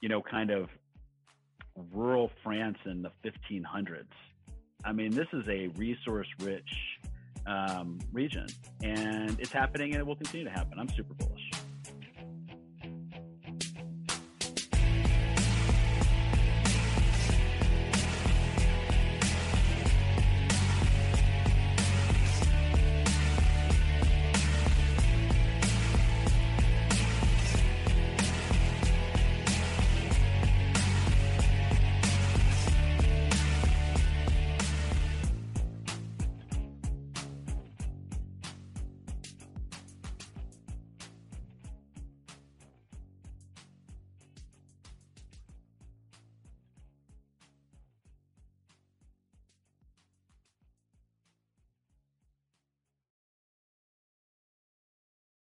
You 0.01 0.09
know, 0.09 0.20
kind 0.20 0.51
of 0.51 0.69
rural 1.93 2.31
France 2.43 2.78
in 2.86 3.02
the 3.02 3.10
1500s. 3.24 4.05
I 4.84 4.92
mean, 4.92 5.10
this 5.12 5.28
is 5.32 5.46
a 5.48 5.68
resource-rich 5.76 6.70
um, 7.46 7.98
region, 8.12 8.46
and 8.82 9.38
it's 9.40 9.52
happening, 9.52 9.92
and 9.92 10.00
it 10.00 10.06
will 10.06 10.16
continue 10.16 10.44
to 10.44 10.50
happen. 10.50 10.78
I'm 10.78 10.88
super 10.88 11.14
bullish. 11.14 11.50